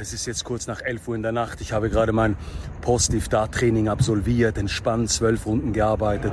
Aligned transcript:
Es 0.00 0.12
ist 0.12 0.26
jetzt 0.26 0.44
kurz 0.44 0.68
nach 0.68 0.80
11 0.80 1.08
Uhr 1.08 1.16
in 1.16 1.22
der 1.22 1.32
Nacht. 1.32 1.60
Ich 1.60 1.72
habe 1.72 1.90
gerade 1.90 2.12
mein 2.12 2.36
Post-Iftar-Training 2.82 3.88
absolviert, 3.88 4.56
entspannt 4.56 5.10
zwölf 5.10 5.44
Runden 5.44 5.72
gearbeitet, 5.72 6.32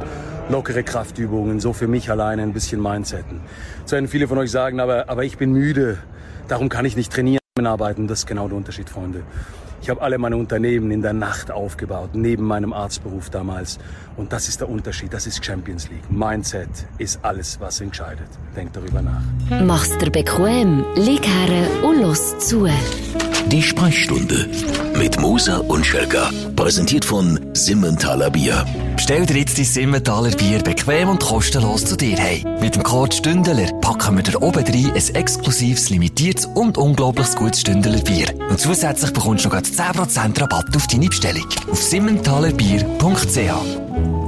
lockere 0.50 0.84
Kraftübungen, 0.84 1.60
so 1.60 1.74
für 1.74 1.88
mich 1.88 2.12
alleine 2.12 2.44
ein 2.44 2.54
bisschen 2.54 2.80
Mindsetten. 2.80 3.42
Das 3.84 3.94
werden 3.94 4.08
viele 4.08 4.28
von 4.28 4.38
euch 4.38 4.52
sagen, 4.52 4.80
aber, 4.80 5.10
aber 5.10 5.24
ich 5.24 5.38
bin 5.38 5.52
müde. 5.52 5.98
Darum 6.48 6.70
kann 6.70 6.86
ich 6.86 6.96
nicht 6.96 7.12
trainieren, 7.12 7.40
arbeiten. 7.64 8.08
Das 8.08 8.20
ist 8.20 8.28
genau 8.28 8.48
der 8.48 8.58
Unterschied, 8.58 8.88
Freunde. 8.88 9.24
Ich 9.82 9.90
habe 9.90 10.02
alle 10.02 10.18
meine 10.20 10.38
Unternehmen 10.38 10.92
in 10.92 11.02
der 11.02 11.14
Nacht 11.14 11.50
aufgebaut, 11.50 12.12
neben 12.14 12.44
meinem 12.44 12.72
Arztberuf 12.72 13.30
damals. 13.30 13.80
Und 14.16 14.32
das 14.32 14.48
ist 14.48 14.62
der 14.62 14.70
Unterschied, 14.70 15.14
das 15.14 15.26
ist 15.26 15.44
Champions 15.44 15.90
League. 15.90 16.10
Mindset 16.10 16.70
ist 16.98 17.20
alles, 17.24 17.60
was 17.60 17.82
entscheidet. 17.82 18.28
Denkt 18.56 18.76
darüber 18.76 19.02
nach. 19.02 19.22
Mach's 19.64 19.98
dir 19.98 20.12
bequem, 20.12 20.86
lieg 20.96 21.26
her 21.26 21.84
und 21.84 22.02
los 22.02 22.38
zu. 22.40 22.68
Die 23.48 23.62
Sprechstunde 23.62 24.50
mit 24.98 25.20
Musa 25.20 25.58
und 25.58 25.86
Schelga. 25.86 26.32
Präsentiert 26.56 27.06
von 27.06 27.40
Simmentaler 27.54 28.32
Bier. 28.32 28.66
Bestell 28.96 29.26
dir 29.26 29.38
jetzt 29.38 29.60
dein 29.60 29.66
Simmentaler 29.66 30.32
Bier 30.32 30.64
bequem 30.64 31.10
und 31.10 31.22
kostenlos 31.22 31.86
zu 31.86 31.96
dir 31.96 32.18
hey. 32.18 32.44
Mit 32.60 32.76
dem 32.76 32.82
Code 32.82 33.16
Stündeler 33.16 33.72
packen 33.82 34.16
wir 34.16 34.24
dir 34.24 34.42
oben 34.42 34.64
rein 34.64 34.92
ein 34.96 35.16
exklusives, 35.16 35.92
limitiertes 35.92 36.48
und 36.48 36.80
unglaublich 36.80 37.36
gutes 37.36 37.62
Stündeler 37.62 38.00
Bier. 38.00 38.28
Und 38.50 38.60
zusätzlich 38.60 39.14
bekommst 39.14 39.46
du 39.46 39.50
noch 39.50 39.58
10% 39.58 40.42
Rabatt 40.42 40.76
auf 40.76 40.88
deine 40.88 41.08
Bestellung. 41.08 41.46
Auf 41.72 41.84
simmentalerbier.ch 41.84 43.38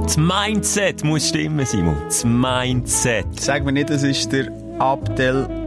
Das 0.04 0.16
Mindset 0.16 1.02
muss 1.02 1.28
stimmen, 1.28 1.66
Simon. 1.66 1.96
Das 2.06 2.24
Mindset. 2.24 3.26
Sag 3.40 3.64
mir 3.64 3.72
nicht, 3.72 3.90
das 3.90 4.04
ist 4.04 4.30
der 4.30 4.48
Abdel... 4.78 5.57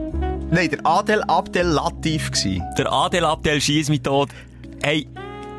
Nein, 0.53 0.69
der 0.69 0.85
Adel 0.85 1.23
Abdel 1.27 1.65
Latif 1.65 2.29
gsi. 2.29 2.61
Der 2.77 2.91
Adel 2.91 3.23
Abdel 3.23 3.61
Schießmethode. 3.61 4.33
Hey, 4.83 5.07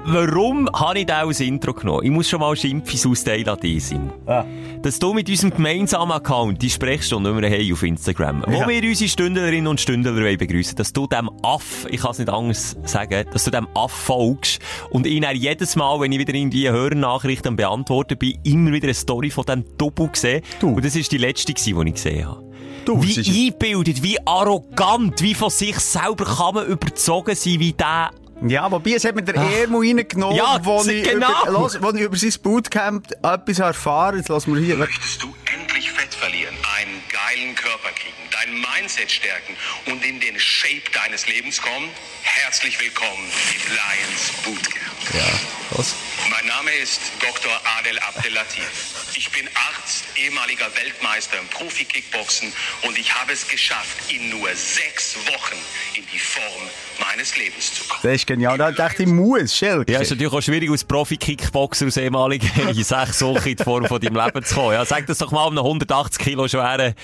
warum 0.04 0.68
habe 0.70 0.98
ich 0.98 1.06
da 1.06 1.20
als 1.20 1.40
Intro 1.40 1.72
genommen? 1.72 2.04
Ich 2.04 2.10
muss 2.10 2.28
schon 2.28 2.40
mal 2.40 2.54
Schimpfis 2.54 3.06
austeilen 3.06 3.48
an 3.48 3.58
dich, 3.58 3.82
Simon. 3.86 4.12
Ah. 4.26 4.44
Dass 4.82 4.98
du 4.98 5.14
mit 5.14 5.30
unserem 5.30 5.54
gemeinsamen 5.54 6.12
Account, 6.12 6.60
die 6.60 6.68
Sprechstunde, 6.68 7.32
die 7.34 7.40
wir 7.40 7.50
haben 7.50 7.72
auf 7.72 7.82
Instagram, 7.82 8.44
Ja. 8.46 8.52
wo 8.52 8.68
wir 8.68 8.82
unsere 8.82 9.08
Stündlerinnen 9.08 9.66
und 9.66 9.80
Stündler 9.80 10.12
begrüßen, 10.36 10.76
dass 10.76 10.92
du 10.92 11.06
dem 11.06 11.30
Aff, 11.42 11.86
ich 11.88 12.02
kann 12.02 12.10
es 12.10 12.18
nicht 12.18 12.28
anders 12.28 12.76
sagen, 12.84 13.24
dass 13.32 13.44
du 13.44 13.50
dem 13.50 13.68
Aff 13.74 13.92
folgst 13.92 14.60
und 14.90 15.06
ihn 15.06 15.22
dann 15.22 15.36
jedes 15.36 15.74
Mal, 15.74 16.00
wenn 16.00 16.12
ich 16.12 16.18
wieder 16.18 16.34
irgendwie 16.34 16.68
Hörernachrichten 16.68 17.48
am 17.48 17.56
beantworten 17.56 18.18
bin, 18.18 18.38
immer 18.44 18.72
wieder 18.72 18.88
eine 18.88 18.94
Story 18.94 19.30
von 19.30 19.46
diesem 19.46 19.64
Double 19.78 20.10
sehe. 20.12 20.42
Du. 20.60 20.74
Und 20.74 20.84
das 20.84 20.96
ist 20.96 21.10
die 21.12 21.18
letzte 21.18 21.54
die 21.54 21.60
ich 21.62 21.94
gesehen 21.94 22.28
habe. 22.28 22.51
Du, 22.84 23.02
wie 23.02 23.20
ist- 23.20 23.28
eingebildet, 23.28 24.02
wie 24.02 24.18
arrogant, 24.26 25.20
wie 25.22 25.34
von 25.34 25.50
sich 25.50 25.76
selber 25.78 26.24
kann 26.24 26.54
man 26.54 26.66
überzogen 26.66 27.34
sein, 27.34 27.60
wie 27.60 27.72
der 27.72 28.10
Ja, 28.46 28.68
wobei, 28.70 28.92
es 28.94 29.04
hat 29.04 29.14
mir 29.14 29.22
der 29.22 29.36
Ermo 29.36 29.78
reingenommen, 29.78 30.36
Ja, 30.36 30.58
wo, 30.64 30.82
ich 30.82 31.04
genau. 31.04 31.30
über, 31.44 31.52
los, 31.52 31.78
wo 31.80 31.90
ich 31.90 32.00
über 32.00 32.16
sein 32.16 32.34
Bootcamp 32.42 33.08
etwas 33.22 33.58
erfahren 33.60 34.16
Jetzt 34.18 34.28
lassen 34.28 34.54
wir 34.54 34.60
hier... 34.60 34.76
Möchtest 34.76 35.22
du 35.22 35.32
endlich 35.54 35.90
Fett 35.92 36.12
verlieren, 36.12 36.54
einen 36.76 37.00
geilen 37.08 37.54
Körper 37.54 37.90
kriegen, 37.94 38.16
dein 38.32 38.52
Mindset 38.52 39.10
stärken 39.12 39.54
und 39.86 40.04
in 40.04 40.18
den 40.18 40.36
Shape 40.40 40.82
deines 40.92 41.28
Lebens 41.28 41.62
kommen? 41.62 41.88
Herzlich 42.22 42.80
willkommen 42.80 43.30
im 43.54 43.72
Lions 43.78 44.32
Bootcamp. 44.44 45.14
Ja, 45.14 45.76
los. 45.76 45.94
Mein 46.30 46.46
Name 46.46 46.70
ist 46.82 47.00
Dr. 47.20 47.52
Adel 47.78 47.96
Abdelatif. 48.00 49.01
Ich 49.14 49.30
bin 49.30 49.46
Arzt, 49.76 50.04
ehemaliger 50.16 50.64
Weltmeister 50.74 51.36
im 51.38 51.46
Profi-Kickboxen 51.48 52.50
und 52.86 52.98
ich 52.98 53.14
habe 53.14 53.32
es 53.32 53.46
geschafft, 53.46 54.10
in 54.10 54.30
nur 54.30 54.48
sechs 54.54 55.16
Wochen 55.26 55.56
in 55.94 56.04
die 56.10 56.18
Form 56.18 56.62
meines 56.98 57.36
Lebens 57.36 57.74
zu 57.74 57.84
kommen. 57.84 58.00
Das 58.02 58.12
ist 58.12 58.26
genial. 58.26 58.56
Da 58.56 58.72
dachte 58.72 59.02
ich, 59.02 59.08
muss, 59.08 59.54
Schelke. 59.54 59.92
Ja, 59.92 59.98
es 59.98 60.04
ist 60.04 60.12
natürlich 60.12 60.32
auch 60.32 60.40
schwierig, 60.40 60.70
als 60.70 60.84
Profi-Kickboxer 60.84 61.88
aus 61.88 61.98
ehemaligen 61.98 62.50
in 62.68 62.82
sechs 62.82 63.20
Wochen 63.20 63.50
in 63.50 63.56
die 63.56 63.62
Form 63.62 63.84
von 63.84 64.00
deinem 64.00 64.16
Leben 64.16 64.44
zu 64.44 64.54
kommen. 64.54 64.72
Ja, 64.72 64.84
sag 64.86 65.06
das 65.06 65.18
doch 65.18 65.30
mal 65.30 65.46
einem 65.46 65.58
180 65.58 66.18
Kilo 66.18 66.48
schweren 66.48 66.94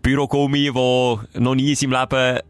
Bürogummi, 0.00 0.72
der 0.72 1.42
noch 1.42 1.54
nie 1.54 1.70
in 1.70 1.76
seinem 1.76 1.92
Leben 1.92 2.40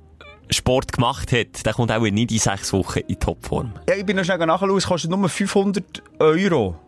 Sport 0.51 0.93
gemacht 0.93 1.33
hat. 1.33 1.67
Der 1.67 1.75
kommt 1.75 1.91
auch 1.91 2.01
nicht 2.01 2.31
in 2.31 2.39
sechs 2.39 2.73
Wochen 2.73 3.01
in 3.01 3.19
Topform. 3.19 3.73
Ja, 3.89 3.97
ich 3.97 4.07
bin 4.07 4.17
noch 4.17 4.25
schnell 4.25 4.39
nachschauen, 4.39 4.77
es 4.77 4.87
kostet 4.87 5.11
nur 5.11 5.29
500 5.29 6.03
Euro. 6.21 6.79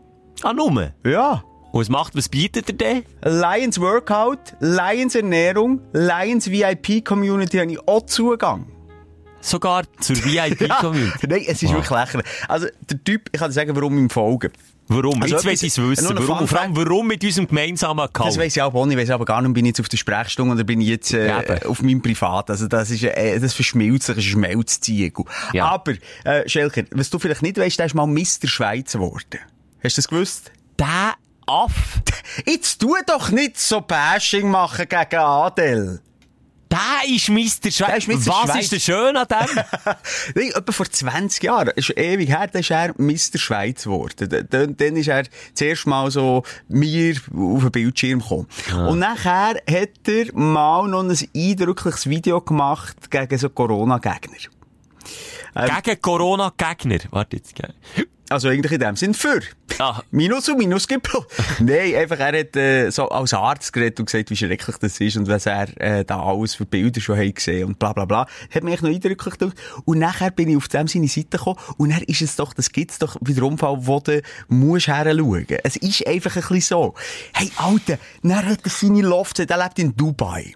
Ah, 0.42 0.52
nur? 0.52 0.92
Ja. 1.04 1.42
Und 1.72 1.80
was 1.80 1.88
macht, 1.88 2.14
was 2.14 2.28
bietet 2.28 2.68
er 2.68 2.74
denn? 2.74 3.02
Lions 3.24 3.80
Workout, 3.80 4.38
Lions 4.60 5.14
Ernährung, 5.14 5.80
Lions 5.92 6.50
VIP 6.50 7.02
Community 7.04 7.56
habe 7.58 7.72
ich 7.72 7.88
auch 7.88 8.04
Zugang. 8.06 8.66
Sogar 9.40 9.82
zur 9.98 10.16
VIP-Community. 10.24 11.26
Nein, 11.26 11.44
es 11.48 11.62
ist 11.62 11.70
Wow. 11.70 11.76
wirklich 11.78 11.90
lächerlich. 11.98 12.26
Also, 12.46 12.66
der 12.88 13.02
Typ, 13.02 13.28
ich 13.32 13.40
kann 13.40 13.48
dir 13.50 13.54
sagen, 13.54 13.74
warum 13.74 13.98
ihm 13.98 14.08
folgen. 14.10 14.52
Warum? 14.88 15.22
Also 15.22 15.34
Jetzt 15.34 15.44
etwas- 15.46 15.62
ich 15.62 15.68
es 15.70 15.78
wissen. 15.78 16.08
Warum? 16.16 16.40
Und 16.42 16.46
vor 16.48 16.60
allem, 16.60 16.76
warum 16.76 17.06
mit 17.08 17.24
unserem 17.24 17.48
gemeinsamen 17.48 18.00
Account? 18.00 18.28
Das 18.28 18.38
weiss 18.38 18.54
ich 18.54 18.62
auch 18.62 18.72
nicht. 18.86 18.96
Ich 18.96 19.02
weiss 19.02 19.10
aber 19.10 19.24
gar 19.24 19.40
nicht, 19.40 19.54
bin 19.54 19.64
ich 19.64 19.70
jetzt 19.70 19.80
auf 19.80 19.88
der 19.88 19.96
Sprechstunde 19.96 20.54
oder 20.54 20.64
bin 20.64 20.80
ich 20.80 20.88
jetzt 20.88 21.14
äh, 21.14 21.60
auf 21.66 21.82
meinem 21.82 22.02
Privat. 22.02 22.50
Also 22.50 22.68
das 22.68 22.90
ist, 22.90 23.02
äh, 23.02 23.40
das 23.40 23.54
verschmilzt 23.54 24.06
sich, 24.06 24.16
ein 24.16 24.22
Schmelzziegel. 24.22 25.24
Ja. 25.54 25.66
Aber, 25.68 25.94
äh, 26.24 26.48
Schelker, 26.48 26.82
was 26.90 27.08
du 27.10 27.18
vielleicht 27.18 27.42
nicht 27.42 27.56
weißt, 27.58 27.78
der 27.78 27.86
ist 27.86 27.94
mal 27.94 28.06
Mr. 28.06 28.46
Schweiz 28.46 28.92
geworden. 28.92 29.40
Hast 29.82 29.96
du 29.96 30.02
das 30.02 30.08
gewusst? 30.08 30.52
Der 30.78 31.14
Aff, 31.47 32.00
Jetzt 32.47 32.80
tu 32.80 32.94
doch 33.06 33.30
nicht 33.30 33.58
so 33.58 33.80
Bashing 33.80 34.48
machen 34.50 34.86
gegen 34.88 35.20
Adel. 35.20 36.00
der 36.70 37.14
ist 37.14 37.28
Mr. 37.28 37.70
Schweiz. 37.70 38.06
Mr. 38.06 38.26
Was 38.26 38.50
Schweiz. 38.50 38.62
ist 38.62 38.72
denn 38.72 38.80
schön 38.80 39.16
an 39.16 39.26
dem? 39.28 39.56
Nein, 40.34 40.52
etwa 40.54 40.72
vor 40.72 40.86
20 40.86 41.42
Jahren, 41.42 41.72
ist 41.76 41.91
ewig 41.98 42.28
her, 42.31 42.47
dann 42.50 42.60
ist 42.60 42.70
er 42.70 42.94
Mr. 42.97 43.38
Schweiz 43.38 43.84
geworden. 43.84 44.47
Dann, 44.48 44.76
dann 44.76 44.97
ist 44.97 45.08
er 45.08 45.25
zuerst 45.52 45.86
mal 45.86 46.10
so 46.10 46.44
mir 46.69 47.14
auf 47.36 47.60
den 47.62 47.70
Bildschirm 47.72 48.20
gekommen. 48.20 48.47
Und 48.88 49.00
nachher 49.00 49.56
hat 49.69 50.08
er 50.08 50.32
mal 50.34 50.88
noch 50.88 51.02
ein 51.04 51.28
eindrückliches 51.36 52.08
Video 52.08 52.41
gemacht 52.41 53.10
gegen 53.10 53.36
so 53.38 53.50
Corona-Gegner. 53.50 54.38
Gegen 55.54 56.00
Corona-Gegner. 56.00 56.98
Warte 57.10 57.36
jetzt. 57.36 57.54
gell. 57.54 57.74
Also 58.32 58.48
eigentlich 58.48 58.72
in 58.72 58.80
dem 58.80 58.96
Sinn 58.96 59.12
für. 59.12 59.40
Ah. 59.78 60.00
Minus 60.10 60.48
und 60.48 60.56
Minus 60.56 60.88
gibt 60.88 61.02
Plus. 61.02 61.24
Nein, 61.60 61.94
einfach 61.94 62.18
er 62.18 62.40
hat 62.40 62.56
äh, 62.56 62.88
so 62.90 63.08
als 63.10 63.34
Arzt 63.34 63.72
geredet 63.72 64.00
und 64.00 64.06
gesagt, 64.06 64.30
wie 64.30 64.36
schrecklich 64.36 64.76
das 64.78 64.98
ist 65.00 65.16
und 65.18 65.28
was 65.28 65.44
er 65.44 65.68
äh, 65.80 66.04
da 66.04 66.22
alles 66.22 66.54
für 66.54 66.64
Bilder 66.64 67.00
schon 67.00 67.18
hat 67.18 67.34
gesehen 67.34 67.66
und 67.66 67.78
bla 67.78 67.92
bla 67.92 68.06
bla. 68.06 68.26
Hat 68.54 68.64
mich 68.64 68.80
noch 68.80 68.88
eindrücklich 68.88 69.38
gemacht. 69.38 69.58
Und 69.84 69.98
nachher 69.98 70.30
bin 70.30 70.48
ich 70.48 70.56
auf 70.56 70.68
dem 70.68 70.88
seine 70.88 71.08
Seite 71.08 71.36
gekommen 71.36 71.58
und 71.76 71.90
dann 71.90 72.02
ist 72.02 72.22
es 72.22 72.36
doch, 72.36 72.54
das 72.54 72.72
gibt's 72.72 72.98
doch 72.98 73.16
wieder 73.20 73.42
Unfall, 73.42 73.76
wo 73.80 74.00
du 74.00 74.22
musst 74.48 74.88
heranschauen. 74.88 75.46
Es 75.62 75.76
ist 75.76 76.06
einfach 76.06 76.36
ein 76.36 76.42
bisschen 76.42 76.60
so. 76.60 76.94
Hey, 77.34 77.50
Alter, 77.56 77.98
dann 78.22 78.46
hat 78.46 78.60
er 78.64 78.70
seine 78.70 79.02
Loft, 79.02 79.38
der 79.38 79.58
lebt 79.58 79.78
in 79.78 79.94
Dubai. 79.94 80.54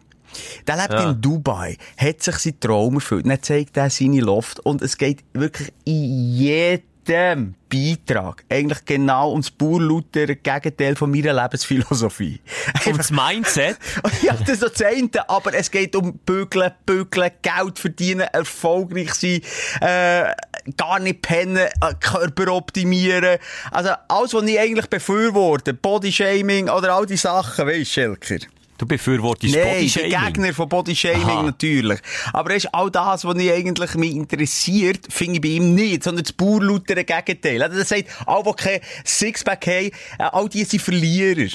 Der 0.67 0.77
lebt 0.77 1.03
in 1.03 1.21
Dubai, 1.21 1.77
hat 1.97 2.23
sich 2.23 2.37
sein 2.37 2.61
Traum 2.61 2.97
erfüllt. 2.97 3.27
Dann 3.27 3.43
zeigt 3.43 3.77
er 3.77 3.91
seine 3.91 4.21
Loft 4.21 4.61
und 4.61 4.83
es 4.83 4.97
geht 4.97 5.25
wirklich 5.33 5.73
in 5.85 6.33
jedem 6.35 7.55
Beitrag 7.69 8.45
eigentlich 8.49 8.85
genau 8.85 9.31
ums 9.31 9.51
purlautere 9.51 10.37
Gegenteil 10.37 10.97
von 10.97 11.11
meiner 11.11 11.33
Lebensphilosophie. 11.33 12.41
Und 12.87 12.99
das 12.99 13.11
Mindset? 13.11 13.79
ja, 14.23 14.35
das 14.35 14.49
ist 14.49 14.63
das 14.63 14.83
eine, 14.83 15.09
aber 15.29 15.55
es 15.55 15.71
geht 15.71 15.95
um 15.97 16.19
Bügeln, 16.19 16.73
Bügeln, 16.85 17.31
Geld 17.43 17.79
verdienen, 17.79 18.27
erfolgreich 18.33 19.15
sein, 19.15 19.41
äh, 19.81 20.33
gar 20.77 20.99
nicht 21.01 21.23
pennen, 21.23 21.57
äh, 21.57 21.95
Körper 22.01 22.53
optimieren. 22.53 23.39
Also 23.71 23.91
alles, 24.09 24.35
was 24.35 24.45
ich 24.45 24.59
eigentlich 24.59 24.87
befürworte, 24.87 25.75
Bodyshaming 25.75 26.69
oder 26.69 26.95
all 26.95 27.07
die 27.07 27.17
Sachen, 27.17 27.67
weisst 27.67 27.97
du, 27.97 28.17
Schelker? 28.21 28.47
Du 28.79 28.87
befürwortest 28.87 29.55
Nein, 29.55 29.65
Bodyshaming. 29.75 30.11
Gegner 30.11 30.55
von 30.55 30.69
Bodyshaming 30.69 31.23
Aha. 31.23 31.43
natürlich. 31.43 31.99
Aber 32.33 32.51
er 32.51 32.57
ist 32.57 32.75
all 32.75 32.91
das, 32.91 33.25
was 33.25 33.35
mich 33.35 33.51
eigentlich 33.51 33.95
mich 33.95 34.15
interessiert, 34.15 35.01
finde 35.09 35.35
ich 35.37 35.41
bei 35.41 35.49
ihm 35.49 35.75
nicht, 35.75 36.03
sondern 36.05 36.25
das 36.25 36.33
purlautere 36.33 37.05
Gegenteil. 37.05 37.63
Also, 37.63 37.79
Er 37.79 37.85
sagt, 37.85 38.05
all 38.27 38.43
die 38.43 38.53
kein 38.53 38.81
Sixpack 39.05 39.67
haben, 39.67 39.87
äh, 40.19 40.23
all 40.33 40.49
die 40.49 40.65
sind 40.65 40.83
Verlierer. 40.83 41.49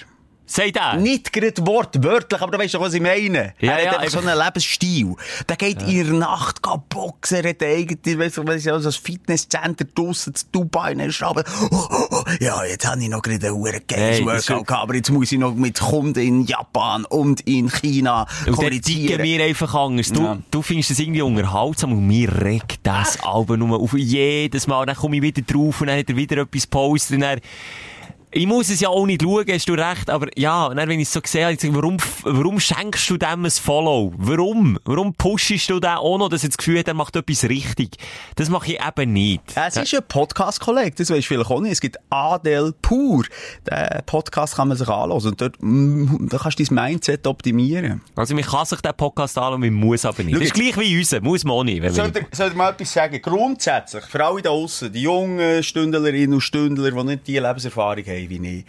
Sei 0.54 0.70
der. 0.72 0.98
Nicht 0.98 1.32
gerade 1.32 1.66
wortwörtlich, 1.66 2.42
aber 2.42 2.52
du 2.52 2.58
weißt 2.58 2.74
doch, 2.74 2.82
was 2.82 2.94
ich 2.94 3.02
meine. 3.02 3.54
Ja, 3.62 3.72
er 3.78 3.84
ja, 3.86 3.92
hat 3.92 4.00
einfach 4.00 4.22
so 4.22 4.28
einen 4.28 4.38
Lebensstil. 4.38 5.16
Der 5.48 5.56
geht 5.56 5.82
in 5.84 6.04
der 6.08 6.14
Nacht 6.16 6.62
geht 6.62 6.90
boxen, 6.90 7.38
er 7.44 7.52
hat 7.52 7.64
eigentlich, 7.64 8.20
weißt 8.20 8.38
du, 8.38 8.46
weißt 8.46 8.66
du, 8.66 8.80
so 8.82 8.90
ein 8.90 8.92
Fitnesscenter 8.94 9.86
draussen 9.86 10.36
zu 10.36 10.46
Dubai, 10.52 10.92
und 10.92 11.00
er 11.00 11.08
ist 11.08 11.24
aber, 11.24 11.46
oh, 11.72 11.88
oh, 11.90 12.06
oh, 12.12 12.24
ja, 12.42 12.66
jetzt 12.66 12.86
habe 12.86 13.02
ich 13.02 13.08
noch 13.08 13.22
gerade 13.22 13.48
ein 13.48 13.62
verdammt 13.62 13.88
geiles 13.88 14.18
Hey, 14.18 14.26
das 14.26 14.26
Workout 14.50 14.62
ist- 14.62 14.68
gehabt, 14.68 14.84
aber 14.84 14.96
jetzt 14.96 15.10
muss 15.10 15.32
ich 15.32 15.40
noch 15.40 15.56
mit 15.56 15.80
Kunden 15.80 16.20
in 16.20 16.46
Japan 16.46 17.06
und 17.06 17.40
in 17.48 17.70
China 17.72 18.28
Und 18.46 18.54
kommunizieren. 18.58 19.24
wir 19.24 19.44
einfach 19.46 19.74
anders. 19.74 20.10
Du, 20.12 20.22
Ja. 20.24 20.38
du 20.52 20.62
findest 20.62 20.92
es 20.92 21.00
irgendwie 21.00 21.22
unterhaltsam 21.22 21.94
und 21.94 22.06
mir 22.06 22.30
regt 22.42 22.82
das 22.84 23.24
Album 23.24 23.60
nur 23.60 23.80
auf. 23.80 23.94
Jedes 23.94 24.68
Mal. 24.68 24.86
Dann 24.86 24.96
komme 24.98 25.16
ich 25.16 25.22
wieder 25.22 25.42
drauf 25.44 25.80
und 25.80 25.88
dann 25.88 25.98
hat 25.98 26.10
er 26.10 26.16
wieder 26.18 26.38
etwas 26.42 26.64
gepostet 26.64 27.16
und 27.16 27.22
dann 27.22 27.40
Ich 28.34 28.48
muss 28.48 28.70
es 28.70 28.80
ja 28.80 28.88
auch 28.88 29.06
nicht 29.06 29.24
schauen, 29.24 29.46
hast 29.50 29.68
du 29.68 29.74
recht, 29.74 30.10
aber 30.10 30.28
ja, 30.38 30.68
und 30.68 30.78
dann, 30.78 30.88
wenn 30.88 31.02
ich 31.02 31.10
es 31.10 31.14
so 31.14 31.20
sehe, 31.26 31.52
ich 31.52 31.60
sage, 31.60 31.76
warum, 31.76 31.98
warum 32.24 32.62
schenkst 32.62 33.10
du 33.10 33.18
dem 33.18 33.44
ein 33.44 33.52
Follow? 33.52 34.14
Warum? 34.16 34.80
Warum 34.86 35.14
pushst 35.14 35.70
du 35.70 35.82
den 35.82 35.90
auch 35.90 36.18
noch, 36.18 36.30
dass 36.30 36.44
er 36.44 36.48
das 36.50 36.58
Gefühl 36.58 36.80
hat, 36.80 36.88
er 36.88 36.94
macht 36.94 37.14
etwas 37.18 37.44
richtig? 37.44 37.98
Das 38.38 38.50
mache 38.50 38.72
ich 38.72 38.80
eben 38.80 39.12
nicht. 39.12 39.42
Es 39.54 39.76
ist 39.76 39.94
ein 39.94 40.04
Podcast-Kollege, 40.08 40.92
das 40.92 41.10
weisst 41.10 41.24
du 41.24 41.34
vielleicht 41.34 41.52
auch 41.52 41.60
nicht. 41.60 41.74
Es 41.74 41.82
gibt 41.82 41.98
Adel 42.10 42.74
Pur. 42.82 43.26
Den 43.70 44.02
Podcast 44.06 44.56
kann 44.56 44.70
man 44.70 44.78
sich 44.78 44.88
anhören 44.88 45.12
und 45.12 45.42
dort, 45.42 45.58
mm, 45.60 46.30
da 46.30 46.38
kannst 46.38 46.58
du 46.58 46.64
dein 46.64 46.76
Mindset 46.76 47.28
optimieren. 47.28 48.02
Also, 48.16 48.34
man 48.34 48.46
kann 48.46 48.66
sich 48.66 48.80
den 48.80 48.94
Podcast 48.96 49.38
anschauen, 49.38 49.60
man 49.60 49.74
muss 49.74 50.06
aber 50.06 50.24
nicht. 50.24 50.36
Schau 50.36 50.40
Das 50.40 50.48
ist 50.48 50.54
gleich 50.54 50.78
wie 50.78 50.98
unser, 50.98 51.20
muss 51.20 51.44
man 51.44 51.54
auch 51.54 51.64
nicht. 51.66 51.84
Soll 51.92 52.14
ich, 52.16 52.40
ich 52.40 52.54
mal 52.54 52.70
etwas 52.70 52.94
sagen? 52.94 53.22
Grundsätzlich, 53.22 54.06
für 54.06 54.24
alle 54.24 54.42
da 54.42 54.52
draussen, 54.52 54.94
die 54.94 55.02
jungen 55.02 55.62
Stündlerinnen 55.64 56.36
und 56.36 56.42
Stündler, 56.42 56.92
die 56.92 57.04
nicht 57.04 57.28
die 57.28 57.38
Lebenserfahrung 57.38 58.06
haben 58.06 58.21
wie 58.30 58.60
ich. 58.60 58.66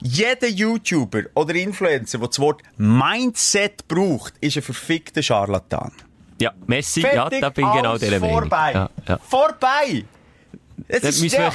Jeder 0.00 0.48
YouTuber 0.48 1.22
oder 1.34 1.54
Influencer, 1.54 2.18
der 2.18 2.28
das 2.28 2.38
Wort 2.38 2.62
Mindset 2.76 3.86
braucht, 3.88 4.34
ist 4.40 4.56
ein 4.56 4.62
verfickter 4.62 5.22
Charlatan. 5.22 5.92
ja, 6.40 6.52
Messi, 6.66 7.02
ja, 7.02 7.30
da 7.30 7.50
bin 7.50 7.66
ich 7.66 7.72
genau 7.72 7.96
der 7.98 8.20
Meinung. 8.20 8.40
vorbei. 8.40 8.72
Ja, 8.72 8.90
ja. 9.08 9.18
Vorbei! 9.18 10.04
Es 10.88 11.02
Da 11.02 11.08
ist 11.08 11.22
müssen 11.22 11.52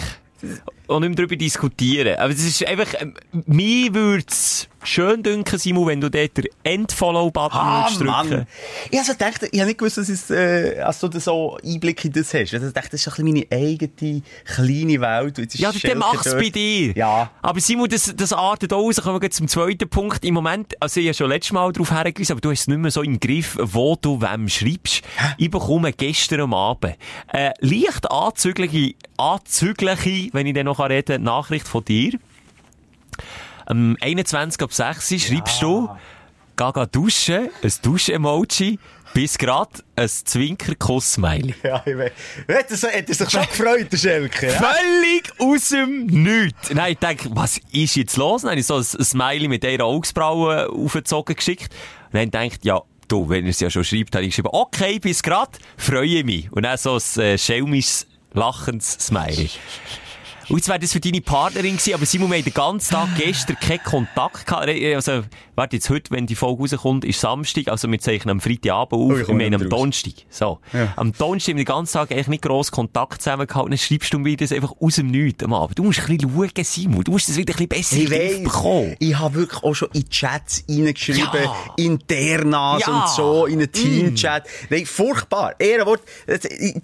auch 0.87 0.99
nicht 0.99 1.09
mehr 1.09 1.15
darüber 1.15 1.35
diskutieren. 1.35 2.17
Aber 2.17 2.31
es 2.33 2.43
ist 2.45 2.65
einfach, 2.65 2.87
ähm, 2.99 3.13
mir 3.45 3.93
würde 3.93 4.25
es 4.27 4.67
schön 4.83 5.21
dünken, 5.21 5.59
Simon, 5.59 5.87
wenn 5.87 5.99
du 6.01 6.09
dort 6.09 6.37
den 6.37 6.45
End-Follow-Button 6.63 7.59
Ah, 7.59 7.89
drücken. 7.89 8.05
Mann. 8.05 8.47
Ich 8.89 8.97
also 8.97 9.11
gedacht, 9.13 9.41
ich 9.51 9.59
habe 9.59 9.67
nicht 9.67 9.79
gewusst, 9.79 9.97
dass, 9.97 10.07
es, 10.07 10.29
äh, 10.29 10.79
als 10.79 10.99
du 11.01 11.09
so 11.19 11.57
Einblick 11.65 12.05
in 12.05 12.13
das 12.13 12.33
hast. 12.33 12.53
Ich 12.53 12.61
dachte, 12.61 12.71
das 12.91 13.05
ist 13.05 13.07
ein 13.07 13.25
bisschen 13.25 13.25
meine 13.25 13.45
eigene 13.51 14.21
kleine 14.45 15.01
Welt. 15.01 15.37
Jetzt 15.39 15.55
ist 15.55 15.59
Ja, 15.61 15.71
dann 15.73 15.97
mach's 15.97 16.31
bei 16.31 16.49
dir. 16.49 16.93
Ja. 16.93 17.31
Aber 17.41 17.59
Simon, 17.59 17.89
das, 17.89 18.13
das 18.15 18.31
artet 18.31 18.71
aus. 18.71 19.01
Kommen 19.01 19.21
wir 19.21 19.29
zum 19.31 19.49
zweiten 19.49 19.89
Punkt. 19.89 20.23
Im 20.23 20.35
Moment, 20.35 20.81
also 20.81 21.01
ich 21.01 21.07
habe 21.07 21.15
schon 21.15 21.29
letztes 21.29 21.51
Mal 21.51 21.73
darauf 21.73 21.91
hergewiesen, 21.91 22.33
aber 22.33 22.41
du 22.41 22.51
hast 22.51 22.61
es 22.61 22.67
nicht 22.67 22.77
mehr 22.79 22.91
so 22.91 23.01
im 23.01 23.19
Griff, 23.19 23.57
wo 23.59 23.97
du 23.99 24.21
wem 24.21 24.47
schreibst. 24.47 25.01
Ich 25.37 25.51
bekomme 25.51 25.91
gestern 25.91 26.41
am 26.41 26.53
Abend 26.53 26.95
äh, 27.33 27.51
leicht 27.59 28.09
anzügliche, 28.09 28.93
anzügliche, 29.17 30.29
wenn 30.33 30.47
ich 30.47 30.53
dann 30.53 30.65
noch 30.65 30.76
reden 30.85 31.15
kann, 31.15 31.23
Nachricht 31.23 31.67
von 31.67 31.83
dir. 31.83 32.13
Am 33.65 33.97
21 33.99 34.61
ab 34.61 34.71
6 34.73 35.11
Uhr 35.11 35.19
schreibst 35.19 35.61
du, 35.61 35.89
geh, 36.55 36.71
geh 36.73 36.85
duschen, 36.91 37.49
ein 37.61 37.73
Dusch-Emoji, 37.81 38.79
bis 39.13 39.37
grad 39.37 39.83
ein 39.95 40.07
Zwinker-Kuss-Smiley. 40.07 41.55
Ja, 41.63 41.81
ich 41.85 41.97
weiß. 41.97 42.11
Er, 42.47 42.77
so- 42.77 42.87
hat 42.87 43.09
er 43.09 43.13
sich 43.15 43.29
schon 43.29 43.41
gefreut, 43.41 43.91
der 43.91 43.97
Schelke? 43.97 44.47
Ja? 44.47 44.53
Völlig 44.73 45.31
aus 45.39 45.69
dem 45.69 46.05
Nichts. 46.05 46.73
Nein, 46.73 46.93
ich 46.93 46.99
denke, 46.99 47.29
was 47.33 47.59
ist 47.71 47.95
jetzt 47.95 48.15
los? 48.17 48.43
Dann 48.43 48.51
habe 48.51 48.59
ich 48.59 48.65
so 48.67 48.75
ein, 48.77 48.83
Smiley 48.83 49.47
mit 49.47 49.65
einer 49.65 49.85
Augsbraue 49.85 50.69
aufgezogen 50.69 51.35
geschickt. 51.35 51.73
Und 52.11 52.15
dann 52.19 52.31
denkt 52.31 52.63
ja, 52.63 52.81
du, 53.07 53.27
wenn 53.27 53.45
er 53.45 53.49
es 53.51 53.59
ja 53.59 53.69
schon 53.69 53.83
schreibt, 53.83 54.15
habe 54.15 54.23
ich 54.25 54.31
geschrieben, 54.31 54.49
okay, 54.51 54.99
bis 54.99 55.23
grad, 55.23 55.57
freue 55.77 56.23
mich. 56.23 56.51
Und 56.51 56.63
dann 56.63 56.77
so 56.77 56.97
ein 56.97 57.21
äh, 57.21 57.37
schelmisches, 57.37 58.07
lachendes 58.33 58.91
Smiley. 58.93 59.49
Und 60.49 60.57
jetzt 60.57 60.69
wäre 60.69 60.79
das 60.79 60.93
für 60.93 60.99
deine 61.01 61.19
Partnerin 61.21 61.73
gewesen, 61.77 61.93
aber 61.93 62.05
Simon, 62.05 62.29
wir 62.31 62.37
haben 62.37 62.45
den 62.45 62.53
ganzen 62.53 62.93
Tag 62.93 63.09
gestern 63.17 63.57
keinen 63.59 63.83
Kontakt 63.83 64.45
gehabt. 64.47 64.69
Also, 64.95 65.23
warte, 65.55 65.75
jetzt 65.75 65.89
heute, 65.89 66.11
wenn 66.11 66.25
die 66.25 66.35
Folge 66.35 66.61
rauskommt, 66.61 67.03
ist 67.03 67.19
Samstag, 67.19 67.67
also 67.67 67.91
wir 67.91 67.99
zeichnen 67.99 68.31
am 68.31 68.39
Freitagabend 68.39 68.93
auf, 68.93 69.11
Oh, 69.11 69.17
ich 69.17 69.27
meine 69.27 69.57
am. 69.57 69.69
Donnerstag. 69.69 70.13
So. 70.29 70.59
Ja. 70.71 70.93
Am 70.95 71.11
Donnerstag 71.11 71.51
haben 71.53 71.57
wir 71.57 71.63
den 71.65 71.67
ganzen 71.67 71.93
Tag 71.93 72.11
eigentlich 72.11 72.27
nicht 72.27 72.43
gross 72.43 72.71
Kontakt 72.71 73.21
zusammen 73.21 73.45
gehabt, 73.45 73.65
und 73.65 73.71
dann 73.71 73.77
schreibst 73.77 74.13
du 74.13 74.19
mir 74.19 74.37
das 74.37 74.51
einfach 74.53 74.73
aus 74.79 74.95
dem 74.95 75.07
Nichts 75.07 75.43
am 75.43 75.53
Abend. 75.53 75.77
Du 75.77 75.83
musst 75.83 75.99
ein 75.99 76.17
bisschen 76.17 76.31
schauen, 76.31 76.63
Simon, 76.63 77.03
du 77.03 77.11
musst 77.11 77.27
das 77.27 77.35
wieder 77.35 77.53
ein 77.53 77.67
bisschen 77.67 78.05
besser 78.07 78.27
Ich 78.37 78.43
bekommen. 78.43 78.95
ich 78.99 79.17
habe 79.19 79.35
wirklich 79.35 79.63
auch 79.63 79.73
schon 79.73 79.89
in 79.93 80.09
Chats 80.09 80.63
reingeschrieben, 80.69 81.43
Ja. 81.43 81.55
internas 81.75 82.83
Ja. 82.87 83.01
und 83.03 83.09
so, 83.09 83.45
in 83.47 83.59
einen 83.59 83.71
Teamchat. 83.71 84.47
Nein, 84.69 84.85
furchtbar. 84.85 85.55
Ehrenwort, 85.59 86.01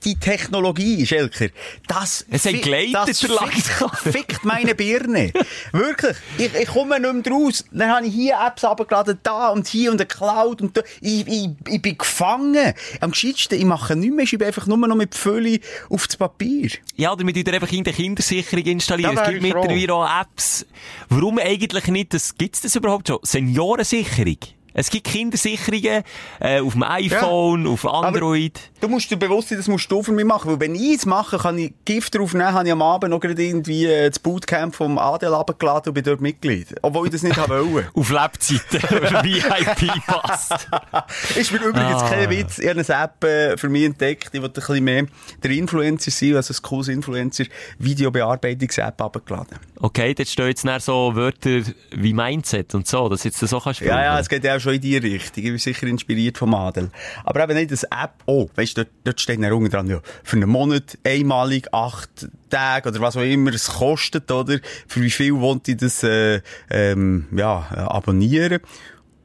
die 0.03 0.15
Technologie, 0.15 1.05
Schelker, 1.05 1.47
das, 1.87 2.25
Es 2.29 2.45
hat 2.45 2.61
geleitet, 2.61 2.93
das. 2.93 3.19
fickt, 4.03 4.45
meine 4.45 4.75
Birne. 4.75 5.31
Wirklich. 5.71 6.17
Ich, 6.37 6.53
ich 6.53 6.67
komme 6.67 6.99
nicht 6.99 7.25
mehr 7.27 7.33
raus. 7.33 7.65
Dann 7.71 7.89
habe 7.89 8.07
ich 8.07 8.13
hier 8.13 8.37
Apps 8.45 8.63
abgeladen, 8.63 9.19
da 9.23 9.49
und 9.49 9.67
hier 9.67 9.91
und 9.91 9.99
eine 9.99 10.07
Cloud 10.07 10.61
und 10.61 10.77
da. 10.77 10.81
Ich, 11.01 11.27
ich, 11.27 11.49
ich 11.67 11.81
bin 11.81 11.97
gefangen. 11.97 12.73
Am 12.99 13.11
gescheitsten, 13.11 13.57
ich 13.57 13.65
mache 13.65 13.95
nichts 13.95 14.15
mehr, 14.15 14.23
ich 14.23 14.29
schreibe 14.29 14.45
einfach 14.45 14.67
nur 14.67 14.77
noch 14.77 14.95
mit 14.95 15.15
Fülle 15.15 15.59
auf 15.89 16.07
das 16.07 16.17
Papier. 16.17 16.71
Ja, 16.95 17.17
wir 17.17 17.33
tun 17.33 17.43
dir 17.43 17.53
einfach 17.53 17.71
in 17.71 17.83
der 17.83 17.93
Kindersicherung 17.93 18.65
installieren. 18.65 19.17
Es 19.17 19.29
gibt 19.29 19.41
mittlerweile 19.41 19.93
auch 19.93 20.21
Apps. 20.21 20.65
Warum 21.09 21.39
eigentlich 21.39 21.87
nicht? 21.87 22.13
Das, 22.13 22.37
gibt's 22.37 22.61
das 22.61 22.75
überhaupt 22.75 23.07
schon? 23.07 23.19
Seniorensicherung. 23.23 24.37
Es 24.73 24.89
gibt 24.89 25.05
Kindersicherungen 25.07 26.03
äh, 26.39 26.59
auf 26.61 26.73
dem 26.73 26.83
iPhone, 26.83 27.67
auf 27.67 27.85
Android. 27.85 28.59
Du 28.81 28.87
musst 28.87 29.09
dir 29.11 29.17
bewusst 29.17 29.49
sein, 29.49 29.57
das 29.57 29.67
musst 29.67 29.91
du 29.91 30.01
für 30.03 30.11
mich 30.11 30.25
machen. 30.25 30.51
Weil 30.51 30.59
wenn 30.59 30.75
ich 30.75 30.97
es 30.97 31.05
mache, 31.05 31.37
kann 31.37 31.57
ich 31.57 31.73
Gift 31.85 32.15
drauf 32.15 32.33
nehmen, 32.33 32.53
habe 32.53 32.65
ich 32.67 32.71
am 32.71 32.81
Abend 32.81 33.11
noch 33.11 33.19
gerade 33.19 33.41
irgendwie 33.43 33.85
äh, 33.85 34.09
das 34.09 34.19
Bootcamp 34.19 34.75
vom 34.75 34.97
Adel 34.97 35.33
abgeladen 35.33 35.89
und 35.89 35.93
bin 35.93 36.03
dort 36.03 36.21
Mitglied. 36.21 36.73
Obwohl 36.81 37.07
ich 37.07 37.11
das 37.13 37.23
nicht 37.23 37.37
wollte. 37.49 37.89
Auf 37.93 38.09
Lebzeiten. 38.09 38.81
VIP 39.23 40.05
passt. 40.07 40.67
Ist 41.35 41.51
mir 41.51 41.59
übrigens 41.59 42.01
Ah. 42.01 42.09
kein 42.09 42.29
Witz. 42.29 42.59
Ich 42.59 42.67
habe 42.69 42.79
eine 42.87 43.03
App 43.03 43.23
äh, 43.23 43.57
für 43.57 43.69
mich 43.69 43.83
entdeckt. 43.85 44.29
Ich 44.33 44.41
wollte 44.41 44.61
ein 44.61 44.65
bisschen 44.67 44.83
mehr 44.83 45.05
der 45.43 45.51
Influencer 45.51 46.11
sein, 46.11 46.35
also 46.35 46.53
ein 46.53 46.61
cooles 46.61 46.87
Influencer 46.87 47.45
Videobearbeitungs-App 47.77 49.01
abgeladen. 49.01 49.57
Okay, 49.79 50.13
dort 50.13 50.27
stehen 50.29 50.47
jetzt 50.47 50.65
so 50.85 51.15
Wörter 51.15 51.61
wie 51.91 52.13
Mindset 52.13 52.73
und 52.75 52.87
so, 52.87 53.09
dass 53.09 53.23
jetzt 53.23 53.41
das 53.41 53.49
so 53.49 53.59
kannst 53.59 53.81
Ja, 53.81 54.01
ja, 54.01 54.19
es 54.19 54.29
geht 54.29 54.43
ja 54.43 54.59
schon 54.63 54.73
in 54.73 54.81
die 54.81 54.97
Richtung. 54.97 55.43
Ich 55.43 55.49
bin 55.49 55.57
sicher 55.57 55.87
inspiriert 55.87 56.37
vom 56.37 56.53
Adel. 56.53 56.89
Aber 57.23 57.43
eben 57.43 57.55
nicht 57.55 57.71
das 57.71 57.83
App. 57.83 58.13
Oh, 58.25 58.49
weißt 58.55 58.77
du, 58.77 58.83
dort, 58.83 58.93
dort 59.03 59.21
steht 59.21 59.41
dann 59.43 59.51
unten 59.51 59.69
dran, 59.69 59.87
ja, 59.87 59.99
für 60.23 60.37
einen 60.37 60.49
Monat 60.49 60.97
einmalig 61.03 61.73
acht 61.73 62.27
Tage 62.49 62.89
oder 62.89 62.99
was 63.01 63.17
auch 63.17 63.21
immer 63.21 63.53
es 63.53 63.67
kostet, 63.67 64.31
oder? 64.31 64.59
Für 64.87 65.01
wie 65.01 65.11
viel 65.11 65.35
wollte 65.35 65.71
ich 65.71 65.77
das, 65.77 66.03
äh, 66.03 66.41
ähm, 66.69 67.27
ja, 67.35 67.67
äh, 67.71 67.79
abonnieren? 67.79 68.59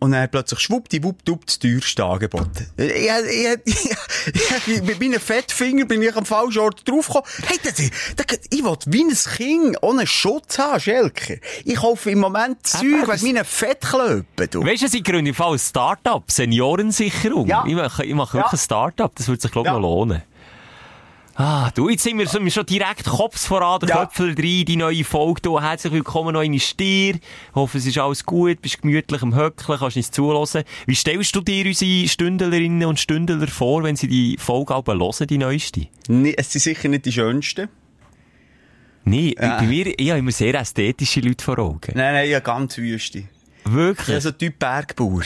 Und 0.00 0.12
dann 0.12 0.30
plötzlich 0.30 0.60
schwuppdiwupp 0.60 1.24
das 1.46 1.58
teuerste 1.58 2.04
Angebot. 2.04 2.48
Ich, 2.76 2.86
ich, 2.86 3.48
ich, 3.64 4.66
ich, 4.66 4.82
mit 4.82 5.00
meinen 5.00 5.18
Fettfinger 5.18 5.86
bin 5.86 6.00
ich 6.02 6.14
am 6.14 6.24
falschen 6.24 6.60
Ort 6.60 6.88
draufgekommen. 6.88 7.28
Hey, 7.46 7.58
das, 7.64 7.74
das, 7.74 8.38
ich 8.50 8.62
will 8.64 8.76
wie 8.86 9.02
ein 9.04 9.10
Kind 9.36 9.76
ohne 9.82 10.06
Schutz 10.06 10.58
haben, 10.58 10.78
Schelker. 10.78 11.34
Ich 11.64 11.76
kaufe 11.76 12.10
im 12.12 12.20
Moment 12.20 12.64
Zeug 12.64 12.82
wegen 13.08 13.34
meinen 13.34 13.44
Fettklöppen, 13.44 14.48
du. 14.50 14.64
Weißt 14.64 14.82
du, 14.82 14.88
sie 14.88 15.02
gründen 15.02 15.26
im 15.26 15.34
Fall 15.34 15.54
ein 15.54 15.58
Start-up, 15.58 16.30
Seniorensicherung. 16.30 17.46
Ja. 17.46 17.64
Ich 17.66 17.74
mache, 17.74 18.04
ich 18.04 18.14
mache 18.14 18.36
Ja. 18.38 18.44
wirklich 18.44 18.60
ein 18.60 18.64
Start-up, 18.64 19.16
das 19.16 19.26
würde 19.26 19.42
sich, 19.42 19.50
glaube 19.50 19.68
ich, 19.68 19.72
Ja. 19.72 19.80
noch 19.80 19.88
lohnen. 19.88 20.22
Ah, 21.40 21.70
du, 21.72 21.88
jetzt 21.88 22.02
sind 22.02 22.18
wir, 22.18 22.26
schon 22.50 22.66
direkt 22.66 23.04
Kopf 23.04 23.38
voran, 23.38 23.78
der 23.78 23.90
Ja. 23.90 23.96
Köpfel 23.98 24.34
rein, 24.36 24.64
die 24.64 24.74
neue 24.74 25.04
Folge. 25.04 25.40
Du, 25.40 25.60
herzlich 25.60 25.92
willkommen 25.92 26.32
noch 26.32 26.42
in 26.42 26.58
Stier. 26.58 27.14
Ich 27.14 27.20
hoffe, 27.54 27.78
es 27.78 27.86
ist 27.86 27.96
alles 27.96 28.24
gut, 28.26 28.60
bist 28.60 28.82
gemütlich 28.82 29.22
am 29.22 29.36
Höckeln, 29.36 29.78
kannst 29.78 29.96
uns 29.96 30.10
zuhören. 30.10 30.64
Wie 30.86 30.96
stellst 30.96 31.36
du 31.36 31.40
dir 31.40 31.64
unsere 31.64 32.08
Stündlerinnen 32.08 32.88
und 32.88 32.98
Stündler 32.98 33.46
vor, 33.46 33.84
wenn 33.84 33.94
sie 33.94 34.08
die 34.08 34.36
Folge 34.36 34.74
aber 34.74 34.94
hören, 34.96 35.28
die 35.28 35.38
neueste? 35.38 35.86
Nee, 36.08 36.34
es 36.36 36.50
sind 36.50 36.60
sicher 36.60 36.88
nicht 36.88 37.04
die 37.04 37.12
schönsten. 37.12 37.68
Nee, 39.04 39.36
bei 39.38 39.62
mir, 39.62 39.96
ich 39.96 40.10
habe 40.10 40.18
immer 40.18 40.32
sehr 40.32 40.56
ästhetische 40.56 41.20
Leute 41.20 41.44
vor 41.44 41.60
Augen. 41.60 41.92
Nein, 41.94 42.14
nein, 42.14 42.28
ja, 42.28 42.40
ganz 42.40 42.78
wüste. 42.78 43.28
Wirklich? 43.64 44.08
Ja, 44.08 44.20
so 44.20 44.32
Typ 44.32 44.58
Bergbauer. 44.58 45.22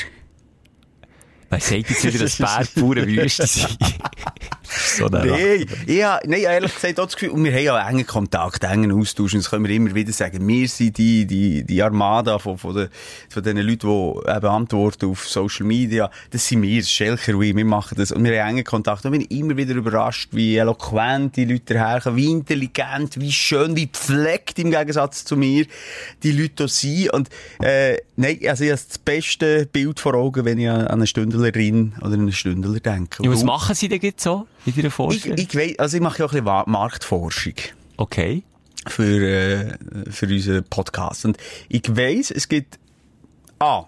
Man 1.53 1.61
sagt 1.61 1.91
jetzt 1.91 2.03
wieder, 2.03 2.19
dass 2.19 2.39
Bergbauern 2.39 3.07
Wüste 3.07 3.47
sind. 3.47 3.77
so 4.97 5.07
Nein, 5.09 5.67
ja, 5.87 6.19
nein, 6.25 6.41
ehrlich 6.41 6.75
gesagt, 6.75 6.99
auch 6.99 7.05
das 7.05 7.15
Gefühl, 7.15 7.29
und 7.29 7.45
wir 7.45 7.53
haben 7.53 7.63
ja 7.63 7.89
engen 7.89 8.07
Kontakt, 8.07 8.65
engen 8.65 8.91
Austausch, 8.91 9.35
und 9.35 9.41
das 9.41 9.51
können 9.51 9.67
wir 9.67 9.75
immer 9.75 9.95
wieder 9.95 10.13
sagen. 10.13 10.49
Wir 10.49 10.67
sind 10.67 10.97
die, 10.97 11.27
die, 11.27 11.63
die 11.63 11.83
Armada 11.83 12.39
von, 12.39 12.57
von, 12.57 12.75
den, 12.75 12.89
von 13.29 13.43
den 13.43 13.59
Leuten, 13.59 13.87
die 13.87 14.31
eben 14.31 14.47
antworten 14.47 15.11
auf 15.11 15.29
Social 15.29 15.67
Media. 15.67 16.11
Das 16.31 16.49
sind 16.49 16.63
wir, 16.63 16.83
Schelker 16.83 17.39
wir 17.39 17.65
machen 17.67 17.97
das. 17.99 18.13
Und 18.13 18.25
wir 18.25 18.43
haben 18.43 18.53
engen 18.53 18.65
Kontakt. 18.65 19.05
Und 19.05 19.13
ich 19.13 19.29
bin 19.29 19.39
immer 19.39 19.55
wieder 19.55 19.75
überrascht, 19.75 20.31
wie 20.33 20.57
eloquent 20.57 21.37
die 21.37 21.45
Leute 21.45 21.75
daherkommen, 21.75 22.17
wie 22.17 22.31
intelligent, 22.31 23.21
wie 23.21 23.33
schön, 23.33 23.77
wie 23.77 23.89
gepflegt 23.93 24.59
im 24.59 24.71
Gegensatz 24.71 25.27
zu 25.27 25.37
mir 25.37 25.67
die 26.23 26.33
Leute 26.33 26.65
hier 26.65 26.69
sind. 26.69 27.13
Und, 27.13 27.29
äh, 27.63 27.99
nein, 28.17 28.39
also 28.49 28.65
ich 28.65 28.71
habe 28.71 28.81
das 28.89 28.99
beste 28.99 29.67
Bild 29.67 30.01
vor 30.01 30.15
Augen, 30.15 30.47
wenn 30.47 30.59
ich 30.59 30.71
an 30.71 30.87
eine 30.87 31.07
Stündlerin 31.43 31.95
oder 32.01 32.15
einen 32.15 32.33
Stündler 32.33 32.81
denke. 32.81 33.23
Ja, 33.23 33.31
was 33.31 33.45
machen 33.45 33.75
sie 33.75 33.89
denn 33.89 34.01
jetzt 34.01 34.23
so 34.23 34.47
in 34.65 34.75
deiner 34.75 34.89
ich, 34.89 34.95
Vorstellung? 34.95 35.39
ich 35.39 35.55
weiss, 35.55 35.79
also 35.79 35.97
ich 35.97 36.03
mache 36.03 36.21
ja 36.21 36.27
auch 36.27 36.33
ein 36.33 36.45
bisschen 36.45 36.73
Marktforschung 36.73 37.55
okay. 37.97 38.43
für, 38.87 39.21
äh, 39.21 39.77
für 40.11 40.27
unseren 40.27 40.65
Podcast. 40.65 41.25
Und 41.25 41.39
ich 41.69 41.85
weiss, 41.97 42.31
es 42.31 42.49
gibt, 42.49 42.79
ah, 43.59 43.85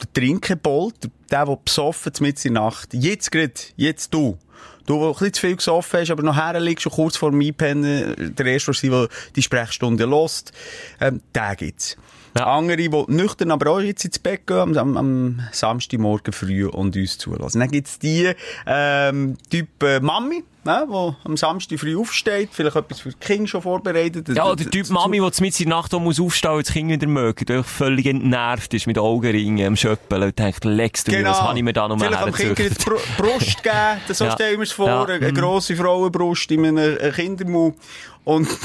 der 0.00 0.12
Trinkebold, 0.12 1.10
der, 1.30 1.46
der 1.46 1.56
besoffen 1.56 2.12
mit 2.20 2.44
in 2.44 2.54
der 2.54 2.62
Nacht, 2.62 2.94
jetzt 2.94 3.30
gerade, 3.30 3.52
jetzt 3.76 4.14
du, 4.14 4.38
Du, 4.86 4.98
der 4.98 5.08
ein 5.08 5.12
bisschen 5.12 5.32
zu 5.34 5.40
viel 5.42 5.56
gesoffen 5.56 6.00
hast, 6.00 6.10
aber 6.10 6.22
noch 6.22 6.34
herliegst 6.34 6.86
und 6.86 6.92
kurz 6.92 7.18
vor 7.18 7.30
dem 7.30 7.42
Einpennen 7.42 8.34
der 8.34 8.46
Erste 8.46 8.72
der 8.72 9.08
die 9.36 9.42
Sprechstunde 9.42 10.06
lost, 10.06 10.52
ähm, 10.98 11.20
den 11.36 11.56
gibt's. 11.58 11.98
Ja. 12.36 12.46
Andere, 12.46 12.76
die 12.76 12.88
nüchtern 13.08 13.50
aber 13.50 13.70
auch 13.70 13.80
jetzt 13.80 14.04
ins 14.04 14.18
Bett 14.18 14.46
gehen, 14.46 14.56
am, 14.58 14.76
am, 14.76 14.96
am 14.96 15.40
Samstagmorgen 15.52 16.32
früh 16.32 16.66
und 16.66 16.96
uns 16.96 17.18
zulassen. 17.18 17.60
Dann 17.60 17.70
gibt's 17.70 17.98
die, 17.98 18.32
ähm, 18.66 19.36
Typ 19.50 19.82
äh, 19.82 19.98
Mami, 20.00 20.44
ne, 20.64 20.86
die 20.88 21.12
am 21.28 21.36
Samstag 21.36 21.78
früh 21.80 21.96
aufsteht, 21.96 22.50
vielleicht 22.52 22.76
etwas 22.76 23.00
für 23.00 23.08
die 23.10 23.16
Kinder 23.18 23.48
schon 23.48 23.62
vorbereitet. 23.62 24.28
Ja, 24.28 24.54
der 24.54 24.70
Typ 24.70 24.88
Mami, 24.90 25.18
der 25.18 25.30
mit 25.40 25.58
in 25.60 25.68
der 25.68 25.76
Nacht 25.76 25.92
muss 25.94 26.20
aufstehen 26.20 26.52
und 26.52 26.66
das 26.66 26.72
Kind 26.72 26.90
wieder 26.90 27.06
mögen, 27.06 27.44
der 27.46 27.64
völlig 27.64 28.06
entnervt 28.06 28.72
ist 28.74 28.86
mit 28.86 28.98
Augenringen 28.98 29.66
am 29.66 29.76
Schöppeln 29.76 30.22
und 30.22 30.38
denkt, 30.38 30.64
leckst 30.64 31.08
du 31.08 31.12
mir, 31.12 31.24
was 31.24 31.40
habe 31.42 31.56
ich 31.58 31.64
mir 31.64 31.72
da 31.72 31.88
noch 31.88 31.96
Genau. 31.98 32.10
Vielleicht 32.26 32.48
am 32.48 32.54
Kind? 32.54 32.84
Br 32.84 32.96
Brust 33.16 33.62
geben, 33.62 33.74
das 34.08 34.18
so 34.18 34.24
Ja. 34.26 34.32
stellen 34.32 34.58
wir 34.58 34.62
es 34.64 34.72
vor, 34.72 34.86
Ja. 34.86 35.04
eine, 35.04 35.14
eine 35.14 35.30
Mhm. 35.32 35.34
grosse 35.34 35.74
Frauenbrust 35.76 36.50
in 36.52 36.66
einem 36.66 36.96
äh, 36.98 37.10
Kindermund. 37.10 37.76
Und, 38.24 38.46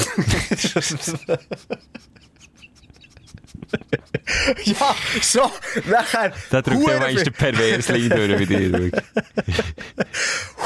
ja, 4.63 4.95
so, 5.21 5.51
nachher, 5.89 6.31
Da 6.49 6.61
drückt 6.61 6.87
ja 6.87 6.99
der 6.99 7.09
viel- 7.09 7.31
Perversling 7.31 8.09
durch 8.09 8.37
bei 8.37 8.45
dir. 8.45 8.71
wirklich. 8.71 9.03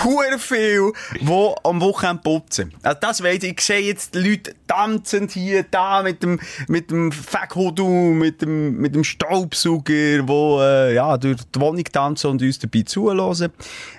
hure 0.04 0.40
viel, 0.40 0.92
die 1.20 1.52
am 1.64 1.82
Wochenende 1.82 2.22
putzen. 2.22 2.74
Also 2.84 2.98
das 3.02 3.24
weiss 3.24 3.44
ich. 3.44 3.54
Ich 3.58 3.62
sehe 3.62 3.80
jetzt 3.82 4.14
die 4.16 4.20
Leute 4.20 4.54
tanzend 4.68 5.32
hier, 5.32 5.64
da, 5.70 6.04
mit 6.04 6.22
dem, 6.24 6.40
mit 6.68 6.92
dem 6.92 7.12
mit 7.12 8.42
dem, 8.42 8.78
mit 8.78 8.96
dem 8.96 9.04
Staubsauger, 9.04 10.28
wo, 10.28 10.60
äh, 10.62 10.94
ja, 10.94 11.18
durch 11.18 11.38
die 11.54 11.60
Wohnung 11.60 11.84
tanzen 11.86 12.28
und 12.32 12.42
uns 12.42 12.60
dabei 12.60 12.82
zuhören. 12.84 13.52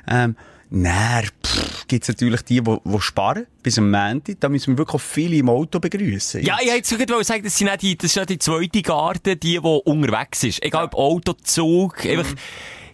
Ähm, 0.09 0.37
Nein, 0.71 1.29
gibt's 1.87 2.09
natürlich 2.09 2.43
die, 2.43 2.61
die, 2.61 2.77
die 2.85 3.01
sparen 3.01 3.47
bis 3.63 3.79
am 3.79 3.91
Montag. 3.91 4.41
Da 4.41 4.49
müssen 4.49 4.75
wir 4.75 4.79
wirklich 4.79 5.03
viele 5.03 5.37
im 5.37 5.49
Auto 5.49 5.81
begrüßen. 5.81 6.43
Ja, 6.43 6.59
ich 6.61 6.71
hätte 6.71 6.89
sogar 6.89 7.25
sagen, 7.25 7.43
das, 7.43 7.57
sind 7.57 7.69
nicht 7.69 7.83
die, 7.83 7.97
das 7.97 8.11
ist 8.11 8.17
nicht 8.17 8.31
die 8.31 8.39
zweite 8.39 8.83
Garde, 8.83 9.37
die, 9.37 9.53
die 9.53 9.59
unterwegs 9.59 10.45
ist. 10.45 10.63
Egal 10.63 10.85
ob 10.85 10.95
Auto, 10.95 11.33
Zug, 11.33 12.05
einfach, 12.05 12.35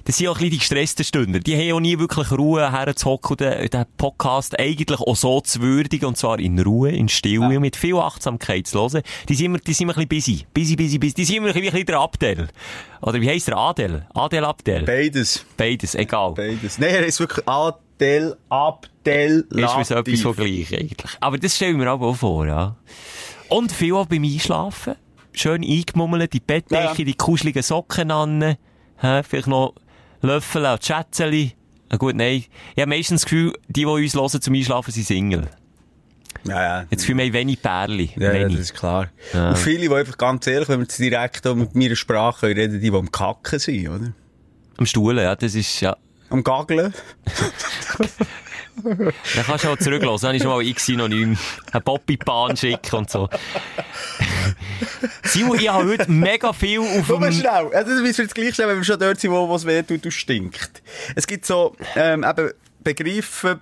das 0.04 0.16
sind 0.18 0.28
auch 0.28 0.32
ein 0.32 0.38
bisschen 0.38 0.50
die 0.50 0.58
gestressten 0.58 1.04
Stünder. 1.04 1.40
Die 1.40 1.56
haben 1.56 1.76
auch 1.76 1.80
nie 1.80 1.98
wirklich 1.98 2.30
Ruhe 2.30 2.70
herzuhocken 2.70 3.30
und 3.32 3.40
den, 3.40 3.68
den 3.70 3.84
Podcast 3.96 4.58
eigentlich 4.58 5.00
auch 5.00 5.16
so 5.16 5.40
zu 5.40 5.60
würdigen, 5.62 6.06
und 6.06 6.16
zwar 6.16 6.38
in 6.38 6.58
Ruhe, 6.58 6.90
in 6.90 7.08
Stille, 7.08 7.58
mit 7.60 7.76
viel 7.76 7.96
Achtsamkeit 7.96 8.66
zu 8.66 8.80
hören. 8.80 9.02
Die 9.28 9.34
sind 9.34 9.46
immer, 9.46 9.58
die 9.58 9.72
sind 9.72 9.88
immer 9.88 9.96
ein 9.98 10.06
bisschen 10.06 10.38
busy. 10.40 10.46
Busy, 10.52 10.76
busy, 10.76 10.98
busy. 10.98 11.14
Die 11.14 11.24
sind 11.24 11.36
immer 11.36 11.54
ein 11.54 11.60
bisschen 11.60 11.86
der 11.86 12.00
Abdel. 12.00 12.48
Oder 13.00 13.20
wie 13.20 13.28
heisst 13.28 13.48
der? 13.48 13.56
Adel? 13.56 14.06
Adel 14.14 14.44
Abdel? 14.44 14.82
Beides. 14.84 15.44
Beides, 15.56 15.94
egal. 15.94 16.32
Beides. 16.32 16.78
Nein, 16.78 16.90
er 16.94 17.06
ist 17.06 17.20
wirklich 17.20 17.46
Adel, 17.48 18.36
Abdel, 18.48 19.46
Ist 19.50 19.56
wie 19.56 19.60
so 19.62 19.66
etwas 19.68 19.90
Latif. 19.90 20.22
von 20.22 20.34
gleich, 20.36 20.74
eigentlich. 20.74 21.10
Aber 21.20 21.38
das 21.38 21.56
stellen 21.56 21.78
wir 21.78 21.90
aber 21.90 22.06
auch 22.08 22.16
vor, 22.16 22.46
ja. 22.46 22.76
Und 23.48 23.72
viel 23.72 23.94
auch 23.94 24.06
beim 24.06 24.24
Einschlafen. 24.24 24.94
Schön 25.32 25.62
eingemummelt, 25.64 26.32
die 26.32 26.40
Bettdecke, 26.40 26.82
Ja, 26.84 26.94
ja. 26.96 27.04
die 27.04 27.14
kuscheligen 27.14 27.62
Socken 27.62 28.10
an. 28.10 28.56
Hä? 28.98 29.22
Vielleicht 29.22 29.48
noch 29.48 29.74
Löffel 30.24 30.64
und 30.64 30.84
Schätzeli. 30.84 31.52
Gut, 31.98 32.16
nein. 32.16 32.44
Ich 32.74 32.80
habe 32.80 32.88
meistens 32.88 33.22
das 33.22 33.30
Gefühl, 33.30 33.52
die, 33.68 33.80
die 33.80 33.86
uns 33.86 34.14
hören 34.14 34.40
zum 34.40 34.54
Einschlafen, 34.54 34.90
sind 34.90 35.06
Single. 35.06 35.48
Ja, 36.44 36.62
ja. 36.62 36.86
Jetzt 36.90 37.04
fühlen 37.04 37.18
wir 37.18 37.32
wenig 37.32 37.62
Pärli. 37.62 38.10
Ja, 38.16 38.32
ja, 38.32 38.40
wenig. 38.40 38.56
das 38.56 38.66
ist 38.66 38.74
klar. 38.74 39.08
Und 39.32 39.56
viele, 39.58 39.88
die 39.88 39.94
einfach 39.94 40.18
ganz 40.18 40.46
ehrlich, 40.46 40.68
wenn 40.68 40.80
wir 40.80 40.84
jetzt 40.84 40.98
direkt 40.98 41.44
mit 41.44 41.74
meiner 41.74 41.96
Sprache 41.96 42.48
reden, 42.48 42.80
die, 42.80 42.90
die 42.90 42.96
am 42.96 43.10
Kacken 43.10 43.58
sind, 43.58 43.88
oder? 43.88 44.12
Am 44.76 44.86
Stuhl, 44.86 45.18
ja, 45.18 45.36
das 45.36 45.54
ist, 45.54 45.80
ja. 45.80 45.96
Am 46.30 46.42
Gaggeln. 46.42 46.92
Dann 48.82 49.12
kannst 49.46 49.64
du 49.64 49.68
auch 49.68 49.78
zurücklassen. 49.78 50.26
Dann 50.26 50.38
schon 50.40 50.48
mal 50.48 50.60
ein 50.60 50.74
Synonym. 50.76 51.38
Ein 51.72 51.82
Poppy-Bahn 51.82 52.56
schicken 52.56 52.96
und 52.96 53.10
so. 53.10 53.28
Simon, 55.22 55.58
ich 55.58 55.68
habe 55.68 55.88
heute 55.88 56.10
mega 56.10 56.52
viel 56.52 56.80
auf 56.80 57.06
Komm 57.06 57.20
mal 57.20 57.30
dem... 57.30 57.40
schnell. 57.40 57.70
Ja, 57.72 57.84
das 57.84 58.00
müssen 58.00 58.18
wir 58.18 58.24
jetzt 58.24 58.34
gleich 58.34 58.54
schnell, 58.54 58.68
wenn 58.68 58.76
wir 58.76 58.84
schon 58.84 58.98
dort 58.98 59.20
sind, 59.20 59.30
wo 59.30 59.54
es 59.54 59.66
weh 59.66 59.82
tut 59.82 60.04
und 60.04 60.10
stinkt. 60.10 60.82
Es 61.14 61.26
gibt 61.26 61.46
so, 61.46 61.76
ähm, 61.96 62.24
eben 62.24 62.50
Begriffe, 62.82 63.60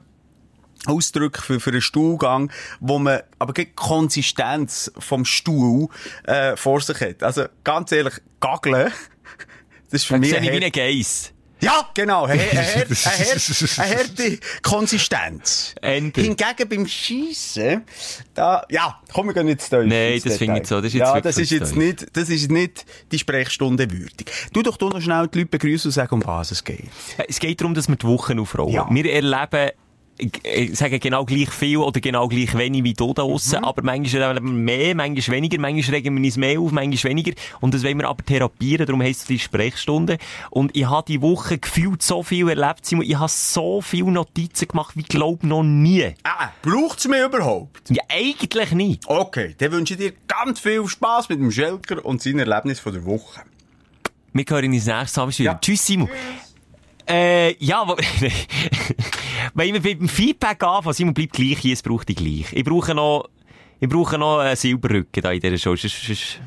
Ausdrücke 0.86 1.40
für, 1.40 1.60
für 1.60 1.70
einen 1.70 1.80
Stuhlgang, 1.80 2.50
wo 2.80 2.98
man 2.98 3.20
aber 3.38 3.52
die 3.52 3.66
Konsistenz 3.66 4.90
vom 4.98 5.24
Stuhl 5.24 5.88
äh, 6.24 6.56
vor 6.56 6.80
sich 6.80 7.00
hat. 7.00 7.22
Also 7.22 7.46
ganz 7.62 7.92
ehrlich, 7.92 8.14
Gaggeln, 8.40 8.92
das 9.90 10.02
ist 10.02 10.04
für 10.06 10.18
mich 10.18 10.30
sehe 10.30 10.40
ich 10.40 10.50
wie 10.50 10.56
ein 10.56 10.64
ein 10.64 10.72
Geiss. 10.72 11.32
Ja, 11.62 11.88
genau. 11.94 12.24
Eine, 12.24 12.42
harte 12.42 14.38
Konsistenz. 14.62 15.74
Ende. 15.80 16.20
Hingegen 16.20 16.68
beim 16.68 16.86
Schießen, 16.86 17.84
da, 18.34 18.64
ja, 18.68 19.00
komm, 19.12 19.28
wir 19.28 19.34
gehen 19.34 19.48
jetzt 19.48 19.72
da 19.72 19.78
Nein, 19.78 20.20
das 20.24 20.38
finde 20.38 20.60
ich 20.60 20.66
so. 20.66 20.80
Das 20.80 20.86
ist 20.86 20.94
jetzt 20.94 21.14
ja, 21.14 21.20
das 21.20 21.38
ist 21.38 21.50
jetzt 21.50 21.76
nicht, 21.76 22.16
das 22.16 22.28
ist 22.28 22.50
nicht 22.50 22.84
die 23.12 23.18
Sprechstunde 23.18 23.90
würdig. 23.90 24.30
Du 24.52 24.62
doch 24.62 24.76
du 24.76 24.88
noch 24.88 25.00
schnell 25.00 25.28
die 25.28 25.38
Leute 25.38 25.50
begrüßen 25.50 25.88
und 25.88 25.92
sagen, 25.92 26.14
um 26.14 26.26
was 26.26 26.50
es 26.50 26.64
geht. 26.64 26.90
Es 27.28 27.38
geht 27.38 27.60
darum, 27.60 27.74
dass 27.74 27.88
wir 27.88 27.96
die 27.96 28.06
Wochen 28.06 28.40
aufrollen. 28.40 28.72
Ja. 28.72 28.88
Wir 28.90 29.12
erleben, 29.12 29.70
ich, 30.18 30.30
ich 30.44 30.76
sage 30.76 30.98
genau 30.98 31.24
gleich 31.24 31.50
viel 31.50 31.78
oder 31.78 32.00
genau 32.00 32.28
gleich 32.28 32.56
wenig 32.56 32.84
wie 32.84 32.92
du 32.92 33.12
da 33.14 33.22
draussen, 33.22 33.58
Mhm. 33.60 33.64
aber 33.64 33.82
manchmal 33.82 34.38
mehr, 34.40 34.94
manchmal 34.94 35.36
weniger, 35.38 35.58
manchmal 35.58 35.96
regen 35.96 36.16
wir 36.16 36.24
uns 36.24 36.36
mehr 36.36 36.60
auf, 36.60 36.70
manchmal 36.70 37.10
weniger. 37.10 37.32
Und 37.60 37.74
das 37.74 37.82
wollen 37.82 37.98
wir 37.98 38.08
aber 38.08 38.24
therapieren, 38.24 38.86
darum 38.86 39.02
heisst 39.02 39.22
es 39.22 39.26
die 39.26 39.38
Sprechstunde. 39.38 40.18
Und 40.50 40.76
ich 40.76 40.84
habe 40.88 41.06
die 41.08 41.20
Woche 41.22 41.58
gefühlt 41.58 42.02
so 42.02 42.22
viel 42.22 42.48
erlebt, 42.48 42.84
Simon. 42.86 43.04
Ich 43.06 43.16
habe 43.16 43.28
so 43.30 43.80
viele 43.80 44.10
Notizen 44.12 44.68
gemacht, 44.68 44.96
wie 44.96 45.02
glaub 45.02 45.42
noch 45.42 45.62
nie. 45.62 46.14
Ah, 46.24 46.50
braucht's 46.62 47.08
mir 47.08 47.24
überhaupt? 47.24 47.90
Ja, 47.90 48.02
eigentlich 48.08 48.72
nicht. 48.72 49.04
Okay, 49.06 49.54
dann 49.58 49.72
wünsche 49.72 49.94
ich 49.94 50.00
dir 50.00 50.12
ganz 50.28 50.60
viel 50.60 50.86
Spass 50.86 51.28
mit 51.28 51.38
dem 51.40 51.50
Schelker 51.50 52.04
und 52.04 52.22
seinem 52.22 52.40
Erlebnis 52.40 52.78
von 52.80 52.92
der 52.92 53.04
Woche. 53.04 53.40
Wir 54.34 54.44
hören 54.48 54.72
uns 54.72 54.86
nächstes 54.86 55.16
Mal 55.16 55.28
wieder. 55.28 55.44
Ja. 55.44 55.58
Tschüss, 55.60 55.84
Simon. 55.86 56.08
Äh, 57.12 57.56
ja, 57.62 57.86
wenn 59.54 59.74
wir 59.74 59.82
beim 59.98 60.08
Feedback 60.08 60.62
anfangen, 60.62 60.94
Simon 60.94 61.14
bleibt 61.14 61.32
gleich 61.34 61.58
hier, 61.58 61.74
es 61.74 61.82
braucht 61.82 62.08
die 62.08 62.14
gleich. 62.14 62.52
Ich 62.52 62.64
brauche 62.64 62.94
noch, 62.94 63.28
ich 63.80 63.88
brauche 63.88 64.16
noch 64.18 64.38
einen 64.38 64.56
Silberrücken 64.56 65.22
da 65.22 65.32
in 65.32 65.40
dieser 65.40 65.58
Show. 65.58 65.76
Sonst, 65.76 66.00
sonst, 66.06 66.40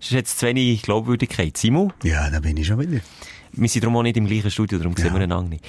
sonst 0.00 0.18
hat 0.18 0.24
es 0.26 0.36
zu 0.36 0.46
wenig 0.46 0.82
Glaubwürdigkeit. 0.82 1.56
Simon, 1.56 1.92
Ja, 2.02 2.30
da 2.30 2.40
bin 2.40 2.56
ich 2.56 2.66
schon 2.66 2.80
wieder. 2.80 3.00
wir 3.52 3.68
sind 3.68 3.84
darum 3.84 3.96
auch 3.98 4.02
nicht 4.02 4.16
im 4.16 4.26
gleichen 4.26 4.50
Studio, 4.50 4.78
darum 4.78 4.96
sehen 4.96 5.12
wir 5.14 5.20
einander 5.20 5.50
nicht. 5.50 5.64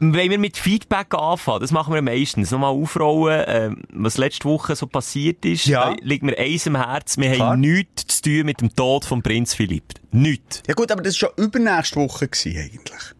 Wenn 0.00 0.30
wir 0.30 0.38
mit 0.38 0.56
Feedback 0.56 1.12
anfangen, 1.14 1.60
das 1.60 1.72
machen 1.72 1.92
wir 1.92 2.00
meistens, 2.02 2.50
nochmal 2.52 2.70
aufrollen, 2.70 3.44
ähm, 3.48 3.82
was 3.92 4.16
letzte 4.18 4.44
Woche 4.48 4.76
so 4.76 4.86
passiert 4.86 5.44
ist, 5.44 5.66
Ja. 5.66 5.90
da 5.90 5.96
liegt 6.02 6.22
mir 6.22 6.38
eins 6.38 6.66
im 6.66 6.76
Herzen, 6.76 7.22
wir 7.24 7.32
Klar. 7.32 7.50
haben 7.50 7.60
nichts 7.60 8.06
zu 8.20 8.22
tun 8.30 8.46
mit 8.46 8.60
dem 8.60 8.74
Tod 8.74 9.04
von 9.04 9.22
Prinz 9.22 9.54
Philipp. 9.54 9.94
Nichts. 10.12 10.62
Ja 10.68 10.74
gut, 10.74 10.92
aber 10.92 11.02
das 11.02 11.20
war 11.20 11.30
schon 11.36 11.44
übernächste 11.44 11.96
Woche 11.96 12.28
gewesen, 12.28 12.56
eigentlich. 12.56 13.14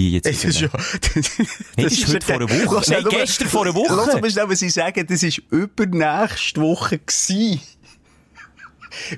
Wie 0.00 0.12
jetzt? 0.12 0.26
Es 0.26 0.42
ist 0.46 0.60
ja, 0.62 0.68
Nee, 1.76 1.82
das 1.84 1.92
ist 1.92 2.08
heute 2.08 2.24
vor 2.24 2.36
einer 2.36 2.48
Woche. 2.48 2.90
Nein, 2.90 3.02
nur- 3.02 3.12
gestern 3.12 3.48
vor 3.48 3.62
einer 3.66 3.74
Woche. 3.74 3.94
Lass 3.94 4.08
aber 4.08 4.30
schnell, 4.30 4.48
was 4.48 4.62
ich 4.62 4.72
sage, 4.72 5.04
das 5.04 5.22
ist 5.22 5.42
übernächste 5.50 6.58
Woche 6.62 6.98
gewesen. 7.00 7.60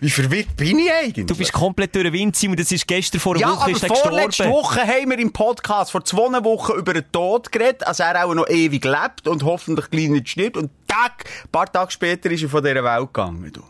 Wie 0.00 0.10
verwirrt 0.10 0.56
bin 0.56 0.80
ich 0.80 0.92
eigentlich? 0.92 1.26
Du 1.26 1.36
bist 1.36 1.52
komplett 1.52 1.94
durch 1.94 2.04
den 2.04 2.12
Wind, 2.12 2.34
Simon. 2.34 2.56
Das 2.56 2.72
ist 2.72 2.86
gestern 2.86 3.20
vor 3.20 3.36
einer 3.36 3.42
ja, 3.42 3.52
Woche 3.52 3.70
ist 3.70 3.84
er 3.84 3.94
vorletzte 3.94 4.42
gestorben. 4.42 4.52
Woche 4.52 4.80
haben 4.80 5.10
wir 5.10 5.18
im 5.20 5.32
Podcast 5.32 5.92
vor 5.92 6.04
zwei 6.04 6.44
Wochen 6.44 6.72
über 6.72 6.94
den 6.94 7.04
Tod 7.12 7.52
geredet, 7.52 7.86
als 7.86 8.00
er 8.00 8.24
auch 8.26 8.34
noch 8.34 8.48
ewig 8.48 8.84
lebt 8.84 9.28
und 9.28 9.44
hoffentlich 9.44 9.88
gleich 9.88 10.08
nicht 10.08 10.30
stirbt. 10.30 10.56
Und 10.56 10.70
Tag, 10.88 11.24
ein 11.44 11.50
paar 11.50 11.70
Tage 11.70 11.92
später 11.92 12.28
ist 12.30 12.42
er 12.42 12.48
von 12.48 12.62
dieser 12.62 12.82
Welt 12.82 13.06
gegangen. 13.14 13.52
Du. 13.52 13.62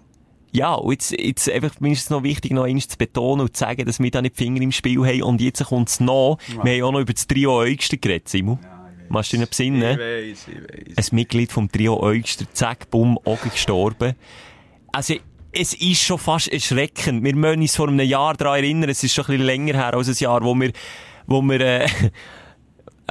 Ja, 0.53 0.75
und 0.75 0.93
jetzt, 0.93 1.13
jetzt 1.13 1.51
einfach, 1.51 1.81
mir 1.81 1.93
ist 1.93 2.03
es 2.03 2.11
noch 2.11 2.23
wichtig, 2.23 2.53
noch 2.53 2.65
einmal 2.65 2.83
zu 2.83 2.99
betonen 2.99 3.41
und 3.41 3.57
zu 3.57 3.61
sagen, 3.61 3.87
dass 3.87 4.01
wir 4.01 4.11
da 4.11 4.21
nicht 4.21 4.39
die 4.39 4.45
Finger 4.45 4.61
im 4.61 4.71
Spiel 4.71 4.99
haben. 5.01 5.23
Und 5.23 5.41
jetzt 5.41 5.65
kommt 5.65 5.89
es 5.89 5.99
noch. 5.99 6.39
Wir 6.63 6.75
haben 6.75 6.83
auch 6.83 6.93
noch 6.93 7.01
über 7.01 7.13
das 7.15 7.27
Trio 7.27 7.59
Eugster 7.59 7.97
geredet, 7.97 8.29
Simon. 8.29 8.59
Machst 9.09 9.33
du 9.33 9.37
dich 9.37 9.41
noch 9.43 9.49
besinnen? 9.49 9.99
weiss, 9.99 10.47
ich 10.49 10.97
weiss. 10.97 11.11
Ein 11.11 11.17
Mitglied 11.17 11.53
vom 11.53 11.71
Trio 11.71 12.01
Eugster, 12.03 12.45
zack, 12.53 12.91
bumm, 12.91 13.19
Auge 13.25 13.49
gestorben. 13.49 14.15
Also, 14.93 15.15
es 15.53 15.75
ist 15.75 16.03
schon 16.03 16.19
fast 16.19 16.49
erschreckend. 16.49 17.25
Wir 17.25 17.35
müssen 17.35 17.61
uns 17.61 17.77
vor 17.77 17.89
einem 17.89 18.07
Jahr 18.07 18.35
daran 18.35 18.59
erinnern, 18.59 18.91
es 18.91 19.03
ist 19.05 19.15
schon 19.15 19.25
ein 19.25 19.33
bisschen 19.33 19.47
länger 19.47 19.75
her 19.75 19.95
als 19.95 20.09
ein 20.09 20.15
Jahr, 20.15 20.43
wo 20.43 20.55
wir, 20.55 20.73
wo 21.27 21.43
wir, 21.43 21.61
äh, 21.61 21.89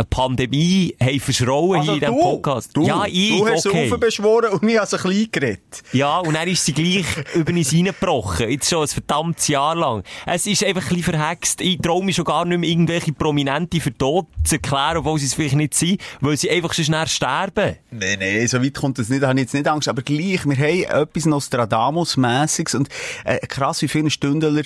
eine 0.02 0.08
Pandemie 0.10 0.96
haben 1.00 1.20
verschrauen 1.20 1.82
hier 1.82 1.94
in 1.94 2.00
diesem 2.00 2.20
Podcast. 2.20 2.70
Also 2.76 2.82
du, 2.82 2.88
ja, 2.88 3.06
ich, 3.06 3.38
du 3.38 3.48
hast 3.48 3.68
okay. 3.68 3.96
beschworen 3.98 4.52
und 4.54 4.68
ich 4.68 4.78
habe 4.78 4.92
ein 4.92 5.00
klein 5.00 5.28
geredet. 5.32 5.84
Ja, 5.94 6.20
und 6.20 6.34
dann 6.34 6.48
ist 6.48 6.66
sie 6.66 6.74
gleich 6.74 7.06
über 7.36 7.52
uns 7.52 7.74
reingebrochen. 7.74 8.50
Jetzt 8.50 8.70
schon 8.70 8.82
ein 8.82 8.88
verdammtes 8.88 9.48
Jahr 9.48 9.76
lang. 9.76 10.04
Es 10.26 10.46
ist 10.46 10.64
einfach 10.64 10.84
ein 10.84 10.98
bisschen 10.98 11.14
verhext. 11.14 11.62
Ich 11.62 11.80
traue 11.80 12.04
mich 12.04 12.16
schon 12.16 12.26
gar 12.26 12.46
nicht 12.46 12.60
mehr, 12.60 12.70
irgendwelche 12.70 13.14
Prominente 13.14 13.80
für 13.80 13.96
tot 13.96 14.28
zu 14.44 14.56
erklären, 14.56 14.98
obwohl 14.98 15.20
sie 15.20 15.28
es 15.28 15.34
vielleicht 15.34 15.56
nicht 15.56 15.74
sind, 15.74 16.02
weil 16.20 16.38
sie 16.38 16.50
einfach 16.50 16.74
so 16.74 16.84
schnell 16.84 17.08
sterben. 17.08 17.78
Nein, 17.92 18.18
nein, 18.20 18.48
so 18.48 18.64
weit 18.64 18.74
kommt 18.74 19.00
das 19.00 19.10
nicht, 19.10 19.22
da 19.22 19.30
habe 19.30 19.40
ich 19.40 19.46
jetzt 19.46 19.54
nicht 19.54 19.68
Angst. 19.68 19.88
Aber 19.88 20.02
gleich, 20.02 20.46
wir 20.46 20.58
haben 20.58 21.02
etwas 21.02 21.26
Nostradamus-mässiges 21.26 22.76
und 22.76 22.90
äh, 23.26 23.40
krass, 23.48 23.82
wie 23.82 23.88
viele 23.88 24.10
Stündler 24.10 24.64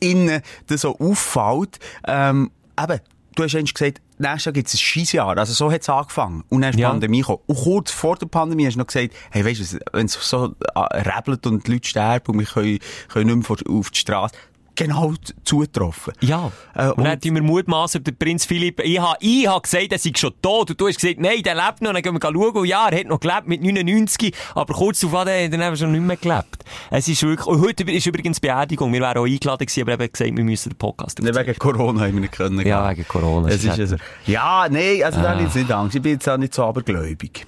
innen 0.00 0.42
das 0.66 0.82
so 0.82 0.98
auffällt. 0.98 1.78
Ähm, 2.06 2.50
eben, 2.80 3.00
du 3.38 3.44
hast 3.44 3.54
eigentlich 3.54 3.74
gesagt, 3.74 4.00
nächstes 4.18 4.44
Jahr 4.46 4.52
gibt 4.52 4.68
es 4.68 4.74
ein 4.74 4.78
Scheissjahr. 4.78 5.36
Also 5.38 5.52
so 5.52 5.70
hat 5.72 5.82
es 5.82 5.88
angefangen. 5.88 6.44
Und 6.48 6.60
dann 6.62 6.70
ist 6.70 6.76
die 6.76 6.82
Ja. 6.82 6.90
Pandemie 6.90 7.20
gekommen. 7.20 7.40
Und 7.46 7.56
kurz 7.56 7.90
vor 7.90 8.16
der 8.16 8.26
Pandemie 8.26 8.66
hast 8.66 8.74
du 8.74 8.78
noch 8.80 8.86
gesagt, 8.86 9.14
hey, 9.30 9.44
weißt 9.44 9.74
du, 9.74 9.78
wenn 9.92 10.06
es 10.06 10.12
so 10.14 10.54
äh, 10.74 10.80
rebelt 10.80 11.46
und 11.46 11.66
die 11.66 11.72
Leute 11.72 11.88
sterben 11.88 12.32
und 12.32 12.38
wir 12.40 12.46
können, 12.46 12.78
können 13.08 13.38
nicht 13.38 13.48
mehr 13.48 13.76
auf 13.78 13.90
die 13.90 13.98
Straße, 13.98 14.34
genau 14.78 15.12
zugetroffen. 15.44 16.14
Ja. 16.20 16.50
Äh, 16.74 16.86
und, 16.88 16.98
und- 16.98 17.04
dann 17.04 17.20
tun 17.20 17.34
wir 17.34 17.42
mutmaßen, 17.42 18.02
der 18.04 18.12
Prinz 18.12 18.44
Philipp, 18.46 18.80
ich 18.82 18.98
habe 18.98 19.16
ich 19.20 19.46
ha 19.48 19.58
gesagt, 19.58 19.92
er 19.92 19.98
sei 19.98 20.12
schon 20.16 20.32
tot. 20.40 20.70
Und 20.70 20.80
du 20.80 20.88
hast 20.88 21.00
gesagt, 21.00 21.20
nein, 21.20 21.42
der 21.42 21.54
lebt 21.54 21.82
noch. 21.82 21.92
Dann 21.92 22.02
gehen 22.02 22.14
wir 22.14 22.20
schauen. 22.22 22.56
Und 22.56 22.66
ja, 22.66 22.88
er 22.88 23.00
hat 23.00 23.06
noch 23.06 23.20
gelebt 23.20 23.46
mit 23.48 23.60
99. 23.62 24.32
Aber 24.54 24.72
kurz 24.74 25.00
darauf 25.00 25.20
hat 25.20 25.28
er 25.28 25.48
dann 25.48 25.60
eben 25.60 25.76
schon 25.76 25.92
nicht 25.92 26.00
mehr 26.02 26.16
gelebt. 26.16 26.64
Es 26.90 27.08
ist 27.08 27.22
wirklich, 27.22 27.46
und 27.46 27.60
heute 27.60 27.82
ist 27.90 28.06
übrigens 28.06 28.40
Beerdigung. 28.40 28.92
Wir 28.92 29.00
wären 29.00 29.18
auch 29.18 29.26
eingeladen 29.26 29.66
gewesen, 29.66 29.82
aber 29.82 29.92
eben 29.94 30.12
gesagt, 30.12 30.36
wir 30.36 30.44
müssen 30.44 30.70
den 30.70 30.76
Podcast 30.78 31.18
Nicht 31.18 31.28
aufzeichnen. 31.30 31.48
wegen 31.48 31.58
Corona 31.58 32.00
haben 32.02 32.14
wir 32.14 32.20
nicht 32.20 32.32
können. 32.32 32.66
Ja, 32.66 32.88
wegen 32.90 33.06
Corona. 33.08 33.48
Es 33.48 33.64
ist 33.64 33.78
also, 33.78 33.96
ja, 34.26 34.66
nein, 34.70 35.02
also 35.02 35.20
da 35.20 35.30
habe 35.30 35.40
ich 35.40 35.46
jetzt 35.46 35.56
nicht 35.56 35.72
Angst. 35.72 35.96
Ich 35.96 36.02
bin 36.02 36.12
jetzt 36.12 36.28
auch 36.28 36.36
nicht 36.36 36.54
so 36.54 36.64
abergläubig. 36.64 37.46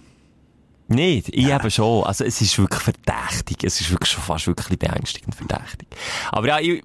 Nicht, 0.91 1.29
ich 1.29 1.49
eben 1.49 1.71
schon. 1.71 2.03
Also, 2.03 2.25
es 2.25 2.41
ist 2.41 2.59
wirklich 2.59 2.83
verdächtig. 2.83 3.63
Es 3.63 3.81
ist 3.81 3.93
wirklich 3.93 4.11
schon 4.11 4.25
fast 4.25 4.49
wirklich 4.49 4.77
beängstigend 4.77 5.37
verdächtig. 5.37 5.87
Aber 6.33 6.49
ja, 6.49 6.59
ich, 6.59 6.83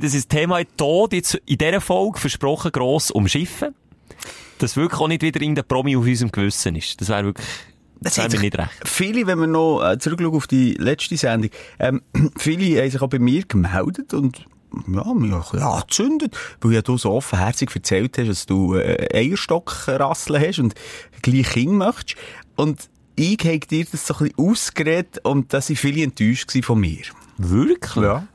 das 0.00 0.12
ist 0.12 0.28
Thema 0.28 0.60
Tod 0.76 1.14
jetzt 1.14 1.34
in 1.46 1.56
dieser 1.56 1.80
Folge 1.80 2.18
versprochen 2.18 2.70
gross 2.70 3.10
umschiffen. 3.10 3.74
Dass 4.58 4.76
wirklich 4.76 5.00
auch 5.00 5.08
nicht 5.08 5.22
wieder 5.22 5.40
irgendein 5.40 5.64
Promi 5.64 5.96
auf 5.96 6.04
unserem 6.04 6.30
Gewissen 6.30 6.76
ist. 6.76 7.00
Das 7.00 7.08
wäre 7.08 7.24
wirklich, 7.24 7.46
das 8.00 8.18
wäre 8.18 8.26
mir 8.26 8.30
sich 8.32 8.40
nicht 8.40 8.58
recht. 8.58 8.70
Viele, 8.84 9.26
wenn 9.26 9.38
wir 9.38 9.46
noch 9.46 9.82
äh, 9.82 9.98
zurückschauen 9.98 10.34
auf 10.34 10.46
die 10.46 10.74
letzte 10.74 11.16
Sendung, 11.16 11.50
ähm, 11.78 12.02
viele 12.36 12.82
haben 12.82 12.90
sich 12.90 13.00
auch 13.00 13.08
bei 13.08 13.18
mir 13.18 13.44
gemeldet 13.44 14.12
und 14.12 14.44
ja, 14.92 15.14
mich 15.14 15.32
angezündet, 15.32 16.36
weil 16.60 16.72
ja 16.72 16.82
du 16.82 16.98
so 16.98 17.12
offenherzig 17.12 17.74
erzählt 17.74 18.18
hast, 18.18 18.28
dass 18.28 18.44
du 18.44 18.74
äh, 18.74 19.08
Eierstockrasseln 19.14 20.42
hast 20.42 20.58
und 20.58 20.74
gleich 21.22 21.48
Kind 21.48 21.72
möchtest. 21.72 22.16
Und 22.56 22.90
ich 23.18 23.38
habe 23.44 23.58
dir 23.58 23.84
das 23.90 24.06
so 24.06 24.14
ein 24.14 24.28
bisschen 24.30 24.50
ausgeredet 24.50 25.18
und 25.24 25.52
da 25.52 25.58
waren 25.58 25.76
viele 25.76 26.02
enttäuscht 26.02 26.52
von 26.64 26.80
mir. 26.80 27.02
Wirklich? 27.36 28.04
Ja. 28.04 28.26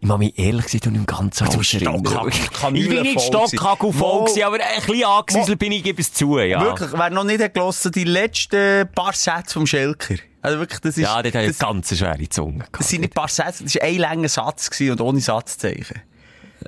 Ich 0.00 0.08
muss 0.08 0.18
mich 0.18 0.36
ehrlich 0.36 0.64
gesagt 0.64 0.86
nicht 0.86 0.96
im 0.96 1.06
ganzen 1.06 1.46
erinnern. 1.46 1.62
Stockhagel- 2.04 2.74
Ich 2.74 2.88
bin 2.88 3.02
nicht 3.02 3.20
voll 3.20 3.46
Stockhagel 3.46 3.92
voll 3.92 4.24
gewesen, 4.24 4.42
aber 4.42 4.56
ein 4.56 4.82
bisschen 4.84 5.04
angesäuselt 5.04 5.58
bin 5.60 5.70
ich, 5.70 5.84
gebe 5.84 6.00
es 6.02 6.12
zu, 6.12 6.38
ja. 6.40 6.60
Wirklich, 6.60 6.92
wer 6.92 7.10
noch 7.10 7.22
nicht 7.22 7.40
hat 7.40 7.94
die 7.94 8.02
letzten 8.04 8.88
paar 8.96 9.12
Sätze 9.12 9.52
vom 9.54 9.66
Schelker. 9.66 10.16
Also 10.40 10.58
wirklich, 10.58 10.80
das 10.80 10.96
ist... 10.96 11.04
Ja, 11.04 11.22
dort 11.22 11.36
das, 11.36 11.42
eine 11.44 11.52
ganz 11.52 11.96
schwere 11.96 12.28
Zunge. 12.28 12.58
gehabt. 12.58 12.80
das 12.80 12.88
sind 12.88 13.02
nicht 13.02 13.14
paar 13.14 13.28
Sätze, 13.28 13.62
das 13.62 13.76
war 13.76 13.82
ein 13.82 13.96
langer 13.98 14.28
Satz 14.28 14.70
gewesen 14.70 14.90
und 14.92 15.00
ohne 15.00 15.20
Satzzeichen. 15.20 16.02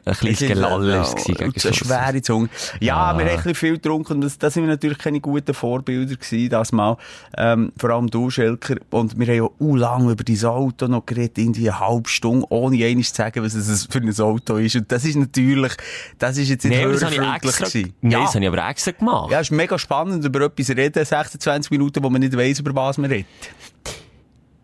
Ein 0.05 0.15
kleines 0.15 0.39
Gelalle 0.41 0.93
ja, 0.93 0.99
war 0.99 1.15
es 1.15 1.25
gegen 1.25 1.45
Eine 1.45 1.75
schwere 1.75 2.23
Zunge. 2.23 2.49
Ja, 2.81 3.17
wir 3.17 3.31
haben 3.33 3.47
ein 3.49 3.55
viel 3.55 3.75
getrunken. 3.75 4.21
Das, 4.21 4.39
das 4.39 4.55
sind 4.55 4.65
wir 4.65 4.71
natürlich 4.71 4.99
keine 4.99 5.21
guten 5.21 5.55
Vorbilder 5.55 6.17
gewesen, 6.17 6.49
das 6.51 6.73
mal. 6.73 6.97
Ähm, 7.37 7.73
vor 7.77 7.91
allem 7.91 8.09
du, 8.11 8.31
Schelker. 8.31 8.77
Und 8.91 9.19
wir 9.19 9.27
haben 9.27 9.35
ja 9.35 9.45
auch 9.45 9.77
lange 9.77 10.13
über 10.13 10.25
dein 10.25 10.45
Auto 10.45 10.87
noch 10.87 11.07
geredet, 11.07 11.39
in 11.39 11.53
die 11.53 11.71
halbe 11.71 12.09
Stunde, 12.09 12.47
ohne 12.51 12.85
einmal 12.85 13.05
zu 13.05 13.15
sagen, 13.15 13.43
was 13.45 13.55
es 13.55 13.87
für 13.91 13.99
ein 13.99 14.21
Auto 14.21 14.57
ist. 14.57 14.77
Und 14.77 14.91
das 14.91 15.05
ist 15.05 15.17
natürlich, 15.17 15.73
das 16.19 16.37
ist 16.37 16.49
jetzt 16.49 16.65
nicht 16.65 16.77
Nee, 16.77 16.85
hörerfreundlich 16.85 17.57
gewesen. 17.57 17.95
nee, 18.01 18.15
das 18.15 18.35
habe 18.35 18.45
ich 18.45 18.49
aber 18.49 18.69
extra 18.69 18.91
gemacht. 18.93 19.31
Ja, 19.31 19.41
es 19.41 19.49
ist 19.49 19.57
mega 19.57 19.79
spannend, 19.79 20.25
über 20.25 20.41
etwas 20.43 20.71
reden, 20.71 21.05
26 21.05 21.71
Minuten, 21.71 22.03
wo 22.03 22.11
man 22.11 22.21
nicht 22.21 22.37
weiss, 22.37 22.59
über 22.61 22.75
was 22.75 22.99
man 22.99 23.11
redet. 23.11 23.27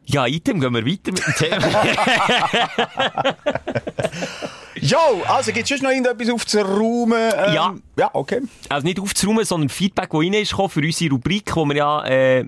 Ja, 0.07 0.27
item, 0.27 0.61
gehen 0.61 0.75
wir 0.75 0.85
weiter 0.85 1.13
mit 1.13 1.25
dem 1.25 1.35
Thema. 1.35 1.85
Jo, 4.77 5.23
also 5.27 5.53
gibt's 5.53 5.69
sonst 5.69 5.83
noch 5.83 5.91
irgendetwas 5.91 6.31
aufzuräumen? 6.31 7.33
Ähm, 7.37 7.55
Ja. 7.55 7.75
Ja, 7.97 8.11
okay. 8.13 8.41
also 8.69 8.87
nicht 8.87 9.01
aufzuräumen, 9.01 9.45
sondern 9.45 9.69
Feedback, 9.69 10.11
das 10.11 10.21
rein 10.21 10.33
ist 10.35 10.51
für 10.55 10.81
unsere 10.81 11.11
Rubrik, 11.11 11.47
die 11.55 11.55
wir 11.69 11.77
ja, 11.77 12.05
äh, 12.05 12.45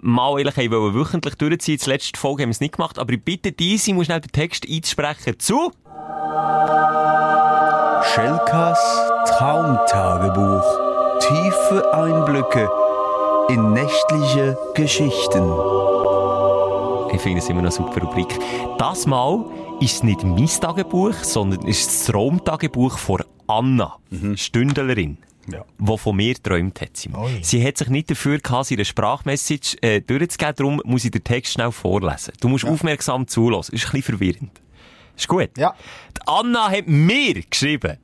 mal 0.00 0.32
eigentlich 0.38 0.56
haben 0.56 0.70
wollen, 0.72 0.94
wöchentlich 0.94 1.34
durchziehen. 1.36 1.78
Die 1.84 1.90
letzte 1.90 2.18
Folge 2.18 2.42
haben 2.42 2.48
wir 2.50 2.52
es 2.52 2.60
nicht 2.60 2.76
gemacht, 2.76 2.98
aber 2.98 3.12
ich 3.12 3.22
bitte 3.22 3.52
dich, 3.52 3.82
sie 3.82 3.92
muss 3.92 4.06
schnell 4.06 4.20
den 4.20 4.32
Text 4.32 4.66
einsprechen 4.68 5.38
zu. 5.38 5.70
Schelkas 8.14 8.78
Traumtagebuch. 9.26 10.64
Tiefe 11.20 11.94
Einblicke 11.94 12.68
in 13.48 13.72
nächtliche 13.72 14.58
Geschichten. 14.74 15.44
Ich 17.14 17.20
finde 17.20 17.38
es 17.38 17.48
immer 17.48 17.62
noch 17.62 17.68
eine 17.68 17.70
super 17.70 18.00
Rubrik. 18.00 18.38
Das 18.78 19.06
Mal 19.06 19.44
ist 19.82 20.04
nicht 20.04 20.22
mein 20.22 20.46
Tagebuch, 20.46 21.14
sondern 21.24 21.66
ist 21.66 21.88
das 21.88 22.04
Traumtagebuch 22.04 22.98
von 22.98 23.24
Anna, 23.48 23.96
Stündlerin. 24.36 25.18
Ja. 25.50 25.64
die 25.76 25.98
von 25.98 26.14
mir 26.14 26.34
geträumt 26.34 26.80
hat. 26.80 26.96
Simon. 26.96 27.24
Ui. 27.24 27.40
Sie 27.42 27.66
hat 27.66 27.78
sich 27.78 27.88
nicht 27.88 28.08
dafür 28.08 28.38
gehabt, 28.38 28.70
ihre 28.70 28.84
Sprachmessage 28.84 29.76
äh, 29.82 30.00
durchzugeben, 30.00 30.54
darum 30.54 30.82
muss 30.84 31.04
ich 31.04 31.10
den 31.10 31.24
Text 31.24 31.54
schnell 31.54 31.72
vorlesen. 31.72 32.32
Du 32.40 32.46
musst 32.46 32.64
aufmerksam 32.64 33.26
zulassen. 33.26 33.74
Ist 33.74 33.86
ein 33.86 33.90
bisschen 33.90 34.18
verwirrend. 34.18 34.60
Ist 35.16 35.26
gut? 35.26 35.50
Ja. 35.58 35.74
Die 36.16 36.28
Anna 36.28 36.70
hat 36.70 36.86
mir 36.86 37.42
geschrieben, 37.42 37.98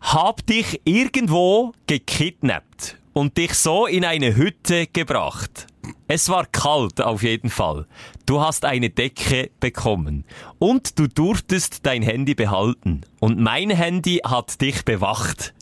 hab 0.00 0.46
dich 0.46 0.80
irgendwo 0.84 1.72
gekidnappt 1.88 2.98
und 3.14 3.36
dich 3.36 3.54
so 3.54 3.86
in 3.86 4.04
eine 4.04 4.36
Hütte 4.36 4.86
gebracht. 4.86 5.66
Es 6.06 6.28
war 6.28 6.46
kalt 6.46 7.00
auf 7.00 7.24
jeden 7.24 7.50
Fall. 7.50 7.86
Du 8.26 8.40
hast 8.40 8.64
eine 8.64 8.90
Decke 8.90 9.50
bekommen. 9.60 10.24
Und 10.58 10.98
du 10.98 11.08
durftest 11.08 11.86
dein 11.86 12.02
Handy 12.02 12.34
behalten. 12.34 13.02
Und 13.20 13.38
mein 13.38 13.70
Handy 13.70 14.20
hat 14.24 14.60
dich 14.60 14.84
bewacht. 14.84 15.54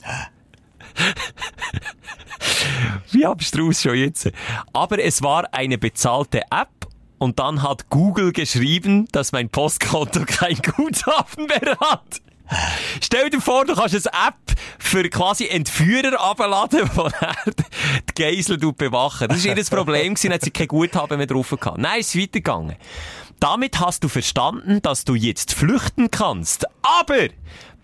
Wie 3.10 3.26
abstrus 3.26 3.82
schon 3.82 3.96
jetzt. 3.96 4.30
Aber 4.72 5.02
es 5.02 5.22
war 5.22 5.52
eine 5.52 5.78
bezahlte 5.78 6.42
App 6.50 6.68
und 7.18 7.38
dann 7.38 7.62
hat 7.62 7.90
Google 7.90 8.32
geschrieben, 8.32 9.06
dass 9.12 9.32
mein 9.32 9.50
Postkonto 9.50 10.24
kein 10.26 10.56
Guthaben 10.56 11.46
mehr 11.46 11.76
hat. 11.78 12.20
Stell 13.00 13.30
dir 13.30 13.40
vor, 13.40 13.64
du 13.64 13.74
kannst 13.74 13.94
eine 13.94 14.28
App 14.28 14.58
für 14.78 15.08
quasi 15.08 15.46
Entführer 15.46 16.20
abladen, 16.20 16.90
er 16.96 17.34
die 17.56 18.22
Geisel 18.22 18.58
bewachen. 18.58 19.28
Das 19.28 19.44
war 19.44 19.56
ihr 19.56 19.64
Problem, 19.64 20.14
gewesen, 20.14 20.32
hat 20.32 20.42
sie 20.42 20.50
kein 20.50 20.68
Guthaben 20.68 21.18
mehr 21.18 21.26
drauf 21.26 21.50
gehabt. 21.50 21.78
Nein, 21.78 22.00
es 22.00 22.14
ist 22.14 22.20
weitergegangen. 22.20 22.76
Damit 23.38 23.80
hast 23.80 24.04
du 24.04 24.08
verstanden, 24.08 24.82
dass 24.82 25.04
du 25.04 25.14
jetzt 25.14 25.54
flüchten 25.54 26.10
kannst. 26.10 26.66
Aber 26.82 27.28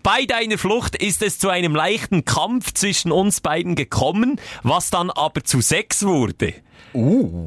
bei 0.03 0.25
deiner 0.25 0.57
Flucht 0.57 0.95
ist 0.95 1.23
es 1.23 1.39
zu 1.39 1.49
einem 1.49 1.75
leichten 1.75 2.25
Kampf 2.25 2.73
zwischen 2.73 3.11
uns 3.11 3.41
beiden 3.41 3.75
gekommen, 3.75 4.39
was 4.63 4.89
dann 4.89 5.09
aber 5.09 5.43
zu 5.43 5.61
Sex 5.61 6.03
wurde. 6.05 6.53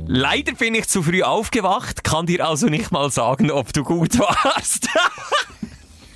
Leider 0.07 0.53
bin 0.53 0.75
ich 0.75 0.89
zu 0.89 1.03
früh 1.03 1.23
aufgewacht, 1.23 2.05
kann 2.05 2.27
dir 2.27 2.47
also 2.47 2.67
nicht 2.67 2.91
mal 2.91 3.11
sagen, 3.11 3.51
ob 3.51 3.73
du 3.73 3.85
gut 3.85 4.19
warst. 4.19 4.89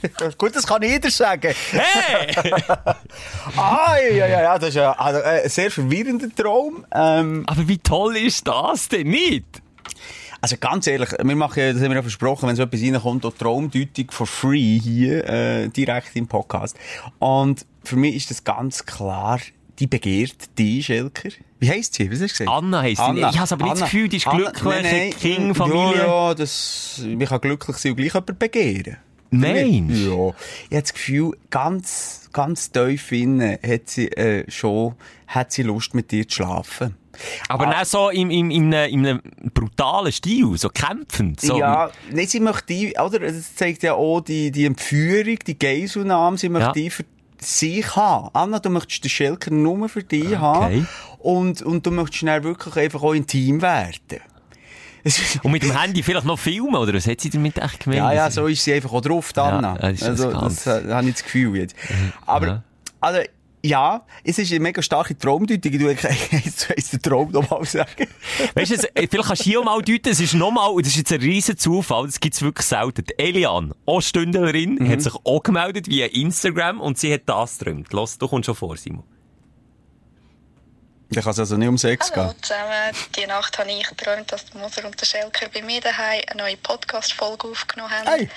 Gut, 0.39 0.55
das 0.57 0.67
kann 0.67 0.83
jeder 0.83 1.11
sagen. 1.11 1.55
hey! 1.71 2.35
Ah, 3.57 3.97
ja, 3.99 4.27
ja, 4.27 4.43
ja, 4.43 4.59
das 4.59 4.71
ist 4.71 4.75
ja 4.77 4.93
also, 4.93 5.21
äh, 5.21 5.43
ein 5.45 5.49
sehr 5.49 5.71
verwirrender 5.71 6.29
Traum. 6.35 6.85
Ähm, 6.93 7.45
Aber 7.47 7.69
wie 7.69 7.79
toll 7.79 8.17
ist 8.17 8.47
das 8.47 8.89
denn 8.89 9.09
nicht? 9.09 9.45
also 10.45 10.57
ganz 10.59 10.87
ehrlich, 10.87 11.09
wir 11.11 11.37
machen 11.37 11.73
das 11.73 11.83
haben 11.83 11.89
wir 11.89 11.97
ja 11.97 12.03
versprochen, 12.03 12.47
wenn 12.47 12.55
so 12.55 12.65
etwas 12.65 12.83
reinkommt, 12.83 13.25
auch 13.25 13.33
Traumdeutung 13.33 14.11
for 14.11 14.27
free 14.27 14.79
hier, 14.79 15.27
äh, 15.27 15.69
direkt 15.69 16.15
im 16.17 16.27
Podcast. 16.27 16.77
Und 17.19 17.65
für 17.83 17.97
mich 17.97 18.15
ist 18.15 18.31
das 18.31 18.45
ganz 18.45 18.85
klar, 18.85 19.41
die 19.79 19.87
begehrt 19.87 20.37
die, 20.59 20.83
Schelker. 20.83 21.31
Wie 21.61 21.71
heisst 21.71 21.95
sie? 21.95 22.11
Was 22.11 22.21
hast 22.21 22.39
du 22.39 22.45
gesagt? 22.45 22.51
Anna 22.51 22.83
heisst 22.83 23.03
sie. 23.03 23.19
Ich 23.21 23.39
habe 23.39 23.53
aber 23.53 23.65
nicht 23.65 23.81
das 23.81 23.91
Gefühl, 23.91 24.09
die 24.09 24.17
ist 24.19 24.29
glücklich, 24.29 25.17
King, 25.19 25.55
Familie. 25.55 25.97
Ja, 25.97 26.29
ja, 26.29 26.35
das, 26.35 27.01
man 27.03 27.27
kann 27.27 27.41
glücklich 27.41 27.77
sein 27.79 27.93
und 27.93 27.97
gleich 27.97 28.13
jemanden 28.13 28.39
begehren. 28.39 28.97
Nein. 29.31 29.89
Ja. 29.91 30.29
Ich 30.69 30.77
habe 30.77 30.83
das 30.83 30.93
Gefühl, 30.93 31.33
ganz, 31.51 32.29
ganz 32.33 32.71
tief 32.71 33.11
innen 33.13 33.59
hat 33.67 33.89
sie, 33.89 34.09
äh, 34.13 34.49
schon, 34.51 34.95
hat 35.27 35.53
sie 35.53 35.63
Lust 35.63 35.95
mit 35.95 36.11
dir 36.11 36.29
zu 36.29 36.37
schlafen. 36.37 36.97
Aber 37.49 37.67
nicht 37.67 37.87
so 37.87 38.11
im, 38.11 38.31
im, 38.31 38.51
in, 38.51 38.75
einem, 38.75 38.93
in 38.93 39.07
einem 39.07 39.21
brutalen 39.55 40.11
Stil, 40.13 40.57
so 40.59 40.69
kämpfend. 40.69 41.41
So. 41.41 41.59
Ja, 41.59 41.91
nein, 42.11 42.27
sie 42.27 42.41
möchte 42.41 42.67
die, 42.75 42.95
oder? 42.99 43.21
Das 43.21 43.55
zeigt 43.55 43.83
ja 43.85 43.95
auch 43.95 44.21
die, 44.21 44.51
die 44.51 44.65
Entführung, 44.65 45.39
die 45.47 45.59
Geiselnahme, 45.59 46.37
sie 46.39 46.49
möchte 46.49 46.67
Ja. 46.69 46.73
die 46.73 46.91
für 46.91 47.05
sich 47.41 47.95
haben. 47.95 48.31
Anna, 48.33 48.59
du 48.59 48.71
möchtest 48.71 49.05
den 49.05 49.11
Schelker 49.11 49.51
nur 49.53 49.89
für 49.89 50.03
dich 50.03 50.37
haben. 50.39 50.89
Und, 51.19 51.63
und 51.63 51.87
du 51.87 51.91
möchtest 51.91 52.19
schnell 52.21 52.43
wirklich 52.43 52.77
einfach 52.77 53.03
auch 53.03 53.13
intim 53.15 53.63
werden. 53.63 54.21
Es 55.05 55.39
Und 55.43 55.53
mit 55.53 55.63
dem 55.63 55.79
Handy 55.79 56.03
vielleicht 56.03 56.27
noch 56.27 56.39
filmen, 56.39 56.75
oder 56.75 56.95
was 56.95 57.07
hat 57.07 57.21
sie 57.21 57.31
damit 57.31 57.59
echt 57.59 57.81
gemeint? 57.81 57.99
Ja, 57.99 58.13
ja, 58.13 58.31
so 58.31 58.47
ist 58.47 58.65
sie 58.65 58.73
einfach 58.73 58.93
auch 58.93 59.01
drauf, 59.03 59.31
Anna. 59.37 59.75
Ja, 59.75 59.79
das 59.91 59.93
ist 60.01 60.03
also, 60.05 60.33
das 60.33 60.65
das 60.65 60.85
äh, 60.85 60.93
habe 60.93 61.07
ich 61.09 61.15
das 61.15 61.25
Gefühl 61.25 61.57
jetzt. 61.59 61.77
Aber, 62.27 62.47
Ja. 62.47 62.63
also, 63.01 63.21
Ja, 63.67 64.03
es 64.23 64.39
ist 64.39 64.51
eine 64.51 64.61
mega 64.61 64.83
starke 64.83 65.17
Traumdeutung. 65.17 65.73
Eins 65.73 66.57
zu 66.57 66.77
eins 66.77 66.91
den 66.91 67.01
Traum 67.01 67.31
nochmal 67.33 67.65
sagen. 67.65 68.07
Weißt 68.55 68.71
du, 68.73 68.75
es- 68.75 68.85
äh, 68.95 69.07
vielleicht 69.11 69.27
kannst 69.29 69.47
du 69.47 69.51
hier 69.51 69.63
mal 69.65 69.81
deuten, 69.81 70.11
es 70.11 70.21
ist 70.21 70.35
nochmal, 70.35 70.71
das 70.81 70.89
ist 70.89 70.97
jetzt 70.99 71.13
ein 71.15 71.21
riesen 71.21 71.57
Zufall, 71.57 72.05
das 72.05 72.21
gibt's 72.21 72.43
wirklich 72.43 72.67
selten. 72.67 73.05
Die 73.07 73.19
Elian, 73.19 73.73
auch 73.87 74.03
Stündlerin, 74.03 74.75
Mhm. 74.75 74.91
hat 74.91 75.01
sich 75.01 75.15
auch 75.25 75.43
gemeldet 75.43 75.89
via 75.89 76.05
Instagram 76.09 76.79
und 76.79 76.99
sie 76.99 77.11
hat 77.15 77.23
das 77.25 77.57
geträumt. 77.59 77.91
Los, 77.95 78.19
du 78.19 78.29
kommst 78.29 78.45
schon 78.47 78.55
vor, 78.55 78.77
Simon. 78.77 79.05
Da 81.15 81.21
kann 81.21 81.31
es 81.31 81.39
also 81.39 81.57
nicht 81.57 81.69
um 81.69 81.79
Sex 81.79 82.11
Hallo 82.11 82.31
gehen. 82.31 82.43
zusammen. 82.43 82.97
Die 83.17 83.27
Nacht 83.27 83.59
habe 83.59 83.71
ich 83.71 83.87
geträumt, 83.87 84.33
dass 84.33 84.53
Moser 84.55 84.85
und 84.85 85.01
der 85.01 85.07
Schelker 85.07 85.49
bei 85.49 85.63
mir 85.63 85.81
daheim 85.81 86.23
eine 86.27 86.43
neue 86.43 86.57
Podcast-Folge 86.57 87.49
aufgenommen 87.49 87.93
haben. 87.93 88.09
Hey. 88.09 88.29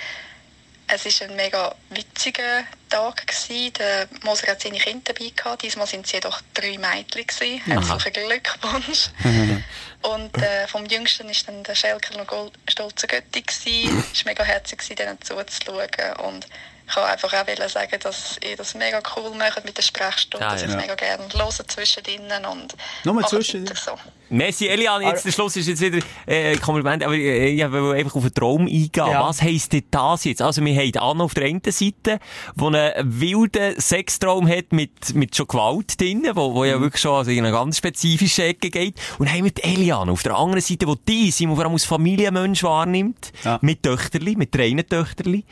Es 0.90 1.04
war 1.04 1.28
ein 1.28 1.36
mega 1.36 1.76
witziger 1.90 2.63
Tag. 2.90 3.26
Gewesen. 3.28 3.74
Der 3.74 4.08
Moser 4.24 4.48
hat 4.48 4.62
seine 4.62 4.78
Kinder 4.78 5.13
dabei 5.13 5.32
gehabt. 5.36 5.63
Diesmal 5.63 5.88
sind 5.88 6.08
sie 6.08 6.18
jedoch 6.18 6.40
drei 6.54 6.78
Mädchen. 6.78 7.26
Gewesen. 7.28 7.62
Herzlichen 7.66 8.13
Glückwunsch. 8.13 9.10
und 10.04 10.38
äh, 10.38 10.68
vom 10.68 10.86
Jüngsten 10.86 11.28
war 11.28 11.36
dann 11.48 11.63
der 11.63 11.76
Schelker 11.76 12.18
noch 12.18 12.52
stolzer 12.70 13.08
Götti. 13.08 13.44
Es 13.48 13.66
war 13.66 14.32
mega 14.32 14.44
herzig, 14.44 14.80
gewesen, 14.80 14.96
denen 14.96 15.22
zuzuschauen. 15.22 16.16
Und 16.26 16.48
ich 16.89 16.95
wollte 16.95 17.10
einfach 17.10 17.34
auch 17.34 17.69
sagen, 17.69 18.00
dass 18.02 18.38
ihr 18.47 18.56
das 18.56 18.73
mega 18.73 19.02
cool 19.15 19.36
macht 19.36 19.65
mit 19.65 19.76
der 19.76 19.82
Sprechstunde. 19.82 20.45
Ah, 20.45 20.52
dass 20.52 20.62
ich 20.62 20.69
ja. 20.69 20.76
es 20.76 20.82
mega 20.82 20.95
gerne 20.95 21.23
höre 21.34 21.67
zwischendrin. 21.67 22.21
Und 22.50 22.76
Nur 23.04 23.15
weiter 23.17 23.41
So. 23.41 23.97
Merci, 24.30 24.67
Elian. 24.67 25.02
Jetzt, 25.02 25.26
der 25.26 25.32
Schluss 25.32 25.56
ist 25.56 25.67
jetzt 25.67 25.82
wieder, 25.82 26.00
äh, 26.26 26.56
Kompliment, 26.58 27.04
aber 27.04 27.13
äh, 27.13 27.50
ich 27.50 27.71
will 27.71 27.93
einfach 27.93 28.15
auf 28.15 28.23
den 28.23 28.34
Traum 28.34 28.62
eingehen. 28.62 28.89
Ja. 28.93 29.28
Was 29.28 29.41
heisst 29.41 29.73
denn 29.73 29.84
das 29.91 30.23
jetzt? 30.23 30.41
Also, 30.41 30.63
wir 30.63 30.76
haben 30.76 30.97
Anna 30.97 31.23
auf 31.26 31.34
der 31.34 31.45
einen 31.45 31.62
Seite, 31.63 32.19
die 32.56 32.65
einen 32.65 33.21
wilden 33.21 33.80
Sextraum 33.80 34.47
hat 34.47 34.71
mit, 34.71 35.13
mit 35.13 35.36
schon 35.36 35.47
Gewalt 35.47 36.00
drin, 36.00 36.28
wo, 36.34 36.54
wo 36.54 36.63
Mhm. 36.63 36.69
ja 36.69 36.82
wirklich 36.82 37.02
schon 37.02 37.15
also 37.15 37.32
in 37.32 37.39
eine 37.39 37.52
ganz 37.52 37.78
spezifische 37.78 38.43
Ecke 38.43 38.69
geht. 38.69 38.95
Und 39.19 39.32
haben 39.32 39.45
wir 39.45 39.52
Elian 39.63 40.10
auf 40.10 40.23
der 40.23 40.36
anderen 40.36 40.62
Seite, 40.62 40.86
die 40.86 40.95
die 41.08 41.32
Simon 41.32 41.56
vor 41.56 41.65
allem 41.65 41.73
als 41.73 41.86
Familienmensch 41.86 42.63
wahrnimmt. 42.63 43.32
Ja. 43.43 43.60
Mit 43.62 43.84
Töchterli, 43.84 44.36
mit 44.36 44.54
drei 44.56 44.71
Töchterli. 44.84 45.45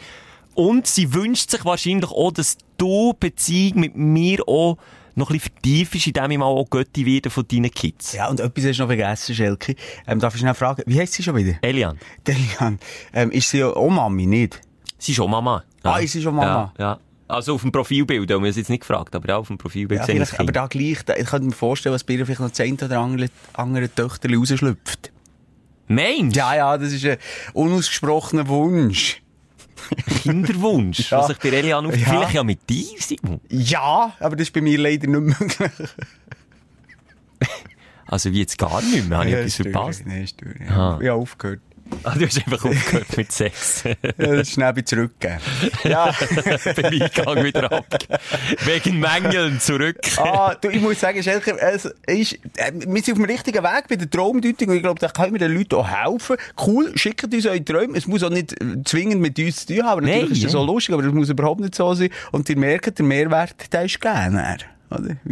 Und 0.55 0.87
sie 0.87 1.13
wünscht 1.13 1.51
sich 1.51 1.63
wahrscheinlich 1.65 2.09
auch, 2.09 2.31
dass 2.31 2.57
du 2.77 3.13
die 3.13 3.27
Beziehung 3.27 3.79
mit 3.81 3.95
mir 3.95 4.39
auch 4.47 4.77
noch 5.15 5.29
ein 5.29 5.33
bisschen 5.33 5.51
vertiefst, 5.53 6.07
indem 6.07 6.31
ich 6.31 6.37
mal 6.37 6.45
auch 6.45 6.69
Götti 6.69 7.05
werde 7.05 7.29
von 7.29 7.47
deinen 7.47 7.71
Kids. 7.71 8.13
Ja, 8.13 8.29
und 8.29 8.39
etwas 8.39 8.65
hast 8.65 8.77
du 8.77 8.83
noch 8.83 8.89
vergessen, 8.89 9.35
Schelke. 9.35 9.75
Ähm, 10.07 10.19
darf 10.19 10.33
ich 10.33 10.41
schnell 10.41 10.53
fragen, 10.53 10.83
wie 10.85 10.99
heisst 10.99 11.13
sie 11.13 11.23
schon 11.23 11.35
wieder? 11.35 11.55
Elian. 11.61 11.97
Delian. 12.25 12.79
Ähm, 13.13 13.31
ist 13.31 13.49
sie 13.49 13.63
auch 13.63 13.89
Mami, 13.89 14.25
nicht? 14.25 14.61
Sie 14.97 15.11
ist 15.11 15.17
schon 15.17 15.29
Mama. 15.29 15.63
Ah, 15.83 15.97
ist 15.99 16.13
sie 16.13 16.21
schon 16.21 16.35
Mama? 16.35 16.73
Ja, 16.77 16.83
ja. 16.83 16.99
Also 17.27 17.55
auf 17.55 17.61
dem 17.61 17.71
Profilbild, 17.71 18.29
wir 18.29 18.35
haben 18.35 18.45
es 18.45 18.55
jetzt 18.55 18.69
nicht 18.69 18.81
gefragt, 18.81 19.15
aber 19.15 19.27
ja, 19.27 19.37
auf 19.37 19.47
dem 19.47 19.57
Profilbild 19.57 20.01
Ja, 20.01 20.07
wir 20.07 20.13
vielleicht, 20.13 20.39
aber 20.39 20.51
da 20.51 20.67
gleich, 20.67 21.03
da, 21.05 21.15
ich 21.15 21.25
könnte 21.25 21.47
mir 21.47 21.53
vorstellen, 21.53 21.95
was 21.95 22.03
bei 22.03 22.13
ihr 22.13 22.25
vielleicht 22.25 22.39
noch 22.41 22.51
eine 22.57 22.73
oder 22.73 22.99
andere, 22.99 23.29
andere 23.53 23.89
Töchterchen 23.89 24.37
rausschlüpft. 24.37 25.11
Mensch, 25.87 26.35
Ja, 26.35 26.55
ja, 26.55 26.77
das 26.77 26.91
ist 26.91 27.05
ein 27.05 27.17
unausgesprochener 27.53 28.47
Wunsch. 28.47 29.21
Kinderwunsch, 30.21 31.11
Ja. 31.11 31.19
was 31.19 31.27
sich 31.27 31.37
bei 31.37 31.49
Elian 31.49 31.85
auf... 31.85 31.95
Ja. 31.97 32.05
Vielleicht 32.07 32.33
ja 32.33 32.43
mit 32.43 32.69
dir, 32.69 32.85
Simon. 32.99 33.39
Ja, 33.49 34.13
aber 34.19 34.35
das 34.35 34.47
ist 34.47 34.53
bei 34.53 34.61
mir 34.61 34.77
leider 34.79 35.07
nicht 35.07 35.39
möglich. 35.39 35.71
Also 38.07 38.31
wie 38.31 38.39
jetzt 38.39 38.59
gar 38.59 38.83
nicht 38.83 39.09
mehr, 39.09 39.17
habe 39.17 39.27
ich 39.29 39.33
Ja, 39.33 39.39
etwas 39.39 39.55
verpasst. 39.55 40.05
Nee, 40.05 40.23
ist 40.25 40.39
durch. 40.39 40.59
Ja, 40.59 40.99
ich 41.01 41.09
habe 41.09 41.13
aufgehört. 41.13 41.61
Ah, 42.03 42.15
du 42.17 42.25
hast 42.25 42.37
einfach 42.37 42.65
aufgehört 42.65 43.17
mit 43.17 43.31
Sex. 43.31 43.83
Ja, 44.17 44.45
schnell 44.45 44.75
wieder 44.75 44.85
zurückgeben. 44.85 45.37
Ja. 45.83 46.13
Beim 46.75 47.01
Eingang 47.01 47.43
wieder 47.43 47.71
ab. 47.71 47.85
Wegen 48.65 48.99
Mängeln 48.99 49.59
zurück. 49.59 49.97
ah, 50.17 50.53
du, 50.55 50.69
ich 50.69 50.81
muss 50.81 50.99
sagen, 50.99 51.21
Schelke, 51.21 51.57
es 51.59 51.85
ist, 52.07 52.33
äh, 52.57 52.71
wir 52.73 53.01
sind 53.01 53.13
auf 53.13 53.19
dem 53.19 53.25
richtigen 53.25 53.63
Weg 53.63 53.87
bei 53.89 53.95
der 53.95 54.09
Traumdeutung 54.09 54.69
und 54.69 54.75
ich 54.75 54.81
glaube, 54.81 54.99
da 54.99 55.09
können 55.09 55.33
wir 55.33 55.39
den 55.39 55.55
Leuten 55.55 55.75
auch 55.75 55.89
helfen. 55.89 56.37
Cool, 56.65 56.91
schickt 56.97 57.33
uns 57.33 57.45
eure 57.45 57.63
Träume. 57.63 57.97
Es 57.97 58.07
muss 58.07 58.23
auch 58.23 58.29
nicht 58.29 58.55
zwingend 58.85 59.21
mit 59.21 59.37
uns 59.39 59.65
zu 59.65 59.75
tun 59.75 59.85
haben. 59.85 60.05
Natürlich 60.05 60.23
Nein, 60.23 60.31
ist 60.33 60.43
das 60.45 60.51
so 60.51 60.63
lustig, 60.63 60.93
aber 60.93 61.03
das 61.03 61.13
muss 61.13 61.29
überhaupt 61.29 61.61
nicht 61.61 61.75
so 61.75 61.93
sein. 61.93 62.09
Und 62.31 62.49
ihr 62.49 62.57
merkt, 62.57 62.97
der 62.97 63.05
Mehrwert, 63.05 63.71
der 63.73 63.85
ist 63.85 63.99
gegeben. 63.99 64.41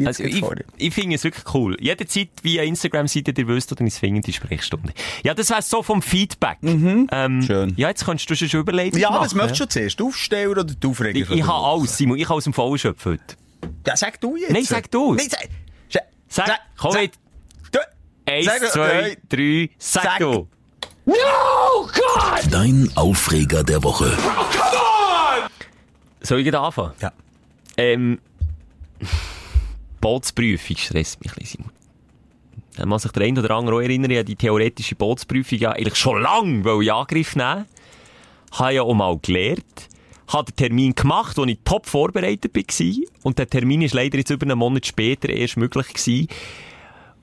Also 0.05 0.23
gerade 0.23 0.65
ich, 0.77 0.87
ich 0.87 0.93
finde 0.93 1.15
es 1.15 1.23
wirklich 1.23 1.53
cool. 1.53 1.77
Jederzeit 1.79 2.29
via 2.41 2.63
Instagram-Seite, 2.63 3.33
ihr 3.37 3.47
wisst, 3.47 3.71
oder 3.71 3.81
ins 3.81 3.97
Finger 3.97 4.21
die 4.21 4.33
Sprechstunde. 4.33 4.93
Ja, 5.23 5.33
das 5.33 5.49
wär's 5.49 5.69
so 5.69 5.83
vom 5.83 6.01
Feedback. 6.01 6.57
Ähm, 6.61 7.41
Schön. 7.41 7.73
Ja, 7.77 7.89
jetzt 7.89 8.05
kannst 8.05 8.29
du 8.29 8.35
schon 8.35 8.59
überlegen. 8.59 8.97
Ja, 8.97 9.09
was 9.19 9.33
möchtest 9.35 9.61
du 9.61 9.67
zuerst? 9.67 10.01
Aufsteller 10.01 10.51
oder 10.51 10.63
die 10.63 10.87
Aufreger? 10.87 11.19
Ich, 11.19 11.29
ich 11.29 11.43
habe 11.47 11.65
alles, 11.65 11.97
Simon. 11.97 12.17
Ich 12.17 12.25
habe 12.25 12.35
aus 12.35 12.43
dem 12.43 12.53
Vollen 12.53 12.77
schöpfen 12.77 13.13
heute. 13.13 13.35
Ja, 13.87 13.95
sag 13.95 14.19
du 14.19 14.35
jetzt. 14.35 14.51
Nein, 14.51 14.63
sag 14.65 14.89
du. 14.91 15.13
Nein, 15.15 15.27
sag. 15.29 15.47
Sag, 16.27 16.47
Sag, 16.47 16.59
komm 16.77 16.93
mit. 16.95 17.11
Du. 17.71 17.79
Eins, 18.25 18.45
Sag- 18.45 18.71
zwei, 18.71 18.87
drei. 18.89 19.17
drei, 19.29 19.69
sag, 19.77 20.03
Sag. 20.03 20.19
du. 20.19 20.47
Dein 22.49 22.89
Aufreger 22.95 23.63
der 23.63 23.83
Woche. 23.83 24.17
Soll 26.21 26.39
ich 26.39 26.55
anfangen? 26.55 26.93
Ja. 27.01 27.11
Ähm, 27.77 28.19
Bootsprüfung 30.03 30.75
stresst 30.75 31.21
mich 31.21 31.31
ein 31.31 31.39
bisschen, 31.39 31.63
Simon. 31.63 31.71
Da 32.75 32.85
muss 32.85 33.03
sich 33.03 33.13
der 33.13 33.23
eine 33.23 33.39
oder 33.39 33.55
andere 33.55 33.77
auch 33.77 33.81
erinnern, 33.81 34.11
ich 34.11 34.25
die 34.25 34.35
theoretische 34.35 34.95
Bootsprüfung 34.95 35.57
ja 35.59 35.71
eigentlich 35.71 35.95
schon 35.95 36.21
lange 36.21 36.65
wollte 36.65 36.83
in 36.83 36.91
Angriff 36.91 37.35
nehmen. 37.37 37.65
Habe 38.51 38.73
ja 38.73 38.81
auch 38.81 38.93
mal 38.93 39.17
gelernt. 39.21 39.87
Habe 40.27 40.51
den 40.51 40.57
Termin 40.57 40.93
gemacht, 40.93 41.37
wo 41.37 41.45
ich 41.45 41.57
top 41.63 41.85
vorbereitet 41.85 42.53
war. 42.53 43.03
Und 43.23 43.39
der 43.39 43.49
Termin 43.49 43.81
ist 43.81 43.93
leider 43.93 44.17
jetzt 44.17 44.29
über 44.29 44.45
einen 44.45 44.57
Monat 44.57 44.85
später 44.85 45.29
erst 45.29 45.55
möglich 45.55 45.87
gewesen. 45.87 46.27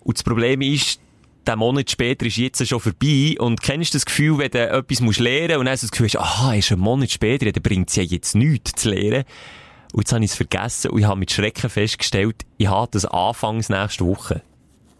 Und 0.00 0.16
das 0.16 0.22
Problem 0.22 0.62
ist, 0.62 1.00
der 1.46 1.56
Monat 1.56 1.90
später 1.90 2.24
ist 2.24 2.38
jetzt 2.38 2.66
schon 2.66 2.80
vorbei. 2.80 3.34
Und 3.38 3.60
kennst 3.60 3.92
du 3.92 3.96
das 3.96 4.06
Gefühl, 4.06 4.38
wenn 4.38 4.50
du 4.52 4.70
etwas 4.70 5.00
musst 5.02 5.20
lernen 5.20 5.58
und 5.58 5.66
dann 5.66 5.72
hast 5.72 5.82
du 5.82 5.88
das 5.88 5.92
Gefühl, 5.92 6.06
hast, 6.06 6.16
aha, 6.16 6.54
ist 6.54 6.72
ein 6.72 6.78
Monat 6.78 7.10
später, 7.10 7.52
dann 7.52 7.62
bringt 7.62 7.90
es 7.90 7.96
ja 7.96 8.04
jetzt 8.04 8.34
nichts 8.34 8.72
zu 8.72 8.88
lernen. 8.88 9.24
Und 9.92 10.00
jetzt 10.02 10.12
habe 10.12 10.24
ich 10.24 10.30
es 10.30 10.36
vergessen 10.36 10.90
und 10.90 11.00
ich 11.00 11.06
habe 11.06 11.18
mit 11.18 11.30
Schrecken 11.32 11.68
festgestellt, 11.70 12.44
ich 12.58 12.68
habe 12.68 12.88
das 12.92 13.04
anfangs 13.04 13.68
nächste 13.68 14.04
Woche. 14.06 14.42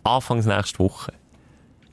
Anfangs 0.03 0.47
nächste 0.47 0.79
Woche. 0.81 1.13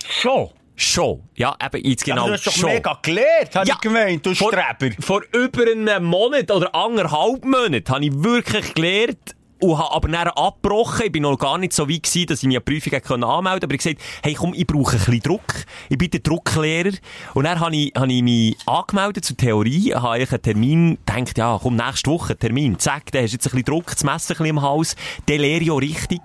Schon. 0.08 0.50
Schon. 0.76 1.24
Ja, 1.36 1.56
eben 1.64 1.84
jetzt 1.86 2.06
genau 2.06 2.22
aber 2.24 2.28
du 2.30 2.34
hast 2.36 2.46
doch 2.48 2.52
schon. 2.54 2.70
mega 2.70 3.00
gelernt, 3.02 3.56
habe 3.56 3.68
Ja. 3.68 3.76
ich 3.76 3.82
gemeint, 3.82 4.26
du 4.26 4.36
vor, 4.36 4.52
Streber. 4.52 4.96
vor 5.02 5.24
über 5.34 5.64
einem 5.64 6.04
Monat 6.06 6.52
oder 6.52 6.74
anderthalb 6.76 7.44
Monaten 7.46 7.88
habe 7.90 8.06
ich 8.06 8.12
wirklich 8.24 8.74
gelernt 8.76 9.36
und 9.60 9.78
habe 9.78 9.94
aber 9.94 10.08
dann 10.08 10.28
abgebrochen. 10.28 11.06
Ich 11.06 11.12
bin 11.12 11.24
noch 11.24 11.38
gar 11.38 11.58
nicht 11.58 11.74
so 11.74 11.90
weit 11.90 12.04
gewesen, 12.04 12.28
dass 12.28 12.44
ich 12.44 12.50
die 12.50 12.60
Prüfung 12.60 13.24
anmelden 13.24 13.64
Aber 13.64 13.74
ich 13.74 13.84
gesagt, 13.84 14.02
hey 14.24 14.34
komm, 14.34 14.54
ich 14.54 14.68
brauche 14.68 14.94
ein 14.94 15.00
bisschen 15.00 15.20
Druck. 15.22 15.66
Ich 15.90 15.98
bin 15.98 16.10
der 16.12 16.20
Drucklehrer. 16.20 16.92
Und 17.34 17.44
dann 17.46 17.60
habe 17.60 17.76
ich, 17.76 17.94
habe 17.96 18.12
ich 18.12 18.22
mich 18.22 18.58
angemeldet 18.66 19.26
zur 19.26 19.38
Theorie, 19.38 19.94
habe 19.94 20.12
eigentlich 20.12 20.32
einen 20.32 20.42
Termin, 20.42 20.98
gedacht, 21.06 21.38
ja, 21.38 21.60
komm, 21.62 21.76
nächste 21.76 22.12
Woche 22.12 22.38
Termin. 22.38 22.78
Zack, 22.80 23.12
dann 23.12 23.24
hast 23.24 23.32
du 23.32 23.36
jetzt 23.36 23.48
ein 23.48 23.52
bisschen 23.52 23.66
Druck, 23.66 23.92
das 23.92 24.04
Messer 24.04 24.34
ein 24.34 24.38
bisschen 24.38 24.46
im 24.46 24.62
Hals. 24.62 24.96
Dann 25.26 25.40
lehre 25.40 25.64
ich 25.64 25.72
auch 25.72 25.82
richtig. 25.82 26.22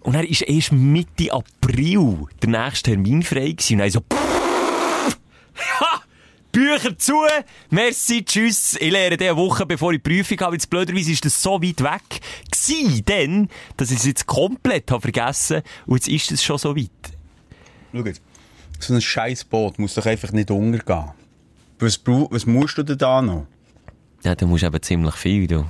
Und 0.00 0.14
dann 0.14 0.24
ist 0.24 0.42
erst 0.42 0.72
Mitte 0.72 1.32
April 1.32 2.26
der 2.42 2.48
nächste 2.48 2.90
Termin 2.90 3.22
frei 3.22 3.50
gewesen. 3.52 3.74
Und 3.74 3.78
dann 3.78 3.90
so, 3.90 4.00
Ha! 5.80 6.02
Bücher 6.52 6.98
zu, 6.98 7.14
merci, 7.70 8.24
tschüss. 8.24 8.76
Ich 8.78 8.92
lehre 8.92 9.16
diese 9.16 9.36
Woche, 9.36 9.64
bevor 9.64 9.92
ich 9.92 10.02
die 10.02 10.10
Prüfung 10.10 10.38
habe. 10.40 10.54
Jetzt 10.54 10.68
blöderweise 10.68 11.10
ist 11.10 11.24
das 11.24 11.42
so 11.42 11.62
weit 11.62 11.82
weg 11.82 12.20
gewesen, 12.50 13.04
denn, 13.06 13.48
dass 13.78 13.90
ich 13.90 13.98
es 13.98 14.04
jetzt 14.04 14.26
komplett 14.26 14.90
habe 14.90 15.00
vergessen 15.00 15.62
und 15.86 15.96
jetzt 15.96 16.08
ist 16.08 16.32
es 16.32 16.44
schon 16.44 16.58
so 16.58 16.76
weit. 16.76 16.90
Schau 17.92 18.04
jetzt. 18.04 18.22
So 18.78 18.94
ein 18.94 19.00
scheiß 19.00 19.44
Boot 19.44 19.78
muss 19.78 19.94
doch 19.94 20.04
einfach 20.04 20.32
nicht 20.32 20.50
untergehen. 20.50 21.12
Was, 21.78 22.00
was 22.04 22.46
musst 22.46 22.78
du 22.78 22.82
denn 22.82 22.98
da 22.98 23.22
noch? 23.22 23.46
Ja, 24.22 24.34
du 24.34 24.46
musst 24.46 24.64
eben 24.64 24.82
ziemlich 24.82 25.14
viel, 25.14 25.46
du. 25.46 25.64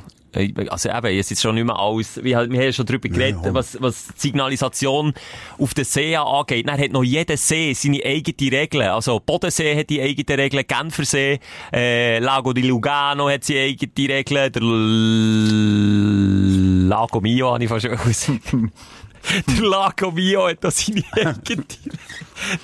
Also 0.71 0.89
eben, 0.89 1.15
jetzt 1.15 1.31
ist 1.31 1.43
schon 1.43 1.55
nicht 1.57 1.67
mehr 1.67 1.79
alles, 1.79 2.23
wir, 2.25 2.39
haben- 2.39 2.51
wir 2.51 2.59
haben 2.59 2.65
ja 2.67 2.73
schon 2.73 2.87
drüber 2.87 3.09
geredet, 3.09 3.41
Ja. 3.45 3.53
was, 3.53 3.77
was 3.81 4.07
die 4.15 4.21
Signalisation 4.21 5.13
auf 5.59 5.75
den 5.75 5.85
See 5.85 6.17
angeht. 6.17 6.67
Dann 6.69 6.81
hat 6.81 6.91
noch 6.93 7.03
jeder 7.05 7.37
See 7.37 7.75
seine 7.75 8.01
eigenen 8.05 8.55
Regeln. 8.55 8.89
Also 8.89 9.21
Bodensee 9.21 9.79
hat 9.79 9.91
die 9.91 10.01
eigenen 10.01 10.41
Regeln, 10.41 10.65
Genfersee, 10.67 11.39
äh, 11.73 12.19
Lago 12.19 12.53
di 12.55 12.63
Lugano 12.63 13.29
hat 13.29 13.45
seine 13.45 13.61
eigenen 13.61 13.93
Regeln, 14.11 14.53
der 14.53 14.63
L 14.63 14.73
Lago 16.89 17.21
Mio 17.21 17.53
habe 17.53 17.63
ich 17.65 17.69
fast 17.71 17.87
schon. 17.87 18.71
Der 19.47 19.63
Lago 19.65 20.11
Mio 20.11 20.49
hat 20.49 20.65
da 20.65 20.71
seine 20.71 21.05
eigenen 21.13 21.65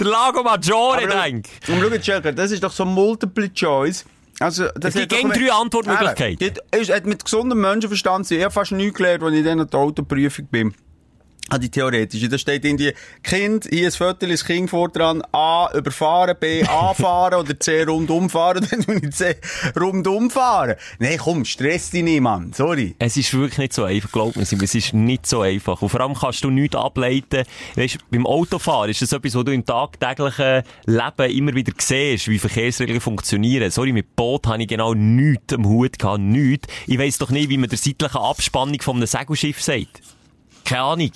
Der 0.00 0.06
Lago 0.06 0.42
Maggiore, 0.42 1.06
denke 1.06 1.48
ich. 1.62 1.68
Und 1.68 2.04
schau 2.04 2.18
das 2.20 2.50
ist 2.50 2.64
doch 2.64 2.72
so 2.72 2.84
Multiple 2.84 3.52
Choice. 3.54 4.04
Also, 4.40 4.68
das 4.74 4.94
Es 4.94 5.00
gibt 5.00 5.12
gegen 5.12 5.30
drei 5.30 5.52
Antwortmöglichkeiten. 5.52 6.54
Eben, 6.72 7.08
mit 7.08 7.24
gesundem 7.24 7.60
Menschenverstand 7.60 8.30
habe 8.30 8.50
fast 8.50 8.72
nichts 8.72 8.96
gelernt, 8.96 9.22
als 9.22 9.34
ich 9.34 9.48
an 9.48 9.66
der 9.66 9.80
Autoprüfung 9.80 10.46
bin. 10.46 10.74
Ah, 11.50 11.58
die 11.58 11.70
theoretische. 11.70 12.28
Da 12.28 12.36
steht 12.36 12.64
in 12.66 12.76
die 12.76 12.92
Kind, 13.22 13.66
hier 13.70 13.86
ein 13.88 13.92
Viertel, 13.92 14.28
das 14.28 14.44
Kind 14.44 14.68
vor 14.68 14.90
dran, 14.90 15.22
A, 15.32 15.70
überfahren, 15.74 16.36
B, 16.38 16.62
anfahren 16.64 17.40
oder 17.40 17.58
C, 17.58 17.84
rundum 17.84 18.28
fahren, 18.28 18.66
dann 18.70 18.82
tue 18.82 19.00
ich 19.02 19.14
C, 19.14 19.36
rundum 19.80 20.30
fahren. 20.30 20.74
Nee, 20.98 21.16
komm, 21.16 21.46
stress 21.46 21.90
dich 21.90 22.02
nicht, 22.02 22.20
Mann. 22.20 22.52
Sorry. 22.52 22.94
Es 22.98 23.16
ist 23.16 23.32
wirklich 23.32 23.58
nicht 23.58 23.72
so 23.72 23.84
einfach, 23.84 24.12
glaub 24.12 24.36
mir, 24.36 24.42
es 24.42 24.52
ist 24.52 24.92
nicht 24.92 25.26
so 25.26 25.40
einfach. 25.40 25.80
Und 25.80 25.88
vor 25.88 26.00
allem 26.02 26.14
kannst 26.14 26.44
du 26.44 26.50
nichts 26.50 26.76
ableiten. 26.76 27.44
Weißt, 27.76 27.98
beim 28.10 28.26
Autofahren 28.26 28.90
ist 28.90 29.00
das 29.00 29.12
etwas, 29.12 29.34
was 29.34 29.44
du 29.44 29.52
im 29.52 29.64
tagtäglichen 29.64 30.62
Leben 30.84 31.30
immer 31.30 31.54
wieder 31.54 31.72
siehst, 31.78 32.28
wie 32.28 32.38
Verkehrsregeln 32.38 33.00
funktionieren. 33.00 33.70
Sorry, 33.70 33.92
mit 33.92 34.16
Boot 34.16 34.46
habe 34.46 34.60
ich 34.60 34.68
genau 34.68 34.92
nichts 34.92 35.54
am 35.54 35.66
Hut 35.66 35.98
gehabt, 35.98 36.20
nichts. 36.20 36.68
Ich 36.86 36.98
weiss 36.98 37.16
doch 37.16 37.30
nicht, 37.30 37.48
wie 37.48 37.56
man 37.56 37.70
der 37.70 37.78
seitlichen 37.78 38.20
Abspannung 38.20 38.82
von 38.82 38.96
einem 38.96 39.06
Segelschiff 39.06 39.62
sagt. 39.62 40.02
Keine 40.64 40.82
Ahnung. 40.82 41.10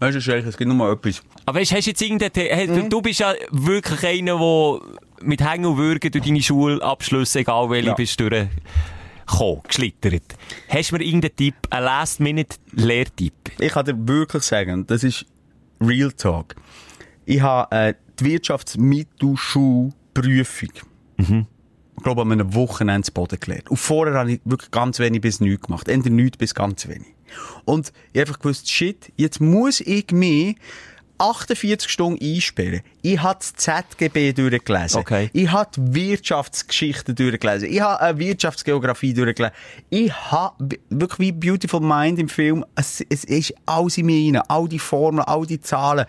Weißt 0.00 0.16
du, 0.16 0.20
Scheich, 0.20 0.44
es 0.46 0.56
gibt 0.56 0.68
nur 0.68 0.76
mal 0.76 0.92
etwas. 0.92 1.22
Aber 1.46 1.58
weißt, 1.60 1.72
hast 1.72 1.86
du 1.86 1.90
jetzt 1.90 2.02
irgendein, 2.02 2.30
hey, 2.34 2.66
du, 2.68 2.88
du 2.88 3.02
bist 3.02 3.18
ja 3.20 3.32
wirklich 3.50 4.04
einer, 4.06 4.38
der 4.38 4.78
mit 5.22 5.40
Hängen 5.42 5.66
und 5.66 5.76
Würgen 5.76 6.12
durch 6.12 6.24
deine 6.24 6.40
Schulabschlüsse, 6.40 7.40
egal 7.40 7.68
welche, 7.70 7.88
Ja. 7.88 7.94
bist 7.94 8.20
du 8.20 8.30
durchgekommen, 8.30 9.62
geschlittert. 9.66 10.36
Hast 10.68 10.92
du 10.92 10.96
mir 10.96 11.02
irgendeinen 11.04 11.34
Tipp, 11.34 11.54
einen 11.70 11.84
Last-Minute-Lehrtipp? 11.86 13.32
Ich 13.58 13.72
kann 13.72 13.84
dir 13.86 13.96
wirklich 14.06 14.44
sagen, 14.44 14.86
das 14.86 15.02
ist 15.02 15.26
Real 15.80 16.12
Talk. 16.12 16.54
Ich 17.24 17.40
habe 17.40 17.74
äh, 17.76 17.94
die 18.20 18.24
Wirtschaftsmittelschulprüfung, 18.26 20.70
ich 21.18 22.04
glaube, 22.04 22.22
an 22.22 22.30
einem 22.32 22.54
Wochenende 22.54 23.06
zu 23.06 23.12
Boden 23.12 23.40
gelernt. 23.40 23.68
Und 23.70 23.76
vorher 23.76 24.14
habe 24.14 24.30
ich 24.32 24.40
wirklich 24.44 24.70
ganz 24.70 25.00
wenig 25.00 25.20
bis 25.20 25.40
nichts 25.40 25.66
gemacht. 25.66 25.88
Entweder 25.88 26.14
nichts 26.14 26.38
bis 26.38 26.54
ganz 26.54 26.86
wenig. 26.86 27.08
Und 27.64 27.92
ich 28.12 28.20
habe 28.20 28.28
einfach 28.28 28.38
gewusst, 28.40 28.70
shit, 28.70 29.12
jetzt 29.16 29.40
muss 29.40 29.80
ich 29.80 30.10
mich 30.10 30.56
48 31.18 31.90
Stunden 31.90 32.24
einsperren. 32.24 32.80
Ich 33.02 33.20
habe 33.20 33.38
das 33.40 33.54
ZGB 33.54 34.32
durchgelesen. 34.32 35.00
Okay. 35.00 35.30
Ich 35.32 35.50
habe 35.50 35.70
die 35.76 35.94
Wirtschaftsgeschichte 35.94 37.12
durchgelesen. 37.14 37.68
Ich 37.70 37.80
habe 37.80 38.00
eine 38.00 38.18
Wirtschaftsgeografie 38.18 39.14
durchgelesen. 39.14 39.56
Ich 39.90 40.12
habe 40.12 40.78
wirklich 40.90 41.18
wie 41.18 41.32
Beautiful 41.32 41.80
Mind 41.80 42.18
im 42.18 42.28
Film. 42.28 42.64
Es, 42.76 43.04
es 43.08 43.24
ist 43.24 43.54
alles 43.66 43.98
in 43.98 44.06
mir 44.06 44.38
rein. 44.38 44.42
All 44.48 44.68
die 44.68 44.78
Formeln, 44.78 45.24
all 45.26 45.44
die 45.44 45.60
Zahlen. 45.60 46.06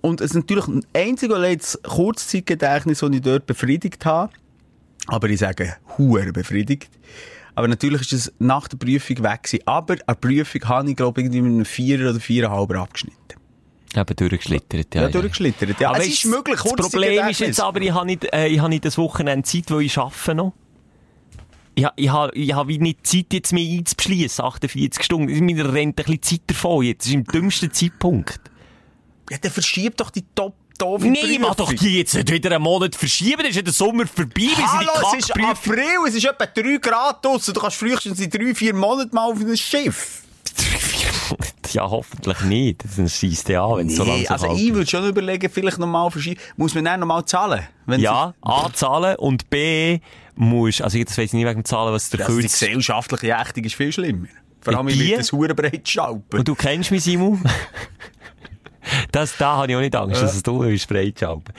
Und 0.00 0.22
es 0.22 0.30
ist 0.30 0.36
natürlich 0.36 0.66
ein 0.66 0.84
einzig 0.94 1.30
und 1.30 1.42
das 1.42 1.78
Kurzzeitgedächtnis, 1.82 3.00
das 3.00 3.10
ich 3.10 3.20
dort 3.20 3.46
befriedigt 3.46 4.06
habe. 4.06 4.32
Aber 5.06 5.28
ich 5.28 5.40
sage, 5.40 5.76
huere 5.98 6.32
befriedigt. 6.32 6.88
Aber 7.60 7.68
natürlich 7.68 8.00
ist 8.00 8.12
es 8.14 8.32
nach 8.38 8.68
der 8.68 8.78
Prüfung 8.78 9.22
weg 9.22 9.42
gewesen. 9.42 9.66
Aber 9.66 9.92
an 9.92 10.00
der 10.08 10.14
Prüfung 10.14 10.64
habe 10.66 10.88
ich, 10.88 10.96
glaube 10.96 11.20
ich, 11.20 11.26
irgendwie 11.26 11.42
mit 11.42 11.52
einem 11.52 11.64
Vierer 11.66 12.08
oder 12.08 12.18
Viererhalber 12.18 12.76
abgeschnitten. 12.76 13.18
Eben 13.94 14.16
durchgeschlittert, 14.16 14.94
ja. 14.94 15.02
Ja, 15.02 15.08
durchgeschlittert. 15.08 15.78
Ja, 15.78 15.90
Aber 15.90 15.98
es 15.98 16.06
weisst, 16.06 16.24
ist 16.24 16.30
möglich. 16.30 16.58
Das 16.58 16.72
Problem 16.72 17.28
ist 17.28 17.40
jetzt 17.40 17.60
aber, 17.60 17.82
ich 17.82 17.92
habe 17.92 18.06
nicht, 18.06 18.24
äh, 18.32 18.46
ich 18.46 18.60
habe 18.60 18.70
nicht 18.70 18.86
das 18.86 18.96
Wochenende 18.96 19.46
Zeit, 19.46 19.70
weil 19.70 19.82
ich 19.82 19.98
arbeite 19.98 20.34
noch. 20.34 20.54
Ich, 21.74 21.86
ich 21.96 22.08
habe 22.08 22.34
ich 22.34 22.54
ha 22.54 22.66
wie 22.66 22.78
nicht 22.78 23.06
Zeit, 23.06 23.26
jetzt 23.34 23.52
mich 23.52 23.78
einzubeschließen, 23.78 24.42
48 24.42 25.04
Stunden. 25.04 25.44
Mir 25.44 25.70
rennt 25.70 26.00
ein 26.00 26.04
bisschen 26.04 26.22
Zeit 26.22 26.40
davon 26.46 26.82
jetzt. 26.82 27.00
Das 27.00 27.08
ist 27.08 27.14
im 27.14 27.24
dümmsten 27.24 27.70
Zeitpunkt. 27.72 28.40
Ja, 29.28 29.36
dann 29.36 29.52
verschiebt 29.52 30.00
doch 30.00 30.08
die 30.08 30.24
top 30.34 30.54
doofe 30.80 31.06
Nein, 31.06 31.16
ich 31.28 31.38
mach 31.38 31.54
doch 31.54 31.72
die 31.72 31.98
jetzt 31.98 32.14
nicht 32.14 32.30
wieder 32.30 32.50
einen 32.54 32.62
Monat 32.62 32.94
verschieben. 32.96 33.38
Dann 33.38 33.46
ist 33.50 33.56
ja 33.56 33.62
der 33.62 33.72
Sommer 33.72 34.06
vorbei. 34.06 34.48
Hallo, 34.56 34.90
es 35.18 35.24
ist. 35.26 35.32
April, 35.32 35.84
es 36.08 36.14
ist 36.14 36.24
etwa 36.24 36.46
3 36.46 36.76
Grad 36.78 37.24
draussen. 37.24 37.54
Du 37.54 37.60
kannst 37.60 37.76
frühestens 37.76 38.20
in 38.20 38.30
3, 38.30 38.54
4 38.54 38.74
Monaten 38.74 39.14
mal 39.14 39.30
auf 39.30 39.38
ein 39.40 39.56
Schiff. 39.56 40.22
Ja, 41.72 41.88
hoffentlich 41.88 42.40
nicht. 42.40 42.82
Das 42.96 43.16
schießt 43.16 43.48
ja 43.50 43.64
an, 43.64 43.78
wenn 43.78 43.86
es 43.86 43.96
so 43.96 44.02
Nee, 44.04 44.24
langsam 44.26 44.32
also 44.32 44.56
ich 44.56 44.68
ist. 44.68 44.74
würde 44.74 44.90
schon 44.90 45.08
überlegen, 45.08 45.48
vielleicht 45.50 45.78
nochmal 45.78 46.10
verschieben. 46.10 46.40
Muss 46.56 46.74
man 46.74 46.84
dann 46.84 46.98
nochmal 47.00 47.24
zahlen? 47.24 47.62
Ja, 47.86 48.34
A, 48.42 48.68
zahlen 48.72 49.14
und 49.16 49.48
B, 49.50 50.00
musst, 50.34 50.82
also 50.82 50.98
jetzt 50.98 51.16
weiss 51.16 51.26
ich 51.26 51.32
nicht 51.34 51.46
wegen 51.46 51.60
dem 51.60 51.64
Zahlen, 51.64 51.92
was 51.92 52.10
der 52.10 52.20
Also 52.20 52.36
die 52.36 52.40
Kürz... 52.42 52.52
gesellschaftliche 52.58 53.32
Ächtung 53.34 53.62
ist 53.64 53.74
viel 53.76 53.92
schlimmer. 53.92 54.26
Vor 54.62 54.74
allem, 54.76 54.88
ich 54.88 54.98
die? 54.98 55.10
will 55.10 55.16
das 55.18 55.30
Hurenbreit 55.32 55.88
schalpen. 55.88 56.40
Und 56.40 56.48
du 56.48 56.54
kennst 56.56 56.90
mich, 56.90 57.04
Simon? 57.04 57.40
das, 59.12 59.36
da 59.36 59.56
habe 59.56 59.70
ich 59.70 59.76
auch 59.76 59.80
nicht 59.80 59.96
Angst, 59.96 60.22
dass 60.22 60.34
es 60.34 60.42
du 60.42 60.60
willst, 60.60 60.88
Breitschalpen. 60.88 61.54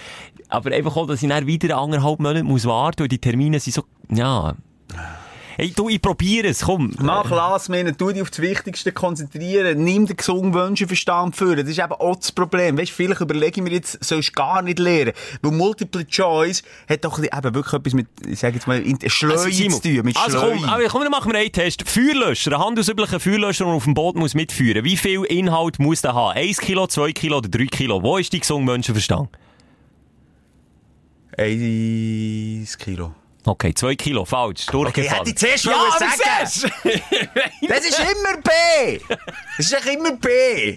Aber 0.49 0.71
einfach 0.71 0.95
auch, 0.95 1.07
dass 1.07 1.23
ich 1.23 1.29
dann 1.29 1.47
wieder 1.47 1.77
anderthalb 1.77 2.19
Monate 2.19 2.43
muss 2.43 2.65
warten, 2.65 3.01
weil 3.01 3.07
die 3.07 3.19
Termine 3.19 3.59
sind 3.59 3.73
so, 3.73 3.83
ja. 4.09 4.55
Hey, 5.61 5.71
du, 5.75 5.89
ich 5.89 6.01
probiere 6.01 6.47
es, 6.47 6.63
komm. 6.63 6.91
Mach 6.97 7.29
Last 7.29 7.69
Minute, 7.69 7.95
tu 7.95 8.11
dich 8.11 8.23
auf 8.23 8.31
das 8.31 8.39
Wichtigste 8.39 8.91
konzentrieren, 8.91 9.83
nimm 9.83 10.07
den 10.07 10.17
gesunden 10.17 10.55
Wünschenverstand 10.55 11.35
für. 11.35 11.55
Das 11.55 11.67
ist 11.69 11.77
eben 11.77 11.91
auch 11.91 12.15
das 12.15 12.31
Problem. 12.31 12.79
Weißt, 12.79 12.89
vielleicht 12.91 13.21
überlege 13.21 13.59
ich 13.59 13.63
mir 13.63 13.69
jetzt, 13.73 14.03
sollst 14.03 14.29
du 14.29 14.33
gar 14.33 14.63
nicht 14.63 14.79
lernen. 14.79 15.11
Weil 15.43 15.51
Multiple 15.51 16.07
Choice 16.07 16.63
hat 16.89 17.05
doch 17.05 17.19
eben 17.19 17.53
wirklich 17.53 17.73
etwas 17.73 17.93
mit, 17.93 18.07
ich 18.27 18.39
sag 18.39 18.55
jetzt 18.55 18.65
mal, 18.65 18.81
in- 18.81 18.97
Schleue 19.07 19.33
Also, 19.33 19.49
Simon, 19.51 19.79
zu 19.83 19.87
tun, 19.87 20.01
mit 20.03 20.17
also 20.17 20.39
Schleue. 20.39 20.55
komm, 20.55 20.63
aber 20.65 20.83
komm, 20.85 21.01
dann 21.03 21.11
machen 21.11 21.31
wir 21.31 21.37
einen 21.39 21.51
Test. 21.51 21.87
Feuerlöscher, 21.87 22.53
ein 22.53 22.59
handelsüblicher 22.65 23.19
Feuerlöscher, 23.19 23.65
der 23.65 23.73
auf 23.75 23.83
dem 23.83 23.93
Boot 23.93 24.15
muss 24.15 24.33
mitführen. 24.33 24.83
Wie 24.83 24.97
viel 24.97 25.25
Inhalt 25.25 25.77
muss 25.77 26.01
der 26.01 26.15
haben? 26.15 26.35
1 26.37 26.57
Kilo, 26.57 26.87
2 26.87 27.11
Kilo 27.11 27.37
oder 27.37 27.49
3 27.49 27.65
Kilo? 27.67 28.01
Wo 28.01 28.17
ist 28.17 28.33
die 28.33 28.39
gesunde 28.39 28.71
Menschenverstand? 28.71 29.29
Eins 31.37 32.75
Kilo. 32.79 33.13
Okay, 33.43 33.73
2 33.73 33.95
Kilo, 33.95 34.25
falsch. 34.25 34.67
Okay, 34.67 34.71
Durchgefallen. 34.71 35.17
hätte 35.17 35.29
ich 35.31 35.37
zuerst 35.37 35.65
ja, 35.65 35.73
sagen. 35.97 36.71
Das 37.67 37.85
ist 37.85 37.99
immer 37.99 38.37
B! 38.41 38.99
Das 39.57 39.71
ist 39.71 39.73
doch 39.73 39.85
immer 39.85 40.11
B! 40.13 40.75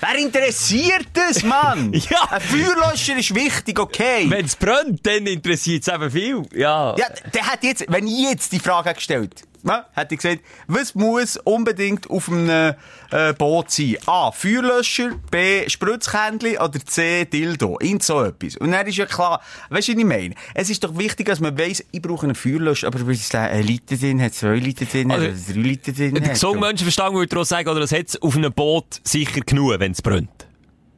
Wer 0.00 0.14
interessiert 0.18 1.08
das, 1.12 1.42
Mann? 1.42 1.92
Ja. 2.10 2.26
Ein 2.30 2.40
Feuerlöscher 2.40 3.16
ist 3.18 3.34
wichtig, 3.34 3.78
okay. 3.78 4.26
Wenn 4.28 4.46
es 4.46 4.56
brennt, 4.56 5.06
dann 5.06 5.26
interessiert 5.26 5.86
es 5.86 5.92
eben 5.92 6.10
viel. 6.10 6.42
Ja. 6.54 6.96
Ja, 6.96 7.06
der 7.32 7.46
hat 7.46 7.62
jetzt, 7.62 7.84
wenn 7.88 8.06
ich 8.06 8.30
jetzt 8.30 8.50
die 8.52 8.58
Frage 8.58 8.94
gestellt 8.94 9.42
ja, 9.64 9.86
hätte 9.92 10.14
ich 10.14 10.20
gesagt, 10.20 10.42
was 10.66 10.94
muss 10.94 11.36
unbedingt 11.36 12.08
auf 12.10 12.28
einem 12.30 12.74
äh, 13.10 13.32
Boot 13.34 13.70
sein? 13.70 13.96
A. 14.06 14.30
Feuerlöscher, 14.32 15.10
B. 15.30 15.68
Spritzkännchen 15.68 16.58
oder 16.58 16.78
C. 16.84 17.24
Dildo. 17.24 17.78
Irgend 17.80 18.02
so 18.02 18.22
etwas. 18.22 18.56
Und 18.56 18.72
dann 18.72 18.86
ist 18.86 18.96
ja 18.96 19.06
klar, 19.06 19.40
weißt 19.68 19.88
du, 19.88 19.92
was 19.92 19.98
ich 20.00 20.04
meine? 20.04 20.34
Es 20.54 20.70
ist 20.70 20.82
doch 20.84 20.96
wichtig, 20.98 21.26
dass 21.26 21.40
man 21.40 21.58
weiss, 21.58 21.84
ich 21.90 22.00
brauche 22.02 22.24
einen 22.24 22.34
Feuerlöscher, 22.34 22.86
aber 22.86 23.06
wenn 23.06 23.14
es 23.14 23.28
da 23.28 23.44
ein 23.44 23.64
Liter 23.66 23.96
drin 23.96 24.20
hat, 24.22 24.34
zwei 24.34 24.56
Liter 24.56 24.84
drin 24.86 25.12
hat, 25.12 25.20
Also, 25.20 25.30
oder 25.52 25.54
drei 25.54 25.60
Liter 25.68 25.92
drin 25.92 26.14
Der 26.14 26.24
hat. 26.24 26.30
gesunde 26.32 26.60
Menschenverstand 26.60 27.14
würde 27.14 27.38
auch 27.40 27.44
sagen, 27.44 27.68
oder 27.68 27.80
es 27.80 27.92
hat 27.92 28.20
auf 28.22 28.36
einem 28.36 28.52
Boot 28.52 29.00
sicher 29.04 29.40
genug, 29.40 29.78
wenn 29.78 29.92
es 29.92 30.02
brennt. 30.02 30.46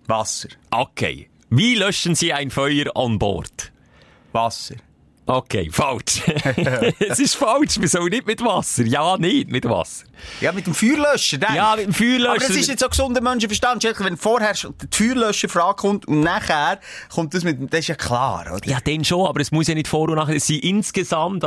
Wasser. 0.06 0.48
Okay. 0.70 1.28
Wie 1.50 1.74
löschen 1.74 2.14
Sie 2.14 2.32
ein 2.32 2.50
Feuer 2.50 2.96
an 2.96 3.18
Bord? 3.18 3.72
Wasser. 4.32 4.76
Okay, 5.24 5.70
falsch. 5.70 6.20
es 6.98 7.20
ist 7.20 7.36
falsch. 7.36 7.80
Wir 7.80 7.88
sollen 7.88 8.08
nicht 8.08 8.26
mit 8.26 8.42
Wasser. 8.44 8.84
Ja, 8.84 9.16
nicht 9.16 9.48
mit 9.50 9.64
Wasser. 9.64 10.06
Ja, 10.40 10.50
mit 10.50 10.66
dem 10.66 10.74
Feuerlöscher, 10.74 11.38
dann. 11.38 11.54
Ja, 11.54 11.76
mit 11.76 11.86
dem 11.86 11.94
Feuerlöscher. 11.94 12.30
Aber 12.30 12.38
das 12.40 12.50
ist 12.50 12.68
jetzt 12.68 12.80
so 12.80 12.88
gesunder 12.88 13.20
Menschenverstand. 13.20 13.84
Wenn 14.00 14.16
vorher 14.16 14.52
die 14.52 14.86
Feuerlöscherfrage 14.90 15.76
kommt 15.76 16.08
und 16.08 16.20
nachher 16.20 16.80
kommt 17.08 17.34
das 17.34 17.44
mit, 17.44 17.72
das 17.72 17.80
ist 17.80 17.88
ja 17.88 17.94
klar, 17.94 18.46
oder? 18.52 18.66
Ja, 18.68 18.80
den 18.80 19.04
schon, 19.04 19.26
aber 19.26 19.40
es 19.40 19.52
muss 19.52 19.68
ja 19.68 19.74
nicht 19.74 19.86
vor 19.86 20.08
und 20.08 20.16
nachher. 20.16 20.34
Es 20.34 20.48
sind 20.48 20.64
insgesamt, 20.64 21.44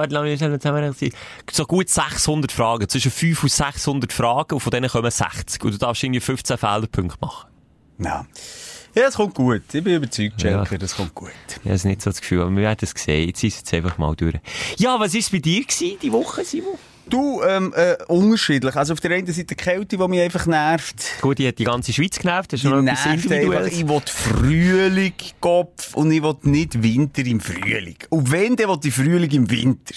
so 1.51 1.65
gut 1.65 1.89
600 1.89 2.51
Fragen. 2.53 2.87
Zwischen 2.87 3.11
5 3.11 3.43
und 3.43 3.51
600 3.51 4.13
Fragen 4.13 4.53
und 4.53 4.61
von 4.61 4.71
denen 4.71 4.89
kommen 4.89 5.11
60. 5.11 5.61
Und 5.63 5.73
du 5.73 5.77
darfst 5.77 6.01
irgendwie 6.01 6.21
15 6.21 6.57
Fehlerpunkte 6.57 7.17
machen. 7.19 7.49
Ja. 7.99 8.25
Ja, 8.95 9.03
das 9.03 9.15
kommt 9.15 9.35
gut. 9.35 9.61
Ich 9.73 9.83
bin 9.83 9.95
überzeugt, 9.95 10.41
Ja. 10.41 10.65
Schelke, 10.65 10.77
das 10.77 10.95
kommt 10.95 11.13
gut. 11.13 11.31
Ich 11.63 11.69
habe 11.71 11.87
nicht 11.87 12.01
so 12.01 12.09
das 12.09 12.21
Gefühl, 12.21 12.41
aber 12.41 12.51
wir 12.51 12.63
werden 12.63 12.77
es 12.81 12.91
sehen. 12.95 13.27
Jetzt 13.27 13.43
ist 13.43 13.67
es 13.67 13.73
einfach 13.73 13.97
mal 13.97 14.15
durch. 14.15 14.35
Ja, 14.77 14.97
was 14.99 15.13
war 15.13 15.19
es 15.19 15.29
bei 15.29 15.39
dir 15.39 15.63
gewesen, 15.63 15.97
die 16.01 16.11
Woche, 16.11 16.45
Simon? 16.45 16.75
Du, 17.07 17.41
ähm, 17.43 17.71
äh, 17.75 17.95
unterschiedlich. 18.07 18.75
Also 18.75 18.93
auf 18.93 18.99
der 18.99 19.11
einen 19.11 19.27
Seite 19.27 19.43
die 19.45 19.55
Kälte, 19.55 19.97
die 19.97 20.07
mich 20.07 20.21
einfach 20.21 20.47
nervt. 20.47 21.03
Gut, 21.21 21.37
die 21.37 21.47
hat 21.47 21.59
die 21.59 21.63
ganze 21.63 21.93
Schweiz 21.93 22.17
genervt. 22.17 22.51
Das 22.53 22.59
ist 22.59 22.63
Die 22.63 22.69
noch 22.69 22.81
nervt 22.81 23.05
einfach. 23.05 23.67
Ich 23.67 23.87
will 23.87 24.01
Frühling, 24.07 25.13
Kopf, 25.39 25.93
und 25.95 26.11
ich 26.11 26.23
will 26.23 26.35
nicht 26.43 26.81
Winter 26.81 27.25
im 27.25 27.39
Frühling. 27.39 27.97
Und 28.09 28.31
wenn, 28.31 28.55
dann 28.55 28.69
will 28.69 28.79
ich 28.83 28.93
Frühling 28.93 29.31
im 29.31 29.49
Winter. 29.51 29.93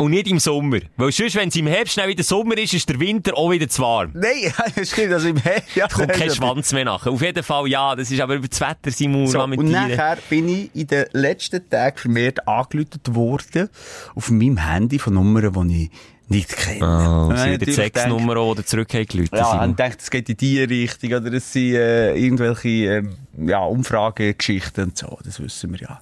Und 0.00 0.12
nicht 0.12 0.28
im 0.28 0.38
Sommer. 0.38 0.78
Weil 0.96 1.12
sonst, 1.12 1.34
wenn 1.34 1.48
es 1.48 1.56
im 1.56 1.66
Herbst 1.66 1.94
schnell 1.94 2.08
wieder 2.08 2.22
Sommer 2.22 2.56
ist, 2.56 2.72
ist 2.72 2.88
der 2.88 2.98
Winter 2.98 3.36
auch 3.36 3.50
wieder 3.50 3.68
zu 3.68 3.82
warm. 3.82 4.12
Nein, 4.14 4.52
das 4.74 4.90
stimmt. 4.90 5.12
Also 5.12 5.28
im 5.28 5.36
Herbst. 5.36 5.76
Ja, 5.76 5.88
Kommt 5.88 6.12
kein 6.12 6.30
Schwanz 6.34 6.72
mehr 6.72 6.86
nach. 6.86 7.06
Auf 7.06 7.20
jeden 7.20 7.42
Fall, 7.42 7.68
ja, 7.68 7.94
das 7.94 8.10
ist 8.10 8.20
aber 8.20 8.34
über 8.36 8.48
das 8.48 8.60
Wetter, 8.60 8.90
Simon, 8.90 9.26
So, 9.26 9.46
mich 9.46 9.58
und 9.58 9.70
nachher 9.70 10.16
bin 10.28 10.48
ich 10.48 10.70
in 10.74 10.86
den 10.86 11.04
letzten 11.12 11.68
Tagen 11.68 11.98
vermehrt 11.98 12.48
angelötet 12.48 13.14
worden 13.14 13.68
auf 14.14 14.30
meinem 14.30 14.56
Handy 14.56 14.98
von 14.98 15.14
Nummern, 15.14 15.68
die 15.68 15.84
ich 15.84 15.90
nicht 16.30 16.56
kenne. 16.56 16.78
Oh, 16.78 17.28
Dann 17.28 17.36
sie 17.36 17.42
habe 17.42 17.52
haben 17.52 17.82
ich 17.84 17.92
die 17.92 18.08
Nummern, 18.08 18.56
die 18.56 18.64
zurückgelegt 18.64 19.34
Ja, 19.34 19.62
und 19.64 19.78
dachte, 19.78 19.98
es 20.00 20.10
geht 20.10 20.28
in 20.28 20.36
die 20.36 20.62
Richtung, 20.62 21.12
oder 21.12 21.32
es 21.32 21.52
sind 21.52 21.74
äh, 21.74 22.14
irgendwelche 22.14 22.68
äh, 22.68 23.02
ja, 23.36 23.64
Umfragegeschichten 23.64 24.84
und 24.84 24.96
so, 24.96 25.18
das 25.24 25.40
wissen 25.40 25.72
wir 25.72 25.80
ja. 25.80 26.00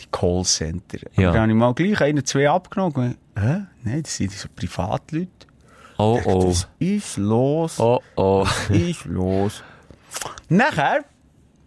Die 0.00 0.06
Callcenter. 0.10 0.98
Ja. 1.16 1.28
Und 1.28 1.34
dann 1.34 1.42
habe 1.42 1.52
ich 1.52 1.58
mal 1.58 1.74
gleich 1.74 2.00
einen, 2.00 2.24
zwei 2.24 2.48
abgenommen. 2.48 3.16
Hä? 3.38 3.62
Nein, 3.82 4.02
das 4.02 4.16
sind 4.16 4.32
so 4.32 4.48
Privatleute. 4.54 5.28
Oh, 5.98 6.18
oh. 6.24 6.48
Was 6.48 6.68
ist 6.78 7.16
los? 7.18 7.78
Oh, 7.78 8.00
oh. 8.16 8.44
Was 8.44 8.70
ist 8.70 9.04
los? 9.04 9.62
Nachher, 10.48 11.04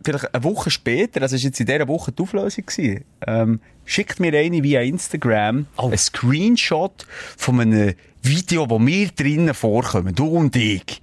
vielleicht 0.04 0.34
eine 0.34 0.43
Woche 0.43 0.72
später, 0.72 1.19
das 1.19 1.32
war 1.32 1.39
jetzt 1.39 1.60
in 1.60 1.65
dieser 1.65 1.88
Woche 1.88 2.12
die 2.12 2.22
Auflösung, 2.24 2.65
gewesen, 2.65 3.06
ähm, 3.28 3.60
schickt 3.86 4.19
mir 4.19 4.38
eine 4.38 4.63
via 4.63 4.82
Instagram 4.82 5.67
Oh. 5.78 5.89
ein 5.89 5.98
Screenshot 5.98 7.06
von 7.38 7.60
einem 7.60 7.93
Video, 8.22 8.69
wo 8.69 8.80
wir 8.80 9.10
drinnen 9.10 9.54
vorkommen, 9.54 10.15
du 10.15 10.26
und 10.26 10.56
ich. 10.56 11.02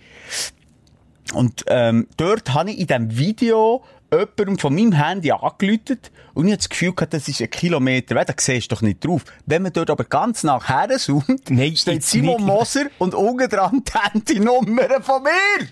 Und 1.32 1.64
ähm, 1.68 2.08
dort 2.16 2.52
habe 2.54 2.72
ich 2.72 2.80
in 2.80 2.86
diesem 2.88 3.16
Video 3.16 3.84
jemandem 4.12 4.58
von 4.58 4.74
meinem 4.74 4.92
Handy 4.92 5.30
angelötet 5.32 6.10
und 6.34 6.46
ich 6.46 6.52
habe 6.52 6.58
das 6.58 6.68
Gefühl 6.68 6.92
gehabt, 6.92 7.14
das 7.14 7.28
ist 7.28 7.40
ein 7.40 7.50
Kilometer 7.50 8.14
weg, 8.16 8.26
da 8.26 8.34
siehst 8.36 8.70
du 8.70 8.74
doch 8.74 8.82
nicht 8.82 9.04
drauf. 9.04 9.24
Wenn 9.46 9.62
man 9.62 9.72
dort 9.72 9.90
aber 9.90 10.04
ganz 10.04 10.42
nachher 10.42 10.88
zoomt, 10.98 11.50
Nein, 11.50 11.76
steht 11.76 12.02
Simon 12.02 12.36
nicht. 12.36 12.46
Moser 12.46 12.86
und 12.98 13.14
unten 13.14 13.48
dran 13.48 13.82
die 13.86 13.92
Handynummer 13.98 15.00
von 15.02 15.22
mir. 15.22 15.68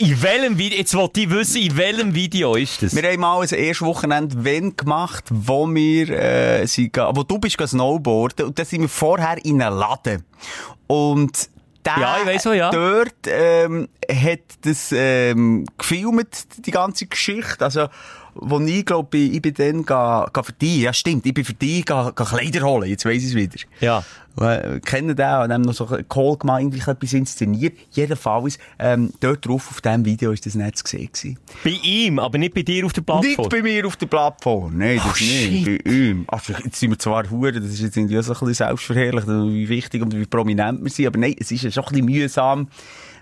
In 0.00 0.22
welchem 0.22 0.56
Video, 0.58 0.78
jetzt 0.78 0.94
wollte 0.94 1.22
ich 1.22 1.30
wissen, 1.30 1.60
in 1.60 1.76
welchem 1.76 2.14
Video 2.14 2.54
ist 2.54 2.82
das? 2.82 2.94
Wir 2.94 3.02
haben 3.02 3.20
mal 3.20 3.40
ein 3.40 3.48
erstes 3.48 3.84
Wochenende 3.84 4.44
wenn 4.44 4.76
gemacht, 4.76 5.24
wo 5.28 5.66
wir, 5.66 6.10
äh, 6.10 6.66
sind, 6.66 6.96
wo 6.96 7.24
du 7.24 7.38
bist 7.40 7.58
snowboarden 7.60 8.46
und 8.46 8.58
dann 8.58 8.64
sind 8.64 8.82
wir 8.82 8.88
vorher 8.88 9.44
in 9.44 9.60
einem 9.60 9.76
Laden. 9.76 10.24
Und 10.86 11.50
der, 11.84 11.98
Ja, 11.98 12.16
ich 12.20 12.26
weiss 12.26 12.46
auch, 12.46 12.52
ja. 12.52 12.70
dort, 12.70 13.14
ähm, 13.26 13.88
hat 14.10 14.40
das, 14.62 14.92
ähm, 14.92 15.66
gefilmt, 15.76 16.66
die 16.66 16.70
ganze 16.70 17.06
Geschichte. 17.06 17.64
Also, 17.64 17.88
wo 18.34 18.60
ich 18.60 18.84
glaube, 18.86 19.16
ich, 19.18 19.34
ich 19.34 19.42
bin 19.42 19.54
dann 19.54 19.84
ga, 19.84 20.28
ga 20.32 20.42
für 20.42 20.52
die, 20.52 20.82
ja 20.82 20.92
stimmt, 20.92 21.26
ich 21.26 21.34
bin 21.34 21.44
für 21.44 21.54
ga, 21.84 22.10
ga 22.10 22.24
Kleider 22.24 22.62
holen, 22.62 22.88
jetzt 22.88 23.04
weiss 23.04 23.22
ich 23.22 23.30
es 23.30 23.34
wieder. 23.34 23.58
Ja. 23.80 24.04
Äh, 24.40 24.80
kennen 24.84 25.16
den 25.16 25.26
und 25.26 25.52
haben 25.52 25.62
noch 25.62 25.74
so 25.74 25.86
einen 25.88 26.08
Call 26.08 26.36
gemacht, 26.36 26.60
eigentlich 26.60 26.86
etwas 26.86 27.12
inszeniert. 27.12 27.76
Jedenfalls, 27.90 28.58
ähm, 28.78 29.12
dort 29.20 29.44
drauf 29.46 29.68
auf 29.70 29.80
diesem 29.80 30.04
Video 30.04 30.30
ist 30.32 30.46
das 30.46 30.54
nicht 30.54 30.78
zu 30.78 30.84
sehen 30.86 31.08
gewesen. 31.12 31.38
Bei 31.64 31.70
ihm, 31.82 32.18
aber 32.18 32.38
nicht 32.38 32.54
bei 32.54 32.62
dir 32.62 32.86
auf 32.86 32.92
der 32.92 33.02
Plattform. 33.02 33.26
Nicht 33.26 33.50
bei 33.50 33.62
mir 33.62 33.86
auf 33.86 33.96
der 33.96 34.06
Plattform. 34.06 34.78
Nein, 34.78 34.96
das 34.96 35.06
Oh, 35.06 35.24
nicht. 35.24 35.64
shit. 35.66 35.84
Bei 35.84 35.90
ihm. 35.90 36.24
Also, 36.28 36.52
jetzt 36.64 36.78
sind 36.78 36.90
wir 36.90 36.98
zwar 36.98 37.28
Huren, 37.30 37.54
das 37.54 37.64
ist 37.72 37.80
jetzt 37.80 37.96
irgendwie 37.96 38.14
so 38.22 38.32
ein 38.32 38.38
bisschen 38.38 38.54
selbstverherrlicht, 38.54 39.26
wie 39.26 39.68
wichtig 39.68 40.02
und 40.02 40.14
wie 40.16 40.24
prominent 40.26 40.82
wir 40.84 40.90
sind, 40.90 41.06
aber 41.06 41.18
nein, 41.18 41.34
es 41.38 41.50
ist 41.50 41.62
ja 41.62 41.70
schon 41.70 41.84
ein 41.84 41.90
bisschen 41.90 42.06
mühsam, 42.06 42.68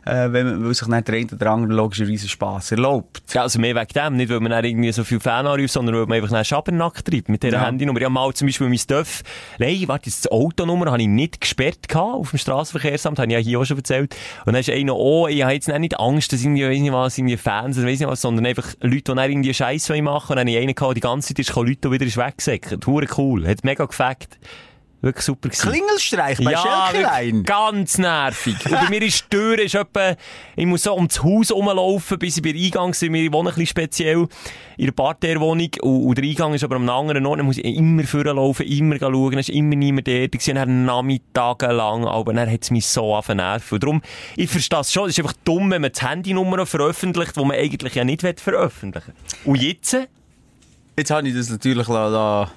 äh, 0.06 0.32
wenn 0.32 0.46
man, 0.46 0.64
weil 0.64 0.74
sich 0.74 0.86
nicht 0.88 1.08
der 1.08 1.14
eine 1.16 1.26
oder 1.32 1.50
andere 1.50 1.72
logischerweise 1.74 2.28
Spass 2.28 2.70
erlaubt. 2.70 3.22
Ja, 3.34 3.42
also 3.42 3.58
mehr 3.58 3.74
wegen 3.74 3.88
dem. 3.88 4.16
Nicht, 4.16 4.30
weil 4.30 4.40
man 4.40 4.52
dann 4.52 4.64
irgendwie 4.64 4.92
so 4.92 5.04
viel 5.04 5.20
Fan 5.20 5.46
anruft, 5.46 5.72
sondern 5.72 5.96
weil 5.96 6.06
man 6.06 6.22
einfach 6.22 6.34
einen 6.34 6.44
Schabernack 6.44 7.04
treibt 7.04 7.28
mit 7.28 7.42
dieser 7.42 7.56
Ja. 7.56 7.66
Handynummer. 7.66 8.00
Ja, 8.00 8.08
mal 8.08 8.32
zum 8.32 8.46
Beispiel 8.46 8.68
mein 8.68 8.78
Stuff. 8.78 9.22
Nein, 9.58 9.82
warte, 9.86 10.04
das 10.08 10.30
Autonummer 10.30 10.92
habe 10.92 11.02
ich 11.02 11.08
nicht 11.08 11.40
gesperrt 11.40 11.88
gehabt 11.88 12.14
auf 12.14 12.30
dem 12.30 12.38
Straßenverkehrsamt. 12.38 13.18
Habe 13.18 13.28
ich 13.28 13.34
ja 13.34 13.38
hier 13.40 13.60
auch 13.60 13.64
schon 13.64 13.78
erzählt. 13.78 14.14
Und 14.44 14.52
dann 14.52 14.60
ist 14.60 14.70
einer, 14.70 14.96
oh, 14.96 15.26
ich 15.26 15.42
habe 15.42 15.52
jetzt 15.52 15.68
nicht 15.68 15.98
Angst, 15.98 16.32
dass 16.32 16.42
irgendwie, 16.42 16.64
weiss 16.64 16.80
nicht 16.80 16.92
was, 16.92 17.18
irgendwie 17.18 17.36
Fans 17.36 17.76
oder 17.76 17.86
weiss 17.86 17.98
nicht 17.98 18.08
was, 18.08 18.20
sondern 18.20 18.46
einfach 18.46 18.74
Leute, 18.80 18.96
die 18.96 19.02
dann 19.02 19.18
irgendwie 19.18 19.52
Scheiß 19.52 19.88
machen. 19.88 20.30
Und 20.30 20.36
dann 20.36 20.38
habe 20.40 20.50
ich 20.50 20.56
einen 20.58 20.74
gehabt, 20.74 20.96
die 20.96 21.00
ganze 21.00 21.28
Zeit 21.28 21.40
ist, 21.40 21.54
Leute, 21.54 21.90
wieder 21.90 22.06
ist 22.06 22.16
weggesäckert. 22.16 22.86
Hure 22.86 23.06
cool. 23.16 23.46
Hat 23.46 23.64
mega 23.64 23.84
gefackt. 23.84 24.38
Wirklich 25.02 25.24
super 25.26 25.50
gewesen. 25.50 25.70
Klingelstreich 25.70 26.38
bei 26.38 26.56
Schelkelein. 26.56 27.26
wirklich 27.26 27.44
ganz 27.44 27.98
nervig. 27.98 28.56
Und 28.64 28.72
bei 28.72 28.88
mir 28.88 29.02
ist 29.02 29.24
die 29.24 29.36
Tür, 29.36 29.58
ist 29.58 29.74
etwa, 29.74 30.16
ich 30.56 30.66
muss 30.66 30.84
so 30.84 30.94
um 30.94 31.06
das 31.06 31.22
Haus 31.22 31.52
rumlaufen, 31.52 32.18
bis 32.18 32.38
ich 32.38 32.42
bei 32.42 32.54
Eingang 32.54 32.94
sind. 32.94 33.12
Wir 33.12 33.30
wohnen 33.32 33.48
ein 33.48 33.54
bisschen 33.54 33.66
speziell 33.66 34.26
in 34.78 34.86
der 34.86 34.92
Parterre-Wohnung. 34.92 35.68
Und, 35.82 36.06
und 36.06 36.18
der 36.18 36.24
Eingang 36.24 36.54
ist 36.54 36.64
aber 36.64 36.76
am 36.76 36.88
anderen 36.88 37.26
Ort. 37.26 37.38
Dann 37.38 37.46
muss 37.46 37.58
ich 37.58 37.64
immer 37.64 38.04
vorlaufen, 38.04 38.66
immer 38.66 38.98
schauen. 38.98 39.32
Dann 39.32 39.40
ist 39.40 39.50
immer 39.50 39.76
niemand 39.76 40.08
dort. 40.08 40.34
Ich 40.34 40.40
sehe 40.40 40.54
dann 40.54 40.86
nachmittagelang, 40.86 42.06
aber 42.06 42.32
dann 42.32 42.50
hat 42.50 42.62
es 42.62 42.70
mich 42.70 42.86
so 42.86 43.14
auf 43.14 43.26
den 43.26 43.36
Nerven. 43.36 43.74
Und 43.74 43.82
darum, 43.82 44.02
ich 44.34 44.50
verstehe 44.50 44.80
es 44.80 44.92
schon. 44.92 45.08
Es 45.08 45.18
ist 45.18 45.24
einfach 45.24 45.36
dumm, 45.44 45.70
wenn 45.70 45.82
man 45.82 45.92
die 45.92 46.00
Handynummer 46.00 46.64
veröffentlicht, 46.64 47.36
die 47.36 47.44
man 47.44 47.56
eigentlich 47.56 47.94
ja 47.94 48.04
nicht 48.04 48.22
will 48.22 48.34
veröffentlichen 48.36 49.12
Und 49.44 49.60
jetzt? 49.60 49.96
Jetzt 50.96 51.10
habe 51.10 51.28
ich 51.28 51.34
das 51.34 51.50
natürlich 51.50 51.86
la, 51.88 52.50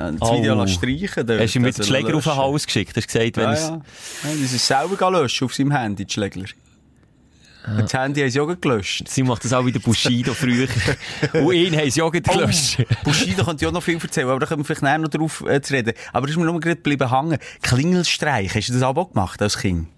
das 0.00 0.16
Oh. 0.20 0.38
Video 0.38 0.66
streichen. 0.66 1.26
dort. 1.26 1.40
Hast 1.40 1.54
du 1.54 1.58
ihm 1.58 1.64
Also, 1.64 1.82
den 1.82 1.86
Schläger 1.86 2.14
auf 2.16 2.24
den. 2.24 2.36
Hals 2.36 2.66
geschickt? 2.66 2.96
Hast 2.96 3.06
gesagt, 3.06 3.36
wenn 3.36 3.44
Ja, 3.44 3.52
es... 3.52 3.60
ja. 3.68 3.68
ja. 3.76 3.82
Das 4.42 4.52
ist 4.52 4.66
selber 4.66 5.10
löschen 5.10 5.44
auf 5.44 5.54
seinem 5.54 5.70
Handy, 5.72 6.04
die 6.04 6.12
Schlägler. 6.12 6.44
Und 7.66 7.82
das 7.82 7.92
Handy 7.92 8.20
haben 8.22 8.30
sie 8.30 8.40
auch 8.40 8.46
gelöscht. 8.58 9.06
Sie 9.06 9.22
macht 9.22 9.44
das 9.44 9.52
auch 9.52 9.66
wieder 9.66 9.80
Bushido 9.80 10.32
früher. 10.32 10.66
Und 11.34 11.52
ihn 11.52 11.76
haben 11.76 11.90
sie 11.90 12.00
auch 12.00 12.10
gerade 12.10 12.38
gelöscht. 12.38 12.78
Bushido 13.04 13.44
könnte 13.44 13.64
ja 13.64 13.68
auch 13.68 13.74
noch 13.74 13.82
viel 13.82 13.98
erzählen, 14.02 14.28
aber 14.30 14.40
da 14.40 14.46
können 14.46 14.60
wir 14.62 14.64
vielleicht 14.64 14.82
nachher 14.82 14.98
noch 14.98 15.10
drauf 15.10 15.44
äh, 15.46 15.60
zu 15.60 15.74
reden. 15.74 15.92
Aber 16.14 16.26
das 16.26 16.34
ist 16.34 16.38
mir 16.38 16.46
nur 16.46 16.58
gerade 16.58 16.76
geblieben 16.76 17.10
hängen. 17.10 17.38
Klingelstreich, 17.60 18.54
hast 18.54 18.70
du 18.70 18.72
das 18.72 18.82
auch 18.82 19.12
gemacht 19.12 19.42
als 19.42 19.58
Kind? 19.58 19.88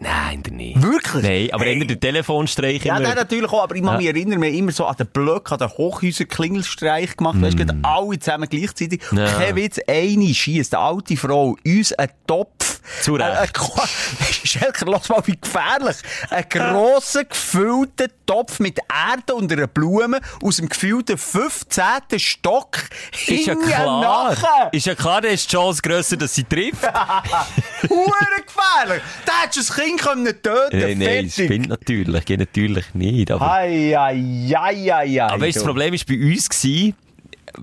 Nein, 0.00 0.42
der 0.42 0.52
nicht. 0.52 0.82
Wirklich? 0.82 1.22
Nein, 1.22 1.48
aber 1.52 1.64
Hey. 1.64 1.86
der 1.86 1.98
Telefonstreich 2.00 2.84
Ja, 2.84 2.98
nein, 3.00 3.14
natürlich 3.14 3.50
auch, 3.50 3.62
aber 3.62 3.74
ich 3.74 3.82
mich 3.96 4.04
Ja. 4.06 4.10
erinnern, 4.12 4.40
wir 4.42 4.48
haben 4.50 4.58
immer 4.58 4.72
so 4.72 4.84
an 4.86 4.96
den 4.96 5.06
Blöcken, 5.06 5.52
an 5.54 5.58
den 5.58 5.68
Hochhäusern 5.70 6.28
Klingelstreich 6.28 7.16
gemacht. 7.16 7.40
Weißt 7.40 7.58
du, 7.58 7.64
gerade 7.64 7.78
alle 7.82 8.18
zusammen 8.18 8.48
gleichzeitig. 8.48 9.00
Mm. 9.10 9.16
Ja. 9.18 9.32
kein 9.32 9.56
Witz, 9.56 9.80
eine 9.86 10.34
schiesst, 10.34 10.74
eine 10.74 10.84
alte 10.84 11.16
Frau, 11.16 11.56
uns 11.64 11.92
einen 11.94 12.12
Topf. 12.26 12.80
Zu 13.02 13.14
Recht. 13.14 13.58
Schelker, 14.44 14.86
lass 14.86 15.08
mal, 15.08 15.22
wie 15.26 15.38
gefährlich. 15.40 15.96
Einen 16.30 16.48
grossen, 16.48 17.28
gefüllten 17.28 18.08
Topf 18.26 18.58
mit 18.60 18.78
Erde 18.78 19.34
und 19.34 19.52
einer 19.52 19.66
Blume 19.66 20.20
aus 20.42 20.56
dem 20.56 20.68
gefüllten 20.68 21.18
15. 21.18 21.84
Stock. 22.18 22.78
ist 23.26 23.46
ja 23.46 23.54
klar. 23.54 24.00
nachher. 24.00 24.72
Ist 24.72 24.86
ja 24.86 24.94
klar, 24.94 25.20
da 25.20 25.28
ist 25.28 25.50
die 25.50 25.56
Chance 25.56 25.82
grösser, 25.82 26.16
dass 26.16 26.34
sie 26.34 26.44
trifft. 26.44 26.82
Hure 27.88 28.42
gefährlich. 28.46 29.02
Da 29.24 29.32
hättest 29.42 29.68
du 29.68 29.74
das 29.74 29.84
Kind 29.84 30.00
können 30.00 30.24
töten 30.24 30.78
Nein, 30.78 30.98
nein, 30.98 31.24
das 31.24 31.34
Fertig. 31.34 31.44
stimmt 31.46 31.68
natürlich. 31.68 32.24
Geht 32.24 32.40
natürlich 32.40 32.94
nicht. 32.94 33.30
Aber, 33.30 33.52
ei, 33.52 33.96
ei, 33.96 34.54
ei. 34.56 35.22
aber 35.22 35.40
weißt, 35.40 35.56
du, 35.56 35.60
das. 35.60 35.64
Problem 35.66 35.92
war 35.92 36.00
bei 36.08 36.32
uns, 36.32 36.48
gewesen, 36.48 36.96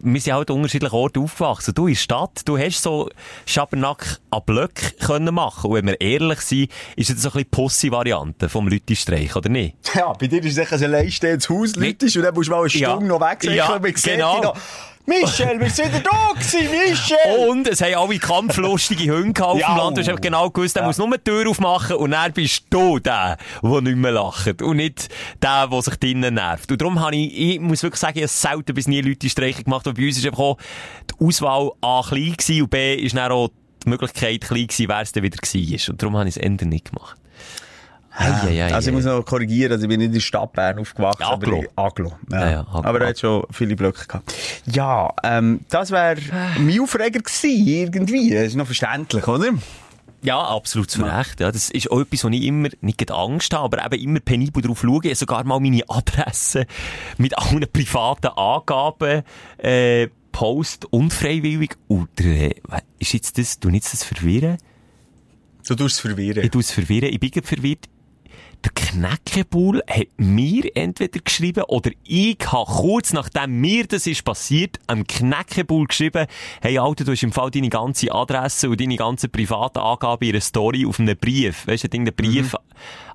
wir 0.01 0.21
sind 0.21 0.33
halt 0.33 0.49
an 0.49 0.57
unterschiedlichen 0.57 0.95
Orten 0.95 1.23
aufgewachsen. 1.23 1.73
Du 1.73 1.87
in 1.87 1.93
der 1.93 1.99
Stadt, 1.99 2.41
du 2.45 2.57
hast 2.57 2.81
so 2.81 3.09
Schabernack 3.45 4.19
an 4.31 4.41
Blöcken 4.45 4.91
können 4.99 5.33
machen. 5.33 5.69
Und 5.71 5.77
wenn 5.77 5.87
wir 5.87 5.99
ehrlich 6.01 6.41
sind, 6.41 6.71
ist 6.95 7.09
das 7.09 7.21
so 7.21 7.29
ein 7.29 7.33
bisschen 7.33 7.49
Pussy-Variante 7.51 8.49
vom 8.49 8.67
Lütistreich, 8.67 9.35
oder 9.35 9.49
nicht? 9.49 9.75
Ja, 9.95 10.13
bei 10.13 10.27
dir 10.27 10.43
ist 10.43 10.57
es 10.57 10.71
ein 10.73 10.83
alleinstehendes 10.83 11.49
Haus, 11.49 11.75
Leute, 11.75 12.05
und 12.05 12.15
dann 12.23 12.33
musst 12.33 12.47
du 12.47 12.51
mal 12.51 12.59
eine 12.61 12.69
Ja. 12.69 12.89
Stunde 12.91 13.07
noch 13.07 13.21
weg. 13.21 13.43
Ja, 13.43 13.77
genau. 13.77 14.53
Michel, 15.05 15.59
wir 15.59 15.69
sind 15.71 15.91
da 16.05 16.33
gewesen, 16.33 16.69
Michel! 16.69 17.47
Und 17.49 17.67
es 17.67 17.81
haben 17.81 17.95
alle 17.95 18.19
kampflustige 18.19 19.11
Hunde 19.17 19.43
auf 19.43 19.59
Ja. 19.59 19.69
dem 19.73 19.77
Land. 19.77 19.97
Du 19.97 20.05
hast 20.05 20.21
genau 20.21 20.49
gewusst, 20.51 20.75
der 20.75 20.83
muss 20.83 20.99
nur 20.99 21.09
die 21.17 21.23
Tür 21.23 21.49
aufmachen 21.49 21.95
und 21.95 22.11
dann 22.11 22.31
bist 22.31 22.65
du 22.69 22.99
der, 22.99 23.37
der 23.63 23.81
nicht 23.81 23.95
mehr 23.97 24.11
lacht. 24.11 24.61
Und 24.61 24.77
nicht 24.77 25.09
der, 25.41 25.67
der 25.67 25.81
sich 25.81 25.95
drinnen 25.95 26.35
nervt. 26.35 26.71
Und 26.71 26.79
darum 26.81 26.99
habe 26.99 27.15
ich, 27.15 27.35
ich 27.55 27.59
muss 27.59 27.81
wirklich 27.81 27.99
sagen, 27.99 28.17
ich 28.19 28.23
habe 28.23 28.27
selten 28.29 28.73
bis 28.75 28.87
nie 28.87 29.01
Leute 29.01 29.29
Streiche 29.29 29.63
gemacht. 29.63 29.87
Und 29.87 29.97
bei 29.97 30.05
uns 30.05 30.17
ist 30.17 30.25
einfach 30.27 30.39
auch 30.39 30.57
die 31.09 31.25
Auswahl 31.25 31.71
A 31.81 32.03
klein 32.07 32.33
gewesen 32.37 32.61
und 32.61 32.69
B 32.69 32.95
ist 32.95 33.15
dann 33.15 33.31
auch 33.31 33.49
die 33.83 33.89
Möglichkeit 33.89 34.41
klein 34.41 34.67
gewesen, 34.67 34.89
wer 34.89 35.01
es 35.01 35.11
dann 35.11 35.23
wieder 35.23 35.37
war. 35.37 35.89
Und 35.89 36.01
darum 36.03 36.17
habe 36.17 36.29
ich 36.29 36.35
es 36.35 36.41
Ende 36.41 36.67
nicht 36.67 36.91
gemacht. 36.91 37.15
Ei, 38.19 38.47
ei, 38.47 38.63
ei, 38.65 38.73
also 38.73 38.89
ich 38.89 38.95
muss 38.95 39.05
noch 39.05 39.23
korrigieren, 39.23 39.71
also 39.71 39.83
ich 39.83 39.89
bin 39.89 39.99
nicht 39.99 40.07
in 40.07 40.13
der 40.13 40.19
Stadt 40.19 40.51
Bern 40.53 40.77
aufgewachsen. 40.79 41.21
Ja, 41.21 41.29
aber 41.29 41.47
Aglo. 41.47 41.63
ich- 41.63 41.69
Aglo. 41.77 42.11
Ja. 42.31 42.39
Ja, 42.39 42.51
ja, 42.51 42.59
Aglo. 42.61 42.83
Aber 42.83 43.01
er 43.01 43.07
hat 43.09 43.19
schon 43.19 43.43
viele 43.51 43.75
Blöcke 43.75 44.05
gehabt. 44.05 44.33
Ja, 44.65 45.13
ähm, 45.23 45.61
das 45.69 45.91
wäre 45.91 46.17
mein 46.59 46.79
Aufreger 46.81 47.19
gewesen, 47.19 47.65
irgendwie. 47.67 48.31
Das 48.31 48.47
ist 48.47 48.55
noch 48.55 48.65
verständlich, 48.65 49.27
oder? 49.27 49.51
Ja, 50.21 50.37
absolut 50.37 50.91
zu 50.91 51.01
Recht. 51.03 51.39
Ja, 51.39 51.49
das 51.49 51.69
ist 51.69 51.89
auch 51.89 52.01
etwas, 52.01 52.25
wo 52.25 52.27
ich 52.29 52.43
immer, 52.43 52.67
nicht 52.81 53.09
Angst 53.09 53.53
habe, 53.53 53.81
aber 53.81 53.93
eben 53.95 54.03
immer 54.09 54.19
penibel 54.19 54.61
drauf 54.61 54.81
schaue. 54.81 55.15
Sogar 55.15 55.45
mal 55.45 55.61
meine 55.61 55.81
Adresse 55.87 56.65
mit 57.17 57.37
allen 57.37 57.65
privaten 57.71 58.27
Angaben, 58.27 59.23
äh, 59.59 60.09
post 60.33 60.85
unfreiwillig. 60.91 61.77
Und, 61.87 62.19
äh, 62.19 62.53
ist 62.99 63.13
jetzt 63.13 63.37
das, 63.37 63.59
du 63.61 63.69
jetzt 63.69 63.93
das 63.93 64.03
verwirren? 64.03 64.57
Du 65.65 65.75
tust 65.75 65.95
es 65.95 65.99
verwirren. 66.01 66.43
Ich 66.43 66.51
tu 66.51 66.59
es 66.59 66.71
verwirren. 66.71 67.09
Ich 67.13 67.19
bin 67.19 67.31
verwirrt. 67.43 67.87
Der 68.65 68.71
Knäckebull 68.73 69.81
hat 69.87 70.07
mir 70.17 70.75
entweder 70.75 71.19
geschrieben 71.19 71.63
oder 71.69 71.91
ich 72.03 72.37
habe 72.47 72.69
kurz 72.69 73.13
nachdem 73.13 73.61
mir 73.61 73.87
das 73.87 74.05
ist 74.05 74.25
passiert, 74.25 74.79
am 74.87 75.07
Knäckebull 75.07 75.87
geschrieben, 75.87 76.27
hey 76.61 76.77
Alter, 76.77 77.05
du 77.05 77.11
hast 77.13 77.23
im 77.23 77.31
Fall 77.31 77.51
deine 77.51 77.69
ganze 77.69 78.11
Adresse 78.11 78.69
und 78.69 78.81
deine 78.81 78.97
ganze 78.97 79.29
private 79.29 79.81
Angabe 79.81 80.25
in 80.25 80.33
einer 80.33 80.41
Story 80.41 80.85
auf 80.85 80.99
einem 80.99 81.15
Brief, 81.15 81.67
weißt 81.67 81.85
du, 81.85 81.87
irgendeinen 81.87 82.15
Brief 82.15 82.55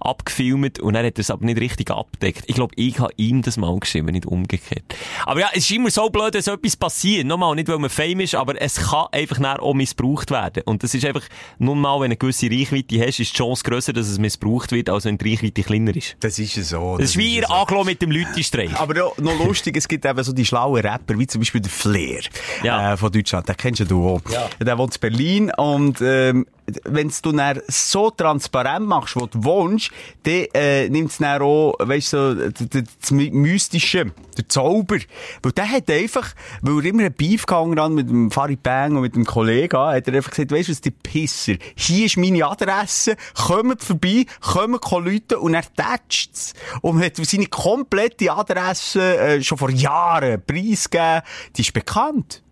abgefilmt 0.05 0.79
und 0.81 0.95
er 0.95 1.07
hat 1.07 1.19
das 1.19 1.31
aber 1.31 1.45
nicht 1.45 1.61
richtig 1.61 1.91
abgedeckt. 1.91 2.45
Ich 2.47 2.55
glaube, 2.55 2.75
ich 2.77 2.99
habe 2.99 3.13
ihm 3.17 3.43
das 3.43 3.57
mal 3.57 3.77
geschrieben, 3.79 4.09
nicht 4.09 4.27
umgekehrt. 4.27 4.85
Aber 5.27 5.41
ja, 5.41 5.49
es 5.53 5.59
ist 5.65 5.71
immer 5.71 5.91
so 5.91 6.09
blöd, 6.11 6.35
dass 6.35 6.47
etwas 6.47 6.77
passiert. 6.77 7.27
Nochmal, 7.27 7.55
nicht 7.55 7.69
weil 7.69 7.79
man 7.79 7.91
fame 7.91 8.21
ist, 8.21 8.35
aber 8.35 8.61
es 8.61 8.77
kann 8.77 9.07
einfach 9.13 9.39
nachher 9.39 9.63
auch 9.63 9.75
missbraucht 9.75 10.31
werden. 10.31 10.63
Und 10.67 10.83
das 10.83 10.95
ist 10.95 11.05
einfach, 11.05 11.23
nun 11.59 11.81
mal, 11.81 11.95
wenn 11.97 12.01
du 12.01 12.05
eine 12.05 12.17
gewisse 12.17 12.51
Reichweite 12.51 13.01
hast, 13.01 13.21
ist 13.21 13.33
die 13.33 13.37
Chance 13.37 13.65
grösser, 13.65 13.93
dass 13.93 14.09
es 14.09 14.19
missbraucht 14.19 14.73
wird, 14.73 14.91
als 14.91 15.05
wenn 15.05 15.19
die 15.19 15.31
Reichweite 15.31 15.63
kleiner 15.63 15.95
ist. 15.97 16.17
Das 16.21 16.39
ist 16.39 16.57
ja 16.57 16.63
so. 16.63 16.97
Das 16.99 17.11
ist 17.11 17.17
wie 17.17 17.37
ja 17.41 17.43
ihr 17.43 17.67
so. 17.69 17.85
Mit 17.85 18.01
dem 18.03 18.11
Lütistreich. 18.11 18.75
Aber 18.77 18.95
noch, 18.95 19.19
noch 19.19 19.45
lustig, 19.45 19.77
es 19.77 19.89
gibt 19.89 20.05
eben 20.05 20.23
so 20.23 20.33
die 20.33 20.45
schlauen 20.45 20.81
Rapper, 20.81 21.19
wie 21.19 21.27
zum 21.27 21.41
Beispiel 21.41 21.61
der 21.61 21.71
Flair 21.71 22.21
Ja. 22.63 22.93
äh, 22.93 22.97
von 22.97 23.11
Deutschland. 23.13 23.49
Den 23.49 23.57
kennst 23.57 23.81
ja 23.81 23.87
du 23.87 24.09
auch. 24.09 24.21
Der 24.61 24.79
wohnt 24.79 24.95
in 24.95 25.01
Berlin 25.01 25.53
und 25.57 26.01
ähm, 26.01 26.47
wenn 26.85 27.13
du 27.23 27.33
dann 27.33 27.61
so 27.69 28.11
transparent 28.11 28.87
machst, 28.87 29.17
wo 29.17 29.27
du 29.27 29.45
wohnst, 29.45 29.91
dann 30.23 30.47
äh, 30.55 30.89
nimmt 30.89 31.11
es 31.11 31.19
dann 31.19 31.43
auch, 31.43 31.75
weißt 31.79 32.11
so, 32.11 32.35
das 32.35 33.11
My- 33.11 33.31
Mystische, 33.31 34.13
der 34.37 34.49
Zauber. 34.49 34.99
Weil 35.43 35.53
der 35.53 35.71
hat 35.71 35.91
einfach, 35.91 36.35
weil 36.63 36.79
er 36.79 36.85
immer 36.91 37.05
einen 37.05 37.13
Beef 37.13 37.47
gehangen 37.47 37.79
hat 37.81 37.91
mit 37.91 38.09
dem 38.09 38.31
Farid 38.31 38.63
Bang 38.63 38.97
und 38.97 39.03
mit 39.03 39.15
dem 39.15 39.25
Kollegen, 39.25 39.79
hat 39.79 40.09
er 40.09 40.15
einfach 40.15 40.31
gesagt, 40.31 40.53
weißt 40.53 40.69
du 40.69 40.73
was, 40.73 40.81
die 40.81 40.91
Pisser, 40.91 41.55
hier 41.77 42.07
ist 42.07 42.17
meine 42.17 42.47
Adresse, 42.47 43.17
kommt 43.35 43.83
vorbei, 43.83 44.27
kommt 44.41 44.91
Leute 44.91 45.39
und 45.39 45.55
er 45.55 45.65
tätscht's. 45.65 46.55
Und 46.81 47.05
hat 47.05 47.17
seine 47.17 47.47
komplette 47.47 48.33
Adresse 48.33 49.19
äh, 49.19 49.43
schon 49.43 49.59
vor 49.59 49.71
Jahren 49.71 50.43
preisgegeben, 50.47 51.23
die 51.57 51.63
ist 51.63 51.73
bekannt. 51.73 52.43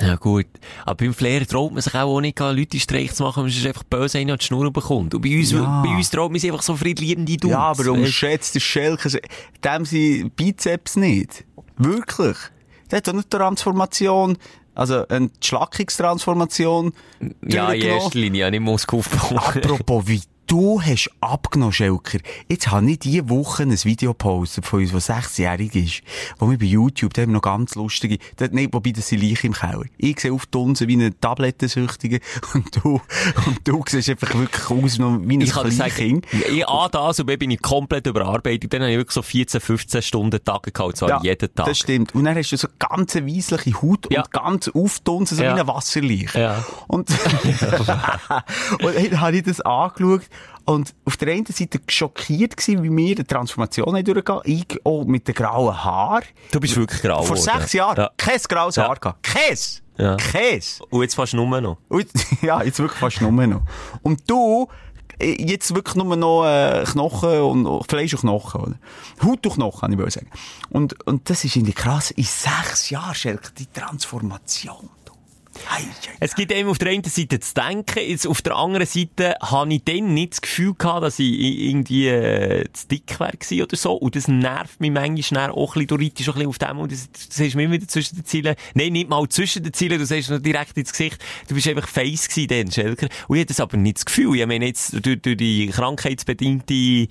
Ja, 0.00 0.16
gut. 0.16 0.46
Aber 0.84 0.94
beim 0.96 1.14
Flair 1.14 1.46
traut 1.46 1.72
man 1.72 1.80
sich 1.82 1.94
auch 1.94 2.20
nicht, 2.20 2.38
Leute 2.38 2.78
Streich 2.80 3.14
zu 3.14 3.22
machen, 3.22 3.42
weil 3.44 3.50
es 3.50 3.64
einfach 3.66 3.84
böse 3.84 4.18
einer 4.18 4.34
an 4.34 4.38
die 4.38 4.44
Schnur 4.44 4.70
bekommt. 4.72 5.14
Und 5.14 5.22
bei 5.22 5.36
uns, 5.36 5.52
Ja. 5.52 5.82
bei 5.84 5.90
uns 5.96 6.10
traut 6.10 6.30
man 6.30 6.40
sich 6.40 6.50
einfach 6.50 6.62
so 6.62 6.76
friedliebende 6.76 7.36
Dudes. 7.36 7.50
Ja, 7.54 7.58
aber 7.60 7.90
unterschätzt 7.92 8.54
der 8.54 8.60
Schelke, 8.60 9.20
dem 9.64 9.84
sie 9.84 10.30
Bizeps 10.36 10.96
nicht. 10.96 11.44
Wirklich. 11.78 12.36
Der 12.90 12.98
hat 12.98 13.08
doch 13.08 13.12
eine 13.14 13.28
Transformation, 13.28 14.38
also 14.74 15.06
eine 15.08 15.30
Schlackungstransformation. 15.42 16.92
Ja, 17.46 17.72
in 17.72 17.82
erster 17.82 18.18
Linie, 18.18 18.42
ja, 18.42 18.50
nicht 18.50 18.88
aufgebaut. 18.92 19.56
Apropos, 19.56 20.04
wie 20.06 20.20
du 20.46 20.80
hast 20.80 21.10
abgenommen, 21.20 21.72
Schelker. 21.72 22.18
Jetzt 22.48 22.70
habe 22.70 22.90
ich 22.90 22.98
diese 23.00 23.28
Woche 23.28 23.64
ein 23.64 23.72
Video 23.84 24.12
gepostet 24.12 24.64
von 24.66 24.80
uns, 24.80 24.90
der 24.92 25.00
sechsjährig 25.00 25.74
ist, 25.74 26.02
wo 26.38 26.50
wir 26.50 26.58
bei 26.58 26.64
YouTube, 26.66 27.14
da 27.14 27.22
haben 27.22 27.30
wir 27.30 27.34
noch 27.34 27.42
ganz 27.42 27.74
lustige, 27.74 28.18
da, 28.36 28.46
nee, 28.50 28.68
wobei, 28.70 28.90
das 28.92 29.08
sind 29.08 29.22
Leichen 29.22 29.48
im 29.48 29.52
Keller. 29.52 29.84
Ich 29.98 30.20
sehe 30.20 30.32
auf 30.32 30.46
die 30.46 30.88
wie 30.88 30.96
ein 30.96 31.14
Tablettensüchtiger 31.20 32.18
und 32.54 32.76
du, 32.76 33.00
und 33.46 33.60
du 33.64 33.82
siehst 33.88 34.08
einfach 34.10 34.32
wirklich 34.34 34.70
aus 34.70 34.98
wie 34.98 35.02
ein 35.02 35.40
Ich 35.40 35.52
Kleinkind. 35.52 36.26
ich 36.32 36.68
A, 36.68 36.88
das 36.88 37.20
und 37.20 37.26
B, 37.26 37.36
bin 37.36 37.50
ich 37.50 37.60
komplett 37.62 38.06
überarbeitet. 38.06 38.72
Dann 38.72 38.82
habe 38.82 38.92
ich 38.92 38.98
wirklich 38.98 39.14
so 39.14 39.22
14, 39.22 39.60
15 39.60 40.02
Stunden 40.02 40.42
Tage 40.44 40.70
gehabt, 40.72 40.96
zwar 40.96 41.22
jeden 41.24 41.54
Tag. 41.54 41.66
Das 41.66 41.78
stimmt. 41.78 42.14
Und 42.14 42.24
dann 42.24 42.36
hast 42.36 42.50
du 42.52 42.56
so 42.56 42.68
ganz 42.78 43.14
weissliche 43.16 43.80
Haut 43.82 44.06
Ja. 44.12 44.22
und 44.22 44.30
ganz 44.32 44.68
auftunsen, 44.68 45.36
so 45.36 45.42
Ja. 45.42 45.56
wie 45.56 45.60
ein 45.60 45.66
Wasserleich. 45.66 46.34
Ja. 46.34 46.64
Und, 46.88 47.10
und 47.10 48.94
dann 48.94 49.20
habe 49.20 49.36
ich 49.36 49.42
das 49.44 49.60
angeschaut 49.60 50.22
und 50.64 50.94
auf 51.04 51.16
der 51.16 51.32
einen 51.32 51.46
Seite 51.46 51.80
schockiert 51.88 52.56
gewesen, 52.56 52.82
wie 52.82 52.94
wir 52.94 53.14
die 53.14 53.24
Transformation 53.24 54.04
durchgehen. 54.04 54.40
Ich 54.44 54.66
auch 54.84 55.04
mit 55.04 55.28
den 55.28 55.34
grauen 55.34 55.84
Haaren. 55.84 56.24
Du 56.50 56.58
bist 56.58 56.76
wirklich 56.76 57.00
grau 57.02 57.22
Vor 57.22 57.36
geworden. 57.36 57.58
sechs 57.60 57.72
Jahren. 57.72 57.96
Ja. 57.96 58.10
Kein 58.16 58.40
graues 58.48 58.76
Ja. 58.76 58.88
Haar 58.88 58.96
gehabt. 58.96 59.22
Keins. 59.22 59.82
Ja. 59.96 60.16
Keins. 60.16 60.80
Und 60.90 61.02
jetzt 61.02 61.14
fast 61.14 61.34
nur 61.34 61.60
noch. 61.60 61.78
Und, 61.88 62.08
ja, 62.42 62.62
jetzt 62.62 62.78
wirklich 62.80 62.98
fast 62.98 63.20
nur 63.22 63.30
noch. 63.46 63.62
Und 64.02 64.28
du, 64.28 64.66
äh, 65.20 65.40
jetzt 65.40 65.72
wirklich 65.74 65.94
nur 65.94 66.16
noch 66.16 66.44
äh, 66.44 66.84
Knochen 66.84 67.40
und 67.42 67.66
und 67.66 67.88
Fleisch 67.88 68.14
und 68.14 68.20
Knochen. 68.20 68.60
Oder? 68.60 68.74
Haut 69.22 69.46
und 69.46 69.54
Knochen, 69.54 69.80
kann 69.80 69.92
ich 69.92 69.98
wohl 69.98 70.10
sagen. 70.10 70.28
Und, 70.68 71.06
und 71.06 71.30
das 71.30 71.44
ist 71.44 71.54
irgendwie 71.54 71.72
krass. 71.74 72.10
In 72.10 72.24
sechs 72.24 72.90
Jahren, 72.90 73.14
Schelke, 73.14 73.52
die 73.56 73.66
Transformation. 73.66 74.90
Es 76.18 76.34
gibt 76.34 76.50
eben 76.52 76.68
auf 76.68 76.78
der 76.78 76.90
einen 76.90 77.04
Seite 77.04 77.40
zu 77.40 77.54
denken, 77.54 78.00
jetzt 78.00 78.26
auf 78.26 78.40
der 78.40 78.56
anderen 78.56 78.86
Seite 78.86 79.34
habe 79.42 79.74
ich 79.74 79.84
dann 79.84 80.14
nicht 80.14 80.32
das 80.32 80.40
Gefühl 80.40 80.74
gehabt, 80.74 81.04
dass 81.04 81.18
ich 81.18 81.38
irgendwie 81.38 82.08
äh, 82.08 82.64
zu 82.72 82.88
dick 82.88 83.06
gewesen 83.06 83.62
oder 83.62 83.76
so. 83.76 83.92
Und 83.94 84.16
das 84.16 84.26
nervt 84.26 84.80
mich 84.80 84.90
manchmal 84.90 85.50
auch 85.50 85.76
ein 85.76 85.86
bisschen. 85.86 85.98
Du 85.98 86.04
reitest 86.04 86.28
auch 86.28 86.36
ein 86.36 86.48
bisschen 86.48 86.48
auf 86.48 86.58
dem 86.58 86.78
und 86.78 86.92
das, 86.92 87.10
das 87.10 87.28
siehst 87.30 87.54
du 87.54 87.58
mir 87.58 87.70
wieder 87.70 87.86
zwischen 87.86 88.16
den 88.16 88.24
Zielen. 88.24 88.56
Nein, 88.74 88.92
nicht 88.92 89.10
mal 89.10 89.28
zwischen 89.28 89.62
den 89.62 89.72
Zielen, 89.72 89.98
du 89.98 90.06
siehst 90.06 90.30
noch 90.30 90.38
direkt 90.38 90.76
ins 90.76 90.92
Gesicht. 90.92 91.22
Du 91.48 91.54
bist 91.54 91.68
einfach 91.68 91.88
face 91.88 92.28
gewesen 92.28 92.48
dann, 92.48 92.72
Schelker. 92.72 93.08
Und 93.28 93.36
ich 93.36 93.42
hatte 93.42 93.48
das 93.48 93.60
aber 93.60 93.76
nicht 93.76 93.98
das 93.98 94.06
Gefühl. 94.06 94.36
Ich 94.38 94.46
meine 94.46 94.66
jetzt, 94.66 95.04
durch, 95.04 95.20
durch 95.20 95.36
die 95.36 95.68
krankheitsbedingte 95.68 97.08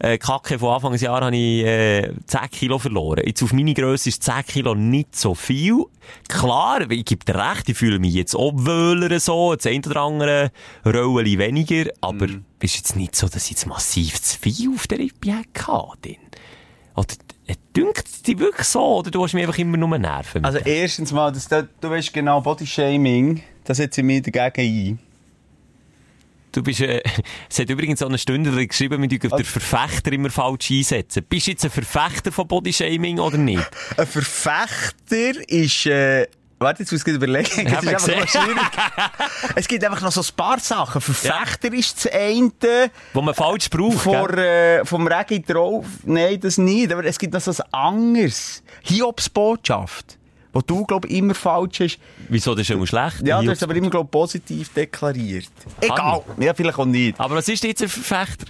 äh, 0.00 0.18
Kacke 0.18 0.58
von 0.58 0.74
Anfang 0.74 0.92
des 0.92 1.02
Jahres 1.02 1.26
habe 1.26 1.36
ich 1.36 1.64
äh, 1.64 2.12
10 2.26 2.40
Kilo 2.50 2.78
verloren. 2.78 3.22
Jetzt 3.24 3.42
auf 3.42 3.52
meine 3.52 3.74
Grösse 3.74 4.08
ist 4.08 4.22
10 4.22 4.46
Kilo 4.46 4.74
nicht 4.74 5.16
so 5.16 5.34
viel. 5.34 5.84
Klar, 6.28 6.90
ich 6.90 7.04
gebe 7.04 7.24
dir 7.24 7.34
recht, 7.34 7.68
ich 7.68 7.76
mich 7.98 8.14
jetzt 8.14 8.34
auch 8.34 8.52
wöhler 8.54 9.18
so, 9.20 9.54
das 9.54 9.66
eine 9.66 9.80
oder 9.86 10.00
andere 10.00 10.50
Rollen 10.84 11.38
weniger, 11.38 11.90
aber 12.00 12.26
ist 12.60 12.76
jetzt 12.76 12.96
nicht 12.96 13.16
so, 13.16 13.28
dass 13.28 13.44
ich 13.44 13.50
jetzt 13.52 13.66
massiv 13.66 14.20
zu 14.20 14.38
viel 14.38 14.74
auf 14.74 14.86
der 14.86 14.98
Rippe 14.98 15.32
hatte. 15.34 16.16
Oder 16.94 17.14
äh, 17.46 17.54
dünkt 17.74 18.06
es 18.06 18.22
dich 18.22 18.38
wirklich 18.38 18.66
so, 18.66 18.98
oder 18.98 19.10
du 19.10 19.22
hast 19.22 19.32
mich 19.32 19.44
einfach 19.44 19.58
immer 19.58 19.76
nur 19.76 19.96
nerven? 19.96 20.44
Also 20.44 20.58
erstens 20.58 21.12
mal, 21.12 21.32
das, 21.32 21.48
du 21.48 21.66
weißt 21.82 22.12
genau, 22.12 22.40
Bodyshaming, 22.40 23.42
das 23.64 23.76
setze 23.76 24.00
ich 24.00 24.06
mir 24.06 24.20
dagegen 24.20 24.98
ein. 24.98 25.08
Du 26.52 26.62
bist, 26.62 26.80
äh, 26.80 27.02
es 27.50 27.58
hat 27.58 27.70
übrigens 27.70 28.02
auch 28.02 28.08
eine 28.08 28.18
Stunde 28.18 28.66
geschrieben, 28.66 29.00
mit 29.00 29.12
Also 29.24 29.36
den 29.36 29.44
Verfechter 29.44 30.12
immer 30.12 30.30
falsch 30.30 30.70
einsetzen. 30.70 31.24
Bist 31.28 31.46
du 31.46 31.50
jetzt 31.52 31.64
ein 31.64 31.70
Verfechter 31.70 32.32
von 32.32 32.48
Bodyshaming 32.48 33.18
oder 33.18 33.38
nicht? 33.38 33.68
Ein 33.96 34.06
Verfechter 34.06 35.48
ist, 35.48 35.86
äh, 35.86 36.26
warte, 36.58 36.82
jetzt 36.82 36.92
muss 36.92 37.06
ich 37.06 37.14
überlegen. 37.14 37.68
Ja, 37.68 37.80
Das 37.80 37.84
ist 37.84 38.08
einfach 38.08 38.20
noch 38.20 38.28
schwierig. 38.28 38.70
es 39.54 39.68
gibt 39.68 39.84
einfach 39.84 40.00
noch 40.00 40.12
so 40.12 40.20
ein 40.20 40.36
paar 40.36 40.58
Sachen. 40.60 41.00
Verfechter 41.00 41.72
ist 41.72 42.04
das 42.04 42.12
eine. 42.12 42.90
Wo 43.12 43.22
man 43.22 43.34
falsch 43.34 43.70
braucht, 43.70 43.98
Vor, 43.98 44.30
äh, 44.36 44.84
vom 44.84 45.06
Regi 45.06 45.42
drauf. 45.42 45.86
Nein, 46.04 46.40
das 46.40 46.58
nicht. 46.58 46.92
Aber 46.92 47.04
es 47.04 47.18
gibt 47.18 47.34
noch 47.34 47.40
so 47.40 47.50
ein 47.50 47.72
anderes. 47.72 48.62
Hiobsbotschaft. 48.82 50.18
Wo 50.52 50.60
du, 50.62 50.84
glaub 50.84 51.04
ich, 51.04 51.12
immer 51.12 51.34
falsch 51.34 51.80
hast. 51.80 51.98
Wieso, 52.28 52.54
das 52.54 52.62
ist 52.62 52.70
immer 52.70 52.86
schlecht? 52.86 53.26
Ja, 53.26 53.40
du 53.42 53.50
hast 53.50 53.62
aber 53.62 53.76
immer, 53.76 53.90
glaub 53.90 54.06
ich, 54.06 54.10
positiv 54.10 54.72
deklariert. 54.72 55.50
Egal. 55.80 56.22
Ja, 56.38 56.54
vielleicht 56.54 56.78
auch 56.78 56.86
nicht. 56.86 57.20
Aber 57.20 57.36
was 57.36 57.48
ist 57.48 57.62
jetzt 57.64 57.82
ein 57.82 57.88
Verfechter? 57.88 58.46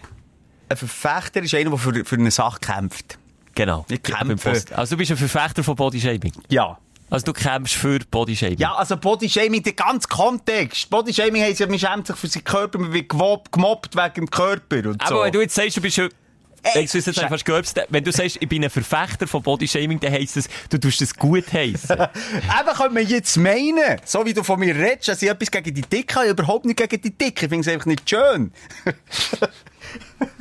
Ein 0.69 0.77
Verfechter 0.77 1.43
ist 1.43 1.55
einer, 1.55 1.71
der 1.71 1.79
für, 1.79 2.05
für 2.05 2.17
eine 2.17 2.31
Sache 2.31 2.61
kämpft. 2.61 3.19
Genau. 3.55 3.85
Ich 3.89 4.03
kämpfe. 4.03 4.63
Also 4.75 4.95
du 4.95 4.99
bist 4.99 5.11
ein 5.11 5.17
Verfechter 5.17 5.65
von 5.65 5.75
Bodyshaming. 5.75 6.33
Ja. 6.49 6.79
Also 7.11 7.25
du 7.25 7.33
kämpfst 7.33 7.75
für 7.77 7.99
Bodyshaming. 8.11 8.59
Ja, 8.59 8.75
also 8.75 8.97
Bodyshaming, 8.97 9.63
der 9.63 9.73
ganze 9.73 10.09
Kontext. 10.09 10.91
Bodyshaming 10.91 11.43
heisst 11.43 11.61
ja, 11.61 11.67
man 11.67 11.79
schämt 11.79 12.07
sich 12.07 12.17
für 12.17 12.27
seinen 12.27 12.45
Körper, 12.45 12.79
man 12.79 12.93
wird 12.93 13.09
gemobbt 13.09 13.97
wegen 13.97 14.15
dem 14.15 14.31
Körper 14.31 14.77
und 14.91 15.01
so. 15.07 15.15
Aber 15.15 15.25
wenn 15.25 15.33
du 15.33 15.41
jetzt 15.41 15.55
sagst, 15.55 15.77
du 15.77 15.81
bist. 15.81 15.99
Ey, 15.99 16.83
Ich 16.83 16.93
jetzt 16.93 17.07
Sche- 17.09 17.29
fast 17.29 17.45
geöbst, 17.45 17.81
wenn 17.89 18.03
du 18.03 18.11
sagst, 18.11 18.37
ich 18.41 18.49
bin 18.49 18.65
ein 18.65 18.69
Verfechter 18.69 19.29
von 19.29 19.41
Bodyshaming, 19.43 20.01
dann 20.01 20.13
heisst 20.13 20.37
es, 20.37 20.49
du 20.69 20.77
tust 20.79 21.01
es 21.01 21.15
gut 21.15 21.51
heissen. 21.53 21.93
Eben 22.01 22.77
können 22.77 22.97
wir 22.97 23.03
jetzt 23.05 23.37
meinen, 23.37 24.01
so 24.05 24.27
wie 24.27 24.35
du 24.35 24.43
von 24.43 24.59
mir 24.59 24.75
redest, 24.75 25.07
dass 25.09 25.23
ich 25.23 25.31
etwas 25.31 25.53
gegen 25.53 25.73
die 25.73 25.83
Dicke 25.83 26.17
habe, 26.17 26.29
überhaupt 26.31 26.65
nicht 26.67 26.77
gegen 26.77 27.01
die 27.01 27.17
Dicke. 27.17 27.47
Ich 27.47 27.49
finde 27.51 27.61
es 27.61 27.69
einfach 27.73 27.87
nicht 27.87 28.11
schön. 28.11 28.53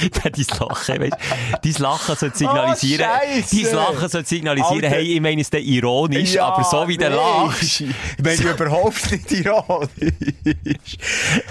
dein 0.22 0.32
Lachen, 0.58 1.00
weißt 1.00 1.16
Dein 1.62 1.72
Lachen 1.78 2.16
soll 2.16 2.34
signalisieren, 2.34 3.06
Oh, 3.10 3.24
Scheisse. 3.42 3.64
dein 3.64 3.74
Lachen 3.74 4.08
soll 4.08 4.24
signalisieren, 4.26 4.84
Alter. 4.84 4.96
hey, 4.96 5.14
ich 5.14 5.20
meine 5.20 5.40
es 5.40 5.50
dann 5.50 5.62
ironisch, 5.62 6.38
aber 6.38 6.64
so 6.64 6.86
wie 6.88 6.96
du 6.96 7.08
nee. 7.08 7.14
lachst. 7.16 7.80
Ich 7.80 7.94
meine 8.22 8.50
überhaupt 8.52 9.10
nicht 9.12 9.30
ironisch. 9.32 10.98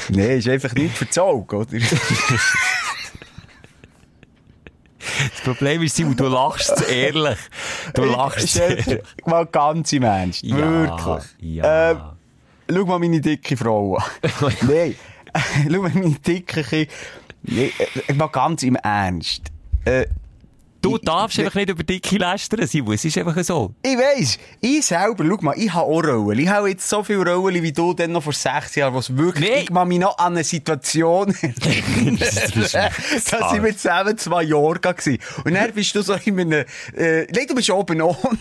nee, 0.10 0.38
ist 0.38 0.48
einfach 0.48 0.74
nicht 0.74 0.98
verzogen, 0.98 1.60
oder? 1.60 1.78
Das 5.00 5.42
Problem 5.44 5.82
ist, 5.82 5.96
Simon, 5.96 6.16
du 6.16 6.28
lachst 6.28 6.76
zu 6.78 6.84
ehrlich. 6.86 7.38
Du 7.94 8.04
lachst 8.04 8.50
zu 8.50 8.62
ehrlich. 8.62 9.00
mal 9.26 9.46
ganz 9.46 9.92
im 9.94 10.04
Ernst. 10.04 10.44
Ja, 10.44 10.58
Wirklich. 10.58 11.24
ja. 11.40 11.92
Ähm, 11.92 11.98
schau 12.72 12.86
mal 12.86 13.00
meine 13.00 13.22
dicke 13.22 13.58
Frau 13.58 13.96
an. 13.96 14.04
Nein. 14.62 14.96
schau 15.72 15.82
mal 15.82 15.92
meine 15.94 16.12
dicke. 16.20 16.88
Nee, 17.44 17.72
äh, 18.08 18.14
mal 18.14 18.28
ganz 18.28 18.64
im 18.64 18.76
Ernst. 18.76 19.52
Äh, 19.86 20.06
Du 20.82 20.98
darfst 20.98 21.38
einfach 21.40 21.56
nicht 21.56 21.70
über 21.70 21.84
Dicke 21.84 22.18
lästern, 22.18 22.66
Simon. 22.68 22.94
Es 22.96 23.04
ist 23.06 23.18
einfach 23.18 23.42
so. 23.44 23.74
Ich 23.84 23.98
weiss, 23.98 24.38
ich 24.62 24.86
selber, 24.86 25.26
schau 25.28 25.38
mal, 25.42 25.54
ich 25.58 25.74
habe 25.74 25.86
auch 25.86 26.04
Rollen. 26.04 26.40
Ich 26.40 26.48
habe 26.48 26.70
jetzt 26.70 26.88
so 26.88 27.04
viele 27.04 27.26
Rollen 27.34 27.62
wie 27.62 27.72
du 27.72 27.94
dann 27.94 28.12
noch 28.14 28.24
vor 28.24 28.34
sechs 28.34 28.76
Jahren, 28.76 28.94
wo 28.94 29.00
es 29.00 29.16
wirklich, 29.16 29.50
Nee. 29.50 29.62
ich 29.64 29.74
kann 29.74 29.88
mich 29.88 30.00
noch 30.00 30.18
an 30.18 30.34
eine 30.34 30.44
Situation 30.44 31.34
da 33.32 33.50
sind 33.50 33.64
wir 33.64 33.78
zusammen 33.78 34.18
zwei 34.18 34.44
Jahre 34.44 34.80
gewesen. 34.80 35.18
Und 35.44 35.54
dann 35.54 35.72
bist 35.74 35.96
du 35.96 36.02
so 36.02 36.14
in 36.14 36.40
einem, 36.40 36.66
äh, 36.96 37.26
nein, 37.34 37.46
du 37.48 37.56
bist 37.56 37.70
oben 37.70 38.02
ohne 38.02 38.18
und 38.20 38.40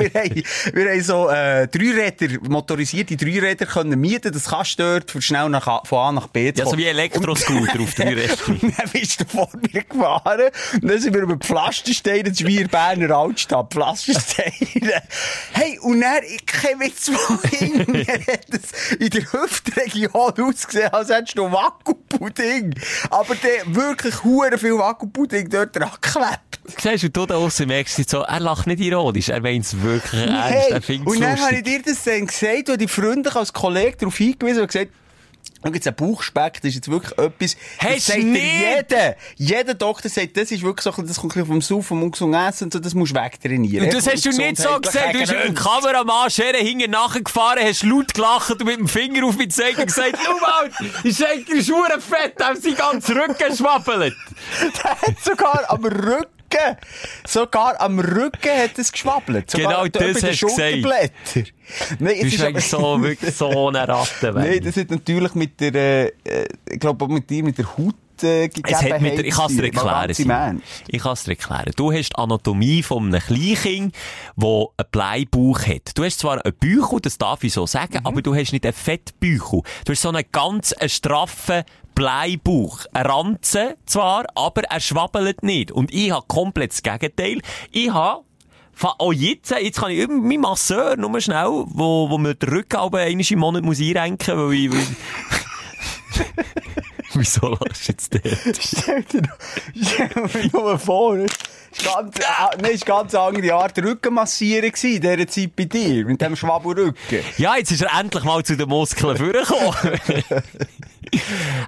wir 0.00 0.10
haben, 0.14 0.42
wir 0.72 0.90
haben 0.90 1.02
so, 1.02 1.28
äh, 1.28 1.66
Dreiräder, 1.68 2.38
motorisierte 2.48 3.16
Dreiräder 3.16 3.66
können 3.66 4.00
mieten. 4.00 4.32
Das 4.32 4.46
kannst 4.48 4.78
du 4.78 4.82
dort 4.82 5.10
für 5.10 5.22
schnell 5.22 5.48
nach, 5.48 5.86
von 5.86 5.98
A 5.98 6.12
nach 6.12 6.28
B 6.28 6.52
zu 6.52 6.62
Ja, 6.62 6.66
so 6.68 6.76
wie 6.76 6.86
Elektroscooter 6.86 7.80
auf 7.80 7.94
drei 7.94 8.14
Rädern. 8.14 8.38
Und 8.46 8.62
dann 8.78 8.90
bist 8.92 9.20
du 9.20 9.24
vor 9.26 9.48
mir 9.72 9.82
gefahren. 9.82 10.50
Und 10.74 10.88
dann 10.88 11.00
sind 11.00 11.14
wir 11.14 11.22
über 11.22 11.36
die 11.36 11.46
Pflastersteine, 11.64 12.24
das 12.24 12.40
ist 12.40 12.46
wie 12.46 12.58
in 12.58 12.68
Berner 12.68 13.16
Altstadt, 13.16 13.72
Pflastersteine. 13.72 15.02
Hey, 15.52 15.78
und 15.80 16.00
dann, 16.00 16.22
ich 16.24 16.44
kenne 16.44 16.76
mir 16.76 16.86
hat 18.26 18.46
es 18.50 18.92
in 18.96 19.10
der 19.10 19.32
Hüftregion 19.32 20.10
ausgesehen, 20.12 20.92
als 20.92 21.08
hättest 21.08 21.38
du 21.38 21.50
Wackelpudding. 21.50 22.74
Aber 23.10 23.34
der 23.36 23.74
wirklich 23.74 24.22
hure 24.24 24.58
viel 24.58 24.76
Wackelpudding 24.76 25.48
dort 25.48 25.74
dran 25.76 25.90
geklebt. 26.00 26.60
Siehst 26.80 27.04
du, 27.04 27.10
du 27.10 27.26
da 27.26 27.34
draussen 27.34 27.68
merkst 27.68 28.08
so, 28.08 28.20
er 28.20 28.40
lacht 28.40 28.66
nicht 28.66 28.80
ironisch, 28.80 29.28
er 29.28 29.40
meint 29.40 29.64
es 29.64 29.80
wirklich 29.80 30.22
ernst, 30.22 30.70
er 30.70 30.82
findet 30.82 31.06
und 31.06 31.20
dann 31.20 31.40
habe 31.40 31.56
ich 31.56 31.62
dir 31.62 31.82
das 31.82 32.04
dann 32.04 32.26
gesagt, 32.26 32.68
wo 32.68 32.76
die 32.76 32.88
Freunde 32.88 33.34
als 33.34 33.52
Kollege 33.52 33.96
darauf 33.98 34.16
hingewiesen 34.16 34.62
und 34.62 34.68
gesagt, 34.68 34.92
Schau 35.64 35.72
jetzt, 35.72 35.88
ein 35.88 35.94
Bauchspeck, 35.94 36.60
das 36.60 36.70
ist 36.70 36.74
jetzt 36.74 36.90
wirklich 36.90 37.18
etwas, 37.18 37.56
das 37.80 38.06
sagt 38.06 38.18
dir 38.18 38.24
nicht? 38.24 38.90
jeder. 38.90 39.16
Jeder 39.36 39.74
Doktor 39.74 40.10
sagt, 40.10 40.36
das 40.36 40.50
ist 40.50 40.62
wirklich 40.62 40.82
so, 40.82 40.90
das 41.02 41.16
kommt 41.16 41.36
ein 41.36 41.46
vom 41.46 41.62
Saufen, 41.62 41.82
vom 41.82 42.02
ungesunden 42.02 42.38
Essen 42.40 42.64
und 42.64 42.72
so, 42.72 42.78
das 42.78 42.94
musst 42.94 43.16
du 43.16 43.20
wegtrainieren. 43.20 43.86
Und 43.86 43.94
das 43.94 44.06
hast 44.06 44.24
du 44.26 44.30
nicht 44.30 44.58
so 44.58 44.78
gesagt. 44.78 45.14
Du 45.14 45.20
hast 45.20 45.32
mit 45.32 45.44
dem 45.44 45.54
Kameramann 45.54 46.30
Schere 46.30 46.58
hinten 46.58 46.90
nachgefahren, 46.90 47.64
hast 47.64 47.82
laut 47.82 48.12
gelacht 48.12 48.50
und 48.50 48.64
mit 48.64 48.78
dem 48.78 48.88
Finger 48.88 49.26
auf 49.26 49.36
mich 49.36 49.48
gezeigt 49.48 49.78
und 49.78 49.86
gesagt, 49.86 50.18
schau 50.22 50.38
mal, 50.38 50.70
die 51.02 51.14
Schenkel 51.14 51.58
ist 51.58 51.70
verdammt 51.70 52.02
fett, 52.02 52.34
haben 52.42 52.60
sie 52.60 52.74
ganz 52.74 53.08
Rücken 53.08 53.48
geschwappelt. 53.48 54.14
Der 54.60 54.90
hat 54.90 55.24
sogar 55.24 55.64
am 55.68 55.84
Rücken, 55.84 56.26
sogar 57.26 57.80
am 57.80 57.98
Rücken 57.98 58.50
hat 58.56 58.78
es 58.78 58.92
geschwabbelt. 58.92 59.50
Sogar 59.50 59.86
Genau 59.86 59.86
das 59.88 60.22
hast 60.22 60.42
du 60.42 60.46
gesagt. 60.46 61.52
Nein, 61.98 62.30
Du 62.30 62.52
bist 62.52 62.70
so, 62.70 63.02
wirklich 63.02 63.34
so 63.34 63.68
eine 63.68 63.88
Ratte. 63.88 64.32
Nein, 64.34 64.60
das 64.62 64.76
hat 64.76 64.90
natürlich 64.90 65.34
mit 65.34 65.60
der, 65.60 66.12
äh, 66.24 66.46
ich 66.70 66.78
glaube 66.80 67.08
mit 67.08 67.28
dir, 67.28 67.42
mit 67.42 67.58
der 67.58 67.66
Haut, 67.76 67.94
äh, 68.24 68.50
es 68.64 68.82
hat 68.82 69.00
mit 69.00 69.18
der, 69.18 69.24
ich 69.26 69.34
kann 69.34 69.46
es 69.50 69.56
dir 69.56 69.64
erklären. 69.64 70.14
Mensch. 70.26 70.62
Ich 70.88 71.02
kann 71.02 71.12
es 71.12 71.24
dir 71.24 71.30
erklären. 71.32 71.72
Du 71.76 71.92
hast 71.92 72.10
die 72.10 72.16
Anatomie 72.16 72.82
von 72.82 73.06
einem 73.06 73.20
Kleinkind, 73.20 73.94
der 74.36 74.48
einen 74.48 74.88
Bleibauch 74.90 75.60
hat. 75.66 75.96
Du 75.96 76.04
hast 76.04 76.18
zwar 76.18 76.44
einen 76.44 76.54
Bauch, 76.80 77.00
das 77.00 77.18
darf 77.18 77.44
ich 77.44 77.52
so 77.52 77.66
sagen, 77.66 77.98
Mhm. 78.00 78.06
aber 78.06 78.22
du 78.22 78.34
hast 78.34 78.52
nicht 78.52 78.64
einen 78.64 78.72
Fettbauch. 78.72 79.62
Du 79.84 79.92
hast 79.92 80.02
so 80.02 80.08
einen 80.08 80.24
ganz 80.32 80.72
einen 80.72 80.88
straffen 80.88 81.62
Bleibauch. 81.94 82.80
Ein 82.92 83.06
Ranzen 83.06 83.74
zwar, 83.86 84.24
aber 84.34 84.64
er 84.64 84.80
schwabbelt 84.80 85.42
nicht. 85.44 85.70
Und 85.70 85.92
ich 85.94 86.10
habe 86.10 86.24
komplett 86.26 86.72
das 86.72 86.82
Gegenteil. 86.82 87.40
Ich 87.70 87.92
habe 87.92 88.24
Auch 88.98 89.12
jetzt, 89.12 89.52
jetzt 89.52 89.78
kann 89.78 89.92
ich 89.92 89.98
über 90.00 90.14
mein 90.14 90.40
Masseur, 90.40 90.96
nur 90.96 91.20
schnell, 91.20 91.46
wo, 91.46 92.10
wo 92.10 92.18
mir 92.18 92.34
den 92.34 92.48
Rücken 92.48 92.74
aber 92.78 92.98
einmal 93.02 93.24
im 93.30 93.38
Monat 93.38 93.62
muss 93.62 93.78
einrenken, 93.80 94.36
weil 94.36 94.52
ich, 94.54 94.72
weil 94.72 94.80
ich 94.80 94.86
Wieso 97.20 97.48
lachst 97.48 97.88
du 97.88 97.92
jetzt 97.92 98.14
der? 98.14 98.20
Stell 98.60 99.02
dir 99.04 99.22
noch- 99.22 99.38
stell 99.84 100.08
dir 100.08 100.50
nur 100.52 100.78
vor, 100.78 101.16
es 101.16 101.84
ganz, 101.84 102.16
nein, 102.18 102.64
es 102.64 102.70
ist 102.70 102.86
ganz 102.86 103.14
eine 103.14 103.24
andere 103.24 103.54
Art 103.54 103.76
Rückenmassieren 103.78 104.64
in 104.82 105.00
dieser 105.00 105.26
Zeit 105.26 105.56
bei 105.56 105.64
dir, 105.64 106.04
mit 106.04 106.20
dem 106.20 106.36
Schwabbelrücken. 106.36 107.20
Ja, 107.38 107.56
jetzt 107.56 107.72
ist 107.72 107.82
er 107.82 107.98
endlich 107.98 108.22
mal 108.24 108.42
zu 108.44 108.56
den 108.56 108.68
Muskeln 108.68 109.16
vorgekommen. 109.16 109.74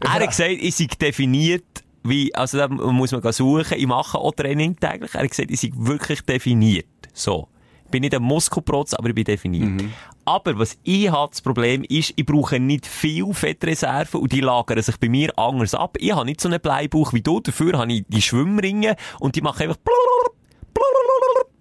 er 0.01 0.13
hat 0.13 0.27
gesagt, 0.29 0.51
ich 0.51 0.75
sei 0.75 0.87
definiert, 1.01 1.65
wie, 2.05 2.33
also 2.35 2.59
da 2.59 2.69
muss 2.69 3.11
man 3.13 3.33
suchen, 3.33 3.77
ich 3.79 3.87
mache 3.87 4.19
auch 4.19 4.33
Training 4.33 4.77
täglich. 4.79 5.15
Er 5.15 5.23
hat 5.23 5.31
gesagt, 5.31 5.51
ich 5.51 5.61
sei 5.61 5.71
wirklich 5.75 6.21
definiert. 6.23 6.87
So. 7.13 7.49
Ich 7.85 7.91
bin 7.91 8.03
nicht 8.03 8.15
ein 8.15 8.23
Muskelprotz, 8.23 8.95
aber 8.95 9.09
ich 9.09 9.15
bin 9.15 9.25
definiert. 9.25 9.91
Aber 10.27 10.59
was 10.59 10.77
ich 10.83 11.09
habe, 11.09 11.31
das 11.31 11.41
Problem 11.41 11.85
ist, 11.85 12.13
ich 12.17 12.27
brauche 12.27 12.59
nicht 12.59 12.85
viel 12.85 13.33
Fettreserven 13.33 14.21
und 14.21 14.33
die 14.33 14.41
lagern 14.41 14.83
sich 14.83 14.97
bei 14.99 15.09
mir 15.09 15.33
anders 15.39 15.75
ab. 15.75 15.97
Ich 16.01 16.13
habe 16.13 16.27
nicht 16.27 16.41
so 16.41 16.49
einen 16.49 16.61
Bleibauch 16.61 17.13
wie 17.13 17.23
du, 17.23 17.41
dafür 17.41 17.79
habe 17.79 17.93
ich 17.93 18.05
die 18.09 18.21
Schwimmringe 18.21 18.97
und 19.21 19.37
die 19.37 19.41
machen 19.41 19.63
einfach 19.63 19.79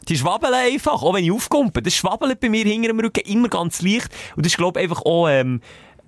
die 0.07 0.17
schwabbeln 0.17 0.53
einfach, 0.53 1.01
auch 1.01 1.13
wenn 1.13 1.23
ich 1.23 1.31
aufkumpe. 1.31 1.81
Das 1.81 1.95
schwabbelt 1.95 2.39
bei 2.39 2.49
mir 2.49 2.63
hinter 2.63 2.89
dem 2.89 2.99
Rücken 2.99 3.21
immer 3.25 3.49
ganz 3.49 3.81
leicht. 3.81 4.09
Und 4.35 4.45
das 4.45 4.53
ist, 4.53 4.57
glaube 4.57 4.79
ich, 4.79 4.83
einfach 4.83 5.03
auch, 5.03 5.27
ähm, 5.27 5.61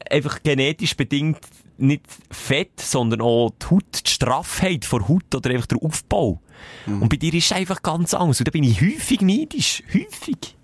einfach 0.10 0.42
genetisch 0.44 0.96
bedingt 0.96 1.40
nicht 1.78 2.04
Fett, 2.32 2.80
sondern 2.80 3.22
auch 3.22 3.52
die 3.62 3.66
Haut, 3.68 4.06
die 4.06 4.10
Straffheit 4.10 4.86
von 4.86 5.08
Haut 5.08 5.34
oder 5.36 5.50
einfach 5.52 5.68
der 5.68 5.82
Aufbau. 5.82 6.42
Und 6.88 7.10
bei 7.10 7.18
dir 7.18 7.34
ist 7.34 7.46
es 7.46 7.52
einfach 7.52 7.82
ganz 7.84 8.14
anders. 8.14 8.40
Und 8.40 8.48
da 8.48 8.52
bin 8.52 8.64
ich 8.64 8.82
häufig 8.82 9.22
neidisch. 9.22 9.84
Häufig. 9.94 10.57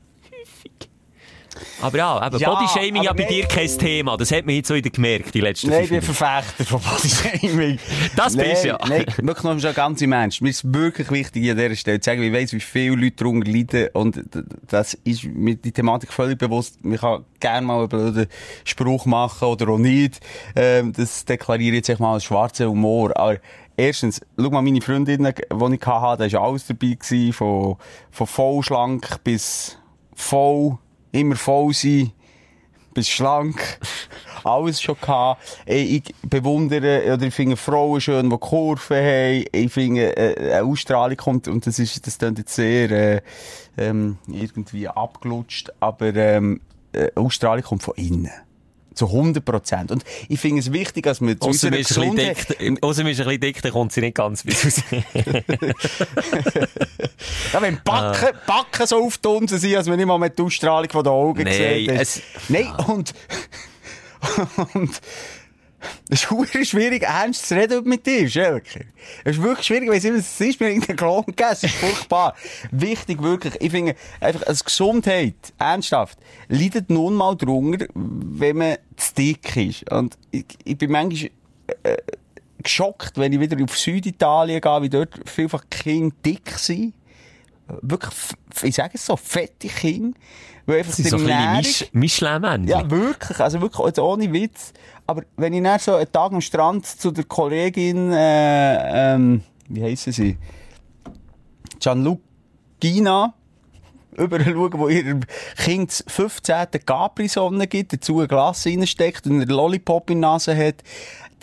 Aber 1.81 1.97
ja, 1.97 2.27
eben, 2.27 2.37
Ja, 2.37 2.53
Bodyshaming 2.53 3.03
ja 3.03 3.13
bei 3.13 3.23
dir 3.23 3.45
kein 3.45 3.67
Thema. 3.67 4.17
Das 4.17 4.31
hat 4.31 4.45
man 4.45 4.55
jetzt 4.55 4.67
so 4.67 4.75
wieder 4.75 4.89
gemerkt, 4.89 5.33
die 5.33 5.41
letzten 5.41 5.69
Nein, 5.69 5.83
ich 5.83 5.89
bin 5.89 5.99
Minuten. 5.99 6.13
Verfechter 6.13 6.65
von 6.65 6.81
Bodyshaming. 6.81 7.79
Das 8.15 8.35
nein, 8.35 8.49
bist 8.49 8.63
du 8.63 8.67
ja. 8.69 8.77
Nein, 8.87 9.05
wirklich 9.17 9.43
noch 9.43 9.63
ein 9.63 9.73
ganzer 9.73 10.07
Mensch. 10.07 10.41
Mir 10.41 10.49
ist 10.49 10.73
wirklich 10.73 11.09
wichtig 11.11 11.49
an 11.49 11.57
dieser 11.57 11.75
Stelle 11.75 11.99
zu 11.99 12.09
sagen, 12.09 12.23
ich 12.23 12.33
weiss, 12.33 12.53
wie 12.53 12.59
viele 12.59 12.95
Leute 12.95 13.15
darunter 13.17 13.51
leiden 13.51 13.89
und 13.93 14.21
das 14.67 14.93
ist 15.03 15.23
mir 15.25 15.55
die 15.55 15.71
Thematik 15.71 16.11
völlig 16.11 16.37
bewusst. 16.37 16.83
Man 16.83 16.97
kann 16.97 17.25
gerne 17.39 17.67
mal 17.67 17.79
einen 17.79 17.89
blöden 17.89 18.27
Spruch 18.63 19.05
machen 19.05 19.47
oder 19.47 19.69
auch 19.69 19.77
nicht. 19.77 20.19
Ähm, 20.55 20.93
das 20.93 21.25
deklariere 21.25 21.77
ich 21.77 21.87
jetzt 21.87 21.99
mal 21.99 22.13
als 22.13 22.23
schwarzer 22.23 22.69
Humor. 22.69 23.11
Aber 23.17 23.37
erstens, 23.77 24.21
schau 24.39 24.49
mal 24.49 24.61
meine 24.61 24.81
Freundinnen, 24.81 25.33
die 25.35 25.75
ich 25.75 25.85
hatte, 25.85 26.29
da 26.29 26.33
war 26.33 26.47
alles 26.47 26.67
dabei 26.67 26.97
gewesen, 26.99 27.33
von, 27.33 27.77
von 28.11 28.27
voll 28.27 28.63
schlank 28.63 29.23
bis 29.23 29.77
voll, 30.15 30.77
immer 31.13 31.35
voll 31.35 31.73
sein 31.73 32.11
bis 32.93 33.09
schlank. 33.09 33.79
Alles 34.43 34.81
schon 34.81 34.97
gehabt. 34.99 35.41
Ich 35.65 36.03
bewundere, 36.21 37.13
oder 37.13 37.23
ich 37.25 37.33
finde 37.33 37.55
Frauen 37.55 38.01
schön, 38.01 38.29
die 38.29 38.37
Kurven 38.37 38.97
haben. 38.97 39.45
Ich 39.51 39.71
finde, 39.71 40.17
äh, 40.17 40.57
eine 40.57 40.63
Ausstrahlung 40.63 41.15
kommt, 41.15 41.47
und 41.47 41.65
das 41.65 41.79
ist, 41.79 42.05
das 42.05 42.17
klingt 42.17 42.39
jetzt 42.39 42.53
sehr, 42.53 42.91
äh, 42.91 43.21
ähm, 43.77 44.17
irgendwie 44.27 44.87
abgelutscht, 44.87 45.71
aber, 45.79 46.13
ähm, 46.15 46.59
äh, 46.91 47.09
Ausstrahlung 47.15 47.63
kommt 47.63 47.83
von 47.83 47.95
innen. 47.95 48.31
Zu 48.95 49.07
100 49.07 49.43
Prozent. 49.43 49.91
Und 49.91 50.03
ich 50.29 50.39
finde 50.39 50.59
es 50.61 50.71
wichtig, 50.71 51.03
dass 51.03 51.21
wir 51.21 51.39
zu 51.39 51.49
Außer 51.49 51.67
unserer 51.67 51.71
man 51.71 51.79
Gesundheit- 51.83 52.81
man 52.81 52.91
ist 52.91 52.99
ein 52.99 53.05
bisschen 53.05 53.39
dick, 53.41 53.61
dann 53.61 53.71
kommt 53.71 53.91
sie 53.93 54.01
nicht 54.01 54.15
ganz 54.15 54.43
bis 54.43 54.63
raus. 54.65 54.83
Ja, 57.53 57.61
wenn 57.61 57.79
Backen, 57.83 58.29
Backen 58.47 58.87
so 58.87 59.03
auftunsen 59.05 59.57
sind, 59.59 59.75
als 59.75 59.87
wenn 59.87 59.97
nicht 59.97 60.05
mal 60.05 60.17
mit 60.17 60.37
der 60.37 60.45
Ausstrahlung 60.45 60.89
von 60.89 61.03
den 61.03 61.11
Augen 61.13 61.43
Nein, 61.43 61.51
gesehen 61.85 61.89
es- 61.95 62.21
Nein, 62.49 62.73
und, 62.87 63.13
und, 64.73 65.01
es 66.09 66.23
ist 66.23 66.67
schwierig, 66.69 67.03
ernst 67.03 67.47
zu 67.47 67.55
reden 67.55 67.83
mit 67.85 68.05
dir, 68.05 68.29
Schelke. 68.29 68.85
Es 69.23 69.37
ist 69.37 69.43
wirklich 69.43 69.67
schwierig, 69.67 69.89
weil 69.89 69.97
es 69.97 70.05
immer, 70.05 70.17
es 70.17 70.39
ist 70.39 70.59
mir 70.59 70.69
irgendein 70.69 70.95
Klon 70.95 71.25
gegeben, 71.25 71.49
es 71.51 71.63
ist 71.63 71.75
furchtbar. 71.75 72.35
Wichtig, 72.71 73.21
wirklich. 73.21 73.55
Ich 73.59 73.71
finde, 73.71 73.95
einfach, 74.19 74.45
als 74.47 74.63
Gesundheit, 74.63 75.35
ernsthaft, 75.57 76.17
leidet 76.47 76.89
nun 76.89 77.15
mal 77.15 77.35
drunter, 77.35 77.85
wenn 77.93 78.57
man 78.57 78.77
zu 78.95 79.13
dick 79.15 79.55
ist. 79.55 79.91
Und 79.91 80.17
ich, 80.31 80.45
ich 80.63 80.77
bin 80.77 80.91
manchmal, 80.91 81.31
äh, 81.83 81.97
geschockt, 82.61 83.17
wenn 83.17 83.33
ich 83.33 83.39
wieder 83.39 83.61
auf 83.63 83.77
Süditalien 83.77 84.61
gehe, 84.61 84.81
wie 84.81 84.89
dort 84.89 85.29
vielfach 85.29 85.65
Kinder 85.69 86.15
dick 86.25 86.51
sind. 86.51 86.93
Wirklich, 87.81 88.13
ich 88.63 88.75
sage 88.75 88.91
es 88.95 89.05
so, 89.05 89.15
fette 89.15 89.67
Kinder. 89.67 90.17
Weil 90.65 90.79
einfach 90.79 90.91
Das 90.95 90.97
sind 90.97 91.05
die 91.05 91.09
so 91.09 91.17
Ernährung- 91.17 91.57
Misch 91.57 91.85
Mischlein-Männchen. 91.91 92.67
ja, 92.69 92.89
wirklich. 92.89 93.39
Also 93.39 93.59
wirklich, 93.61 93.85
jetzt 93.87 93.99
ohne 93.99 94.31
Witz. 94.31 94.73
Aber 95.07 95.23
wenn 95.37 95.53
ich 95.53 95.61
dann 95.63 95.79
so 95.79 95.95
einen 95.95 96.11
Tag 96.11 96.31
am 96.31 96.41
Strand 96.41 96.85
zu 96.85 97.11
der 97.11 97.25
Kollegin, 97.25 98.11
äh, 98.13 99.13
ähm, 99.15 99.41
wie 99.67 99.83
heissen 99.83 100.13
sie? 100.13 100.37
Gianlucina, 101.79 103.33
überall 104.15 104.43
schauen, 104.45 104.73
wo 104.75 104.87
ihr 104.87 105.19
Kind 105.57 105.89
das 105.89 106.03
15. 106.07 106.55
Capri-Sonne 106.85 107.67
gibt, 107.67 107.93
dazu 107.93 108.19
ein 108.21 108.27
Glas 108.27 108.65
reinsteckt 108.65 109.25
und 109.25 109.41
einen 109.41 109.49
Lollipop 109.49 110.09
in 110.09 110.17
die 110.17 110.21
Nase 110.21 110.55
hat, 110.55 110.75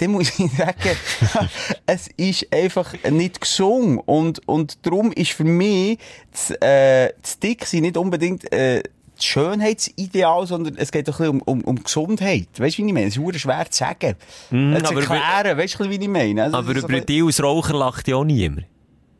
dann 0.01 0.13
muss 0.13 0.39
ich 0.39 0.51
sagen, 0.53 0.97
es 1.87 2.09
ist 2.17 2.47
einfach 2.53 2.95
nicht 3.11 3.41
gesungen. 3.41 3.99
Und, 3.99 4.47
und 4.49 4.87
darum 4.87 5.13
ist 5.13 5.33
für 5.33 5.45
mich 5.45 5.99
das, 6.33 6.51
äh, 6.63 7.13
das 7.21 7.39
Dicksein 7.39 7.83
nicht 7.83 7.97
unbedingt, 7.97 8.51
äh, 8.53 8.83
das 9.17 9.25
Schönheitsideal, 9.27 10.47
sondern 10.47 10.77
es 10.77 10.91
geht 10.91 11.07
doch 11.09 11.21
um, 11.21 11.43
um, 11.43 11.61
um 11.63 11.83
Gesundheit. 11.83 12.49
Weißt 12.57 12.79
du, 12.79 12.83
wie 12.83 12.87
ich 12.87 12.93
meine? 12.95 13.07
Es 13.09 13.17
ist 13.19 13.41
schwer 13.41 13.67
zu 13.71 13.79
sagen. 13.79 14.17
Mm, 14.51 14.77
Äh, 14.77 14.83
zu 14.83 14.95
erklären, 14.95 15.59
weißt 15.59 15.79
du, 15.79 15.91
wie 15.91 15.97
ich 15.97 16.09
meine? 16.09 16.45
Also, 16.45 16.57
Aber 16.57 16.73
über 16.75 17.01
dich 17.01 17.23
als 17.23 17.43
Raucher 17.43 17.75
lacht 17.75 18.09
ja 18.09 18.17
auch 18.17 18.25
niemand. 18.25 18.65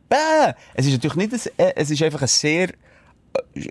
Bäh! 0.09 0.53
Es 0.73 0.87
ist 0.87 0.93
natürlich 0.93 1.15
nicht 1.15 1.33
ein, 1.33 1.65
äh, 1.65 1.73
es 1.75 1.91
ist 1.91 2.01
einfach 2.01 2.23
ein 2.23 2.27
sehr, 2.27 2.69
äh, 3.53 3.67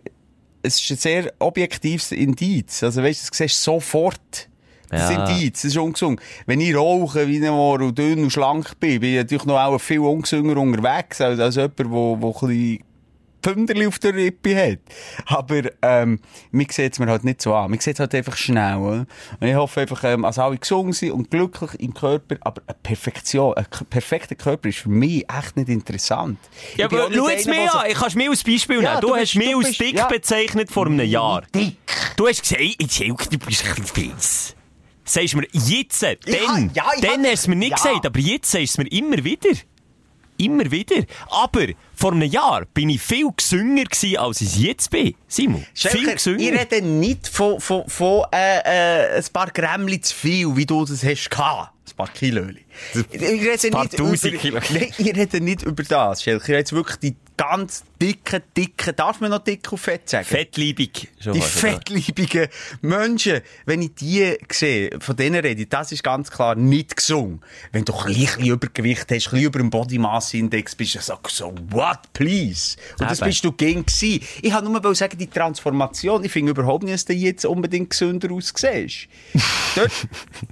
es 0.62 0.80
ist 0.80 0.90
ein 0.90 0.96
sehr 0.96 1.32
objektives 1.40 2.12
Indiz. 2.12 2.82
Also 2.84 3.02
weißt 3.02 3.24
du, 3.24 3.28
das 3.30 3.36
siehst 3.36 3.66
du 3.66 3.72
sofort. 3.72 4.48
Das 4.90 5.10
Ja. 5.10 5.24
Indiz, 5.28 5.62
das 5.62 5.70
ist 5.70 5.76
ungesund. 5.78 6.20
Wenn 6.46 6.60
ich 6.60 6.74
rauche, 6.74 7.26
wie 7.28 7.38
ich 7.42 7.48
und 7.48 7.96
dünn 7.96 8.24
und 8.24 8.30
schlank 8.30 8.78
bin, 8.80 9.00
bin 9.00 9.10
ich 9.10 9.16
natürlich 9.16 9.44
noch 9.46 9.58
auch 9.58 9.78
viel 9.78 10.00
ungesünder 10.00 10.56
unterwegs, 10.56 11.20
als, 11.20 11.38
als 11.40 11.54
jemand, 11.56 11.90
wo, 11.90 12.16
wo 12.20 12.30
ein 12.42 12.48
bisschen 12.48 12.84
Pfünderli 13.42 13.86
auf 13.86 13.98
der 13.98 14.12
Rippe 14.14 14.54
hat. 14.54 14.80
Aber, 15.24 15.62
ähm, 15.80 16.20
mir 16.50 16.66
sieht 16.70 16.92
es 16.92 16.98
mir 16.98 17.06
halt 17.06 17.24
nicht 17.24 17.40
so 17.40 17.54
an. 17.54 17.70
Mir 17.70 17.80
sieht 17.80 17.94
es 17.94 18.00
halt 18.00 18.14
einfach 18.14 18.36
schnell, 18.36 18.76
oder? 18.76 19.06
Und 19.40 19.46
ich 19.48 19.54
hoffe 19.54 19.80
einfach, 19.80 20.04
ähm, 20.04 20.22
dass 20.22 20.38
alle 20.38 20.58
gesund 20.58 20.94
sind 20.94 21.12
und 21.12 21.30
glücklich 21.30 21.70
im 21.80 21.94
Körper. 21.94 22.36
Aber 22.42 22.60
eine 22.66 22.76
Perfektion, 22.82 23.54
ein 23.54 23.64
perfekter 23.88 24.34
Körper 24.34 24.68
ist 24.68 24.80
für 24.80 24.90
mich 24.90 25.24
echt 25.34 25.56
nicht 25.56 25.70
interessant. 25.70 26.38
Ja, 26.76 26.86
Ich 26.86 26.92
aber 26.92 27.08
schau 27.14 27.26
einer, 27.28 27.36
mir 27.46 27.54
der 27.54 27.74
an. 27.76 27.86
Ich 27.88 27.94
kannst 27.94 28.16
mich 28.16 28.28
als 28.28 28.44
Beispiel 28.44 28.82
Ja, 28.82 28.90
nehmen. 28.90 29.00
Du, 29.00 29.06
du 29.08 29.14
hast 29.14 29.20
bist- 29.20 29.36
mich 29.36 29.56
als 29.56 29.78
dick 29.78 29.96
ja. 29.96 30.06
bezeichnet 30.06 30.70
vor 30.70 30.84
einem 30.86 31.00
Jahr. 31.08 31.42
Dick. 31.54 31.76
Du 32.16 32.28
hast 32.28 32.42
gesagt, 32.42 32.60
Schelke, 32.92 33.26
du 33.30 33.38
bist 33.38 33.64
ein 33.64 33.74
bisschen 33.74 33.86
fix. 33.86 34.54
Sagst 35.10 35.32
du 35.32 35.38
mir 35.38 35.48
jetzt, 35.52 36.04
dann, 36.04 36.70
ja, 36.72 36.92
ich 36.94 37.00
dann 37.00 37.26
hast 37.26 37.46
du 37.46 37.50
mir 37.50 37.56
nicht 37.56 37.70
ja. 37.70 37.76
gesagt, 37.76 38.06
aber 38.06 38.20
jetzt 38.20 38.48
sagst 38.48 38.78
du 38.78 38.82
es 38.82 38.90
mir 38.90 38.96
immer 38.96 39.24
wieder. 39.24 39.50
Immer 40.36 40.70
wieder. 40.70 41.04
Aber 41.28 41.66
vor 41.96 42.12
einem 42.12 42.30
Jahr 42.30 42.64
bin 42.66 42.90
ich 42.90 43.00
viel 43.00 43.28
gesünger 43.36 43.84
gewesen, 43.84 44.18
als 44.18 44.40
ich 44.40 44.56
jetzt 44.56 44.88
bin. 44.88 45.16
Simon, 45.26 45.66
viel 45.74 45.90
Schelker, 45.90 46.12
gesünger. 46.14 46.38
ich 46.38 46.52
rede 46.52 46.82
nicht 46.82 47.26
von, 47.26 47.60
von, 47.60 47.88
von 47.88 48.22
äh, 48.32 48.60
äh, 48.60 49.16
ein 49.16 49.24
paar 49.32 49.50
Grämmli 49.50 50.00
zu 50.00 50.14
viel, 50.14 50.56
wie 50.56 50.64
du 50.64 50.84
das 50.84 51.02
hast 51.02 51.28
gehabt. 51.28 51.72
Ein 51.88 51.96
paar 51.96 52.08
Kilöli. 52.08 52.64
Ich 53.10 53.20
rede 53.20 53.70
paar 53.70 53.82
nicht 53.82 53.98
tausend 53.98 54.32
über, 54.32 54.38
Kilo. 54.38 54.60
Nein, 54.70 54.92
ich 54.96 55.16
rede 55.16 55.40
nicht 55.40 55.62
über 55.62 55.82
das, 55.82 56.22
Schelker. 56.22 56.44
Ich 56.44 56.48
rede 56.48 56.58
jetzt 56.58 56.72
wirklich 56.72 56.98
die 57.00 57.16
ganz 57.36 57.82
dicken, 58.00 58.42
dicken, 58.56 58.96
darf 58.96 59.20
man 59.20 59.30
noch 59.30 59.44
dick 59.44 59.70
und 59.70 59.78
fett 59.78 60.08
sagen? 60.08 60.24
Fettliebig. 60.24 61.08
Schon 61.20 61.34
Die 61.34 61.40
fettliebigen 61.40 62.48
Menschen, 62.80 63.40
wenn 63.66 63.82
ich 63.82 63.94
die 63.94 64.36
sehe, 64.50 64.90
von 65.00 65.16
denen 65.16 65.40
rede, 65.40 65.66
das 65.66 65.92
ist 65.92 66.02
ganz 66.02 66.30
klar 66.30 66.54
nicht 66.54 66.96
gesund. 66.96 67.42
Wenn 67.72 67.84
du 67.84 67.92
ein 67.94 68.06
bisschen 68.14 68.46
Übergewicht 68.46 69.02
hast, 69.02 69.10
ein 69.10 69.16
bisschen 69.18 69.40
über 69.40 69.58
dem 69.58 69.70
Body 69.70 69.98
Mass 69.98 70.32
Index 70.32 70.74
bist, 70.74 70.94
dann 70.94 71.02
sagst 71.02 71.40
du 71.40 71.44
so, 71.44 71.54
what, 71.70 71.98
please? 72.12 72.76
Und 72.98 73.10
das 73.10 73.18
Eben. 73.18 73.28
bist 73.28 73.44
du 73.44 73.52
gegen 73.52 73.84
gewesen. 73.84 74.24
Ich 74.40 74.50
kann 74.50 74.64
nur 74.64 74.80
mal 74.80 74.94
sagen, 74.94 75.18
die 75.18 75.26
Transformation, 75.26 76.24
ich 76.24 76.32
finde 76.32 76.52
überhaupt 76.52 76.84
nicht, 76.84 76.94
dass 76.94 77.04
du 77.04 77.12
jetzt 77.12 77.44
unbedingt 77.44 77.90
gesünder 77.90 78.32
aussiehst. 78.32 79.08
dort, 79.74 79.92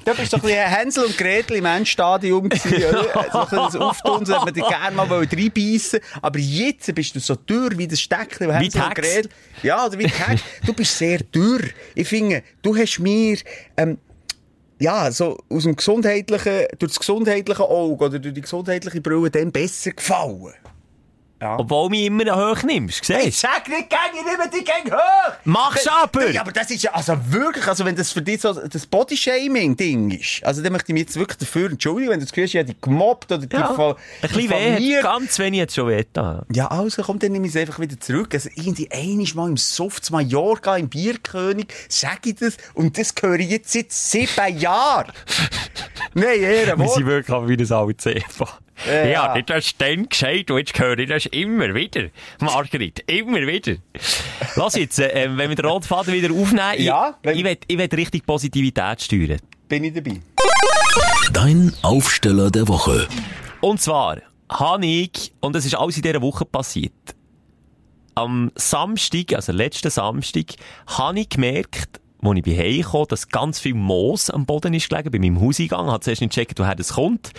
dort 0.05 0.17
bist 0.19 0.33
du 0.33 0.37
ein 0.37 0.43
bisschen 0.43 0.69
Hänsel 0.69 1.05
und 1.05 1.17
Gretel 1.17 1.57
im 1.57 1.65
Endstadium 1.65 2.49
gewesen, 2.49 2.85
oder? 2.85 3.29
So 3.33 3.39
ein 3.39 3.45
bisschen 3.45 3.65
das 3.65 3.77
Auftun, 3.77 4.27
so 4.27 4.35
hat 4.35 4.45
man 4.45 4.55
dich 4.55 4.67
gerne 4.67 4.97
mal 4.97 5.07
reinbeissen 5.07 6.01
Aber 6.23 6.39
jetzt 6.39 6.95
bist 6.95 7.15
du 7.15 7.21
so 7.21 7.38
dürr 7.47 7.77
wie 7.77 7.89
das 7.89 8.01
Steckchen, 8.01 8.51
Hänsel 8.51 8.83
und 8.83 8.95
Tex. 8.95 9.09
Gretel. 9.09 9.31
Ja, 9.63 9.87
oder 9.87 9.99
wie 9.99 10.05
Tex. 10.05 10.43
Du 10.67 10.73
bist 10.73 10.97
sehr 10.99 11.19
dürr. 11.19 11.61
Ich 11.95 12.09
finde, 12.09 12.43
du 12.63 12.77
hast 12.77 12.99
mir, 12.99 13.39
ähm, 13.77 13.99
ja, 14.81 15.11
so 15.11 15.39
aus 15.49 15.65
dem 15.65 15.77
gesundheitlichen, 15.77 16.67
durch 16.79 16.93
das 16.93 16.99
gesundheitliche 16.99 17.63
Auge 17.63 18.05
oder 18.05 18.19
durch 18.19 18.35
die 18.35 18.41
gesundheitliche 18.41 19.01
Brille 19.01 19.31
dann 19.31 19.51
besser 19.51 19.93
gefallen. 19.93 20.55
Obwohl 21.41 21.85
du 21.85 21.91
mich 21.91 22.05
immer 22.07 22.25
noch 22.25 22.37
hoch 22.37 22.63
nimmst, 22.65 23.05
siehst 23.05 23.25
du? 23.27 23.31
sag 23.49 23.69
nicht 23.69 23.89
gegen, 23.89 24.19
ich 24.19 24.25
nehme 24.25 24.51
dich 24.51 24.65
gegen 24.65 24.93
hoch! 24.95 25.33
Mach's 25.45 25.87
aber! 25.87 26.31
Ja, 26.31 26.41
aber 26.41 26.51
das 26.53 26.71
ist 26.71 26.83
ja, 26.83 26.93
also 26.93 27.17
wirklich, 27.29 27.67
also 27.67 27.85
wenn 27.85 27.95
das 27.95 28.11
für 28.13 28.23
dich 28.23 28.41
so 28.41 28.53
das 28.53 28.87
Bodyshaming-Ding 28.87 30.11
ist, 30.11 30.45
also 30.45 30.63
dann 30.63 30.73
möchte 30.73 30.91
ich 30.91 30.95
mich 30.95 31.03
jetzt 31.05 31.17
wirklich 31.17 31.39
dafür 31.39 31.71
entschuldigen, 31.71 32.11
wenn 32.11 32.19
du 32.21 32.25
das 32.27 32.33
Gefühl 32.33 32.45
hast, 32.45 32.55
ich 32.55 32.59
habe 32.59 32.73
dich 32.73 32.81
gemobbt 32.81 33.31
oder 33.31 33.47
Ja, 33.53 33.71
diffa- 33.71 33.97
ein 34.23 34.29
bisschen 34.35 34.51
weh, 34.51 35.01
ganz 35.01 35.39
wenig 35.39 35.59
jetzt 35.59 35.75
schon 35.75 35.89
weh 35.89 36.05
da. 36.13 36.45
Ja, 36.53 36.69
also 36.69 37.03
komm, 37.03 37.19
dann 37.19 37.33
nehme 37.33 37.47
ich 37.47 37.55
es 37.55 37.61
einfach 37.61 37.79
wieder 37.79 37.99
zurück. 38.01 38.35
Also 38.35 38.49
irgendwie 38.55 38.91
einiges 38.91 39.35
Mal 39.35 39.49
im 39.49 39.57
Soft 39.57 40.05
zu 40.07 40.13
Mallorca, 40.13 40.77
im 40.77 40.89
Bierkönig, 40.89 41.67
sag 41.89 42.27
ich 42.27 42.35
das, 42.37 42.57
und 42.75 42.99
das 42.99 43.15
höre 43.21 43.39
ich 43.39 43.51
jetzt 43.51 43.73
seit 43.73 43.93
sieben 43.93 44.59
Jahren. 44.59 45.13
Nein, 46.15 46.41
Wir 46.41 46.49
Ehrenwort. 46.49 46.95
sind 46.95 47.07
wirklich 47.07 47.49
wie 47.49 47.57
das 47.57 47.71
altes 47.73 48.07
Ehepaar. 48.07 48.59
Ja. 48.87 49.05
Ja, 49.07 49.35
nicht 49.35 49.51
hast 49.51 49.75
du 49.81 49.85
dann 49.85 50.09
gesagt 50.09 50.51
und 50.51 50.59
jetzt 50.59 50.79
höre 50.79 50.99
ich 50.99 51.09
das 51.09 51.27
immer 51.27 51.75
wieder. 51.75 52.09
Margrit, 52.41 53.03
immer 53.07 53.47
wieder. 53.47 53.77
Lass 54.57 54.77
jetzt, 54.77 54.99
äh, 54.99 55.29
wenn 55.35 55.49
wir 55.49 55.57
den 55.57 55.65
roten 55.65 55.87
Faden 55.87 56.15
wieder 56.15 56.33
aufnehmen, 56.33 56.75
Ja, 56.79 57.17
ich, 57.23 57.31
ich, 57.31 57.45
will, 57.45 57.59
ich 57.67 57.79
will 57.79 57.89
richtig 57.93 58.25
Positivität 58.27 59.03
steuern. 59.03 59.39
Bin 59.69 59.85
ich 59.85 59.95
dabei. 59.95 60.21
Dein 61.33 61.73
Aufsteller 61.83 62.51
der 62.51 62.69
Woche. 62.69 63.09
Und 63.61 63.81
zwar 63.81 64.19
habe 64.51 64.87
ich, 64.87 65.33
und 65.41 65.55
das 65.55 65.67
ist 65.67 65.75
alles 65.75 65.97
in 65.97 66.03
dieser 66.03 66.23
Woche 66.23 66.45
passiert, 66.45 66.93
am 68.15 68.51
Samstag, 68.57 69.35
also 69.35 69.53
letzten 69.53 69.91
Samstag, 69.91 70.47
habe 70.87 71.21
ich 71.21 71.29
gemerkt, 71.29 72.01
als 72.23 72.37
ich 72.37 72.43
bin 72.43 72.59
heimgekommen, 72.59 73.07
dass 73.09 73.29
ganz 73.29 73.61
viel 73.61 73.75
Moos 73.75 74.29
am 74.31 74.45
Boden 74.45 74.75
ist 74.75 74.89
gelegen, 74.89 75.11
bei 75.11 75.19
meinem 75.19 75.41
Hauseingang. 75.41 75.87
Habe 75.87 76.01
zuerst 76.01 76.21
nicht 76.21 76.35
gecheckt, 76.35 76.59
woher 76.59 76.75
das 76.75 76.95
kommt. 76.95 77.31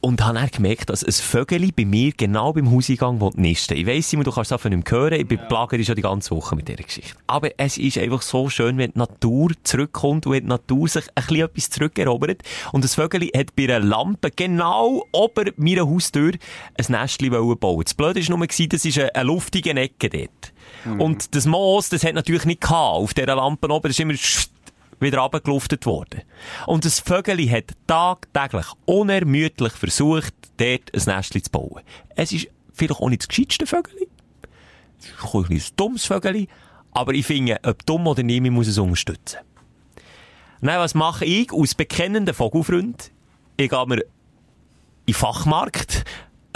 Und 0.00 0.24
habe 0.24 0.38
dann 0.38 0.48
gemerkt, 0.48 0.90
dass 0.90 1.02
ein 1.02 1.12
Vögel 1.12 1.72
bei 1.72 1.84
mir 1.84 2.12
genau 2.16 2.52
beim 2.52 2.70
Hauseingang 2.70 3.18
nisten. 3.34 3.76
Ich 3.76 3.86
weiss, 3.86 4.08
Simon, 4.08 4.24
du 4.24 4.30
kannst 4.30 4.52
das 4.52 4.60
von 4.60 4.70
ihm 4.70 4.84
hören. 4.86 5.14
Ich 5.14 5.26
bin 5.26 5.40
plagert 5.48 5.84
schon 5.84 5.96
die 5.96 6.02
ganze 6.02 6.30
Woche 6.30 6.54
mit 6.54 6.68
dieser 6.68 6.84
Geschichte. 6.84 7.14
Aber 7.26 7.50
es 7.56 7.78
ist 7.78 7.98
einfach 7.98 8.22
so 8.22 8.48
schön, 8.48 8.78
wenn 8.78 8.92
die 8.92 8.98
Natur 8.98 9.50
zurückkommt 9.64 10.26
und 10.26 10.32
wenn 10.32 10.44
die 10.44 10.48
Natur 10.48 10.88
sich 10.88 11.04
ein 11.14 11.24
bisschen 11.26 11.44
etwas 11.46 11.70
zurückerobert. 11.70 12.42
Und 12.72 12.84
das 12.84 12.94
Vögel 12.94 13.28
hat 13.36 13.56
bei 13.56 13.64
einer 13.64 13.80
Lampe 13.80 14.30
genau 14.30 15.04
ober 15.12 15.46
meiner 15.56 15.88
Haustür 15.88 16.32
ein 16.76 16.86
Nestchen 16.88 17.30
bauen. 17.30 17.82
Das 17.82 17.94
Blöde 17.94 18.20
war 18.20 18.36
nur, 18.36 18.46
das 18.46 18.84
ist 18.84 18.98
eine, 18.98 19.14
eine 19.14 19.24
luftige 19.24 19.70
Ecke 19.70 20.10
dort. 20.10 20.52
Und 20.98 21.34
das 21.34 21.44
Moos, 21.44 21.88
das 21.88 22.04
hat 22.04 22.14
natürlich 22.14 22.44
nicht 22.44 22.60
gehabt. 22.60 22.78
Auf 22.78 23.14
dieser 23.14 23.34
Lampe 23.34 23.68
oben, 23.68 23.88
das 23.88 23.92
ist 23.92 24.00
immer 24.00 24.14
wieder 25.00 25.18
runtergeluftet 25.18 25.86
worden. 25.86 26.22
Und 26.66 26.84
das 26.84 27.00
Vögeli 27.00 27.48
hat 27.48 27.72
tagtäglich 27.86 28.66
unermüdlich 28.84 29.72
versucht, 29.72 30.34
dort 30.56 30.94
ein 30.94 31.16
Nestchen 31.16 31.42
zu 31.42 31.50
bauen. 31.50 31.82
Es 32.16 32.32
ist 32.32 32.48
vielleicht 32.72 33.00
auch 33.00 33.08
nicht 33.08 33.22
das 33.22 33.28
gescheitste 33.28 33.66
Vögeli. 33.66 34.08
Es 34.98 35.06
ist 35.06 35.34
ein 35.34 35.44
ein 35.44 35.62
dummes 35.76 36.04
Vögeli. 36.04 36.48
Aber 36.92 37.14
ich 37.14 37.26
finde, 37.26 37.58
ob 37.64 37.84
dumm 37.86 38.06
oder 38.06 38.22
nicht, 38.22 38.40
man 38.40 38.52
muss 38.52 38.66
es 38.66 38.78
unterstützen. 38.78 39.38
Nein, 40.60 40.78
was 40.78 40.94
mache 40.94 41.24
ich 41.24 41.52
als 41.52 41.74
bekennender 41.74 42.34
Vogelfreund? 42.34 43.12
Ich 43.56 43.70
gehe 43.70 43.86
mir 43.86 44.00
in 44.00 44.02
den 45.06 45.14
Fachmarkt 45.14 46.04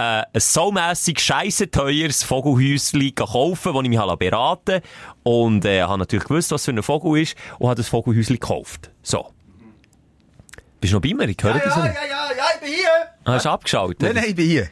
äh, 0.02 0.24
ein 0.32 0.40
saumässig 0.40 1.20
scheisse 1.20 1.70
teures 1.70 2.22
Vogelhäuschen 2.22 3.14
kaufen, 3.14 3.74
das 3.74 3.82
ich 3.82 3.88
mich 3.88 3.98
habe 3.98 4.16
beraten 4.16 4.80
Und 5.22 5.64
äh, 5.64 5.82
habe 5.82 5.98
natürlich 5.98 6.24
gewusst, 6.24 6.50
was 6.50 6.64
für 6.64 6.72
ein 6.72 6.82
Vogel 6.82 7.22
ist 7.22 7.36
und 7.58 7.68
habe 7.68 7.76
das 7.76 7.88
Vogelhäuschen 7.88 8.36
gekauft. 8.36 8.90
So. 9.02 9.30
Bist 10.80 10.92
du 10.92 10.96
noch 10.96 11.02
bei 11.02 11.14
mir? 11.14 11.28
Ich 11.28 11.36
höre 11.42 11.54
dich 11.54 11.62
so. 11.62 11.80
ja, 11.80 11.86
ja, 11.86 11.92
ja, 11.92 12.44
ich 12.54 12.60
bin 12.60 12.70
hier. 12.70 12.88
Hast 13.24 13.44
du 13.44 13.50
abgeschaltet? 13.50 14.02
Nein, 14.02 14.14
nein, 14.14 14.24
ich 14.28 14.34
bin 14.34 14.46
hier. 14.46 14.68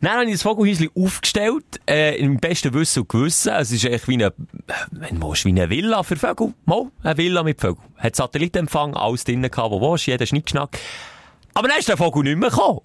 Dann 0.00 0.12
habe 0.12 0.24
ich 0.24 0.32
das 0.32 0.42
Vogelhäuschen 0.42 0.90
aufgestellt, 0.94 1.64
äh, 1.88 2.16
im 2.18 2.38
besten 2.38 2.74
Wissen 2.74 3.00
und 3.00 3.08
Gewissen. 3.08 3.54
Es 3.54 3.70
ist 3.70 3.84
echt 3.84 4.06
wie 4.06 4.14
eine, 4.14 4.34
wenn 4.90 5.20
du 5.20 5.28
willst, 5.28 5.46
wie 5.46 5.50
eine 5.50 5.70
Villa 5.70 6.02
für 6.02 6.16
Vögel. 6.16 6.52
Mal, 6.66 6.90
eine 7.02 7.16
Villa 7.16 7.42
mit 7.42 7.60
Vögeln. 7.60 7.88
Hat 7.96 8.14
Satellitenempfang, 8.14 8.94
alles 8.96 9.24
drinnen 9.24 9.50
gehabt, 9.50 9.70
wo 9.70 9.80
du 9.80 9.92
willst, 9.92 10.06
jeder 10.06 10.26
Schnickschnack. 10.26 10.78
Aber 11.54 11.68
dann 11.68 11.78
ist 11.78 11.88
der 11.88 11.96
Vogel 11.96 12.24
nicht 12.24 12.36
mehr 12.36 12.50
gekommen. 12.50 12.80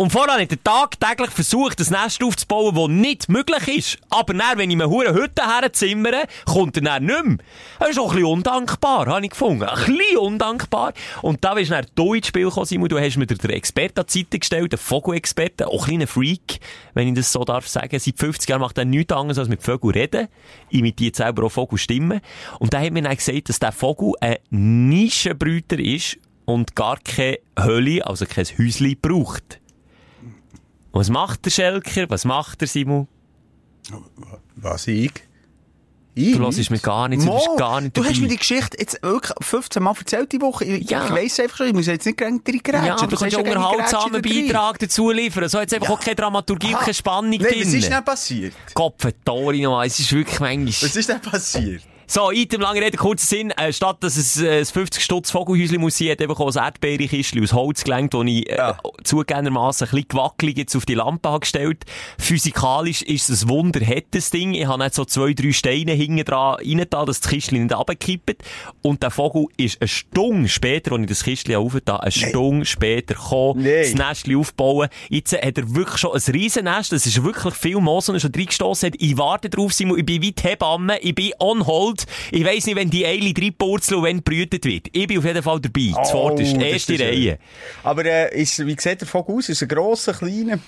Und 0.00 0.12
vorher 0.12 0.40
hat 0.40 0.50
er 0.50 0.64
tagtäglich 0.64 1.28
versucht, 1.28 1.78
ein 1.78 2.02
Nest 2.02 2.24
aufzubauen, 2.24 2.74
das 2.74 2.88
nicht 2.88 3.28
möglich 3.28 3.68
ist. 3.68 3.98
Aber 4.08 4.32
dann, 4.32 4.56
wenn 4.56 4.70
ich 4.70 4.76
mir 4.78 4.88
hure 4.88 5.12
Hütte 5.12 5.42
herzimmere, 5.46 6.22
kommt 6.46 6.78
er 6.78 6.82
dann 6.84 7.04
nicht 7.04 7.22
mehr. 7.22 7.36
Das 7.78 7.90
ist 7.90 7.98
auch 7.98 8.08
ein 8.08 8.16
bisschen 8.16 8.32
undankbar, 8.32 9.08
habe 9.08 9.22
ich 9.22 9.32
gefunden. 9.32 9.64
Ein 9.64 9.76
bisschen 9.76 10.16
undankbar. 10.16 10.94
Und 11.20 11.44
da 11.44 11.52
bist 11.52 11.70
du 11.70 11.74
dann 11.74 11.84
du 11.94 12.14
ins 12.14 12.28
Spiel 12.28 12.46
gekommen, 12.46 12.64
Simon. 12.64 12.88
Du 12.88 12.98
hast 12.98 13.18
mir 13.18 13.26
den 13.26 13.50
Experten 13.50 14.00
an 14.00 14.06
die 14.10 14.20
Seite 14.20 14.38
gestellt, 14.38 14.72
den 14.72 14.78
Vogelexperten, 14.78 15.66
auch 15.66 15.82
ein 15.82 15.88
kleiner 15.88 16.06
Freak, 16.06 16.60
wenn 16.94 17.08
ich 17.08 17.14
das 17.16 17.30
so 17.30 17.44
darf 17.44 17.68
sagen. 17.68 17.98
Seit 17.98 18.18
50 18.18 18.48
Jahren 18.48 18.62
macht 18.62 18.78
er 18.78 18.86
nichts 18.86 19.12
anderes 19.12 19.38
als 19.38 19.50
mit 19.50 19.62
Vögeln 19.62 19.92
reden. 19.92 20.28
Imitiert 20.70 21.16
selber 21.16 21.44
auch 21.44 21.52
Vogelstimmen. 21.52 22.22
Und 22.58 22.72
da 22.72 22.80
hat 22.80 22.90
mir 22.90 23.02
dann 23.02 23.14
gesagt, 23.14 23.50
dass 23.50 23.58
der 23.58 23.72
Vogel 23.72 24.14
ein 24.22 24.38
Nischenbrüter 24.48 25.78
ist 25.78 26.16
und 26.46 26.74
gar 26.74 26.96
keine 27.00 27.38
Höhle, 27.58 28.06
also 28.06 28.24
kein 28.24 28.46
Häuschen 28.46 28.96
braucht. 29.02 29.59
Was 30.92 31.08
macht 31.10 31.44
der 31.44 31.50
Schelker? 31.50 32.08
Was 32.10 32.24
macht 32.24 32.60
der 32.60 32.68
Simon? 32.68 33.06
Was, 34.56 34.86
ich? 34.86 35.12
Ich? 36.14 36.32
Du 36.36 36.40
hörst 36.40 36.70
mir 36.70 36.78
gar 36.80 37.06
nicht, 37.08 37.24
du 37.24 37.32
bist 37.32 37.46
Mo, 37.46 37.56
gar 37.56 37.80
nicht 37.80 37.96
Du 37.96 38.04
hast 38.04 38.20
mir 38.20 38.26
die 38.28 38.36
Geschichte 38.36 38.76
jetzt 38.78 39.00
wirklich 39.02 39.32
15 39.40 39.80
Mal 39.82 39.94
erzählt 39.96 40.32
die 40.32 40.40
Woche. 40.40 40.64
Ich, 40.64 40.90
Ja. 40.90 41.04
ich 41.06 41.12
weiss 41.12 41.38
einfach 41.38 41.58
schon, 41.58 41.68
ich 41.68 41.72
muss 41.72 41.86
jetzt 41.86 42.04
nicht 42.04 42.18
gegen 42.18 42.42
die 42.42 42.58
Grätschen. 42.62 42.84
Ja, 42.84 42.96
aber 42.96 43.06
du 43.06 43.16
kannst 43.16 43.36
ja 43.36 43.38
einen 43.44 43.56
unterhaltsamen 43.56 44.20
Beitrag 44.20 44.78
dazu 44.80 45.10
liefern. 45.12 45.48
So 45.48 45.60
jetzt 45.60 45.72
einfach 45.72 45.88
Ja. 45.88 45.94
auch 45.94 46.00
keine 46.00 46.16
Dramaturgie, 46.16 46.74
Aha. 46.74 46.80
keine 46.80 46.94
Spannung 46.94 47.30
Nein, 47.30 47.40
was 47.42 47.52
ist 47.52 47.72
drin. 47.84 47.90
denn 47.92 48.04
passiert? 48.04 48.54
Kopf, 48.74 49.06
Tori 49.24 49.62
noch, 49.62 49.82
es 49.82 50.00
ist 50.00 50.12
wirklich 50.12 50.40
manchmal... 50.40 50.66
Was 50.90 50.96
ist 50.96 51.08
denn 51.08 51.20
passiert? 51.20 51.82
So, 52.12 52.32
Item, 52.32 52.60
lange 52.60 52.80
Rede, 52.80 52.96
kurzer 52.96 53.24
Sinn. 53.24 53.52
Äh, 53.52 53.72
statt 53.72 53.98
dass 54.00 54.16
es 54.16 54.42
äh, 54.42 54.58
ein 54.58 54.64
50 54.64 55.00
Stutz 55.00 55.30
Vogelhäuschen 55.30 55.80
muss 55.80 55.96
sein, 55.96 56.08
hat 56.08 56.20
einfach 56.20 56.40
auch 56.40 56.52
ein 56.52 56.60
Erdbeerkistchen 56.64 57.40
aus 57.40 57.52
Holz 57.52 57.84
gelenkt, 57.84 58.14
das 58.14 58.22
ich 58.26 58.50
äh, 58.50 58.56
Ja. 58.56 58.78
zugegebenermassen 59.04 59.86
ein 59.86 59.90
bisschen 59.92 60.08
gewackelig 60.08 60.58
jetzt 60.58 60.74
auf 60.74 60.84
die 60.84 60.94
Lampe 60.94 61.28
habe 61.28 61.38
gestellt. 61.38 61.84
Physikalisch 62.18 63.02
ist 63.02 63.30
es 63.30 63.44
ein 63.44 63.48
Wunder, 63.50 63.86
hat 63.86 64.06
das 64.10 64.30
Ding. 64.30 64.54
Ich 64.54 64.66
habe 64.66 64.82
nicht 64.82 64.96
so 64.96 65.04
zwei, 65.04 65.34
drei 65.34 65.52
Steine 65.52 65.92
hinten 65.92 66.24
dran 66.24 66.56
rein 66.56 66.84
da, 66.90 67.04
dass 67.04 67.20
das 67.20 67.30
Kistchen 67.30 67.62
nicht 67.62 67.72
runterkippt. 67.72 68.42
Und 68.82 69.04
der 69.04 69.12
Vogel 69.12 69.46
ist 69.56 69.80
eine 69.80 69.86
Stunde 69.86 70.48
später, 70.48 70.90
als 70.90 71.02
ich 71.02 71.06
das 71.10 71.22
Kistchen 71.22 71.54
aufgetan 71.54 72.00
eine 72.00 72.10
Stunde 72.10 72.64
später 72.66 73.14
gekommen, 73.14 73.62
Nein. 73.62 73.82
das 73.82 73.94
Nestchen 73.94 74.34
aufbauen. 74.34 74.88
Jetzt 75.10 75.32
hat 75.32 75.56
er 75.58 75.74
wirklich 75.76 75.98
schon 75.98 76.12
ein 76.16 76.22
Riesennest, 76.34 76.90
das 76.90 77.06
ist 77.06 77.22
wirklich 77.22 77.54
viel 77.54 77.76
Moos, 77.78 78.08
und 78.08 78.16
er 78.16 78.20
schon 78.20 78.32
reingestossen 78.34 78.88
hat. 78.88 78.94
Ich 78.98 79.16
warte 79.16 79.48
drauf, 79.48 79.72
Simon, 79.72 79.96
ich 79.96 80.06
bin 80.06 80.20
wie 80.22 80.32
die 80.32 80.42
Hebamme, 80.42 80.98
ich 80.98 81.14
bin 81.14 81.30
on 81.38 81.64
hold. 81.68 81.99
Ich 82.30 82.44
weiss 82.44 82.66
nicht, 82.66 82.76
wenn 82.76 82.90
die 82.90 83.04
Eile 83.06 83.32
reinpurzeln 83.36 83.98
und 84.00 84.04
wenn 84.06 84.22
brütet 84.22 84.64
wird. 84.64 84.88
Ich 84.92 85.06
bin 85.06 85.18
auf 85.18 85.24
jeden 85.24 85.42
Fall 85.42 85.60
dabei. 85.60 85.92
Das 85.94 86.12
Wort 86.12 86.40
ist 86.40 86.54
Oh, 86.54 86.58
die 86.58 86.64
erste. 86.66 86.98
Reihe. 86.98 87.38
Aber 87.82 88.04
äh, 88.04 88.40
ist, 88.40 88.64
wie 88.66 88.76
sieht 88.78 89.00
der 89.00 89.08
Vogel 89.08 89.36
aus? 89.36 89.48
Ist 89.48 89.62
er 89.62 89.68
grosser, 89.68 90.12
kleiner? 90.12 90.58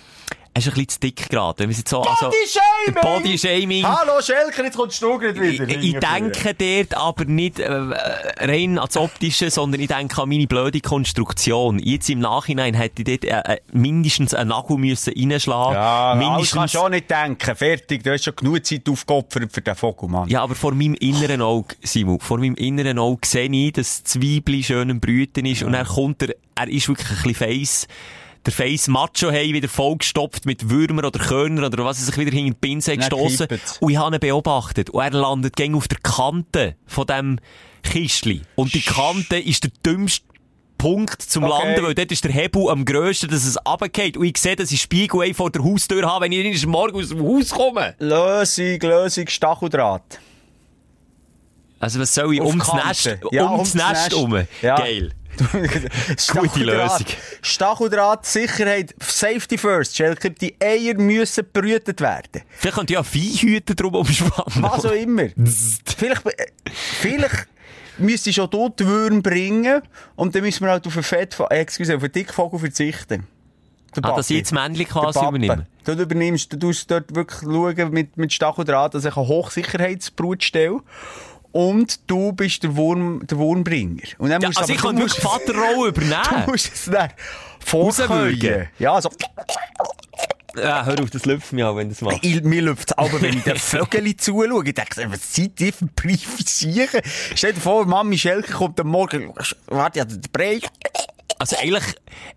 Er 0.54 0.58
ist 0.58 0.66
ein 0.68 0.74
bisschen 0.74 0.88
zu 0.90 1.00
dick 1.00 1.30
gerade. 1.30 1.60
Wenn 1.60 1.70
wir 1.70 1.72
es 1.72 1.78
jetzt 1.78 1.88
so, 1.88 2.02
also, 2.02 2.30
Bodyshaming! 2.30 3.22
Bodyshaming. 3.22 3.84
Hallo 3.86 4.20
Schelker, 4.20 4.64
jetzt 4.64 4.76
kommst 4.76 5.00
du 5.00 5.18
Ich, 5.22 5.34
wieder. 5.58 5.66
ich 5.66 5.96
denke 5.98 6.54
dort 6.54 6.94
aber 7.00 7.24
nicht 7.24 7.58
äh, 7.58 7.70
rein 7.72 8.78
ans 8.78 8.98
Optische, 8.98 9.50
sondern 9.50 9.80
ich 9.80 9.88
denke 9.88 10.20
an 10.20 10.28
meine 10.28 10.46
blöde 10.46 10.82
Konstruktion. 10.82 11.78
Jetzt 11.78 12.10
im 12.10 12.18
Nachhinein 12.18 12.74
hätte 12.74 13.00
ich 13.00 13.20
dort 13.20 13.24
äh, 13.48 13.54
äh, 13.54 13.60
mindestens 13.72 14.34
einen 14.34 14.50
Nagel 14.50 14.76
müssen 14.76 15.14
reinschlagen 15.16 15.72
Ja, 15.74 16.14
mindestens. 16.18 16.58
kannst 16.58 16.74
du 16.74 16.78
auch 16.80 16.88
nicht 16.90 17.10
denken. 17.10 17.56
Fertig, 17.56 18.04
du 18.04 18.12
hast 18.12 18.24
schon 18.24 18.36
genug 18.36 18.66
Zeit 18.66 18.86
aufgeopfert 18.90 19.50
für 19.50 19.62
den 19.62 19.74
Vogel, 19.74 20.10
Mann. 20.10 20.28
Ja, 20.28 20.42
aber 20.42 20.54
vor 20.54 20.72
meinem 20.74 20.94
inneren 20.96 21.40
Auge, 21.40 21.76
Simon, 21.82 22.20
vor 22.20 22.36
meinem 22.36 22.56
inneren 22.56 22.98
Auge 22.98 23.26
sehe 23.26 23.48
ich, 23.50 23.72
dass 23.72 24.02
das 24.02 24.20
Weibli 24.20 24.62
schön 24.62 24.90
am 24.90 25.00
Brüten 25.00 25.46
ist 25.46 25.62
und 25.62 25.72
er 25.72 25.86
kommt 25.86 26.22
er, 26.22 26.34
er 26.56 26.68
ist 26.68 26.88
wirklich 26.88 27.08
ein 27.08 27.16
bisschen 27.22 27.34
face, 27.34 27.88
der 28.46 28.52
face 28.52 28.88
Macho 28.88 29.30
hey 29.30 29.52
wieder 29.52 29.68
vollgestopft 29.68 30.46
mit 30.46 30.68
Würmern 30.68 31.04
oder 31.04 31.18
Körnern 31.18 31.64
oder 31.64 31.84
was 31.84 31.98
er 32.00 32.06
sich 32.06 32.16
wieder 32.18 32.30
hinter 32.32 32.54
die 32.54 32.58
Pinse 32.60 32.90
Dann 32.96 33.00
gestossen. 33.00 33.46
Und 33.80 33.90
ich 33.90 33.96
habe 33.96 34.16
ihn 34.16 34.20
beobachtet 34.20 34.90
und 34.90 35.00
er 35.02 35.10
landet 35.10 35.56
gäng 35.56 35.74
auf 35.74 35.88
der 35.88 35.98
Kante 35.98 36.76
von 36.86 37.06
dem 37.06 37.38
Kistli. 37.82 38.42
Und 38.54 38.74
die 38.74 38.80
Kante 38.80 39.38
ist 39.38 39.64
der 39.64 39.70
dümmste 39.84 40.26
Punkt 40.78 41.22
zum 41.22 41.44
Okay. 41.44 41.62
Landen, 41.64 41.84
weil 41.84 41.94
dort 41.94 42.10
ist 42.10 42.24
der 42.24 42.32
Hebel 42.32 42.68
am 42.68 42.84
grössten, 42.84 43.28
dass 43.30 43.44
es 43.44 43.56
runtergeht. 43.64 44.16
Und 44.16 44.24
ich 44.24 44.36
sehe, 44.38 44.56
dass 44.56 44.72
ich 44.72 44.82
Spiegel 44.82 45.32
vor 45.34 45.50
der 45.50 45.62
Haustür 45.62 46.04
habe, 46.08 46.24
wenn 46.24 46.32
ich 46.32 46.66
morgen 46.66 46.96
aus 46.96 47.10
dem 47.10 47.22
Haus 47.22 47.50
komme. 47.50 47.94
Lösung, 48.00 48.80
Lösung, 48.80 49.28
Stacheldraht. 49.28 50.18
Also 51.78 52.00
was 52.00 52.14
soll 52.14 52.34
ich? 52.34 52.40
Auf 52.40 52.48
Ums 52.48 52.66
Kante. 52.66 52.86
Nest, 52.88 53.18
Ja, 53.30 53.50
ums 53.52 53.74
Nest 53.74 54.14
rum. 54.14 54.44
Ja. 54.60 54.76
Geil. 54.76 55.12
Stacheldraht. 56.16 57.00
Lösung. 57.00 57.06
Stacheldraht, 57.40 58.26
Sicherheit, 58.26 58.94
Safety 59.00 59.58
first, 59.58 59.96
Schelker. 59.96 60.30
Die 60.30 60.54
Eier 60.60 60.94
müssen 60.94 61.46
brütet 61.52 62.00
werden. 62.00 62.42
Vielleicht 62.50 62.76
könnte 62.76 62.92
ich 62.92 62.96
ja 62.96 63.02
Viehhüter 63.02 63.74
drum 63.74 63.94
umspannen. 63.94 64.62
Was 64.62 64.84
auch 64.84 64.92
immer. 64.92 65.28
vielleicht, 65.96 66.26
äh, 66.26 66.46
vielleicht 67.00 67.48
müsste 67.98 68.30
ich 68.30 68.36
schon 68.36 68.50
dort 68.50 68.80
die 68.80 68.86
Würm 68.86 69.22
bringen 69.22 69.82
und 70.16 70.34
dann 70.34 70.42
müssen 70.42 70.64
wir 70.64 70.70
halt 70.70 70.86
auf 70.86 70.94
einen 70.94 71.02
Fett, 71.02 71.38
äh, 71.50 71.54
excuse, 71.60 71.94
auf 71.96 72.02
einen 72.02 72.12
Dickvogel 72.12 72.58
verzichten. 72.58 73.26
Der 73.94 74.04
Ah, 74.06 74.16
dass 74.16 74.30
ich 74.30 74.38
jetzt 74.38 74.52
Der 74.52 74.86
quasi 74.86 75.18
übernehme. 75.20 75.66
Du 75.84 75.92
übernimmst, 75.92 76.52
du 76.52 76.58
tust 76.58 76.90
dort 76.90 77.14
wirklich 77.14 77.40
schauen 77.40 77.90
mit, 77.90 78.16
mit 78.16 78.32
Stacheldraht, 78.32 78.94
dass 78.94 79.04
ich 79.04 79.16
eine 79.16 79.26
Hochsicherheitsbrut 79.26 80.42
stelle. 80.42 80.80
Und 81.52 82.00
du 82.10 82.32
bist 82.32 82.62
der, 82.62 82.74
Wurm, 82.76 83.26
der 83.26 83.36
Wurmbringer. 83.38 84.02
Und 84.18 84.30
dann 84.30 84.40
Ja, 84.42 84.48
musst 84.48 84.58
also 84.58 84.72
aber- 84.72 84.74
ich 84.74 84.80
du 84.80 84.86
kann 84.88 84.98
wirklich 84.98 85.20
Vaterrolle 85.22 85.92
Du 85.92 86.00
übernehmen. 86.00 86.44
musst 86.48 86.72
es 86.72 86.84
dann 86.86 87.10
vorkeugen. 87.64 88.68
Ja, 88.78 88.94
also, 88.94 89.10
Ja, 90.56 90.84
hör 90.84 91.00
auf, 91.02 91.10
das 91.10 91.24
läuft 91.24 91.52
mir 91.52 91.68
auch, 91.68 91.76
wenn 91.76 91.88
du 91.88 91.94
das 91.94 92.02
machst. 92.02 92.18
ich, 92.22 92.42
mir 92.42 92.60
läuft 92.62 92.90
es 92.90 92.98
aber, 92.98 93.20
wenn 93.22 93.36
ich 93.38 93.42
den 93.44 93.56
Vögel 93.58 94.16
zuschaue. 94.16 94.64
Ich 94.66 94.74
denke, 94.74 95.10
was 95.10 95.34
seid 95.34 95.58
ihr 95.60 95.72
für 95.72 95.86
Privilegien? 95.86 96.88
Stell 97.34 97.52
dir 97.54 97.60
vor, 97.60 97.86
Mami 97.86 98.18
Schelke 98.18 98.52
kommt 98.52 98.78
am 98.80 98.88
Morgen, 98.88 99.32
warte, 99.68 99.98
ja, 100.00 100.04
der 100.04 100.18
Brei. 100.32 100.60
Also 101.38 101.56
eigentlich, 101.56 101.84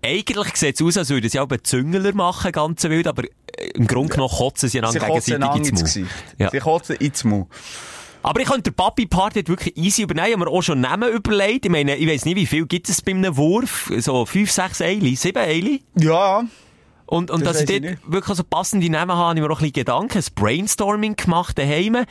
eigentlich 0.04 0.56
sieht 0.56 0.76
es 0.80 0.82
aus, 0.86 0.98
als 0.98 1.10
würden 1.10 1.30
sie 1.30 1.40
auch 1.40 1.50
einen 1.50 1.64
Züngeler 1.64 2.14
machen, 2.14 2.52
ganz 2.52 2.84
wild, 2.84 3.06
aber 3.08 3.24
äh, 3.26 3.68
im 3.76 3.86
Grunde 3.86 4.10
genommen 4.14 4.34
kotzen 4.34 4.68
sie 4.70 4.80
einander 4.80 5.00
gegenseitig 5.08 5.68
ins. 5.72 5.82
Gesicht. 5.84 6.10
Ja. 6.40 6.50
Sie 6.50 6.60
kotzen 6.60 6.96
ins 6.96 7.24
Maul. 7.24 7.46
Aber 8.26 8.42
ich 8.42 8.48
könnte 8.48 8.72
der 8.72 8.84
Papi-Part 8.84 9.36
wirklich 9.48 9.78
easy 9.78 10.02
übernehmen. 10.02 10.26
Ich 10.30 10.34
habe 10.34 10.46
mir 10.46 10.50
auch 10.52 10.64
schon 10.64 10.82
Namen 10.82 11.14
überlegt. 11.14 11.66
Ich 11.66 11.72
meine, 11.72 11.96
ich 11.96 12.08
weiss 12.08 12.26
nicht, 12.26 12.38
wie 12.38 12.48
viel 12.48 12.66
gibt 12.66 12.90
es 12.90 13.00
bei 13.00 13.12
einem 13.12 13.38
Wurf? 13.38 13.92
So 14.00 14.26
fünf, 14.26 14.50
sechs 14.50 14.82
Eili, 14.82 15.16
sieben 15.16 15.38
Eili? 15.38 15.84
Ja. 16.00 16.44
Und, 17.06 17.30
und 17.30 17.46
Das 17.46 17.58
dass 17.60 17.62
ich 17.62 17.70
ich 17.70 17.82
dort 17.82 17.92
nicht. 17.92 18.12
wirklich 18.12 18.36
so 18.36 18.44
passende 18.44 18.90
Namen 18.90 19.12
habe, 19.12 19.28
habe 19.28 19.38
ich 19.40 19.44
mir 19.46 19.52
auch 19.52 19.58
ein 19.60 19.66
bisschen 19.66 19.74
Gedanken, 19.74 20.18
ein 20.18 20.24
Brainstorming 20.34 21.16
gemacht 21.16 21.56
daheim. 21.60 21.94
Äh, 21.98 22.06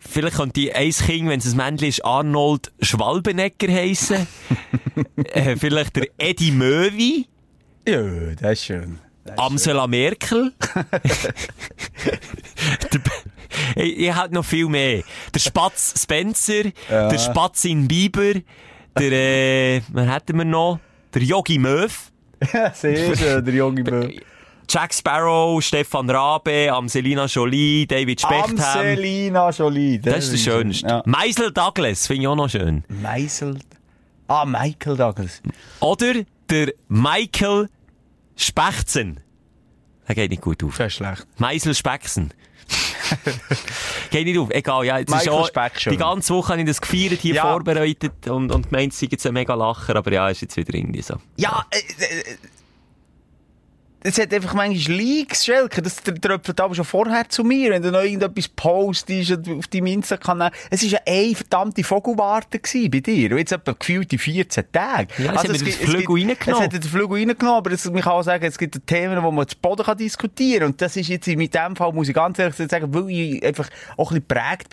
Vielleicht 0.00 0.36
könnte 0.36 0.60
ich 0.60 0.76
ein 0.76 0.90
Kind, 0.90 1.28
wenn 1.30 1.38
es 1.40 1.50
ein 1.50 1.56
Männchen 1.56 1.88
ist, 1.88 2.04
Arnold 2.04 2.70
Schwalbenegger 2.82 3.72
heissen. 3.72 4.26
äh, 5.32 5.56
vielleicht 5.56 5.96
der 5.96 6.08
Eddie 6.18 6.52
Möwi, 6.52 7.26
Ja, 7.88 8.02
das 8.38 8.52
ist 8.52 8.64
schön. 8.66 8.98
Das 9.24 9.34
ist 9.34 9.40
Amsela 9.40 9.86
Merkel. 9.86 10.52
der, 12.92 13.00
ich, 13.76 13.98
ich 13.98 14.16
hätte 14.16 14.34
noch 14.34 14.44
viel 14.44 14.66
mehr. 14.66 15.02
Der 15.34 15.40
Spatz 15.40 15.94
Spencer, 16.02 16.64
der 16.88 17.18
Spatz 17.18 17.64
in 17.64 17.88
Bieber, 17.88 18.34
der, 18.98 19.12
äh, 19.12 19.82
wer 19.88 20.14
hätten 20.14 20.38
wir 20.38 20.44
noch? 20.44 20.78
Der 21.14 21.22
Yogi 21.22 21.58
Möw. 21.58 21.88
Sehr 22.74 23.16
schön, 23.16 23.44
der 23.44 23.54
junge 23.54 23.84
Böhm. 23.84 24.12
Jack 24.68 24.94
Sparrow, 24.94 25.62
Stefan 25.62 26.08
Rabe, 26.08 26.72
Amselina 26.72 27.26
Jolie, 27.26 27.86
David 27.86 28.20
Spechtham. 28.20 28.58
Amselina 28.58 29.50
Jolie. 29.50 29.98
Das 29.98 30.24
ist 30.24 30.32
der 30.32 30.52
schönste. 30.52 30.86
Ja. 30.88 31.02
Meisel 31.04 31.52
Douglas 31.52 32.06
finde 32.06 32.22
ich 32.22 32.28
auch 32.28 32.36
noch 32.36 32.48
schön. 32.48 32.84
Meisel. 32.88 33.58
Ah, 34.28 34.46
Michael 34.46 34.96
Douglas. 34.96 35.42
Oder 35.80 36.14
der 36.48 36.72
Michael 36.88 37.68
Spechzen. 38.36 39.20
Der 40.08 40.14
geht 40.14 40.30
nicht 40.30 40.42
gut 40.42 40.64
auf. 40.64 40.78
Das 40.78 40.86
ist 40.86 40.94
schlecht. 40.94 41.26
Meisel 41.38 41.74
Spechsen. 41.74 42.32
Geht 44.10 44.24
nicht 44.26 44.38
auf. 44.38 44.50
Egal, 44.50 44.84
ja. 44.84 44.98
Jetzt 44.98 45.14
ist 45.14 45.28
auch, 45.28 45.48
die 45.90 45.96
ganze 45.96 46.34
Woche 46.34 46.52
habe 46.52 46.60
ich 46.62 46.66
das 46.66 46.80
gefeiert, 46.80 47.20
hier 47.20 47.34
Ja. 47.36 47.42
vorbereitet 47.42 48.28
und, 48.28 48.50
und 48.52 48.70
gemeint, 48.70 48.92
es 48.92 49.00
sei 49.00 49.08
jetzt 49.10 49.26
ein 49.26 49.34
mega 49.34 49.54
Lacher, 49.54 49.96
aber 49.96 50.12
ja, 50.12 50.28
ist 50.28 50.42
jetzt 50.42 50.56
wieder 50.56 50.74
irgendwie 50.74 51.02
so. 51.02 51.16
Ja, 51.36 51.64
äh, 51.70 51.78
äh, 51.78 52.36
es 54.04 54.18
hat 54.20 54.32
einfach 54.32 54.54
manchmal 54.54 54.96
Leaks, 54.96 55.44
Schelke. 55.44 55.82
Das 55.82 56.04
tr- 56.04 56.20
tröpfelt 56.20 56.60
aber 56.60 56.74
schon 56.74 56.84
vorher 56.84 57.28
zu 57.28 57.44
mir. 57.44 57.70
Wenn 57.70 57.82
du 57.82 57.90
noch 57.90 58.02
irgendetwas 58.02 58.48
postest 58.48 59.30
und 59.32 59.48
auf 59.58 59.66
deinem 59.68 59.86
Insta-Kanal. 59.86 60.50
Es 60.70 60.82
war 60.82 60.90
ja 60.90 60.98
eine 61.06 61.34
verdammte 61.34 61.84
Vogelwarte 61.84 62.60
bei 62.90 63.00
dir. 63.00 63.32
Und 63.32 63.38
jetzt 63.38 63.52
etwa 63.52 63.72
gefühlte 63.72 64.18
14 64.18 64.64
Tage. 64.72 65.08
Also 65.18 65.22
Ja, 65.24 65.32
es 65.32 65.38
hat 65.38 65.48
den 65.48 65.64
gibt- 65.64 65.78
gibt- 65.80 66.08
reingenommen. 66.08 66.36
Es 66.46 66.60
hat 66.60 66.72
den 66.72 66.82
Flügel 66.82 67.18
reingenommen, 67.18 67.56
aber 67.58 67.72
es, 67.72 67.84
man 67.90 68.02
kann 68.02 68.12
auch 68.12 68.22
sagen, 68.22 68.44
es 68.44 68.58
gibt 68.58 68.86
Themen, 68.86 69.22
wo 69.22 69.30
man 69.30 69.46
zu 69.48 69.56
Boden 69.56 69.84
kann 69.84 69.96
diskutieren 69.98 70.60
kann. 70.60 70.68
Und 70.72 70.80
das 70.82 70.96
ist 70.96 71.08
jetzt 71.08 71.28
in 71.28 71.38
dem 71.38 71.76
Fall, 71.76 71.92
muss 71.92 72.08
ich 72.08 72.14
ganz 72.14 72.38
ehrlich 72.38 72.56
sagen, 72.56 72.92
weil 72.94 73.10
ich 73.10 73.42
einfach 73.44 73.68
auch 73.96 74.10
ein 74.12 74.22
bisschen 74.22 74.58
geprägt 74.68 74.72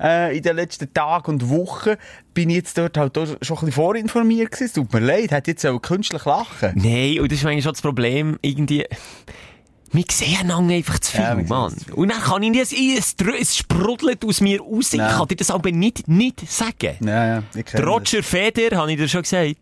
war, 0.00 0.08
äh, 0.08 0.36
in 0.36 0.42
den 0.42 0.56
letzten 0.56 0.92
Tagen 0.92 1.30
und 1.32 1.48
Wochen, 1.48 1.96
bin 2.38 2.50
ich 2.50 2.56
jetzt 2.56 2.78
dort 2.78 2.96
halt 2.96 3.18
auch 3.18 3.26
schon 3.26 3.34
ein 3.34 3.40
bisschen 3.42 3.72
vorinformiert 3.72 4.52
gewesen. 4.52 4.64
Es 4.66 4.72
tut 4.74 4.92
mir 4.92 5.00
leid, 5.00 5.32
hat 5.32 5.48
jetzt 5.48 5.66
auch 5.66 5.80
künstlich 5.80 6.24
lachen. 6.24 6.70
Nein, 6.76 7.18
und 7.18 7.32
das 7.32 7.40
ist 7.40 7.44
eigentlich 7.44 7.64
schon 7.64 7.72
das 7.72 7.82
Problem, 7.82 8.38
irgendwie, 8.42 8.84
wir 9.90 10.04
sehen 10.08 10.36
einander 10.42 10.74
einfach 10.74 11.00
zu 11.00 11.10
viel, 11.10 11.20
Ja, 11.22 11.34
Mann. 11.34 11.74
Und 11.94 12.12
dann 12.12 12.20
kann 12.20 12.40
ich 12.44 12.50
nicht, 12.50 12.72
es, 12.72 13.16
es, 13.40 13.56
sprudelt 13.56 14.24
aus 14.24 14.40
mir 14.40 14.60
raus, 14.60 14.92
ich 14.92 15.00
Nein. 15.00 15.16
kann 15.16 15.26
dir 15.26 15.34
das 15.34 15.50
aber 15.50 15.72
nicht, 15.72 16.06
nicht 16.06 16.48
sagen. 16.48 16.96
Ja, 17.00 17.26
ja, 17.26 17.42
ich 17.56 17.74
Roger 17.74 18.22
Feder, 18.22 18.76
habe 18.76 18.92
ich 18.92 18.98
dir 18.98 19.08
schon 19.08 19.22
gesagt. 19.22 19.56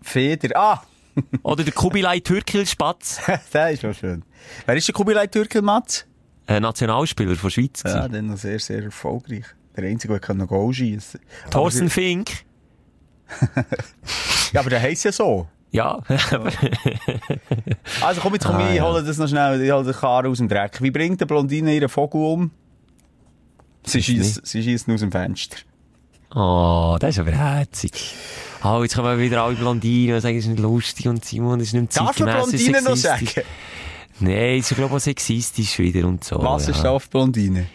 das. 0.00 0.10
Feder. 0.12 0.56
Ah, 0.56 0.82
Oder 1.44 1.62
der 1.62 1.72
Kubilay 1.72 2.20
Türkil-Spatz, 2.22 3.20
der 3.52 3.70
ist 3.70 3.84
noch 3.84 3.94
schön. 3.94 4.24
Wer 4.66 4.76
ist 4.76 4.88
der 4.88 4.94
Kubilay 4.94 5.28
Türkel, 5.28 5.62
Mats? 5.62 6.06
ein 6.48 6.62
Nationalspieler 6.62 7.36
von 7.36 7.50
Schweiz. 7.50 7.82
Ja, 7.84 7.96
Ja. 8.02 8.08
dann 8.08 8.26
noch 8.26 8.36
sehr, 8.36 8.58
sehr 8.58 8.82
erfolgreich. 8.82 9.44
Der 9.76 9.84
Einzige, 9.84 10.18
der 10.18 10.34
noch 10.34 10.48
Goal 10.48 10.72
schießen 10.72 11.20
kann. 11.42 11.50
Thorsten 11.50 11.90
Fink. 11.90 12.30
Ja, 14.52 14.60
aber 14.60 14.70
der 14.70 14.80
heisst 14.80 15.04
ja 15.04 15.12
so. 15.12 15.48
Ja. 15.70 16.00
Also 18.00 18.20
komm, 18.20 18.34
jetzt 18.34 18.46
komm 18.46 18.56
Ah, 18.56 18.70
ich, 18.70 18.76
ich 18.76 18.80
hole 18.80 19.02
das 19.02 19.18
noch 19.18 19.28
schnell, 19.28 19.60
ich 19.60 19.70
hole 19.70 19.84
den 19.84 19.92
Karren 19.92 20.30
aus 20.30 20.38
dem 20.38 20.48
Dreck. 20.48 20.80
Wie 20.80 20.90
bringt 20.90 21.20
der 21.20 21.26
Blondine 21.26 21.74
ihren 21.74 21.88
Vogel 21.88 22.20
um? 22.20 22.50
Sie 23.84 24.02
schießt, 24.02 24.54
ihn 24.54 24.94
aus 24.94 25.00
dem 25.00 25.12
Fenster. 25.12 25.58
oh, 26.34 26.96
das 27.00 27.10
ist 27.10 27.18
aber 27.20 27.32
herzig. 27.32 28.14
Oh, 28.64 28.82
jetzt 28.82 28.96
kommen 28.96 29.18
wieder 29.18 29.42
alle 29.42 29.54
Blondinen 29.54 30.16
und 30.16 30.20
sagen, 30.20 30.36
es 30.36 30.44
ist 30.44 30.50
nicht 30.50 30.60
lustig 30.60 31.06
und 31.08 31.24
Simon, 31.24 31.60
ist 31.60 31.72
nicht 31.72 31.96
Darf 31.96 32.18
man 32.18 32.28
zeitgemäß, 32.28 32.46
es 32.48 32.54
ist 32.54 32.66
Blondine 32.66 32.90
noch 32.90 32.96
sagen? 32.96 33.28
Nein, 34.20 34.58
ist, 34.58 34.68
glaube 34.68 34.86
ich, 34.86 34.92
auch 34.92 34.98
sexistisch 34.98 35.78
wieder 35.78 36.06
und 36.06 36.24
so. 36.24 36.42
Was 36.42 36.66
ja. 36.66 36.72
ist 36.72 36.84
auf 36.86 37.08
Blondine? 37.10 37.66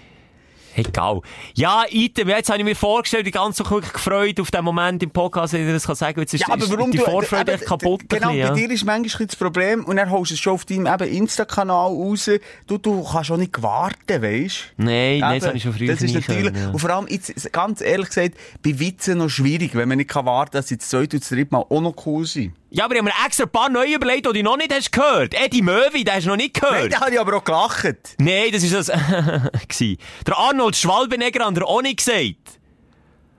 Egal. 0.76 1.22
Ja, 1.56 1.84
Item, 1.90 2.30
jetzt 2.30 2.50
habe 2.50 2.60
ich 2.60 2.66
mir 2.66 2.76
vorgestellt, 2.76 3.26
die 3.28 3.32
ganze 3.32 3.70
wirklich 3.70 3.94
gefreut 3.94 4.40
auf 4.40 4.52
den 4.52 4.64
Moment 4.64 5.02
im 5.04 5.10
Podcast, 5.12 5.54
wenn 5.54 5.68
ich 5.68 5.74
das 5.74 5.86
kann 5.86 5.96
sagen 5.96 6.16
kann. 6.16 6.22
Jetzt 6.24 6.34
ist, 6.34 6.42
Ja, 6.42 6.48
aber 6.54 6.64
ist 6.64 6.72
warum 6.72 6.92
die 6.92 6.98
du- 6.98 7.04
Vorfreude 7.04 7.54
echt 7.54 7.66
kaputt. 7.66 8.02
Genau, 8.10 8.28
bei 8.30 8.34
bisschen, 8.36 8.38
ja. 8.40 8.54
dir 8.68 8.72
ist 8.72 8.86
manchmal 8.86 9.28
das 9.28 9.36
Problem 9.36 9.84
und 9.86 9.96
dann 9.98 10.10
holst 10.10 10.32
du 10.32 10.36
es 10.36 10.40
schon 10.40 10.54
auf 10.54 10.66
deinem 10.66 10.86
Insta-Kanal 10.86 11.88
raus. 11.92 12.30
Du, 12.68 12.78
du 12.78 13.04
kannst 13.04 13.28
schon 13.28 13.40
nicht 13.40 13.62
warten, 13.62 14.22
weißt 14.22 14.74
Nein, 14.78 15.20
nein, 15.20 15.40
das 15.40 15.48
habe 15.48 15.58
ich 15.58 15.64
schon 15.64 15.74
früher 15.74 15.88
Das 15.88 16.02
ist 16.02 16.14
natürlich, 16.14 16.46
können, 16.54 16.56
ja. 16.64 16.70
und 16.70 16.80
vor 16.80 16.90
allem, 16.90 17.08
jetzt, 17.10 17.52
ganz 17.52 17.82
ehrlich 17.82 18.08
gesagt, 18.08 18.36
bei 18.64 18.80
Witzen 18.80 19.18
noch 19.18 19.30
schwierig, 19.30 19.76
wenn 19.76 19.88
man 19.90 19.98
nicht 19.98 20.10
kann 20.10 20.26
warten 20.26 20.52
kann, 20.52 20.60
dass 20.62 20.68
sie 20.70 20.78
das 20.78 20.90
zweite 20.90 21.18
und 21.18 21.24
das 21.24 21.30
dritte 21.30 21.54
Mal 21.54 21.66
auch 21.70 21.82
noch 21.82 21.96
cool 22.06 22.26
sind. 22.26 22.54
Ja, 22.74 22.86
aber 22.86 22.96
ich 22.96 23.02
habe 23.02 23.10
mir 23.10 23.26
extra 23.26 23.44
ein 23.44 23.50
paar 23.50 23.70
neue 23.70 23.96
überlegt, 23.96 24.26
die 24.26 24.32
du 24.32 24.44
noch 24.44 24.56
nicht 24.56 24.74
hast 24.74 24.94
gehört. 24.94 25.34
Eddie 25.34 25.62
Möwi, 25.62 26.06
den 26.06 26.14
hast 26.14 26.24
du 26.24 26.30
noch 26.30 26.38
nicht 26.38 26.58
Nein, 26.62 26.72
gehört. 26.72 26.94
da 26.94 27.02
habe 27.02 27.12
ich 27.12 27.20
aber 27.20 27.36
auch 27.36 27.44
gelacht. 27.44 28.16
Nein, 28.18 28.50
das 28.54 28.64
ist 28.64 28.74
das. 28.74 28.86
der 30.28 30.38
Arnold 30.38 30.78
Schwalbenegger 30.78 31.46
hat 31.46 31.58
er 31.58 31.68
auch 31.68 31.82
nicht 31.82 31.98
gesagt. 31.98 32.60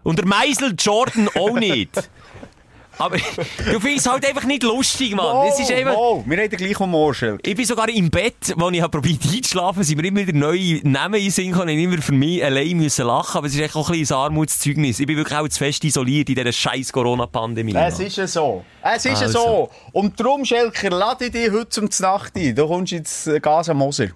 Und 0.02 0.18
der 0.18 0.26
Meisel 0.26 0.74
Jordan 0.78 1.30
auch 1.34 1.58
nicht. 1.58 1.90
Aber 3.02 3.16
du 3.16 3.80
findest 3.80 4.06
es 4.06 4.12
halt 4.12 4.26
einfach 4.28 4.44
nicht 4.44 4.62
lustig, 4.62 5.14
Mann. 5.16 5.48
es 5.48 5.58
ist 5.58 5.72
einfach... 5.72 5.94
oh, 5.96 6.22
wir 6.24 6.38
haben 6.38 6.48
den 6.48 6.56
gleichen 6.56 6.78
Humor, 6.78 7.12
Schild. 7.14 7.44
Ich 7.44 7.56
bin 7.56 7.64
sogar 7.64 7.88
im 7.88 8.10
Bett, 8.10 8.54
wo 8.56 8.70
ich 8.70 8.80
hab 8.80 8.92
probiert 8.92 9.20
einzuschlafen, 9.32 9.82
sind 9.82 10.00
mir 10.00 10.06
immer 10.06 10.20
wieder 10.20 10.38
neue 10.38 10.80
Namen 10.84 11.30
Sinn 11.30 11.50
gekommen, 11.50 11.70
ich 11.70 11.82
immer 11.82 12.00
für 12.00 12.12
mich 12.12 12.44
allein 12.44 12.76
müssen 12.76 13.06
lachen, 13.06 13.38
aber 13.38 13.48
es 13.48 13.54
ist 13.54 13.60
echt 13.60 13.74
auch 13.74 13.90
ein 13.90 13.98
bisschen 13.98 14.16
ein 14.16 14.22
Armutszeugnis. 14.22 15.00
Ich 15.00 15.06
bin 15.06 15.16
wirklich 15.16 15.36
auch 15.36 15.48
zu 15.48 15.58
fest 15.58 15.82
isoliert 15.84 16.28
in 16.28 16.36
dieser 16.36 16.52
scheiß 16.52 16.92
Corona-Pandemie. 16.92 17.74
Es 17.74 17.98
ist 17.98 18.16
ja 18.16 18.26
so. 18.26 18.64
Es 18.82 19.04
ist 19.04 19.20
ja 19.20 19.26
Also. 19.26 19.38
so. 19.38 19.70
Und 19.92 20.18
darum, 20.20 20.44
Schelker, 20.44 20.90
lade 20.90 21.26
ich 21.26 21.32
dich 21.32 21.50
heute 21.50 21.68
zum 21.70 21.90
Znacht 21.90 22.36
ein. 22.36 22.54
Du 22.54 22.68
kommst 22.68 22.92
ins 22.92 23.28
Gas 23.40 23.68
am 23.68 23.78
Moser. 23.78 24.08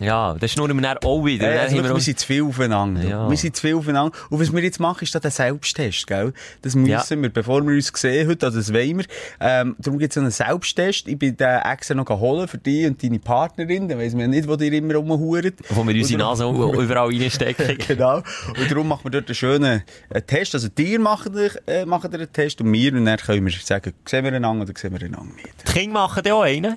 Ja, 0.00 0.34
das 0.34 0.50
schnurren 0.50 0.76
wir 0.76 0.82
dann 0.82 0.98
auch 0.98 1.24
wieder. 1.24 1.52
Äh, 1.54 1.58
also 1.60 1.76
wir 1.76 1.84
wir 1.84 2.00
sind 2.00 2.18
zu 2.18 2.26
viel 2.26 2.42
aufeinander. 2.42 3.02
Ja. 3.04 3.30
Wir 3.30 3.36
sind 3.36 3.54
zu 3.54 3.62
viel 3.62 3.76
aufeinander. 3.76 4.16
Und 4.28 4.40
was 4.40 4.52
wir 4.52 4.60
jetzt 4.62 4.80
machen, 4.80 5.04
ist 5.04 5.14
da 5.14 5.20
der 5.20 5.30
Selbsttest, 5.30 6.08
gell? 6.08 6.32
Das 6.62 6.74
müssen 6.74 6.90
Ja. 6.90 7.04
wir, 7.08 7.28
bevor 7.28 7.62
wir 7.64 7.74
uns 7.76 7.92
sehen 7.94 8.28
heute, 8.28 8.46
also 8.46 8.58
das 8.58 8.72
wollen 8.72 8.98
wir. 8.98 9.04
Ähm, 9.40 9.76
darum 9.78 10.00
gibt 10.00 10.10
es 10.12 10.18
einen 10.18 10.32
Selbsttest. 10.32 11.06
Ich 11.06 11.16
bin 11.16 11.36
den 11.36 11.60
extra 11.60 11.94
noch 11.94 12.08
holen 12.10 12.48
für 12.48 12.58
dich 12.58 12.86
und 12.86 13.00
deine 13.04 13.20
Partnerin. 13.20 13.88
Dann 13.88 13.98
weiss 14.00 14.12
man 14.14 14.22
ja 14.22 14.26
nicht, 14.28 14.48
wo 14.48 14.56
dir 14.56 14.72
immer 14.72 14.96
rumhuren. 14.96 15.52
wo 15.68 15.86
wir 15.86 15.94
unsere 15.94 16.18
Nase 16.18 16.44
überall 16.44 17.08
reinstecken. 17.16 17.78
Genau. 17.86 18.16
Und 18.16 18.70
darum 18.70 18.88
machen 18.88 19.04
wir 19.04 19.10
dort 19.12 19.28
einen 19.28 19.34
schönen 19.36 19.82
äh, 20.08 20.22
Test. 20.22 20.54
Also, 20.54 20.68
dir 20.68 20.98
machen, 20.98 21.36
äh, 21.66 21.84
machen 21.84 22.12
einen 22.12 22.32
Test 22.32 22.60
und 22.60 22.72
wir. 22.72 22.92
Und 22.94 23.04
dann 23.04 23.18
können 23.18 23.44
wir 23.46 23.52
sagen, 23.52 23.92
sehen 24.06 24.24
wir 24.24 24.32
einander 24.32 24.64
oder 24.64 24.72
sehen 24.76 24.92
wir 24.92 25.00
einander 25.06 25.34
nicht. 25.36 25.68
Die 25.68 25.72
Kinder 25.72 25.92
machen 26.00 26.22
dann 26.24 26.32
auch 26.32 26.42
einen. 26.42 26.76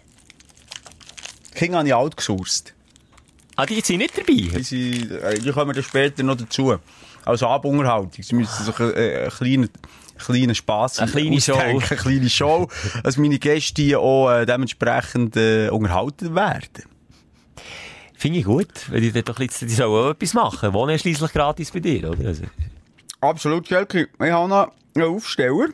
Die 1.53 1.57
Kinder 1.57 1.80
habe 1.80 1.88
ich 1.88 1.95
alt 1.95 2.15
gesourced. 2.15 2.74
Ah, 3.60 3.66
die 3.66 3.82
sind 3.82 3.97
nicht 3.97 4.16
dabei. 4.16 4.34
Die, 4.34 4.64
sind, 4.64 5.12
äh, 5.12 5.39
die 5.39 5.51
kommen 5.51 5.74
dann 5.74 5.84
später 5.84 6.22
noch 6.22 6.36
dazu. 6.36 6.78
Als 7.26 7.41
Abunterhaltung. 7.41 8.12
Sie 8.24 8.36
müssen 8.36 8.64
sich 8.64 8.80
äh, 8.80 9.24
einen 9.24 9.32
kleinen, 9.32 9.70
kleinen 10.18 10.55
Spass 10.55 10.99
Eine 10.99 11.12
kleine 11.12 11.41
Show. 11.41 11.55
Eine 11.55 11.80
kleine 11.80 12.30
Show. 12.30 12.70
dass 13.03 13.18
meine 13.18 13.39
Gäste 13.39 13.97
auch 13.97 14.30
äh, 14.30 14.45
dementsprechend 14.45 15.36
äh, 15.38 15.70
unterhalten 15.70 16.36
werden. 16.36 16.84
Finde 18.14 18.39
ich 18.39 18.45
gut. 18.45 18.91
Weil 18.91 19.01
die, 19.01 19.12
doch 19.24 19.39
jetzt, 19.39 19.60
die 19.62 19.70
sollen 19.70 19.89
auch 19.91 20.12
etwas 20.12 20.36
machen. 20.36 20.74
Wohnen 20.74 20.91
ja 20.91 20.97
schliesslich 20.99 21.34
gratis 21.34 21.72
bei 21.72 21.80
dir, 21.80 22.12
oder? 22.12 22.28
Also, 22.28 22.43
Absolut, 23.22 23.68
Jelki. 23.70 24.05
Ich 24.20 24.32
habe 24.32 24.47
noch 24.47 24.72
einen 24.95 25.05
Aufsteller. 25.05 25.70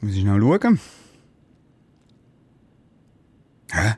Muss 0.00 0.12
ich 0.14 0.20
schnell 0.20 0.40
schauen. 0.40 0.80
Hä? 3.72 3.94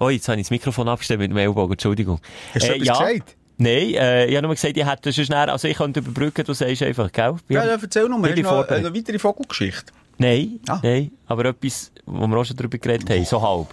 Oh, 0.00 0.08
jetzt 0.08 0.28
habe 0.28 0.38
ich 0.40 0.46
das 0.46 0.50
Mikrofon 0.50 0.88
abgestellt 0.88 1.20
mit 1.20 1.30
dem 1.30 1.36
Ellbogen. 1.36 1.72
Entschuldigung. 1.72 2.20
Hast 2.54 2.68
du 2.68 2.72
Äh, 2.72 2.76
etwas 2.76 2.86
ja. 2.86 2.92
gesagt? 3.06 3.34
Nein, 3.60 3.94
äh, 3.94 4.26
ich 4.26 4.36
habe 4.36 4.46
nur 4.46 4.54
gesagt, 4.54 4.76
ich 4.76 4.86
hätte 4.86 5.12
schon 5.12 5.24
schnell, 5.24 5.50
also 5.50 5.66
ich 5.66 5.76
könnte 5.76 5.98
überbrücken, 6.00 6.44
du 6.44 6.52
sagst 6.52 6.82
einfach, 6.82 7.10
gell? 7.10 7.34
Ja, 7.48 7.64
ja, 7.64 7.76
erzähl 7.80 8.08
noch 8.08 8.18
mal. 8.18 8.32
Nicht 8.32 8.46
Hast 8.46 8.52
du 8.70 8.74
noch 8.74 8.86
eine 8.86 8.94
weitere 8.94 9.18
Vogelgeschichte? 9.18 9.92
Nein, 10.18 10.60
Ah. 10.68 10.78
nein, 10.82 11.10
aber 11.26 11.46
etwas, 11.46 11.90
wo 12.06 12.26
wir 12.26 12.36
auch 12.36 12.44
schon 12.44 12.56
drüber 12.56 12.78
geredet 12.78 13.08
haben, 13.10 13.24
so 13.24 13.40
halb. 13.42 13.66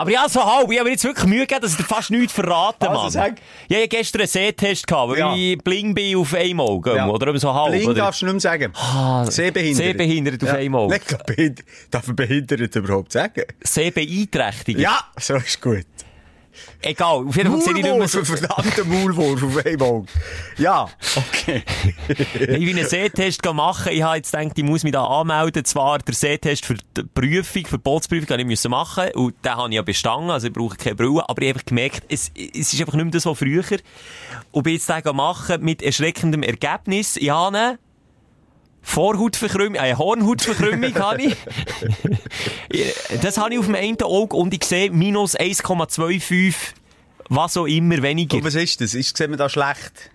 Aber 0.00 0.10
ja, 0.10 0.26
so 0.30 0.42
halb. 0.42 0.70
Ich 0.70 0.78
habe 0.78 0.88
mir 0.88 0.92
jetzt 0.92 1.04
wirklich 1.04 1.26
Mühe 1.26 1.40
gegeben, 1.40 1.60
dass 1.60 1.72
ich 1.72 1.76
dir 1.76 1.84
fast 1.84 2.10
nichts 2.10 2.32
verraten, 2.32 2.86
Also 2.86 3.02
Mann. 3.02 3.10
sag. 3.10 3.34
Ja, 3.68 3.76
ich 3.76 3.82
hatte 3.84 3.88
gestern 3.88 4.20
einen 4.22 4.28
Sehtest, 4.28 4.86
gehabt, 4.86 5.10
weil 5.12 5.18
Ja. 5.18 5.34
ich 5.34 5.58
bling 5.58 5.94
bin 5.94 6.16
auf 6.16 6.32
einem 6.32 6.60
Auge, 6.60 6.96
Ja. 6.96 7.06
oder? 7.06 7.38
so 7.38 7.52
halb, 7.52 7.72
Blind 7.72 7.84
oder? 7.86 7.94
darfst 7.96 8.22
du 8.22 8.24
nicht 8.26 8.32
mehr 8.32 8.40
sagen. 8.40 8.72
Ah, 8.76 9.26
Sehbehindert. 9.26 9.76
Sehbehindert 9.76 10.42
auf. 10.74 10.90
Nicht 10.90 11.06
gerade 11.06 11.24
behindert. 11.24 11.66
Darf 11.90 12.06
man 12.06 12.16
behindert 12.16 12.74
überhaupt 12.76 13.12
sagen? 13.12 13.42
Sehbeeinträchtigt. 13.62 14.78
Ja, 14.80 15.00
so 15.18 15.34
ist 15.36 15.60
gut. 15.60 15.84
Egal, 16.82 17.26
auf 17.26 17.36
jeden 17.36 17.50
Fall 17.50 17.60
sehe 17.60 17.76
ich 17.76 17.82
nicht 17.82 17.96
mehr 17.96 18.08
so... 18.08 18.24
verdammter 18.24 18.84
Maulwurf 18.84 19.42
auf 19.42 19.64
einem 19.64 19.82
Auge. 19.82 20.06
Ja, 20.58 20.88
okay. 21.16 21.62
Ich 22.08 22.48
will 22.48 22.78
einen 22.78 22.88
Sehtest 22.88 23.44
machen. 23.44 23.92
Ich 23.92 24.02
habe 24.02 24.16
jetzt 24.16 24.32
gedacht, 24.32 24.58
ich 24.58 24.64
muss 24.64 24.82
mich 24.82 24.92
da 24.92 25.04
anmelden. 25.04 25.64
Zwar 25.64 25.98
der 25.98 26.14
Sehtest 26.14 26.64
für 26.64 26.74
die 26.74 27.02
Prüfung, 27.02 27.66
für 27.66 27.76
die 27.76 27.82
Bootsprüfung, 27.82 28.28
habe 28.28 28.52
ich 28.52 28.68
machen. 28.68 29.10
Und 29.14 29.34
den 29.44 29.56
habe 29.56 29.68
ich 29.68 29.76
ja 29.76 29.82
bestanden, 29.82 30.30
also 30.30 30.48
ich 30.48 30.52
brauche 30.52 30.76
keine 30.76 30.96
Brille. 30.96 31.28
Aber 31.28 31.42
ich 31.42 31.48
habe 31.48 31.58
einfach 31.58 31.66
gemerkt, 31.66 32.04
es, 32.08 32.30
es 32.34 32.72
ist 32.72 32.80
einfach 32.80 32.94
nicht 32.94 33.04
mehr 33.04 33.12
das, 33.12 33.26
was 33.26 33.38
früher. 33.38 33.64
Und 34.52 34.62
bin 34.62 34.74
jetzt 34.74 34.88
den 34.88 35.16
machen 35.16 35.62
mit 35.62 35.82
erschreckendem 35.82 36.42
Ergebnis. 36.42 37.16
Ich 37.16 37.30
habe 37.30 37.78
Vorhautverkrümmung, 38.82 39.78
eine 39.78 39.98
Hornhautverkrümmung 39.98 40.94
habe 40.98 41.22
ich. 41.22 41.36
das 43.22 43.38
habe 43.38 43.54
ich 43.54 43.58
auf 43.58 43.66
dem 43.66 43.74
einen 43.74 44.02
Auge 44.02 44.36
und 44.36 44.54
ich 44.54 44.64
sehe 44.64 44.90
minus 44.90 45.38
1,25 45.38 46.54
was 47.30 47.56
auch 47.56 47.66
immer 47.66 48.02
weniger. 48.02 48.36
Und 48.36 48.44
was 48.44 48.56
ist 48.56 48.80
das? 48.80 48.94
Ist, 48.94 49.16
sieht 49.16 49.28
man 49.30 49.38
da 49.38 49.48
schlecht? 49.48 50.10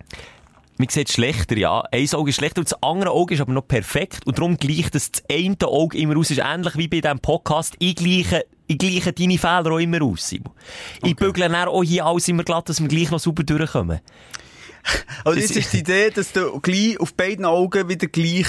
Man 0.76 0.88
sieht 0.90 1.10
schlechter, 1.10 1.56
ja. 1.56 1.82
Ein 1.90 2.12
Auge 2.12 2.28
ist 2.28 2.36
schlechter 2.36 2.60
und 2.60 2.70
das 2.70 2.82
andere 2.82 3.10
Auge 3.10 3.34
ist 3.34 3.40
aber 3.40 3.54
noch 3.54 3.66
perfekt. 3.66 4.26
Und 4.26 4.36
darum 4.36 4.58
gleicht 4.58 4.94
das, 4.94 5.10
das 5.10 5.22
eine 5.30 5.56
Auge 5.62 5.96
immer 5.96 6.18
aus. 6.18 6.30
Ist 6.30 6.42
ähnlich 6.44 6.76
wie 6.76 6.88
bei 6.88 7.00
diesem 7.00 7.18
Podcast. 7.18 7.74
Ich 7.78 7.96
gleiche, 7.96 8.44
ich 8.66 8.76
gleiche 8.76 9.14
deine 9.14 9.38
Fehler 9.38 9.72
auch 9.72 9.78
immer 9.78 10.02
aus, 10.02 10.28
Simon. 10.28 10.52
Ich 11.02 11.16
bügle 11.16 11.48
dann 11.48 11.68
auch 11.68 11.82
hier 11.82 12.04
alles 12.04 12.28
immer 12.28 12.44
glatt, 12.44 12.68
dass 12.68 12.82
wir 12.82 12.88
gleich 12.88 13.10
noch 13.10 13.18
super 13.18 13.42
durchkommen. 13.42 14.00
Also 15.24 15.40
Das- 15.40 15.48
jetzt 15.50 15.56
ist 15.56 15.72
die 15.72 15.78
Idee, 15.80 16.10
dass 16.10 16.32
du 16.32 16.60
gleich 16.60 16.98
auf 17.00 17.14
beiden 17.14 17.44
Augen 17.44 17.88
wieder 17.88 18.06
gleich 18.06 18.46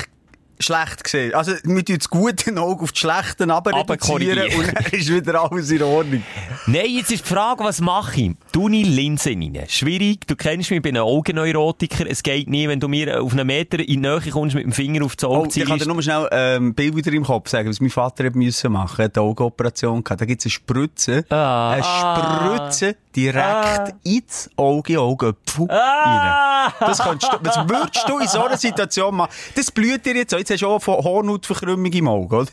schlecht 0.60 1.08
siehst. 1.08 1.34
Also, 1.36 1.54
wir 1.64 1.86
tun 1.86 1.98
das 1.98 2.10
gute 2.10 2.56
Auge 2.58 2.84
auf 2.84 2.92
das 2.92 3.00
schlechte 3.00 3.52
aber 3.52 3.76
reduzieren 3.76 4.52
und 4.60 4.68
dann 4.76 4.86
ist 4.92 5.10
wieder 5.10 5.42
alles 5.42 5.70
in 5.72 5.84
Ordnung. 5.84 6.24
Nein, 6.70 6.86
jetzt 6.90 7.14
ist 7.14 7.24
die 7.24 7.34
Frage, 7.34 7.64
was 7.64 7.80
mache 7.80 8.20
ich? 8.20 8.32
Tu 8.52 8.68
ich 8.68 8.86
Linsen 8.86 9.42
rein? 9.42 9.64
Schwierig, 9.70 10.28
du 10.28 10.36
kennst 10.36 10.70
mich, 10.70 10.76
ich 10.78 10.84
bin 10.84 10.98
ein 10.98 11.04
Augenneurotiker. 11.04 12.06
Es 12.10 12.24
geht 12.24 12.50
nie, 12.50 12.68
wenn 12.68 12.82
du 12.82 12.90
mir 12.90 13.24
auf 13.24 13.32
einen 13.32 13.48
Meter 13.48 13.80
in 13.80 13.86
die 13.86 13.98
Nähe 13.98 14.20
kommst 14.32 14.54
mit 14.54 14.66
dem 14.66 14.74
Finger 14.74 15.06
auf 15.06 15.16
das 15.16 15.30
Oh, 15.30 15.36
Auge 15.36 15.48
ich 15.48 15.64
kann 15.66 15.78
dir 15.78 15.86
ziehst. 15.86 15.88
nur 15.88 16.04
schnell 16.04 16.28
ähm, 16.30 16.74
Bild 16.74 16.94
wieder 16.98 17.14
im 17.14 17.24
Kopf 17.24 17.48
sagen, 17.50 17.70
was 17.70 17.80
mein 17.80 17.90
Vater 17.90 18.26
hat 18.26 18.36
müssen 18.36 18.74
machen. 18.74 19.02
Hat 19.06 19.18
eine 19.18 19.26
Augenoperation 19.26 20.04
gehabt. 20.04 20.20
Da 20.20 20.26
gibt 20.26 20.42
es 20.42 20.46
eine 20.46 20.52
Spritze. 20.52 21.24
Ah, 21.30 21.72
eine 21.72 21.84
Spritze 21.84 22.98
direkt 23.16 23.46
ah. 23.46 23.90
ins 24.04 24.50
Auge, 24.58 25.00
Augapfel 25.00 25.68
Ah! 25.72 26.66
rein. 26.66 26.74
Das, 26.82 27.00
könntest 27.00 27.32
du, 27.32 27.38
was 27.44 27.58
würdest 27.70 28.10
du 28.10 28.18
in 28.20 28.28
so 28.28 28.44
einer 28.44 28.58
Situation 28.58 29.16
machen? 29.16 29.32
Das 29.56 29.72
blüht 29.72 30.06
dir 30.06 30.16
jetzt 30.16 30.34
auch. 30.36 30.38
Jetzt 30.38 30.52
hast 30.52 30.62
du 30.62 30.68
auch 30.68 30.86
Hornhautverkrümmung 30.86 31.92
im 31.94 32.08
Auge, 32.10 32.36
oder? 32.36 32.50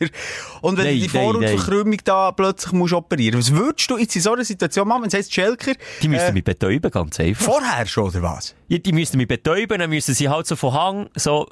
Und 0.63 0.79
wenn 0.79 0.85
Nein, 0.85 1.01
du 1.01 1.09
die 1.09 1.17
nein, 1.17 1.25
Vorhautverkrümmung 1.25 1.99
da 2.05 2.31
plötzlich 2.31 2.73
musst 2.73 2.93
operieren 2.95 3.41
was 3.41 3.53
würdest 3.53 3.91
du 3.91 3.97
jetzt 4.05 4.17
in 4.17 4.23
so 4.23 4.33
einer 4.33 4.45
Situation 4.45 4.87
machen, 4.89 5.03
wenn 5.03 5.09
es 5.09 5.15
heisst, 5.15 5.33
Schelker, 5.35 5.73
Die 6.03 6.09
müssen 6.09 6.29
äh, 6.29 6.33
mich 6.33 6.45
betäuben, 6.45 6.91
ganz 6.91 7.19
einfach. 7.21 7.45
vorher 7.45 7.87
schon, 7.87 8.05
oder 8.05 8.23
was? 8.23 8.55
Ja, 8.69 8.79
die 8.79 8.93
müssen 8.93 9.17
mich 9.17 9.29
betäuben, 9.29 9.79
dann 9.79 9.91
müssen 9.91 10.15
sie 10.15 10.29
halt 10.29 10.47
so 10.47 10.57
von 10.57 10.73
Hang, 10.73 11.11
so, 11.17 11.49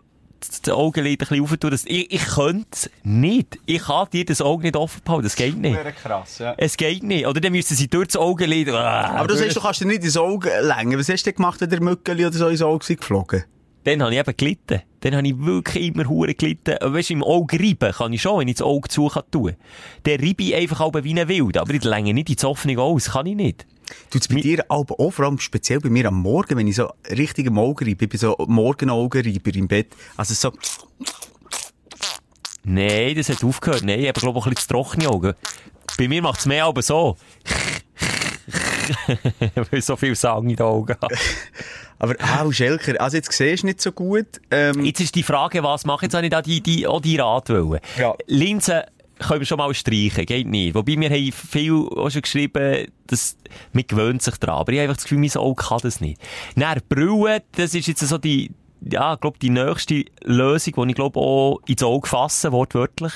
die 0.66 0.72
Augenlid 0.72 1.20
ein 1.20 1.26
bisschen 1.28 1.42
aufentun. 1.42 1.70
Das- 1.70 1.84
Ich, 1.86 2.12
ich 2.12 2.24
könnte 2.26 2.66
es 2.72 2.90
nicht. 3.04 3.58
Ich 3.66 3.82
kann 3.84 4.08
dir 4.12 4.24
das 4.24 4.40
Auge 4.40 4.64
nicht 4.64 4.76
offen 4.76 5.00
behalten. 5.04 5.22
Das 5.22 5.36
geht 5.36 5.56
nicht. 5.56 5.78
krass, 6.02 6.38
ja. 6.38 6.54
Es 6.56 6.76
geht 6.76 7.04
nicht. 7.04 7.26
Oder 7.28 7.40
dann 7.40 7.52
müssen 7.52 7.76
sie 7.76 7.86
durch 7.86 8.08
das 8.08 8.16
Augenlid. 8.16 8.68
Aber 8.68 9.28
du 9.28 9.36
sagst, 9.36 9.54
du 9.56 9.60
kannst 9.60 9.80
dir 9.82 9.86
nicht 9.86 10.02
ins 10.02 10.16
Auge 10.16 10.50
längen. 10.60 10.98
Was 10.98 11.08
hast 11.08 11.22
du 11.22 11.30
denn 11.30 11.36
gemacht, 11.36 11.60
wenn 11.60 11.70
der 11.70 11.80
Mückeli 11.80 12.26
oder 12.26 12.36
so 12.36 12.48
ins 12.48 12.60
Auge 12.62 12.96
geflogen? 12.96 13.44
Dann 13.84 14.02
habe 14.02 14.12
ich 14.14 14.18
eben 14.20 14.36
gelitten. 14.36 14.82
Dann 15.02 15.14
habe 15.14 15.26
ich 15.26 15.38
wirklich 15.38 15.88
immer 15.88 16.08
hure 16.08 16.34
gelitten. 16.34 16.76
Weißt 16.80 17.10
du, 17.10 17.14
im 17.14 17.22
Auge 17.22 17.58
reiben 17.58 17.92
kann 17.92 18.12
ich 18.12 18.22
schon, 18.22 18.40
wenn 18.40 18.48
ich 18.48 18.56
das 18.56 18.66
Auge 18.66 18.88
zu 18.88 19.08
kann 19.08 19.24
tun. 19.30 19.54
Dann 20.04 20.20
reibe 20.20 20.42
ich 20.42 20.54
einfach 20.54 20.90
wie 21.02 21.20
ein 21.20 21.28
Wild. 21.28 21.58
Aber 21.58 21.74
ich 21.74 21.84
länge 21.84 22.14
nicht 22.14 22.30
ins 22.30 22.44
offene 22.44 22.80
aus. 22.80 23.10
Kann 23.10 23.26
ich 23.26 23.36
nicht. 23.36 23.66
Tut's 24.10 24.28
bei 24.28 24.40
dir 24.40 24.64
aber 24.68 24.98
auch, 24.98 25.10
vor 25.10 25.26
allem 25.26 25.38
speziell 25.38 25.80
bei 25.80 25.90
mir 25.90 26.06
am 26.08 26.22
Morgen, 26.22 26.56
wenn 26.56 26.66
ich 26.66 26.76
so 26.76 26.88
richtig 27.10 27.48
am 27.48 27.58
Auge 27.58 27.84
reibe, 27.84 28.04
ich 28.04 28.08
bin 28.08 28.18
so 28.18 28.36
Morgenaugenreiber 28.46 29.54
im 29.54 29.68
Bett, 29.68 29.88
also 30.16 30.32
so, 30.34 30.52
Nein, 32.64 33.16
das 33.16 33.28
hat 33.28 33.42
aufgehört. 33.42 33.82
Nein, 33.82 34.00
ich 34.00 34.08
habe, 34.08 34.20
glaube 34.20 34.38
ich, 34.38 34.46
ein 34.46 34.50
bisschen 34.50 34.68
zu 34.68 34.74
trockene 34.74 35.08
Augen. 35.08 35.34
Bei 35.98 36.08
mir 36.08 36.22
macht 36.22 36.40
es 36.40 36.46
mehr 36.46 36.64
aber 36.64 36.82
so. 36.82 37.16
Weil 39.70 39.82
so 39.82 39.96
viel 39.96 40.14
Sang 40.14 40.48
in 40.48 40.56
den 40.56 40.66
Augen 40.66 40.96
habe. 41.00 41.14
aber, 41.98 42.14
ah, 42.20 42.50
Schelker, 42.52 43.00
also 43.00 43.16
jetzt 43.16 43.32
siehst 43.32 43.62
du 43.62 43.66
nicht 43.66 43.80
so 43.80 43.92
gut, 43.92 44.26
ähm, 44.50 44.84
Jetzt 44.84 45.00
ist 45.00 45.14
die 45.14 45.22
Frage, 45.22 45.62
was 45.62 45.84
mache 45.84 46.06
ich? 46.06 46.12
Jetzt 46.12 46.14
habe 46.14 46.26
ich 46.26 46.30
da 46.30 46.42
die, 46.42 46.60
die, 46.60 46.86
auch 46.86 47.00
die 47.00 47.16
Rat 47.16 47.48
wollen. 47.50 47.80
Ja. 47.98 48.14
Linsen 48.26 48.82
können 49.22 49.40
wir 49.40 49.46
schon 49.46 49.58
mal 49.58 49.72
streichen, 49.72 50.26
geht 50.26 50.48
nicht. 50.48 50.74
Wobei 50.74 50.98
wir 50.98 51.08
haben 51.08 51.32
viel 51.32 51.72
auch 51.72 52.10
schon 52.10 52.22
geschrieben, 52.22 52.88
dass, 53.06 53.36
man 53.72 53.84
gewöhnt 53.86 54.22
sich 54.22 54.36
dran. 54.36 54.56
Aber 54.56 54.72
ich 54.72 54.78
habe 54.78 54.84
einfach 54.84 54.96
das 54.96 55.04
Gefühl, 55.04 55.18
mein 55.18 55.36
Auge 55.36 55.62
kann 55.62 55.78
das 55.82 56.00
nicht. 56.00 56.20
Dann, 56.56 56.80
Brille, 56.88 57.42
das 57.52 57.74
ist 57.74 57.86
jetzt 57.86 58.00
so 58.00 58.18
die, 58.18 58.50
ja, 58.80 59.14
ich 59.14 59.20
glaube, 59.20 59.38
die 59.38 59.50
nächste 59.50 60.04
Lösung, 60.22 60.74
die 60.84 60.90
ich 60.90 60.96
glaube 60.96 61.20
auch 61.20 61.60
ins 61.66 61.82
Auge 61.82 62.08
fasse, 62.08 62.52
wortwörtlich. 62.52 63.12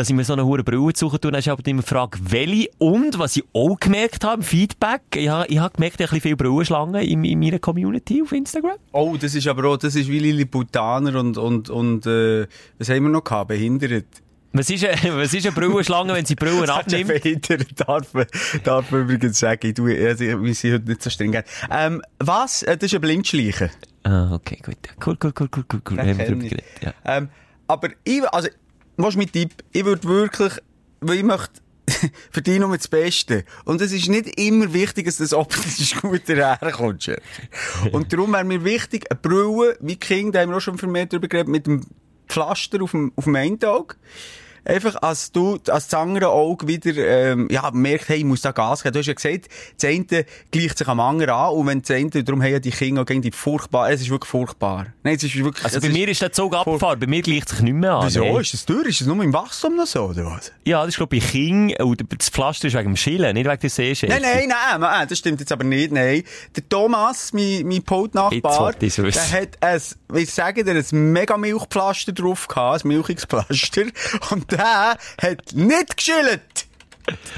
Dass 0.00 0.08
ich 0.08 0.16
mir 0.16 0.24
so 0.24 0.32
eine 0.32 0.46
hohe 0.46 0.64
Brille 0.64 0.92
suche 0.96 1.20
tue, 1.20 1.30
dann 1.30 1.40
ist 1.40 1.48
aber 1.48 1.62
immer 1.66 1.82
die 1.82 1.86
Frage, 1.86 2.18
welche. 2.22 2.70
Und, 2.78 3.18
was 3.18 3.36
ich 3.36 3.44
auch 3.52 3.78
gemerkt 3.78 4.24
habe, 4.24 4.42
Feedback, 4.42 5.02
ich 5.14 5.28
habe, 5.28 5.46
ich 5.48 5.58
habe 5.58 5.74
gemerkt, 5.74 6.00
ich 6.00 6.06
habe 6.06 6.12
ein 6.12 6.20
bisschen 6.20 6.20
viele 6.22 6.36
Brillenschlangen 6.36 7.02
in, 7.02 7.22
in 7.22 7.38
meiner 7.38 7.58
Community 7.58 8.22
auf 8.22 8.32
Instagram. 8.32 8.78
Oh, 8.92 9.18
das 9.20 9.34
ist 9.34 9.46
aber 9.46 9.68
auch, 9.68 9.76
das 9.76 9.96
ist 9.96 10.08
wie 10.08 10.18
Lilliputaner 10.18 11.20
und, 11.20 11.36
und, 11.36 11.68
und, 11.68 12.06
äh, 12.06 12.46
was 12.78 12.88
haben 12.88 13.02
wir 13.02 13.10
noch 13.10 13.22
gehabt? 13.22 13.48
Behindert. 13.48 14.06
Was 14.54 14.70
ist, 14.70 14.86
eine, 14.86 15.16
was 15.18 15.34
ist 15.34 15.44
eine 15.44 15.54
Brillenschlange, 15.54 16.14
wenn 16.14 16.24
sie 16.24 16.34
Brillen 16.34 16.70
abnimmt? 16.70 17.08
Behindert 17.08 17.66
darf 17.86 18.14
man, 18.14 18.24
darf 18.64 18.90
man 18.90 19.02
übrigens 19.02 19.38
sagen. 19.38 19.66
Ich 19.66 19.74
tue, 19.74 19.98
also, 20.08 20.24
wir 20.24 20.54
sind 20.54 20.72
heute 20.72 20.88
nicht 20.88 21.02
so 21.02 21.10
streng. 21.10 21.42
Ähm, 21.70 22.00
was? 22.18 22.62
Äh, 22.62 22.78
Das 22.78 22.90
ist 22.90 22.94
ein 22.94 23.02
Blindschleichen. 23.02 23.68
Ah, 24.04 24.32
okay, 24.32 24.58
gut. 24.64 24.78
Cool, 25.04 25.18
cool, 25.22 25.34
cool, 25.38 25.48
cool, 25.54 25.64
cool, 25.70 25.82
cool. 25.90 25.98
Haben 25.98 26.16
wir 26.16 26.24
drüber 26.24 26.42
geredet, 26.44 26.64
ja. 26.80 26.94
Ähm, 27.04 27.28
aber 27.66 27.90
ich, 28.04 28.26
also, 28.32 28.48
was 29.02 29.10
ist 29.10 29.18
mein 29.18 29.32
Tipp? 29.32 29.50
Ich 29.72 29.84
würde 29.84 30.04
wirklich, 30.04 30.54
weil 31.00 31.18
ich 31.18 31.22
möchte, 31.22 31.60
für 32.30 32.42
dich 32.42 32.58
nur 32.58 32.76
das 32.76 32.88
Beste. 32.88 33.44
Und 33.64 33.80
es 33.80 33.92
ist 33.92 34.08
nicht 34.08 34.38
immer 34.38 34.72
wichtig, 34.72 35.06
dass 35.06 35.18
das 35.18 35.32
optisch 35.32 35.94
gut 36.00 36.28
daherkommt. 36.28 37.02
Scherki. 37.02 37.22
Und 37.92 38.12
darum 38.12 38.32
wäre 38.32 38.44
mir 38.44 38.64
wichtig, 38.64 39.10
eine 39.10 39.18
Brille, 39.20 39.76
wie 39.80 39.96
King, 39.96 40.32
da 40.32 40.40
haben 40.40 40.50
wir 40.50 40.56
auch 40.56 40.60
schon 40.60 40.78
vermehrt 40.78 41.12
darüber 41.12 41.28
geredet, 41.28 41.48
mit 41.48 41.66
dem 41.66 41.86
Pflaster 42.28 42.82
auf 42.82 42.92
dem, 42.92 43.12
auf 43.16 43.24
dem 43.24 43.36
einen 43.36 43.62
Auge. 43.64 43.96
Einfach, 44.64 44.96
als 45.02 45.32
du, 45.32 45.54
als 45.68 45.88
das 45.88 45.94
andere 45.94 46.28
Auge 46.28 46.68
wieder, 46.68 46.94
ähm, 46.96 47.48
ja, 47.50 47.70
merkt, 47.72 48.08
hey, 48.08 48.18
ich 48.18 48.24
muss 48.24 48.42
da 48.42 48.52
Gas 48.52 48.82
geben. 48.82 48.92
Du 48.92 48.98
hast 48.98 49.06
ja 49.06 49.14
gesagt, 49.14 49.48
das 49.80 49.90
eine 49.90 50.24
gleicht 50.50 50.78
sich 50.78 50.88
am 50.88 51.00
anderen 51.00 51.34
an, 51.34 51.50
und 51.50 51.66
wenn 51.66 51.82
das 51.82 51.90
eine, 51.90 52.10
darum 52.10 52.42
haben 52.42 52.52
ja 52.52 52.58
die 52.58 52.70
Kinder 52.70 53.04
gegen 53.04 53.22
die 53.22 53.30
furchtbar, 53.32 53.90
es 53.90 54.00
ist 54.00 54.10
wirklich 54.10 54.28
furchtbar. 54.30 54.86
Nein, 55.02 55.16
es 55.16 55.24
ist 55.24 55.36
wirklich, 55.36 55.64
Also 55.64 55.80
bei 55.80 55.88
mir 55.88 56.08
ist 56.08 56.20
der 56.20 56.32
Zug 56.32 56.54
abgefahren, 56.54 57.00
bei 57.00 57.06
mir 57.06 57.22
gleicht 57.22 57.48
sich 57.48 57.60
nicht 57.60 57.74
mehr 57.74 57.92
an. 57.92 58.06
Wieso? 58.06 58.20
nee. 58.20 58.40
Ist 58.40 58.54
das 58.54 58.66
durch? 58.66 58.88
Ist 58.88 59.00
das 59.00 59.08
nur 59.08 59.22
im 59.22 59.32
Wachstum 59.32 59.76
noch 59.76 59.86
so, 59.86 60.04
oder 60.06 60.26
was? 60.26 60.52
Ja, 60.64 60.80
das 60.80 60.90
ist 60.90 60.96
glaube 60.96 61.16
ich 61.16 61.24
bei 61.24 61.30
King, 61.30 61.76
und 61.80 62.04
das 62.16 62.28
Pflaster 62.28 62.68
ist 62.68 62.74
wegen 62.74 62.90
dem 62.90 62.96
Schillen, 62.96 63.34
nicht 63.34 63.48
wegen 63.48 63.60
der 63.60 63.70
Sehschärfe. 63.70 64.20
Nein, 64.20 64.22
nein, 64.22 64.48
nein, 64.48 64.80
nein, 64.80 65.08
das 65.08 65.18
stimmt 65.18 65.40
jetzt 65.40 65.52
aber 65.52 65.64
nicht, 65.64 65.92
nein. 65.92 66.22
Der 66.56 66.68
Thomas, 66.68 67.32
mein, 67.32 67.66
mein 67.66 67.82
wissen. 67.86 69.30
der 69.32 69.42
hat 69.42 69.48
ein, 69.60 69.80
wie 70.12 70.20
ich 70.20 70.32
sage 70.32 70.64
dir, 70.64 70.72
ein 70.72 71.12
mega 71.12 71.36
Milchpflaster 71.36 72.12
drauf 72.12 72.48
gehabt, 72.48 72.84
ein 72.84 72.88
Milchungspflaster, 72.88 73.84
und 74.30 74.49
der 74.50 74.96
hat 75.22 75.52
nicht 75.52 75.96
geschillt. 75.96 76.66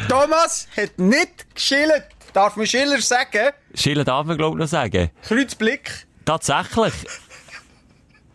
Thomas 0.08 0.68
hat 0.76 0.98
nicht 0.98 1.54
geschillt. 1.54 2.04
Darf 2.32 2.56
man 2.56 2.66
Schiller 2.66 3.00
sagen? 3.00 3.52
Schillen 3.74 4.04
darf 4.04 4.26
man 4.26 4.36
glaube 4.36 4.56
ich 4.56 4.60
noch 4.60 4.68
sagen. 4.68 5.10
Kreuzblick. 5.22 6.06
Tatsächlich. 6.24 6.94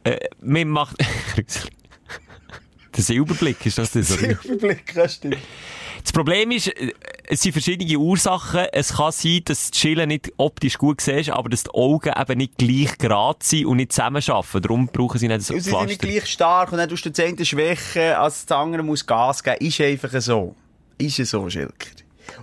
äh, 0.04 0.18
man 0.42 0.68
macht... 0.70 0.98
der 2.98 3.04
Silberblick, 3.04 3.66
ist 3.66 3.78
das 3.78 3.92
das? 3.92 4.08
Silberblick, 4.08 4.94
das 4.94 5.16
stimmt. 5.16 5.38
Das 6.08 6.14
Problem 6.14 6.52
ist, 6.52 6.68
äh, 6.68 6.94
es 7.28 7.42
sind 7.42 7.52
verschiedene 7.52 8.00
Ursachen. 8.00 8.68
Es 8.72 8.94
kann 8.94 9.12
sein, 9.12 9.42
dass 9.44 9.70
das 9.70 9.72
Chillen 9.72 10.08
nicht 10.08 10.32
optisch 10.38 10.78
gut 10.78 11.02
siehst, 11.02 11.32
aber 11.32 11.50
dass 11.50 11.64
die 11.66 11.72
Augen 11.72 12.14
eben 12.18 12.38
nicht 12.38 12.58
gleich 12.58 12.98
gerade 12.98 13.40
sind 13.44 13.66
und 13.66 13.76
nicht 13.76 13.92
zusammenarbeiten. 13.92 14.62
Darum 14.62 14.88
brauchen 14.88 15.18
sie 15.20 15.28
nicht 15.28 15.42
so 15.42 15.54
Und 15.54 15.60
sie 15.60 15.70
sind 15.70 15.86
nicht 15.88 16.00
Pflaster. 16.00 16.20
gleich 16.20 16.32
stark 16.32 16.72
und 16.72 16.78
dann 16.78 16.88
tust 16.88 17.04
du 17.06 17.10
den 17.12 17.26
einen 17.38 17.46
schwächen, 17.46 18.14
als 18.14 18.46
das 18.46 18.58
andere 18.58 18.84
muss 18.84 19.06
Gas 19.06 19.44
geben. 19.44 19.58
Ist 19.60 19.82
einfach 19.82 20.22
so. 20.22 20.56
Ist 20.98 21.20
es 21.20 21.30
so, 21.32 21.50
Schilker. 21.50 21.90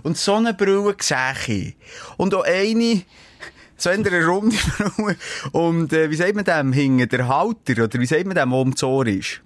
Und 0.03 0.15
so 0.15 0.35
eine 0.35 0.53
Brille 0.53 0.95
sehe 0.99 1.33
ich. 1.47 1.75
Und 2.17 2.35
auch 2.35 2.43
eine, 2.43 3.01
so 3.77 3.89
eine 3.89 4.25
runde 4.27 4.55
Brille. 4.77 5.15
Und, 5.53 5.91
äh, 5.91 6.11
wie 6.11 6.15
sagt 6.15 6.35
man 6.35 6.45
dem? 6.45 6.71
Hinten 6.71 7.09
der 7.09 7.27
Halter, 7.27 7.85
oder 7.85 7.99
wie 7.99 8.05
sagt 8.05 8.27
man 8.27 8.35
dem, 8.35 8.51
wo 8.51 8.61
um 8.61 8.73
das 8.73 8.83
Ohr 8.83 9.07
ist? 9.07 9.41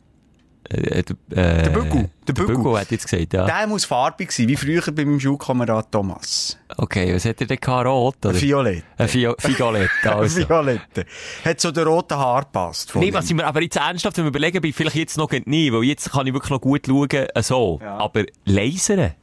Äh, 0.70 1.04
der, 1.04 1.16
äh, 1.32 1.64
Der 1.64 1.70
Bügel. 1.72 2.10
Der 2.28 2.34
Der 2.36 2.44
Bügel. 2.44 2.80
Hat 2.80 2.92
jetzt 2.92 3.10
gesagt, 3.10 3.34
ja. 3.34 3.46
Der 3.46 3.68
muss 3.68 3.86
farbig 3.86 4.32
sein, 4.32 4.48
wie 4.48 4.56
früher 4.56 4.82
bei 4.92 5.04
meinem 5.04 5.20
Schulkamerad 5.20 5.92
Thomas. 5.92 6.58
Okay, 6.78 7.14
was 7.14 7.26
hat 7.26 7.42
er 7.42 7.48
denn 7.48 7.58
gehabt? 7.60 7.88
Rot, 7.88 8.18
oder? 8.26 8.40
Violett. 8.40 8.84
Ein 8.98 9.08
Fio 9.08 9.36
Figolett, 9.40 9.90
also. 10.04 10.48
Violette. 10.48 11.06
Hat 11.44 11.60
so 11.60 11.72
den 11.72 11.88
roten 11.88 12.18
Haar 12.18 12.44
gepasst. 12.44 12.96
Nee, 12.96 13.08
ihm. 13.08 13.14
was 13.16 13.26
ich 13.26 13.34
mir 13.36 13.46
aber 13.46 13.62
jetzt 13.62 13.78
ernsthaft 13.78 14.18
wenn 14.18 14.26
wir 14.26 14.30
überlegen, 14.30 14.62
bin 14.62 14.70
ich 14.70 14.76
vielleicht 14.76 14.96
jetzt 14.96 15.18
noch 15.18 15.32
nie, 15.46 15.74
weil 15.74 15.84
jetzt 15.84 16.12
kann 16.12 16.28
ich 16.28 16.34
wirklich 16.34 16.52
noch 16.52 16.62
gut 16.62 16.86
schauen, 16.86 17.10
äh, 17.10 17.42
so. 17.42 17.80
Aber 17.84 18.24
Lasern? 18.46 19.14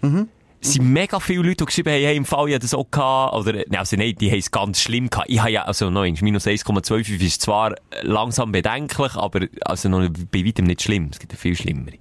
Mhm. 0.00 0.28
Es 0.64 0.72
sind 0.74 0.90
mega 0.90 1.20
viele 1.20 1.42
Leute, 1.42 1.56
die 1.56 1.64
geschrieben 1.66 1.92
haben, 1.92 2.02
hey, 2.02 2.16
im 2.16 2.24
Fall, 2.24 2.48
ich 2.48 2.58
das 2.58 2.74
auch 2.74 2.90
gehabt, 2.90 3.34
oder, 3.34 3.52
ne, 3.52 3.78
also 3.78 3.96
nein, 3.96 4.14
die 4.18 4.30
haben 4.30 4.38
es 4.38 4.50
ganz 4.50 4.80
schlimm 4.80 5.10
gehabt. 5.10 5.28
Ich 5.28 5.38
habe 5.38 5.50
ja, 5.50 5.62
also, 5.62 5.90
noch 5.90 6.02
eins, 6.02 6.22
minus 6.22 6.46
1,25 6.46 7.20
ist 7.20 7.42
zwar 7.42 7.74
langsam 8.02 8.52
bedenklich, 8.52 9.14
aber, 9.14 9.46
also, 9.62 9.88
noch 9.88 10.08
bei 10.30 10.44
weitem 10.44 10.66
nicht 10.66 10.82
schlimm. 10.82 11.10
Es 11.12 11.18
gibt 11.18 11.32
ja 11.32 11.38
viel 11.38 11.56
schlimmere. 11.56 11.96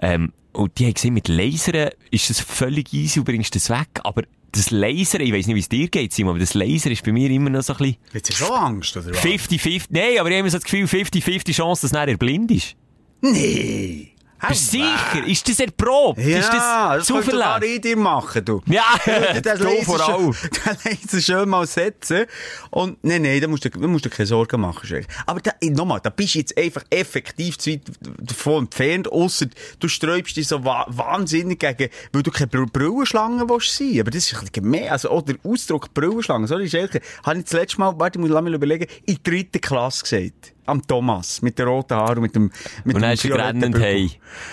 Ähm, 0.00 0.32
und 0.52 0.78
die 0.78 0.84
haben 0.84 0.94
gesehen, 0.94 1.14
mit 1.14 1.28
Lasern 1.28 1.90
ist 2.10 2.28
das 2.28 2.40
völlig 2.40 2.92
easy, 2.92 3.20
du 3.20 3.24
bringst 3.24 3.54
das 3.54 3.70
weg, 3.70 4.00
aber 4.04 4.24
das 4.52 4.70
Lasern, 4.70 5.22
ich 5.22 5.32
weiss 5.32 5.46
nicht, 5.46 5.56
wie 5.56 5.60
es 5.60 5.68
dir 5.68 5.88
geht, 5.88 6.12
Simon, 6.12 6.32
aber 6.32 6.40
das 6.40 6.52
Lasern 6.52 6.92
ist 6.92 7.02
bei 7.04 7.12
mir 7.12 7.30
immer 7.30 7.48
noch 7.48 7.62
so 7.62 7.72
ein 7.72 7.78
bisschen 7.78 7.96
Jetzt 8.12 8.30
hast 8.30 8.40
du 8.40 8.44
schon 8.44 8.54
Angst, 8.56 8.96
oder 8.96 9.10
was? 9.10 9.24
50-50, 9.24 9.86
nein, 9.88 10.18
aber 10.18 10.28
ich 10.28 10.34
habe 10.34 10.34
immer 10.34 10.50
so 10.50 10.58
das 10.58 10.64
Gefühl, 10.64 10.84
50-50 10.84 11.54
Chance, 11.54 11.88
dass 11.88 11.92
er 11.92 12.16
blind 12.18 12.50
ist. 12.50 12.76
Nee. 13.22 14.11
Bist 14.48 14.72
du 14.74 14.78
sicher? 14.78 15.26
Ist 15.26 15.48
das 15.48 15.60
erprobt? 15.60 16.18
Ja, 16.18 16.38
ist 16.38 16.48
das 16.48 16.62
das 16.98 17.06
zuverlässig? 17.06 17.80
dir 17.82 17.96
machen, 17.96 18.44
du. 18.44 18.60
Ja, 18.66 18.84
den 19.06 19.42
du 19.58 19.82
vor 19.84 20.00
allem. 20.00 20.32
schön, 20.32 20.50
den 20.64 20.98
Laser 21.00 21.20
schön 21.20 21.48
mal 21.48 21.66
setzen. 21.66 22.26
Und, 22.70 23.02
nein, 23.04 23.22
nein, 23.22 23.40
da 23.40 23.46
musst 23.46 23.64
du, 23.64 23.70
da 23.70 23.86
musst 23.86 24.04
du 24.04 24.10
keine 24.10 24.26
Sorgen 24.26 24.60
machen, 24.60 24.86
Schreck. 24.86 25.06
Aber 25.26 25.40
da, 25.40 25.52
nochmal, 25.62 26.00
da 26.02 26.10
bist 26.10 26.34
du 26.34 26.38
jetzt 26.40 26.58
einfach 26.58 26.84
effektiv 26.90 27.58
zu 27.58 27.70
weit 27.70 27.82
davon 28.18 28.64
entfernt, 28.64 29.10
ausser 29.10 29.46
du 29.78 29.88
sträubst 29.88 30.36
dich 30.36 30.48
so 30.48 30.64
wa 30.64 30.86
wahnsinnig 30.88 31.60
gegen, 31.60 31.90
weil 32.12 32.22
du 32.22 32.30
keine 32.30 32.48
Br 32.48 32.66
Brillenschlange 32.66 33.48
willst 33.48 33.76
sein. 33.76 34.00
Aber 34.00 34.10
das 34.10 34.24
ist 34.24 34.34
ein 34.34 34.40
bisschen 34.40 34.52
gemein. 34.52 34.88
Also, 34.88 35.10
auch 35.10 35.22
der 35.22 35.36
Ausdruck 35.44 35.94
Brillenschlange, 35.94 36.48
sorry, 36.48 36.68
Schelke, 36.68 37.00
habe 37.24 37.38
ich 37.38 37.44
das 37.44 37.52
letzte 37.52 37.78
Mal, 37.78 37.94
warte, 37.98 38.18
ich 38.18 38.20
muss 38.20 38.30
lass 38.30 38.42
mich 38.42 38.54
überlegen, 38.54 38.86
in 39.06 39.14
der 39.14 39.22
dritten 39.22 39.60
Klasse 39.60 40.02
gesagt. 40.02 40.52
Am 40.64 40.86
Thomas, 40.86 41.42
mit 41.42 41.58
den 41.58 41.66
roten 41.66 41.94
Haaren 41.96 42.18
und 42.18 42.22
mit 42.22 42.34
dem, 42.36 42.50
mit 42.84 42.94
Und 42.94 43.02
dann 43.02 43.10
dem 43.10 43.10
hast 43.10 43.24
du 43.24 43.28
Bügel. 43.28 43.80
hey. 43.82 44.10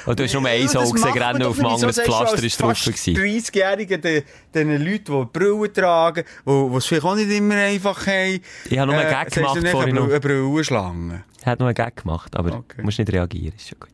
Und 0.08 0.20
du 0.20 0.24
hast 0.24 0.34
nur 0.34 0.46
ein 0.48 0.64
das 0.64 0.76
Auge 0.76 0.92
gesehen, 0.94 1.12
rennen 1.22 1.44
auf 1.44 1.56
dem 1.58 1.66
anderen 1.68 1.94
So 1.94 2.02
Pflaster 2.02 2.44
ist 2.44 2.62
drauf 2.62 2.84
gewesen. 2.84 3.16
30-Jährigen, 3.16 4.02
den, 4.02 4.24
den 4.56 4.84
Leuten, 4.84 5.20
die 5.22 5.26
Brille 5.40 5.72
tragen, 5.72 6.24
die 6.48 6.76
es 6.78 6.86
vielleicht 6.88 7.06
auch 7.06 7.16
nicht 7.16 7.30
immer 7.30 7.56
einfach 7.56 8.08
haben. 8.08 8.40
Ich 8.70 8.78
habe 8.80 8.92
nur 8.92 9.00
einen 9.00 9.10
Gag 9.10 9.34
sagst 9.34 9.36
du 9.36 9.42
gemacht 9.42 9.68
vorhin 9.70 9.98
eine, 9.98 10.06
eine 10.08 10.20
Brillenschlange. 10.20 11.24
Er 11.42 11.52
hat 11.52 11.60
noch 11.60 11.68
einen 11.68 11.76
Gag 11.76 11.96
gemacht, 11.98 12.36
aber 12.36 12.54
Okay. 12.56 12.78
du 12.78 12.84
musst 12.84 12.98
nicht 13.00 13.14
reagieren, 13.14 13.54
ist 13.56 13.70
schon 13.70 13.80
gut. 13.80 13.90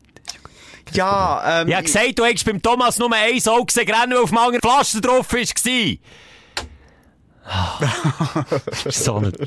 Gut. 0.86 0.94
Ja, 0.96 1.62
ähm, 1.62 1.68
Ich 1.68 1.74
habe 1.74 1.84
gesagt, 1.84 2.18
du 2.18 2.24
hättest 2.24 2.46
beim 2.46 2.62
Thomas 2.62 2.98
nur 2.98 3.12
ein 3.12 3.40
Auge 3.46 3.66
gesehen, 3.66 3.90
rennen, 3.90 4.14
auf 4.16 4.30
dem 4.30 4.38
anderen 4.38 4.60
Pflaster 4.60 5.00
drauf 5.00 5.30
war. 5.32 5.96
so 8.90 9.20
nicht. 9.20 9.38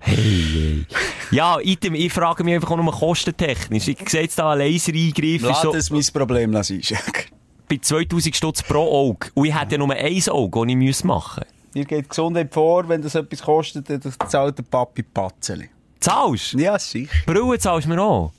Hey, 0.00 0.16
hey. 0.16 0.86
Ja, 1.30 1.58
item, 1.60 1.94
ich 1.94 2.12
frage 2.12 2.42
mich 2.44 2.54
einfach 2.54 2.70
auch 2.70 2.76
nur 2.76 2.92
kostentechnisch. 2.92 3.88
Ich 3.88 4.08
sehe 4.08 4.22
jetzt 4.22 4.38
da, 4.38 4.52
ein 4.52 4.58
Lasereingriff 4.58 5.42
lass 5.42 5.62
so 5.62 5.72
das 5.72 5.90
mein 5.90 6.04
Problem 6.12 6.52
Jack. 6.52 7.30
bei 7.72 7.78
2000 7.78 8.36
Stutz 8.36 8.62
pro 8.62 8.80
Auge. 8.80 9.28
Und 9.34 9.46
ich 9.46 9.58
hätte 9.58 9.72
ja 9.72 9.78
nur 9.78 9.94
ein 9.94 10.22
Auge, 10.28 10.60
das 10.60 10.68
ich 10.68 10.76
müsste 10.76 11.06
machen 11.06 11.44
Mir 11.74 11.84
geht 11.84 12.04
die 12.04 12.08
Gesundheit 12.08 12.52
vor, 12.52 12.88
wenn 12.88 13.00
das 13.00 13.14
etwas 13.14 13.42
kostet, 13.42 13.88
dann 13.88 14.00
zahlt 14.28 14.58
der 14.58 14.62
Papi 14.64 15.02
Patzeli. 15.02 15.70
Zahlst? 16.00 16.54
Ja, 16.54 16.78
sicher. 16.78 17.12
Brille 17.26 17.58
zahlst 17.58 17.86
du 17.86 17.90
mir 17.90 18.02
auch? 18.02 18.32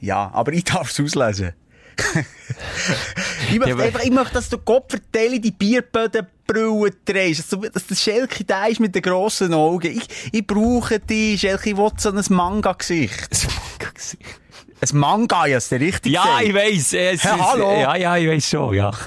Ja, 0.00 0.30
aber 0.32 0.52
ich 0.52 0.64
darf 0.64 0.90
es 0.90 1.00
auslesen. 1.00 1.52
ich, 3.50 3.58
möchte 3.58 3.74
aber- 3.74 3.82
einfach, 3.84 4.00
ich 4.02 4.10
möchte, 4.10 4.34
dass 4.34 4.48
du 4.48 4.58
Gott 4.58 4.84
vertelle, 4.90 5.40
die 5.40 5.50
Bierbödenbrille 5.50 6.90
drehst. 7.04 7.40
Dass, 7.40 7.48
du, 7.48 7.68
dass 7.68 7.86
der 7.86 7.94
Schelke 7.94 8.44
da 8.44 8.66
ist 8.66 8.80
mit 8.80 8.94
den 8.94 9.02
grossen 9.02 9.54
Augen. 9.54 9.96
Ich, 9.98 10.08
ich 10.32 10.46
brauche 10.46 10.98
die, 11.00 11.38
Schelke, 11.38 11.70
ich 11.70 11.76
will 11.76 11.90
so 11.96 12.10
ein 12.10 12.22
Manga-Gesicht. 12.28 13.28
Ein 14.82 14.98
Manga, 14.98 15.44
ja, 15.46 15.58
ist 15.58 15.70
der 15.70 15.80
richtig 15.80 16.12
Ja, 16.12 16.40
ich 16.42 16.54
weiss. 16.54 16.94
äh, 16.94 17.10
Es 17.12 17.22
Ja, 17.22 17.34
ist- 17.34 17.42
hallo. 17.42 17.70
Ja, 17.78 17.96
ja, 17.96 18.16
ich 18.16 18.28
weiss 18.28 18.48
schon, 18.48 18.74
ja. 18.74 18.90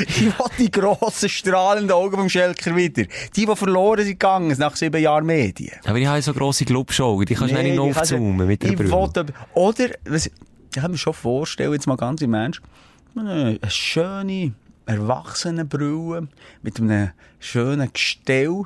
Ich 0.00 0.22
will 0.22 0.32
die 0.56 0.70
grossen, 0.70 1.28
strahlenden 1.28 1.90
Augen 1.90 2.16
vom 2.16 2.28
Schelker 2.28 2.76
wieder. 2.76 3.02
Die, 3.34 3.44
die 3.46 3.56
verloren 3.56 3.98
sind 4.04 4.10
gegangen 4.20 4.54
nach 4.56 4.76
sieben 4.76 5.02
Jahren 5.02 5.26
Medien. 5.26 5.72
Aber 5.84 5.98
ich 5.98 6.06
habe 6.06 6.22
so 6.22 6.32
grosse 6.32 6.64
Glubschaugen, 6.64 7.26
die 7.26 7.34
kannst 7.34 7.52
du 7.52 7.58
Nee, 7.60 7.70
nicht 7.70 7.80
aufzoomen 7.80 8.46
mit 8.46 8.62
der 8.62 8.72
Brille. 8.72 8.94
Oder, 9.54 9.90
was, 10.04 10.30
kann 10.80 10.90
mir 10.90 10.98
schon 10.98 11.14
vorstellen, 11.14 11.72
jetzt 11.72 11.86
mal 11.86 11.96
ganz 11.96 12.20
im 12.22 12.34
Ernst, 12.34 12.60
eine, 13.16 13.58
schöne, 13.68 14.52
erwachsene 14.86 15.64
Brille 15.64 16.28
mit 16.62 16.80
einem 16.80 17.10
schönen 17.38 17.92
Gestell. 17.92 18.64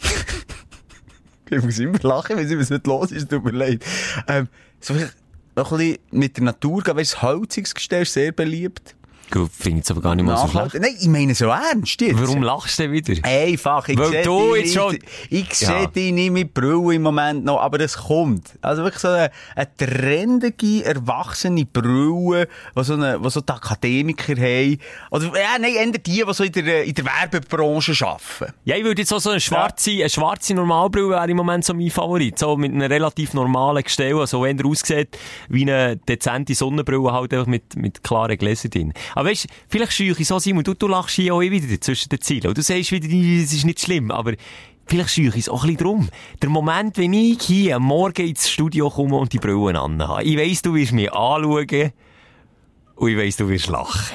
ich 1.50 1.62
muss 1.62 1.78
immer 1.78 1.98
lachen, 2.02 2.36
wenn 2.36 2.60
es 2.60 2.70
nicht 2.70 2.86
los 2.86 3.12
ist, 3.12 3.30
tut 3.30 3.44
mir 3.44 3.52
leid. 3.52 3.84
Ähm, 4.26 4.48
so 4.80 4.94
vielleicht 4.94 5.16
ein 5.54 5.64
bisschen 5.64 5.98
mit 6.10 6.36
der 6.36 6.44
Natur 6.44 6.82
gehen. 6.82 6.94
Du, 6.94 7.00
das 7.00 7.22
Holzungsgestell 7.22 8.02
ist 8.02 8.12
sehr 8.12 8.32
beliebt. 8.32 8.94
Gut, 9.30 9.50
finde 9.52 9.80
ich 9.80 9.84
es 9.84 9.90
aber 9.90 10.00
gar 10.00 10.14
nicht 10.14 10.24
mal 10.24 10.36
so 10.38 10.48
schlecht. 10.48 10.74
Nein, 10.80 10.96
ich 11.00 11.08
meine 11.08 11.34
so 11.34 11.46
ernst 11.46 12.00
jetzt. 12.00 12.20
Warum 12.20 12.42
lachst 12.42 12.78
du 12.78 12.84
denn 12.84 12.92
wieder? 12.92 13.14
Einfach, 13.28 13.86
ich 13.88 13.98
Weil 13.98 14.22
du 14.22 14.54
jetzt 14.54 14.74
schon- 14.74 14.98
ich 15.28 15.54
sehe 15.54 15.68
Ja. 15.82 15.86
dich 15.86 16.12
nicht 16.12 16.30
mit 16.30 16.54
Brille 16.54 16.94
im 16.94 17.02
Moment 17.02 17.44
noch, 17.44 17.60
aber 17.60 17.80
es 17.80 17.96
kommt. 17.96 18.58
Also 18.62 18.82
wirklich 18.84 19.00
so 19.02 19.08
eine, 19.08 19.30
eine 19.54 19.68
trendige, 19.76 20.84
erwachsene 20.84 21.64
Brille, 21.66 22.48
die 22.76 22.84
so, 22.84 22.94
eine, 22.94 23.18
die 23.20 23.30
so 23.30 23.40
die 23.40 23.52
Akademiker 23.52 24.34
haben. 24.36 24.78
Oder, 25.10 25.24
ja, 25.26 25.58
nein, 25.60 25.74
eher 25.74 25.86
die, 25.92 25.98
die 26.02 26.24
so 26.32 26.44
in 26.44 26.52
der, 26.52 26.84
in 26.84 26.94
der 26.94 27.04
Werbebranche 27.04 27.92
arbeiten. 28.06 28.54
Ja, 28.64 28.76
ich 28.76 28.84
würde 28.84 29.02
jetzt 29.02 29.12
auch 29.12 29.20
so 29.20 29.30
eine 29.30 29.40
schwarze, 29.40 29.90
eine 29.90 30.08
schwarze 30.08 30.54
Normalbrille 30.54 31.10
wäre 31.10 31.30
im 31.30 31.36
Moment 31.36 31.64
so 31.64 31.74
mein 31.74 31.90
Favorit. 31.90 32.38
So 32.38 32.56
mit 32.56 32.72
einem 32.72 32.82
relativ 32.90 33.34
normalen 33.34 33.82
Gestell, 33.82 34.18
also 34.18 34.42
wenn 34.42 34.58
er 34.58 34.66
aussieht 34.66 35.18
wie 35.48 35.62
eine 35.62 35.96
dezente 35.96 36.54
Sonnenbrille, 36.54 37.12
halt 37.12 37.32
einfach 37.32 37.46
mit, 37.46 37.76
mit 37.76 38.02
klaren 38.02 38.36
Gläsern 38.38 38.70
drin. 38.70 38.92
Aber 39.18 39.30
weißt, 39.30 39.48
vielleicht 39.68 39.92
schüche 39.94 40.22
ich 40.22 40.28
so, 40.28 40.38
Simon, 40.38 40.62
du, 40.62 40.74
du 40.74 40.86
lachst 40.86 41.16
hier 41.16 41.34
auch 41.34 41.40
wieder 41.40 41.80
zwischen 41.80 42.08
den 42.08 42.20
Zielen. 42.20 42.46
Und 42.46 42.56
du 42.56 42.62
sagst 42.62 42.92
wieder, 42.92 43.08
es 43.08 43.52
ist 43.52 43.64
nicht 43.64 43.80
schlimm, 43.80 44.12
aber 44.12 44.34
vielleicht 44.86 45.10
schüche 45.10 45.36
ich 45.36 45.46
es 45.46 45.48
auch 45.48 45.64
ein 45.64 45.74
bisschen 45.74 45.84
drum. 45.84 46.08
Der 46.40 46.48
Moment, 46.50 46.96
wenn 46.98 47.12
ich 47.12 47.42
hier 47.42 47.74
am 47.74 47.82
Morgen 47.82 48.28
ins 48.28 48.48
Studio 48.48 48.88
komme 48.88 49.16
und 49.16 49.32
die 49.32 49.38
Brillen 49.38 49.74
anhabe. 49.74 50.22
Ich 50.22 50.38
weiss, 50.38 50.62
du 50.62 50.72
wirst 50.72 50.92
mich 50.92 51.12
anschauen 51.12 51.92
und 52.94 53.08
ich 53.08 53.18
weiss, 53.18 53.36
du 53.36 53.48
wirst 53.48 53.66
lachen. 53.66 54.14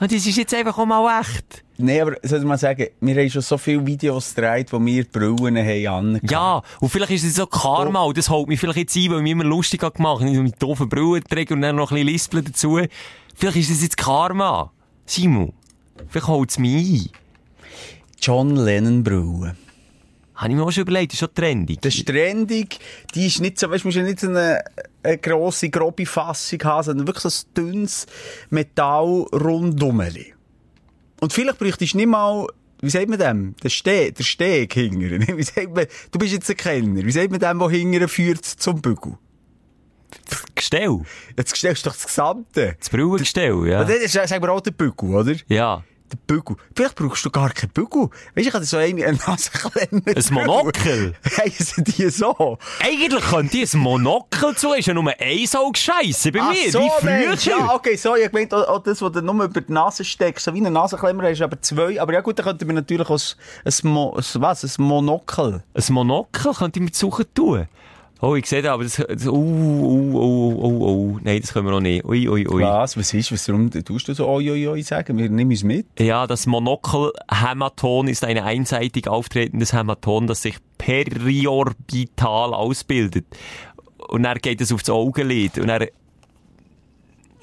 Und 0.00 0.10
das 0.10 0.26
ist 0.26 0.36
jetzt 0.36 0.52
einfach 0.52 0.76
auch 0.76 0.86
mal 0.86 1.20
echt. 1.20 1.62
Nein, 1.78 2.00
aber 2.00 2.16
soll 2.24 2.40
ich 2.40 2.44
mal 2.44 2.58
sagen, 2.58 2.88
wir 3.00 3.14
haben 3.14 3.30
schon 3.30 3.42
so 3.42 3.56
viele 3.56 3.86
Videos 3.86 4.34
gedreht, 4.34 4.72
wo 4.72 4.84
wir 4.84 5.04
Brillen 5.04 5.56
haben. 5.56 6.18
Ja, 6.28 6.60
und 6.80 6.88
vielleicht 6.88 7.12
ist 7.12 7.24
es 7.24 7.36
so 7.36 7.46
Karma, 7.46 8.02
und 8.02 8.18
das 8.18 8.28
holt 8.30 8.48
mich 8.48 8.58
vielleicht 8.58 8.78
jetzt 8.78 8.96
ein, 8.96 9.10
weil 9.10 9.18
ich 9.18 9.22
mich 9.22 9.32
immer 9.32 9.44
lustig 9.44 9.82
habe 9.84 9.96
gemacht 9.96 10.22
habe, 10.22 10.42
mit 10.42 10.60
doofen 10.60 10.88
Brillen 10.88 11.22
träge 11.22 11.54
und 11.54 11.62
dann 11.62 11.76
noch 11.76 11.92
ein 11.92 11.94
bisschen 11.94 12.08
Lispeln 12.08 12.44
dazu. 12.44 12.80
Vielleicht 13.34 13.56
ist 13.58 13.70
es 13.70 13.82
jetzt 13.82 13.96
Karma. 13.96 14.72
Simon, 15.06 15.52
vielleicht 16.08 16.28
holt 16.28 16.50
es 16.50 16.58
mich 16.58 17.10
ein. 17.10 17.10
John 18.20 18.56
Lennon 18.56 19.02
Brillen. 19.02 19.56
Habe 20.34 20.50
ich 20.50 20.56
mir 20.56 20.64
auch 20.64 20.72
schon 20.72 20.82
überlegt, 20.82 21.12
das 21.12 21.16
ist 21.16 21.20
schon 21.20 21.34
trendig. 21.34 21.80
Das 21.80 21.94
ist 21.94 22.06
trendig, 22.06 22.78
die 23.14 23.26
ist 23.26 23.40
nicht 23.40 23.58
so, 23.58 23.70
weißt 23.70 23.84
du, 23.84 23.88
musst 23.88 23.96
ja 23.96 24.02
nicht 24.02 24.18
so 24.18 24.28
eine, 24.28 24.64
eine 25.02 25.18
grosse, 25.18 25.68
grobe 25.68 26.06
Fassung 26.06 26.58
haben, 26.64 26.82
sondern 26.82 27.06
wirklich 27.06 27.22
so 27.22 27.28
ein 27.28 27.54
dünnes 27.54 28.06
Metall 28.50 29.26
rundumeli. 29.32 30.34
Und 31.20 31.32
vielleicht 31.32 31.58
bräuchtest 31.58 31.94
du 31.94 31.98
nicht 31.98 32.08
mal, 32.08 32.48
wie 32.80 32.90
sagt 32.90 33.08
man 33.08 33.18
dem? 33.18 33.54
Der 33.62 33.68
Steg, 33.68 34.16
der 34.16 34.24
Steg 34.24 34.74
hingern. 34.74 35.26
Wie 35.36 35.42
sagt 35.42 35.74
man, 35.74 35.86
du 36.10 36.18
bist 36.18 36.32
jetzt 36.32 36.50
ein 36.50 36.56
Kellner. 36.56 37.02
Wie 37.02 37.12
sagt 37.12 37.30
man 37.30 37.40
dem, 37.40 37.58
der 37.58 37.70
hingern 37.70 38.08
führt 38.08 38.44
zum 38.44 38.82
Bügel? 38.82 39.16
Das 40.28 40.44
Gestell. 40.54 41.00
Jetzt 41.36 41.56
stellst 41.56 41.84
du 41.84 41.90
doch 41.90 41.96
das 41.96 42.06
Gesamte. 42.06 42.76
Das 42.78 42.88
Brillengestell, 42.90 43.66
ja. 43.66 43.80
Und 43.80 43.88
dann 43.90 43.96
ist, 43.98 44.12
sagen 44.12 44.42
wir 44.42 44.52
auch 44.52 44.60
der 44.60 44.70
Bügel, 44.70 45.14
oder? 45.14 45.34
Ja. 45.48 45.82
Der 46.12 46.18
Bügel. 46.26 46.56
Vielleicht 46.76 46.94
brauchst 46.96 47.24
du 47.24 47.30
gar 47.30 47.50
keinen 47.50 47.70
Bügel. 47.70 48.02
Weißt 48.02 48.36
du, 48.36 48.40
ich 48.40 48.52
hatte 48.52 48.64
so 48.66 48.76
eine, 48.76 49.04
eine 49.04 49.18
Nasenklemmer. 49.26 50.02
Ein 50.06 50.24
Monokel? 50.30 51.14
Heissen 51.38 51.82
die 51.84 52.10
so? 52.10 52.58
Eigentlich 52.78 53.24
könnte 53.24 53.56
ich 53.56 53.72
ein 53.74 53.80
Monokel 53.80 54.54
zu, 54.54 54.74
ist 54.74 54.86
ja 54.86 54.94
nur 54.94 55.10
ein 55.18 55.48
Auge 55.56 55.78
Scheisse 55.78 56.30
bei 56.30 56.40
Ach 56.42 56.50
mir, 56.52 56.70
so, 56.70 56.80
wie 56.80 56.90
früher. 57.00 57.10
Mensch, 57.10 57.46
Ja, 57.46 57.74
okay, 57.74 57.96
so, 57.96 58.14
ich 58.16 58.30
meinte 58.32 58.56
auch, 58.56 58.68
auch 58.68 58.82
das, 58.82 59.00
was 59.00 59.12
du 59.12 59.22
nur 59.22 59.44
über 59.44 59.60
die 59.60 59.72
Nase 59.72 60.04
steckst, 60.04 60.44
so 60.44 60.52
wie 60.52 60.58
eine 60.58 60.70
Nasenklemmer 60.70 61.24
hast, 61.24 61.40
aber 61.40 61.60
zwei. 61.62 62.00
Aber 62.00 62.12
ja 62.12 62.20
gut, 62.20 62.38
dann 62.38 62.44
könnte 62.46 62.66
man 62.66 62.76
natürlich 62.76 63.08
auch 63.08 63.18
ein, 63.64 63.72
ein, 63.72 63.90
Mo, 63.90 64.14
ein, 64.14 64.24
was, 64.42 64.64
ein 64.64 64.84
Monokel. 64.84 65.62
Ein 65.72 65.84
Monokel 65.94 66.52
könnte 66.52 66.80
ich 66.80 66.84
mir 66.84 66.94
suchen 66.94 67.24
tun. 67.34 67.66
Oh, 68.24 68.36
ich 68.36 68.46
sehe 68.46 68.62
da, 68.62 68.72
aber 68.72 68.84
das, 68.84 68.96
das 68.96 69.26
uh, 69.26 69.32
uh, 69.32 70.14
uh, 70.14 70.54
uh, 70.54 70.88
uh, 70.88 71.20
nein, 71.22 71.42
das 71.42 71.52
können 71.52 71.66
wir 71.66 71.72
noch 71.72 71.80
nicht. 71.80 72.06
Ui, 72.06 72.26
ui, 72.26 72.48
ui. 72.48 72.62
Was, 72.62 72.96
was 72.96 73.12
ist, 73.12 73.30
was, 73.30 73.46
warum 73.48 73.70
tust 73.70 74.08
du 74.08 74.14
so 74.14 74.26
oi, 74.26 74.50
oi, 74.50 74.66
oi 74.66 74.80
sagen? 74.80 75.18
Wir 75.18 75.28
nehmen 75.28 75.52
es 75.52 75.62
mit. 75.62 75.86
Ja, 76.00 76.26
das 76.26 76.46
Monokelhämaton 76.46 78.08
ist 78.08 78.24
ein 78.24 78.38
einseitig 78.38 79.08
auftretendes 79.08 79.74
Hämaton, 79.74 80.26
das 80.26 80.40
sich 80.40 80.56
periorbital 80.78 82.54
ausbildet. 82.54 83.26
Und 84.08 84.22
dann 84.22 84.38
geht 84.38 84.62
es 84.62 84.72
aufs 84.72 84.88
Augenlid. 84.88 85.58
Und 85.58 85.66
dann, 85.66 85.84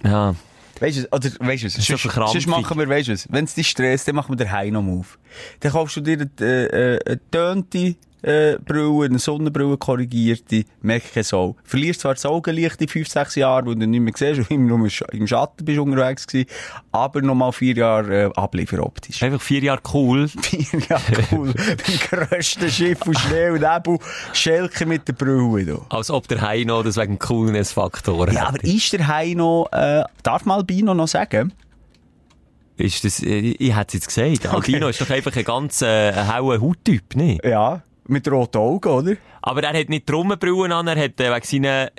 ja, 0.03 0.33
Weißt 0.79 0.97
du, 0.97 1.07
oder 1.11 1.29
weißt 1.41 1.63
du, 1.63 1.69
sonst, 1.69 2.11
sonst 2.11 2.47
machen 2.47 2.79
wir, 2.79 2.89
weißt 2.89 3.07
du, 3.07 3.15
wenn 3.29 3.45
es 3.45 3.53
dich 3.53 3.69
stresst, 3.69 4.07
dann 4.07 4.15
machen 4.15 4.31
wir 4.31 4.35
den 4.35 4.51
Heino 4.51 4.79
auf. 4.79 5.19
Dann 5.59 5.73
kaufst 5.73 5.97
du 5.97 6.01
dir 6.01 6.13
eine, 6.13 6.31
äh, 6.39 6.95
äh, 6.95 6.99
eine 7.05 7.19
tönte, 7.29 7.95
äh, 8.23 8.57
Brille, 8.57 9.05
eine 9.05 9.19
Sonnenbrille 9.19 9.77
korrigierte, 9.77 10.63
merk 10.81 11.13
kein 11.13 11.23
Soul. 11.23 11.55
Verlierst 11.63 12.01
zwar 12.01 12.13
das 12.13 12.25
Augenlicht 12.25 12.81
in 12.81 12.87
5, 12.87 13.07
6 13.07 13.35
Jahren, 13.35 13.65
wo 13.65 13.73
du 13.73 13.85
nicht 13.87 13.99
mehr 13.99 14.13
siehst, 14.15 14.39
und 14.49 14.51
immer 14.51 14.67
nur 14.69 14.77
im 14.79 14.85
Sch- 14.85 15.09
im 15.11 15.25
Schatten 15.27 15.65
bist 15.65 15.79
unterwegs 15.79 16.27
gewesen, 16.27 16.47
aber 16.91 17.21
nochmal 17.21 17.51
4 17.51 17.75
Jahre, 17.75 18.23
äh, 18.25 18.31
Abliefer 18.35 18.83
optisch. 18.85 19.21
einfach 19.23 19.41
vier 19.41 19.61
Jahre 19.63 19.81
cool. 19.93 20.27
Vier 20.41 20.79
Jahre 20.89 21.03
cool. 21.31 21.53
Beim 22.11 22.27
grössten 22.27 22.69
Schiff 22.69 23.01
und 23.07 23.17
Schnee 23.17 23.49
und 23.49 23.61
Nebel, 23.61 23.97
Schelke 24.33 24.85
mit 24.85 25.07
der 25.07 25.13
Brille, 25.13 25.65
du. 25.65 25.85
Als 25.89 26.09
ob 26.11 26.27
der 26.27 26.41
Heino 26.41 26.83
das 26.83 26.97
wegen 26.97 27.17
Coolness-Faktor 27.19 28.31
Ja, 28.31 28.47
aber 28.49 28.63
ist 28.63 28.93
der 28.93 29.07
Heino, 29.07 29.67
äh, 29.71 30.03
darf 30.23 30.45
mal 30.45 30.55
Albino 30.57 30.93
noch 30.93 31.07
sagen? 31.07 31.53
Ist 32.77 33.03
das, 33.03 33.21
äh, 33.21 33.55
ich 33.59 33.75
hätte 33.75 33.97
es 33.97 34.05
jetzt 34.05 34.07
gesagt. 34.39 34.53
Albino 34.53 34.87
ist 34.87 34.99
doch 35.01 35.09
einfach 35.09 35.35
ein 35.35 35.43
ganz 35.43 35.81
äh, 35.81 36.13
hauer 36.13 36.59
Hauttyp, 36.61 37.15
ne? 37.15 37.37
Ja. 37.43 37.83
Mit 38.11 38.29
roten 38.29 38.57
Augen, 38.57 38.89
oder? 38.89 39.15
Aber 39.41 39.63
er 39.63 39.79
hat 39.79 39.89
nicht 39.89 40.07
die 40.07 40.11
Rummenbrillen 40.13 40.71
an, 40.71 40.87
er 40.87 41.01
hat 41.01 41.19
äh, 41.19 41.33
wegen 41.33 41.45
seinen 41.45 41.89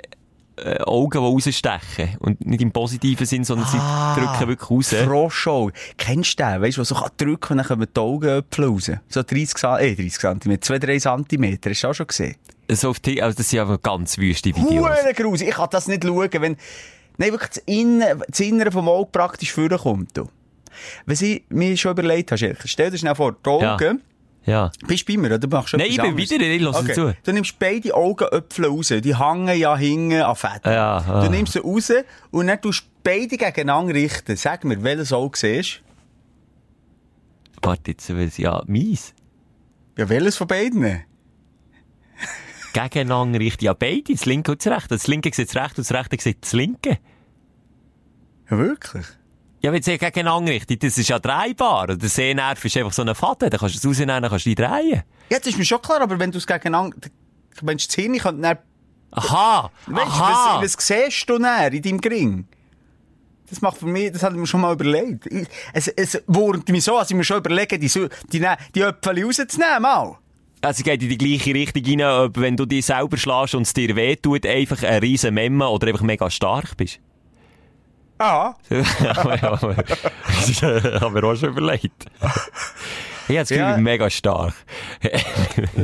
äh, 0.57 0.79
Augen, 0.83 1.11
die 1.11 1.17
rausstechen. 1.17 2.17
Und 2.19 2.45
nicht 2.45 2.61
im 2.61 2.71
positiven 2.71 3.25
Sinn, 3.25 3.43
sondern 3.43 3.67
sie 3.67 3.77
drücken 4.19 4.47
wirklich 4.47 4.69
raus. 4.69 4.93
Froschau. 4.93 5.71
Kennst 5.97 6.39
du 6.39 6.43
den? 6.43 6.61
Weißt 6.61 6.77
du, 6.77 6.81
was 6.81 6.89
so 6.89 6.95
kann 6.95 7.09
drücken 7.17 7.53
und 7.53 7.57
dann 7.57 7.65
kommen 7.67 7.87
die 7.95 7.99
Augenäpfel 7.99 8.65
raus? 8.65 8.91
So 9.09 9.23
30, 9.23 9.57
Sa- 9.57 9.79
äh, 9.79 9.95
30 9.95 10.19
cm, 10.19 10.51
2-3 10.59 11.27
cm. 11.27 11.59
Hast 11.71 11.83
du 11.83 11.87
auch 11.87 11.93
schon 11.93 12.07
gesehen? 12.07 12.35
So 12.69 12.89
auf 12.91 12.99
die, 12.99 13.21
also 13.21 13.35
das 13.35 13.49
sind 13.49 13.59
aber 13.59 13.77
ganz 13.79 14.17
wüste 14.19 14.49
Videos. 14.55 14.69
Hure 14.87 15.13
grusig. 15.15 15.49
Ich 15.49 15.55
kann 15.55 15.67
das 15.71 15.87
nicht 15.87 16.03
schauen, 16.05 16.29
wenn, 16.31 16.57
nein, 17.17 17.31
wirklich 17.31 17.49
das, 17.49 17.63
Innen, 17.65 18.21
das 18.27 18.39
Innere 18.39 18.71
vom 18.71 18.87
Auge 18.87 19.09
praktisch 19.11 19.51
vorkommt. 19.51 20.11
Was 21.07 21.21
ich 21.23 21.43
mir 21.49 21.75
schon 21.77 21.91
überlegt 21.91 22.31
habe, 22.31 22.55
stell 22.65 22.91
dir 22.91 22.97
schnell 22.99 23.15
vor, 23.15 23.33
die 23.43 23.49
Augen, 23.49 23.63
Ja. 23.63 23.95
Bist 24.87 25.07
du 25.07 25.13
bei 25.13 25.17
mir, 25.21 25.27
oder? 25.27 25.39
Du 25.39 25.47
machst 25.47 25.69
schon 25.69 25.79
Nein, 25.79 25.89
ich 25.89 25.95
bin 25.97 26.05
anderes. 26.11 26.29
wieder, 26.31 26.45
ich 26.45 26.61
höre 26.61 26.75
Okay. 26.75 26.93
zu. 26.93 27.15
Du 27.23 27.31
nimmst 27.31 27.57
beide 27.59 27.93
Augenäpfel 27.95 28.65
raus. 28.65 28.87
Die 29.01 29.17
hängen 29.17 29.57
ja 29.57 29.77
hinten 29.77 30.21
an 30.21 30.35
Fäden. 30.35 30.71
Ja, 30.73 30.97
ah. 30.97 31.23
Du 31.23 31.29
nimmst 31.31 31.53
sie 31.53 31.59
raus 31.59 31.91
und 32.31 32.47
dann 32.47 32.61
tust 32.61 32.81
du 32.81 32.85
beide 33.03 33.37
gegeneinander 33.37 33.93
richten. 33.93 34.35
Sag 34.35 34.63
mir, 34.65 34.83
welches 34.83 35.13
Auge 35.13 35.37
siehst 35.37 35.81
Warte, 37.61 37.91
jetzt, 37.91 38.07
sie- 38.07 38.41
ja, 38.41 38.61
du? 38.67 39.13
Ja, 39.97 40.09
welches 40.09 40.35
von 40.35 40.47
beiden? 40.47 41.03
Gegeneinander 42.73 43.39
richtig. 43.39 43.61
Ja, 43.63 43.73
beide, 43.73 44.11
das 44.13 44.25
linke 44.25 44.51
und 44.51 44.65
das 44.65 44.71
rechte. 44.73 44.89
Das 44.89 45.07
linke 45.07 45.31
sieht 45.33 45.47
das 45.47 45.55
rechte 45.55 45.81
und 45.81 45.89
das 45.89 45.97
rechte 45.97 46.17
sieht 46.19 46.43
das 46.43 46.53
linke. 46.53 46.97
Ja, 48.49 48.57
wirklich? 48.57 49.05
Ja, 49.63 49.71
wenn 49.71 49.81
sie 49.81 49.97
gegeneinander 49.97 50.51
richtig, 50.51 50.81
das 50.81 50.97
ist 50.97 51.07
ja 51.07 51.19
drehbar. 51.19 51.87
Der 51.87 52.09
Sehnerv 52.09 52.63
ist 52.65 52.75
einfach 52.75 52.91
so 52.91 53.01
ein 53.01 53.15
Faden, 53.15 53.49
dann 53.49 53.59
kannst 53.59 53.75
du 53.75 53.79
es 53.79 53.85
rausnehmen, 53.85 54.21
dann 54.21 54.29
kannst 54.29 54.45
du 54.45 54.49
ihn 54.49 54.55
drehen. 54.55 55.03
Ja, 55.29 55.37
das 55.39 55.47
ist 55.47 55.57
mir 55.57 55.63
schon 55.63 55.81
klar, 55.81 56.01
aber 56.01 56.19
wenn 56.19 56.31
du 56.31 56.37
es 56.37 56.45
gegeneinander, 56.45 56.97
Mensch, 57.61 57.87
das 57.87 57.95
Hirn 57.95 58.17
könnte 58.17 58.41
dann, 58.41 58.57
Aha! 59.11 59.71
weißt 59.87 60.05
du, 60.07 60.11
Aha! 60.11 60.61
was, 60.61 60.75
was 60.77 60.85
siehst 60.87 61.29
du 61.29 61.37
dann 61.39 61.71
in 61.71 61.81
deinem 61.81 62.01
Gring? 62.01 62.47
Das 63.49 63.61
macht 63.61 63.77
für 63.77 63.85
mich, 63.85 64.11
das 64.11 64.23
ich 64.23 64.29
mir 64.31 64.47
schon 64.47 64.61
mal 64.61 64.73
überlegt. 64.73 65.27
Ich, 65.27 65.47
es, 65.73 65.87
es 65.87 66.21
wurmt 66.27 66.67
mich 66.69 66.83
so, 66.83 66.97
als 66.97 67.11
ich 67.11 67.15
mir 67.15 67.23
schon 67.23 67.37
überlege, 67.37 67.77
die, 67.79 67.87
die, 68.31 68.39
ne- 68.39 68.57
die 68.75 68.81
Äpfel 68.81 69.23
rauszunehmen, 69.23 69.81
mal. 69.81 70.17
Also 70.61 70.83
geht 70.83 71.03
in 71.03 71.09
die 71.09 71.17
gleiche 71.17 71.53
Richtung 71.53 71.83
rein, 72.01 72.25
ob 72.27 72.37
wenn 72.39 72.57
du 72.57 72.65
dich 72.65 72.85
selber 72.85 73.15
schlägst 73.17 73.53
und 73.55 73.61
es 73.63 73.73
dir 73.73 73.95
wehtut, 73.95 74.45
einfach 74.45 74.81
ein 74.83 74.99
riesen 74.99 75.33
Memme 75.33 75.67
oder 75.69 75.87
einfach 75.87 76.01
mega 76.03 76.29
stark 76.29 76.75
bist. 76.77 76.99
Ah. 78.19 78.53
aber, 79.15 79.41
ja, 79.41 79.51
aber, 79.51 79.73
das 79.73 80.61
haben 80.61 81.15
wir 81.15 81.23
auch 81.23 81.35
schon 81.35 81.49
überlegt. 81.49 82.05
Ich 83.27 83.35
habe 83.35 83.39
das 83.39 83.49
Gefühl, 83.49 83.63
Ja. 83.63 83.77
mega 83.77 84.09
stark. 84.09 84.53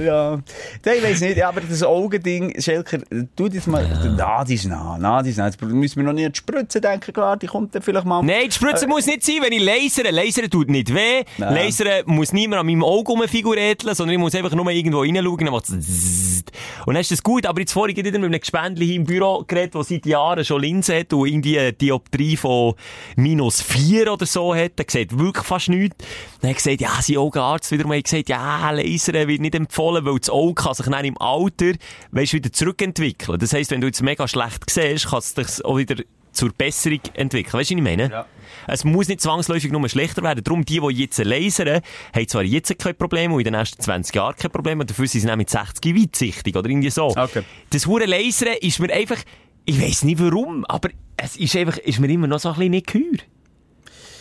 Ja. 0.04 0.40
Ich 0.86 1.04
weiss 1.04 1.22
nicht, 1.22 1.38
ja, 1.38 1.50
aber 1.50 1.62
das 1.62 1.84
Augending, 1.84 2.60
Schelker, 2.60 3.00
tu 3.36 3.48
das 3.50 3.68
mal, 3.68 3.86
na, 4.18 4.44
die 4.44 4.56
ist 4.56 4.66
nah, 4.66 4.98
na, 5.00 5.22
die 5.22 5.30
ist 5.32 5.38
nah. 5.38 5.46
Jetzt 5.46 5.62
müssen 5.62 5.98
wir 5.98 6.04
noch 6.04 6.14
nicht 6.14 6.26
an 6.26 6.32
die 6.32 6.38
Spritze 6.38 6.82
denken, 6.82 7.14
klar, 7.14 7.38
die 7.38 7.48
kommt 7.48 7.74
dann 7.76 7.82
vielleicht 7.82 8.06
mal. 8.06 8.22
Nein, 8.24 8.46
die 8.48 8.52
Spritze 8.52 8.88
muss 8.88 9.06
nicht 9.06 9.24
sein, 9.24 9.38
wenn 9.42 9.52
ich 9.54 9.64
lasere. 9.64 10.12
Lasere 10.12 10.50
tut 10.50 10.70
nicht 10.70 10.94
weh. 10.94 11.24
Nein. 11.38 11.54
Lasere 11.56 12.04
muss 12.06 12.34
niemand 12.34 12.60
an 12.62 12.66
meinem 12.66 12.84
Auge 12.84 13.12
rumfiguräteln, 13.12 13.96
sondern 13.96 14.14
ich 14.14 14.20
muss 14.20 14.36
einfach 14.36 14.54
nur 14.54 14.70
irgendwo 14.70 15.02
reinschauen, 15.02 15.38
dann 15.38 15.52
macht 15.52 15.70
Und 15.70 16.94
dann 16.94 17.02
ist 17.02 17.12
das 17.12 17.24
gut. 17.24 17.46
Aber 17.46 17.60
jetzt 17.60 17.74
vorhin 17.74 17.96
wieder 17.96 18.12
mit 18.12 18.26
einem 18.26 18.40
Gespendli 18.40 18.86
hier 18.88 18.96
im 18.96 19.06
Büro 19.06 19.44
geredet, 19.48 19.76
das 19.76 19.90
seit 19.90 20.06
Jahren 20.06 20.44
schon 20.46 20.62
Linsen 20.62 20.96
hat 20.98 21.14
und 21.14 21.28
irgendwie 21.28 21.60
eine 21.60 21.74
Dioptrie 21.74 22.38
von 22.38 22.74
minus 23.16 23.62
vier 23.62 24.12
oder 24.12 24.26
so 24.26 24.56
hat. 24.56 24.78
Der 24.80 24.86
sieht 24.88 25.18
wirklich 25.18 25.46
fast 25.46 25.70
nichts. 25.70 25.98
Dann 26.42 26.50
hat 26.52 26.58
er 26.58 26.74
gesagt, 26.76 26.82
ja, 26.82 27.02
sein 27.02 27.18
Augenarzt 27.30 27.72
wiederum 27.72 27.94
hat 27.94 28.04
gesagt, 28.04 28.30
ja, 28.30 28.72
Laser 28.72 29.00
Laser 29.10 29.28
wird 29.28 29.42
nicht 29.42 29.56
empfohlen, 29.56 30.06
weil 30.06 30.20
das 30.20 30.30
Auge 30.30 30.56
kann 30.56 30.74
sich 30.74 30.86
dann 30.86 31.06
im 31.06 31.20
Alter, 31.20 31.74
weißt, 32.12 32.34
wieder 32.34 32.52
zurückentwickeln. 32.52 33.40
Das 33.40 33.54
heisst, 33.54 33.72
wenn 33.72 33.82
du 33.82 33.88
jetzt 33.88 34.02
mega 34.02 34.28
schlecht 34.28 34.70
siehst, 34.70 35.10
kann 35.10 35.20
es 35.20 35.34
dich 35.34 35.66
auch 35.66 35.78
wieder 35.78 35.96
zur 36.32 36.52
Besserung 36.52 37.00
entwickeln. 37.14 37.54
Weißt 37.54 37.72
du, 37.72 37.76
was 37.76 37.80
ich 37.80 37.84
meine? 37.84 38.12
Ja. 38.12 38.26
Es 38.68 38.84
muss 38.84 39.08
nicht 39.08 39.22
zwangsläufig 39.22 39.72
nur 39.72 39.88
schlechter 39.90 40.24
werden. 40.24 40.44
Darum, 40.44 40.64
die, 40.64 40.80
die 40.80 41.02
jetzt 41.02 41.18
lasern, 41.18 41.82
haben 42.14 42.28
zwar 42.28 42.44
jetzt 42.44 42.78
kein 42.78 42.96
Problem 42.96 43.32
und 43.32 43.40
in 43.40 43.46
den 43.46 43.54
nächsten 43.54 43.82
20 43.82 44.16
Jahren 44.16 44.36
kein 44.36 44.52
Problem, 44.52 44.86
dafür 44.86 45.08
sind 45.08 45.22
sie 45.22 45.28
dann 45.28 45.38
mit 45.38 45.50
60 45.50 45.96
weitsichtig 45.96 46.56
oder 46.56 46.70
irgendwie 46.70 46.90
so. 46.90 47.08
Okay. 47.08 47.44
Das 47.72 47.88
hure 47.88 48.06
Lasern 48.06 48.56
ist 48.62 48.80
mir 48.80 48.94
einfach, 48.94 49.18
ich 49.66 49.82
weiss 49.82 50.04
nicht 50.04 50.20
warum, 50.20 50.66
aber 50.66 50.90
es 51.18 51.36
ist 51.36 51.56
einfach, 51.56 51.78
ist 51.78 52.00
mir 52.00 52.10
immer 52.10 52.28
noch 52.28 52.40
so 52.40 52.50
ein 52.50 52.56
bisschen 52.56 52.72
nicht 52.72 52.88
geheuer. 52.88 53.20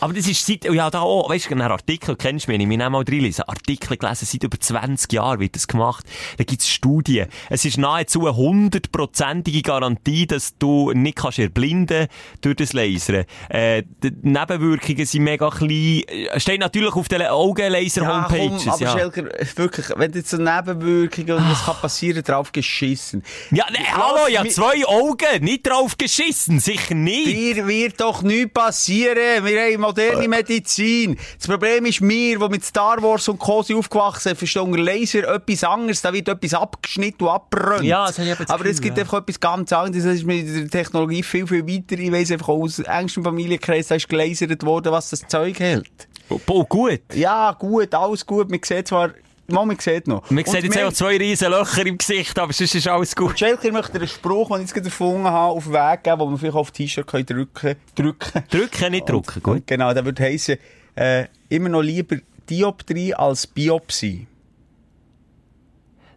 Aber 0.00 0.12
das 0.12 0.26
ist 0.28 0.44
seit, 0.46 0.64
ja, 0.64 0.90
da 0.90 1.00
auch, 1.00 1.28
weißt 1.28 1.46
du, 1.46 1.50
einen 1.52 1.62
Artikel 1.62 2.16
kennst 2.16 2.46
du 2.46 2.50
mich 2.52 2.58
nicht, 2.58 2.68
wir 2.70 2.76
nehmen 2.78 2.92
mal 2.92 3.04
reinlesen. 3.06 3.44
Artikel 3.46 3.96
gelesen, 3.96 4.26
seit 4.30 4.42
über 4.44 4.58
20 4.58 5.12
Jahren 5.12 5.40
wird 5.40 5.54
das 5.56 5.66
gemacht. 5.66 6.04
Da 6.36 6.44
gibt's 6.44 6.68
Studien. 6.68 7.26
Es 7.50 7.64
ist 7.64 7.78
nahezu 7.78 8.26
eine 8.26 8.36
hundertprozentige 8.36 9.62
Garantie, 9.62 10.26
dass 10.26 10.56
du 10.58 10.92
nicht 10.92 11.16
kannst 11.16 11.38
erblinden 11.38 12.06
durch 12.40 12.56
das 12.56 12.72
Lasern. 12.72 13.24
Äh, 13.48 13.82
die 14.02 14.12
Nebenwirkungen 14.22 15.06
sind 15.06 15.24
mega 15.24 15.50
klein. 15.50 16.02
Steht 16.36 16.60
natürlich 16.60 16.94
auf 16.94 17.08
den 17.08 17.22
Augenlaser-Homepages. 17.22 18.64
Ja, 18.64 18.72
komm, 18.72 18.72
aber 18.72 18.82
ja. 18.82 18.92
Schelker, 19.12 19.24
wirklich, 19.56 19.86
wenn 19.96 20.12
jetzt 20.12 20.30
so 20.30 20.36
Nebenwirkungen 20.36 21.32
und 21.32 21.50
was 21.50 21.64
kann 21.64 21.76
passieren, 21.80 22.22
drauf 22.22 22.52
geschissen. 22.52 23.22
Ja, 23.50 23.64
ne, 23.70 23.78
hallo, 23.92 24.28
ja, 24.28 24.42
mi- 24.42 24.50
zwei 24.50 24.84
Augen, 24.86 25.42
nicht 25.44 25.66
drauf 25.66 25.96
geschissen, 25.98 26.60
sicher 26.60 26.94
nicht. 26.94 27.26
Dir 27.26 27.66
wird 27.66 28.00
doch 28.00 28.22
nichts 28.22 28.52
passieren. 28.52 29.44
Wir 29.44 29.60
haben 29.72 29.84
moderne 29.88 30.28
Medizin. 30.28 31.18
Das 31.36 31.46
Problem 31.46 31.86
ist 31.86 32.00
mir, 32.00 32.38
die 32.38 32.48
mit 32.48 32.64
Star 32.64 33.02
Wars 33.02 33.28
und 33.28 33.38
Co. 33.38 33.62
sind 33.62 33.76
aufgewachsen 33.76 34.30
sind, 34.30 34.38
verstehen 34.38 34.74
Laser 34.74 35.34
etwas 35.34 35.64
anderes. 35.64 36.02
Da 36.02 36.12
wird 36.12 36.28
etwas 36.28 36.54
abgeschnitten 36.54 37.24
und 37.24 37.30
abbrennt. 37.30 37.84
Ja, 37.84 38.06
das 38.06 38.18
habe 38.18 38.28
ich 38.30 38.36
das 38.36 38.50
Aber 38.50 38.66
es 38.66 38.80
gibt 38.80 38.96
ja. 38.96 39.02
einfach 39.02 39.18
etwas 39.18 39.40
ganz 39.40 39.72
anderes. 39.72 40.04
Das 40.04 40.14
ist 40.14 40.24
mit 40.24 40.46
der 40.46 40.68
Technologie 40.68 41.22
viel, 41.22 41.46
viel 41.46 41.66
weiter. 41.66 41.98
Ich 41.98 42.12
weiss 42.12 42.30
einfach 42.30 42.48
aus 42.48 42.78
engstem 42.78 43.24
Familienkreis, 43.24 43.88
da 43.88 43.94
ist 43.94 44.08
gelasert 44.08 44.64
worden, 44.64 44.92
was 44.92 45.10
das 45.10 45.26
Zeug 45.26 45.58
hält. 45.60 46.08
Oh, 46.28 46.64
gut. 46.64 47.00
Ja, 47.14 47.52
gut, 47.52 47.94
alles 47.94 48.26
gut. 48.26 48.50
Man 48.50 48.60
sieht 48.62 48.88
zwar, 48.88 49.10
man, 49.48 49.68
man 49.68 49.78
sieht 49.78 50.06
noch. 50.06 50.30
Man 50.30 50.44
sieht 50.44 50.64
jetzt 50.64 50.78
auch 50.78 50.92
zwei 50.92 51.16
riesen 51.16 51.50
Löcher 51.50 51.86
im 51.86 51.98
Gesicht, 51.98 52.38
aber 52.38 52.52
sonst 52.52 52.74
ist 52.74 52.86
alles 52.86 53.16
gut. 53.16 53.38
Schelker 53.38 53.72
möchte 53.72 53.98
einen 53.98 54.08
Spruch, 54.08 54.48
den 54.48 54.56
ich 54.56 54.62
jetzt 54.62 54.74
gerade 54.74 54.86
erfunden 54.86 55.24
habe, 55.24 55.52
auf 55.52 55.64
den 55.64 55.72
Weg 55.72 56.04
geben, 56.04 56.18
den 56.18 56.28
man 56.28 56.38
vielleicht 56.38 56.56
auf 56.56 56.70
T-Shirt 56.70 57.06
drücken 57.12 57.76
drücken. 57.94 58.44
Drücken, 58.50 58.90
nicht 58.92 59.08
drucken, 59.08 59.42
gut. 59.42 59.66
Genau, 59.66 59.92
der 59.94 60.04
würde 60.04 60.22
heissen, 60.22 60.58
äh, 60.94 61.26
immer 61.48 61.68
noch 61.68 61.82
lieber 61.82 62.16
Dioptrie 62.48 63.14
als 63.14 63.46
Biopsie. 63.46 64.26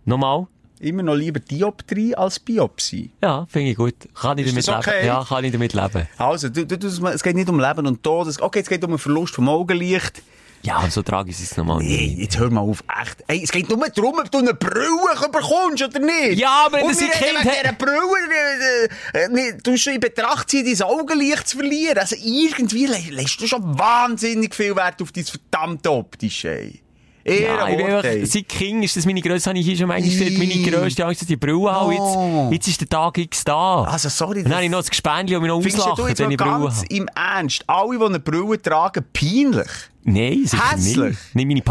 Nochmal? 0.05 0.47
Immer 0.79 1.03
noch 1.03 1.15
lieber 1.15 1.39
Dioptrie 1.39 2.15
als 2.15 2.39
Biopsie. 2.39 3.11
Ja, 3.21 3.45
finde 3.47 3.69
ich 3.71 3.77
gut. 3.77 3.93
Kann 4.15 4.39
ich 4.39 4.47
damit 4.47 4.67
das 4.67 4.85
leben? 4.85 4.97
okay? 4.97 5.05
Ja, 5.05 5.23
kann 5.23 5.43
ich 5.43 5.51
damit 5.51 5.73
leben. 5.73 6.07
Also, 6.17 6.49
du, 6.49 6.65
du, 6.65 6.77
du, 6.77 6.87
es 7.07 7.21
geht 7.21 7.35
nicht 7.35 7.49
um 7.49 7.59
Leben 7.59 7.85
und 7.85 8.01
Tod. 8.01 8.27
Okay, 8.41 8.59
es 8.59 8.67
geht 8.67 8.83
um 8.83 8.89
einen 8.89 8.97
Verlust 8.97 9.35
vom 9.35 9.47
Augenlicht. 9.47 10.23
Ja, 10.63 10.89
so 10.89 11.01
tragisch 11.01 11.39
ist 11.39 11.51
es 11.51 11.57
nochmal 11.57 11.79
Nee, 11.79 12.15
jetzt 12.19 12.37
hör 12.37 12.49
mal 12.49 12.61
auf, 12.61 12.83
echt. 13.01 13.23
Hey, 13.27 13.41
es 13.43 13.51
geht 13.51 13.69
nur 13.69 13.77
darum, 13.89 14.19
ob 14.19 14.29
du 14.29 14.37
eine 14.37 14.53
Brille 14.53 15.29
bekommst 15.31 15.83
oder 15.83 15.99
nicht. 15.99 16.39
Ja, 16.39 16.65
aber 16.65 16.83
Und 16.83 16.91
das 16.91 16.99
wir 16.99 17.07
reden 17.07 17.43
wegen 17.43 17.49
dieser 17.61 17.73
Brille, 17.73 18.87
äh, 19.13 19.49
äh, 19.49 19.57
du 19.63 19.77
schon 19.77 19.93
in 19.93 19.99
Betracht 19.99 20.49
ziehen, 20.49 20.65
dein 20.65 20.87
Augenlicht 20.87 21.47
zu 21.47 21.57
verlieren. 21.57 21.97
Also 21.97 22.15
irgendwie 22.21 22.85
lässt 22.85 23.41
du 23.41 23.47
schon 23.47 23.77
wahnsinnig 23.77 24.53
viel 24.53 24.75
Wert 24.75 25.01
auf 25.01 25.11
dein 25.11 25.25
verdammte 25.25 25.91
Optische, 25.91 26.49
ey. 26.49 26.81
Ja, 27.25 27.67
ich 27.67 28.31
seit 28.31 28.49
Kind 28.49 28.83
ist 28.83 28.97
das 28.97 29.05
meine 29.05 29.21
grösste, 29.21 29.49
habe 29.49 29.59
ich 29.59 29.65
hier 29.65 29.77
schon 29.77 29.87
manchmal 29.87 30.09
gesagt, 30.11 30.37
meine 30.37 30.53
grösste 30.79 31.05
Angst, 31.05 31.21
dass 31.21 31.29
ich 31.29 31.35
die 31.35 31.37
Brille 31.37 31.71
habe. 31.71 31.93
Oh. 31.97 32.49
Jetzt, 32.51 32.53
jetzt 32.53 32.67
ist 32.69 32.81
der 32.81 32.89
Tag 32.89 33.17
X 33.17 33.43
da. 33.43 33.83
Also, 33.83 34.09
sorry, 34.09 34.43
dann 34.43 34.53
habe 34.53 34.63
ich 34.63 34.69
noch 34.71 34.79
das 34.79 34.89
Gespänli 34.89 35.35
und 35.35 35.41
mich 35.43 35.49
noch 35.49 35.57
auslachen, 35.57 36.17
wenn 36.17 36.31
ich 36.31 36.37
Brille 36.37 36.51
habe. 36.51 36.73
im 36.89 37.07
Ernst, 37.15 37.63
alle, 37.67 37.97
die 37.99 38.05
eine 38.05 38.19
Brille 38.19 38.61
tragen, 38.61 39.03
peinlich? 39.13 39.67
Nein, 40.03 40.41
sicher 40.45 40.71
Hässlich. 40.71 40.97
nicht. 40.97 41.35
Nicht 41.35 41.47
meine 41.47 41.61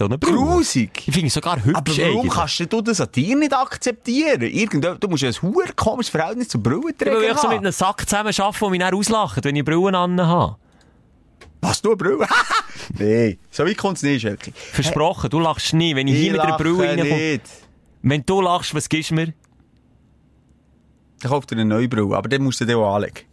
auch 0.00 0.06
eine 0.06 0.16
Brille. 0.18 0.36
Grusig. 0.36 0.90
Ich 1.06 1.12
finde 1.12 1.26
es 1.26 1.34
sogar 1.34 1.56
hübsch 1.56 1.74
Aber 1.76 1.96
warum 1.96 2.18
eigentlich. 2.20 2.32
kannst 2.32 2.72
du 2.72 2.80
das 2.82 3.00
an 3.00 3.08
dir 3.12 3.36
nicht 3.36 3.52
akzeptieren? 3.52 4.42
Irgend, 4.42 4.84
du 5.00 5.08
musst 5.08 5.24
ein 5.24 5.32
huere 5.42 5.72
komisches 5.74 6.10
Verhältnis 6.10 6.46
zur 6.48 6.60
Ja, 6.64 6.70
weil 6.70 6.80
Brillenträger 6.82 7.20
ich 7.32 7.38
so 7.38 7.48
mit 7.48 7.56
haben. 7.56 7.64
einem 7.66 7.72
Sack 7.72 8.08
zusammen 8.08 8.32
arbeite, 8.38 8.58
der 8.60 8.70
mich 8.70 8.78
dann 8.80 8.94
auslacht, 8.94 9.44
wenn 9.44 9.56
ich 9.56 9.64
Brillen 9.64 9.96
an 9.96 10.24
habe. 10.24 10.56
Was, 11.60 11.82
du 11.82 11.90
eine 11.90 11.96
Brille? 11.96 12.26
nee, 12.98 13.38
so 13.50 13.64
weit 13.64 13.76
kommt 13.76 13.98
es 13.98 14.02
nicht, 14.02 14.22
Schelke. 14.22 14.52
Versprochen, 14.54 15.30
du 15.30 15.40
lachst 15.40 15.72
nie. 15.74 15.94
Wenn 15.94 16.08
ich, 16.08 16.16
hier 16.16 16.32
mit 16.32 16.40
einer 16.40 16.56
Brille 16.56 16.88
reinkomme. 16.88 17.40
Wenn 18.02 18.24
du 18.24 18.40
lachst, 18.40 18.74
was 18.74 18.88
gibst 18.88 19.10
du 19.10 19.14
mir? 19.14 19.34
Dann 21.20 21.30
kauft 21.30 21.50
dir 21.50 21.56
eine 21.56 21.66
neue 21.66 21.88
Brille, 21.88 22.16
aber 22.16 22.28
dann 22.28 22.42
musst 22.42 22.60
du 22.60 22.64
die 22.64 22.74
auch 22.74 22.94
anlegen. 22.94 23.26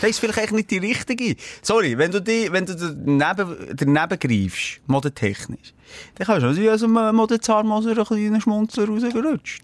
Das 0.00 0.10
ist 0.10 0.18
vielleicht 0.18 0.38
eigentlich 0.38 0.52
nicht 0.52 0.70
die 0.70 0.78
richtige. 0.78 1.36
Sorry, 1.62 1.96
wenn 1.96 2.10
du, 2.10 2.20
die, 2.20 2.52
wenn 2.52 2.66
du 2.66 2.74
daneben, 2.74 3.56
daneben 3.74 4.18
greifst, 4.18 4.80
modetechnisch, 4.86 5.72
dann 6.16 6.26
kannst 6.26 6.42
du 6.42 6.48
also 6.48 6.60
wie 6.60 6.68
aus 6.68 6.82
einem 6.82 7.16
Modezahnmoser 7.16 7.96
einen 7.96 8.04
kleinen 8.04 8.40
Schmunzler 8.40 8.86
rausgerutscht. 8.86 9.62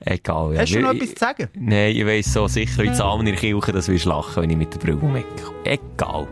Egal. 0.00 0.54
Ja. 0.54 0.60
Hast 0.60 0.74
du 0.74 0.80
noch 0.80 0.92
Ich- 0.92 1.02
etwas 1.02 1.14
zu 1.14 1.18
sagen? 1.24 1.48
Nein, 1.54 1.96
ich 1.96 2.06
weiss 2.06 2.32
so 2.32 2.46
sicher, 2.48 2.82
wie 2.82 2.88
zusammen 2.92 3.20
in 3.26 3.32
der 3.32 3.36
Kirche, 3.36 3.72
dass 3.72 3.88
wir 3.88 3.98
lachen, 4.04 4.42
wenn 4.42 4.50
ich 4.50 4.56
mit 4.56 4.72
der 4.74 4.78
Brille 4.78 4.94
umkomme. 4.96 5.24
Egal. 5.64 6.28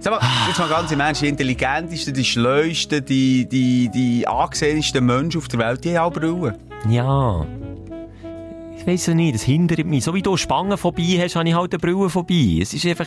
Sag 0.00 0.12
mal, 0.14 0.20
jetzt 0.48 0.58
mal 0.58 0.68
ganz 0.68 0.90
im 0.90 1.00
Ernst, 1.00 1.20
die 1.20 1.28
intelligentesten, 1.28 2.14
die 2.14 2.24
schleuesten, 2.24 3.04
die, 3.04 3.46
die, 3.46 3.90
die 3.92 4.26
angesehensten 4.26 5.04
Menschen 5.04 5.38
auf 5.38 5.48
der 5.48 5.58
Welt, 5.60 5.84
die 5.84 5.96
haben 5.98 6.06
auch 6.06 6.12
Brillen. 6.12 6.54
Ja. 6.88 7.46
Ich 8.78 8.86
weiss 8.86 9.04
ja 9.06 9.12
nicht, 9.12 9.34
das 9.34 9.42
hindert 9.42 9.84
mich. 9.84 10.02
So 10.04 10.14
wie 10.14 10.22
du 10.22 10.38
Spangenphobie 10.38 11.20
hast, 11.20 11.36
habe 11.36 11.46
ich 11.46 11.54
halt 11.54 11.74
eine 11.74 11.78
Brillephobie. 11.78 12.62
Es 12.62 12.72
ist 12.72 12.86
einfach... 12.86 13.06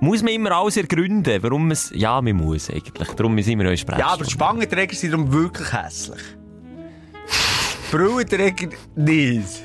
Muss 0.00 0.22
man 0.22 0.34
immer 0.34 0.52
alles 0.52 0.76
ergründen, 0.76 1.42
warum 1.42 1.70
es... 1.70 1.90
Ja, 1.94 2.20
man 2.20 2.36
muss 2.36 2.68
eigentlich. 2.70 3.08
Darum 3.16 3.40
sind 3.42 3.58
wir 3.58 3.72
auch 3.72 3.76
sprechen. 3.76 4.00
Ja, 4.00 4.08
aber 4.08 4.26
Spangenträger 4.26 4.94
sind 4.94 5.12
darum 5.12 5.32
wirklich 5.32 5.72
hässlich. 5.72 6.20
Brillenträger 7.90 8.68
nicht. 8.96 9.62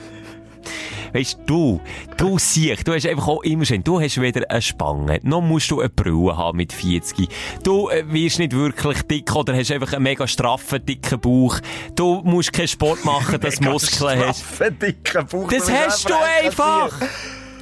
Weisst 1.14 1.38
du, 1.46 1.80
du 2.18 2.40
siehst, 2.40 2.88
du 2.88 2.94
hast 2.94 3.06
einfach 3.06 3.28
auch 3.28 3.44
immer 3.44 3.66
schön, 3.66 3.84
du 3.84 4.02
hast 4.02 4.20
weder 4.20 4.50
eine 4.50 4.64
Spange, 4.64 5.20
noch 5.22 5.42
musst 5.42 5.70
du 5.70 5.80
eine 5.80 5.90
Brille 5.90 6.36
haben 6.36 6.58
mit 6.58 6.74
40. 6.74 7.28
Du 7.64 7.88
äh, 7.90 8.04
wirst 8.12 8.40
nicht 8.40 8.52
wirklich 8.52 9.04
dick 9.04 9.36
oder 9.36 9.56
hast 9.56 9.72
einfach 9.72 9.94
einen 9.94 10.04
mega 10.04 10.28
straffen, 10.28 10.84
dicken 10.84 11.20
Bauch. 11.20 11.60
Du 11.96 12.22
musst 12.24 12.52
keinen 12.52 12.68
Sport 12.68 13.06
machen, 13.06 13.40
dass 13.42 13.58
du 13.60 13.70
Muskeln 13.70 14.20
hast. 14.26 14.40
Straffen, 14.40 14.80
dicken 14.80 15.28
Bauch. 15.28 15.50
Das 15.50 15.70
hast 15.70 16.10
du 16.10 16.16
einfach! 16.16 17.00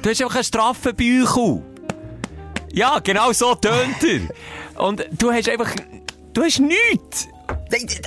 Du 0.00 0.08
hast 0.08 0.22
einfach 0.22 0.34
einen 0.36 0.44
straffen 0.44 0.96
Bauch. 0.96 1.62
Ja, 2.72 3.00
genau 3.00 3.32
so 3.32 3.54
tönt 3.54 4.02
er. 4.02 4.82
Und 4.82 5.06
du 5.12 5.30
hast 5.30 5.48
einfach, 5.50 5.70
du 6.32 6.42
hast 6.42 6.58
nichts. 6.58 7.28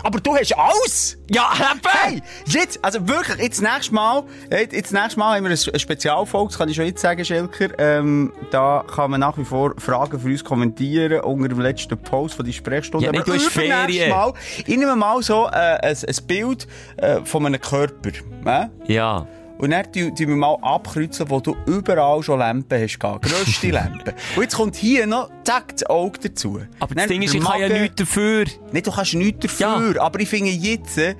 Aber 0.04 0.20
du 0.20 0.36
hast 0.36 0.54
alles! 0.58 1.18
Ja, 1.30 1.52
eben! 1.54 1.82
Hey, 1.88 2.22
jetzt, 2.46 2.84
also 2.84 3.08
wirklich, 3.08 3.38
jetzt 3.40 3.62
nächstes 3.62 3.92
Mal, 3.92 4.24
jetzt, 4.52 4.94
nächstes 4.94 5.18
Mal 5.18 5.36
haben 5.36 5.44
wir 5.44 5.50
eine 5.50 5.80
Spezialfolge, 5.80 6.50
das 6.50 6.58
kann 6.58 6.70
ich 6.70 6.76
schon 6.76 6.86
jetzt 6.86 7.02
sagen, 7.02 7.24
Schelker. 7.26 7.70
Ähm, 7.80 8.34
da 8.52 8.84
kann 8.88 9.12
man 9.12 9.20
nach 9.20 9.38
wie 9.38 9.46
vor 9.46 9.74
Fragen 9.78 10.20
für 10.20 10.28
uns 10.28 10.44
kommentieren 10.44 11.22
unter 11.22 11.48
dem 11.48 11.60
letzten 11.60 11.98
Post 11.98 12.36
von 12.36 12.46
die 12.46 12.54
Sprechstunde. 12.54 13.06
Ja, 13.06 13.12
nee, 13.12 13.20
Aber 13.20 13.26
du 13.26 13.34
hast 13.34 13.48
Ferien. 13.50 14.10
Mal, 14.10 14.34
ich 14.58 14.78
nehme 14.78 14.96
mal 14.96 15.22
so 15.22 15.48
äh, 15.48 15.50
ein, 15.50 15.96
ein 15.96 16.28
Bild 16.28 16.68
äh, 16.98 17.22
von 17.24 17.46
einem 17.46 17.62
Körper. 17.62 18.10
Äh? 18.46 18.68
Ja. 18.92 19.28
Und 19.58 19.72
dann 19.72 19.92
tun 19.92 20.14
wir 20.18 20.28
mal 20.28 20.58
abkreuzen, 20.62 21.30
wo 21.30 21.40
du 21.40 21.56
überall 21.66 22.22
schon 22.22 22.40
Lampen 22.40 22.82
hast. 22.82 23.00
Grösste 23.00 23.70
Lampen. 23.72 24.14
Und 24.36 24.42
jetzt 24.42 24.56
kommt 24.56 24.76
hier 24.76 25.08
noch, 25.08 25.30
zack, 25.44 25.78
das 25.78 25.86
Auge 25.86 26.20
dazu. 26.24 26.60
Aber 26.80 26.96
das 26.96 27.08
Ding 27.08 27.22
ist, 27.22 27.34
ich 27.34 27.44
kann 27.44 27.62
ja 27.62 27.70
nichts 27.70 27.96
dafür. 27.96 28.46
Nicht, 28.72 28.88
du 28.88 28.92
kannst 28.92 29.14
nichts 29.14 29.58
dafür. 29.58 30.02
Aber 30.02 30.20
ich 30.20 30.28
finde 30.28 30.52
jetzt, 30.52 30.98
äh, 30.98 31.16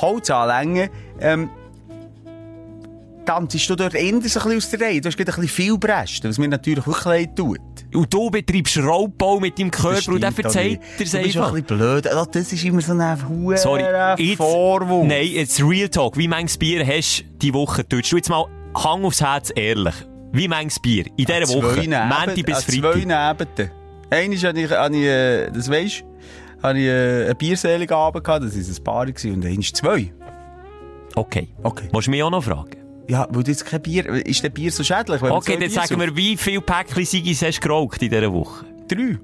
Holz 0.00 0.30
anlängen, 0.30 0.88
ähm, 1.20 1.50
tanzst 3.24 3.68
du 3.68 3.76
dort 3.76 3.94
eher 3.94 4.10
so 4.10 4.16
ein 4.16 4.22
bisschen 4.22 4.56
aus 4.56 4.70
der 4.70 4.80
Reihe. 4.80 5.00
Du 5.00 5.08
hast 5.08 5.16
gerade 5.16 5.32
ein 5.32 5.40
bisschen 5.40 5.48
viel 5.48 5.78
Bresten, 5.78 6.30
was 6.30 6.38
mir 6.38 6.48
natürlich 6.48 6.86
wirklich 6.86 7.04
leid 7.04 7.36
tut. 7.36 7.60
Und 7.94 8.12
du 8.12 8.28
betreibst 8.30 8.76
Raubbau 8.78 9.38
mit 9.40 9.58
deinem 9.58 9.70
Körper 9.70 10.12
und 10.12 10.18
stimmt, 10.18 10.34
verzeiht 10.34 10.78
Adi. 10.78 10.80
dir's 10.98 11.10
Du 11.12 11.18
bist 11.18 11.36
einfach. 11.36 11.50
auch 11.50 11.54
ein 11.54 11.62
bisschen 11.62 11.78
blöd. 11.78 12.06
Ah, 12.12 12.26
Das 12.30 12.52
ist 12.52 12.64
immer 12.64 12.80
so 12.80 12.92
ein 12.92 13.28
hoher 13.28 13.56
Sorry, 13.56 14.36
Vorwurf. 14.36 15.06
Nein, 15.06 15.26
jetzt 15.28 15.62
Real 15.62 15.88
Talk. 15.88 16.16
Wie 16.18 16.26
manches 16.28 16.58
Bier 16.58 16.84
hast 16.86 17.20
du 17.20 17.24
die 17.38 17.54
Woche? 17.54 17.88
Tust 17.88 18.10
du 18.12 18.16
jetzt 18.16 18.28
mal 18.28 18.46
Hang 18.76 19.04
aufs 19.04 19.20
Herz 19.20 19.52
ehrlich. 19.54 19.94
Wie 20.32 20.48
manches 20.48 20.80
Bier 20.80 21.06
in 21.16 21.24
dieser 21.26 21.48
Woche? 21.48 21.82
Montag 21.88 22.34
bis 22.44 22.56
An 22.56 22.62
zwei 22.62 22.92
Freitag. 22.92 23.10
Abenden. 23.12 23.70
Einmal 24.10 24.38
hatte 24.38 24.60
ich, 24.60 24.70
hatte 24.70 24.96
ich 24.96 25.02
äh, 25.04 25.50
das 25.50 25.70
weisst 25.70 26.04
hatte 26.62 26.78
ich 26.78 26.86
äh, 26.86 27.24
einen 27.26 27.36
bierseligen 27.36 27.94
Abend 27.96 28.24
gehabt, 28.24 28.44
das 28.44 28.54
war 28.56 28.76
ein 28.76 28.84
Paar 28.84 29.06
und 29.32 29.44
einmal 29.46 29.62
zwei. 29.62 30.12
Okay. 31.14 31.48
Okay. 31.62 31.88
Musst 31.92 32.06
du 32.06 32.10
mich 32.10 32.22
auch 32.22 32.30
noch 32.30 32.42
fragen? 32.42 32.70
Ja, 33.08 33.26
weil 33.30 33.42
du 33.42 33.50
jetzt 33.50 33.66
kein 33.66 33.82
Bier, 33.82 34.06
ist 34.26 34.42
der 34.42 34.48
Bier 34.48 34.72
so 34.72 34.82
schädlich? 34.82 35.20
Okay, 35.22 35.58
dann 35.58 35.70
sagen 35.70 36.00
wir, 36.00 36.16
wie 36.16 36.36
viele 36.36 36.60
Päckchen 36.60 37.04
Sigis 37.04 37.42
hast 37.42 37.58
du 37.58 37.68
geraucht 37.68 38.02
in 38.02 38.10
dieser 38.10 38.32
Woche? 38.32 38.64
Drei. 38.88 39.18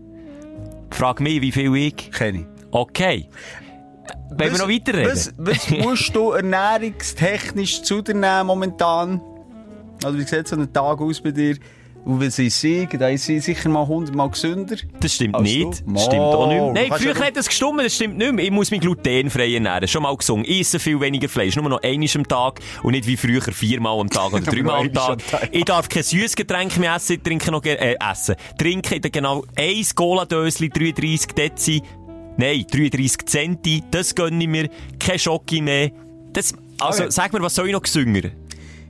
Frag 0.90 1.20
mich, 1.20 1.40
wie 1.40 1.52
viel 1.52 1.74
ich. 1.76 2.10
Kenne 2.10 2.40
ich. 2.40 2.46
Okay. 2.70 3.28
Wollen 4.30 4.52
wir 4.52 4.58
noch 4.58 4.68
weiterreden? 4.68 5.12
Was, 5.12 5.32
was 5.36 5.70
musst 5.70 6.14
du 6.14 6.32
ernährungstechnisch 6.32 7.82
zu 7.82 8.02
dir 8.02 8.14
nehmen 8.14 8.46
momentan? 8.46 9.20
Also 10.04 10.18
wie 10.18 10.24
sieht 10.24 10.48
so 10.48 10.56
ein 10.56 10.72
Tag 10.72 11.00
aus 11.00 11.20
bei 11.20 11.30
dir? 11.30 11.56
Und 12.04 12.18
wenn 12.18 12.30
sie 12.30 12.48
siegen, 12.48 12.98
dann 12.98 13.12
ist 13.12 13.24
sie 13.26 13.40
sicher 13.40 13.68
mal 13.68 13.86
hundertmal 13.86 14.30
gesünder. 14.30 14.76
Das 15.00 15.14
stimmt 15.14 15.34
Als 15.34 15.44
nicht. 15.44 15.62
du? 15.86 15.92
Das 15.92 16.04
stimmt 16.06 16.20
auch 16.22 16.46
nicht 16.48 16.56
mehr. 16.60 16.72
Nein, 16.72 16.92
früher 16.98 17.14
ja- 17.14 17.26
hat 17.26 17.36
das 17.36 17.46
gestummt, 17.46 17.80
das 17.82 17.94
stimmt 17.94 18.16
nicht 18.16 18.32
mehr. 18.32 18.44
Ich 18.44 18.50
muss 18.50 18.70
mich 18.70 18.80
glutenfrei 18.80 19.52
ernähren. 19.52 19.86
Schon 19.86 20.02
mal 20.04 20.16
gesungen. 20.16 20.44
Ich 20.48 20.60
esse 20.60 20.78
viel 20.78 20.98
weniger 21.00 21.28
Fleisch. 21.28 21.56
Nur 21.56 21.68
noch 21.68 21.82
einmal 21.82 22.08
am 22.14 22.26
Tag 22.26 22.60
und 22.82 22.92
nicht 22.92 23.06
wie 23.06 23.16
früher 23.16 23.42
viermal 23.42 24.00
am 24.00 24.08
Tag 24.08 24.32
oder 24.32 24.40
dreimal 24.50 24.80
am 24.80 24.92
Tag. 24.92 25.02
einmal 25.10 25.12
am 25.12 25.18
Tag. 25.40 25.48
Ich 25.52 25.64
darf 25.64 25.88
kein 25.88 26.02
süßes 26.02 26.36
Getränk 26.36 26.78
mehr 26.78 26.94
essen. 26.96 27.12
Ich 27.16 27.22
trinke 27.22 27.50
noch, 27.50 27.62
äh, 27.64 27.96
essen. 28.10 28.34
Trinke 28.58 28.98
genau 29.00 29.44
ein 29.56 29.84
Cola-Dösli, 29.94 30.70
33 30.70 31.32
Dezi. 31.34 31.82
Nein, 32.38 32.64
33 32.70 33.26
Centi. 33.28 33.82
Das 33.90 34.14
gönne 34.14 34.42
ich 34.42 34.48
mir. 34.48 34.70
Kein 34.98 35.18
Schocki 35.18 35.60
mehr. 35.60 35.90
Das, 36.32 36.54
also, 36.78 37.02
Okay. 37.02 37.10
sag 37.12 37.32
mir, 37.34 37.42
was 37.42 37.54
soll 37.54 37.66
ich 37.66 37.72
noch 37.72 37.82
gesünger? 37.82 38.30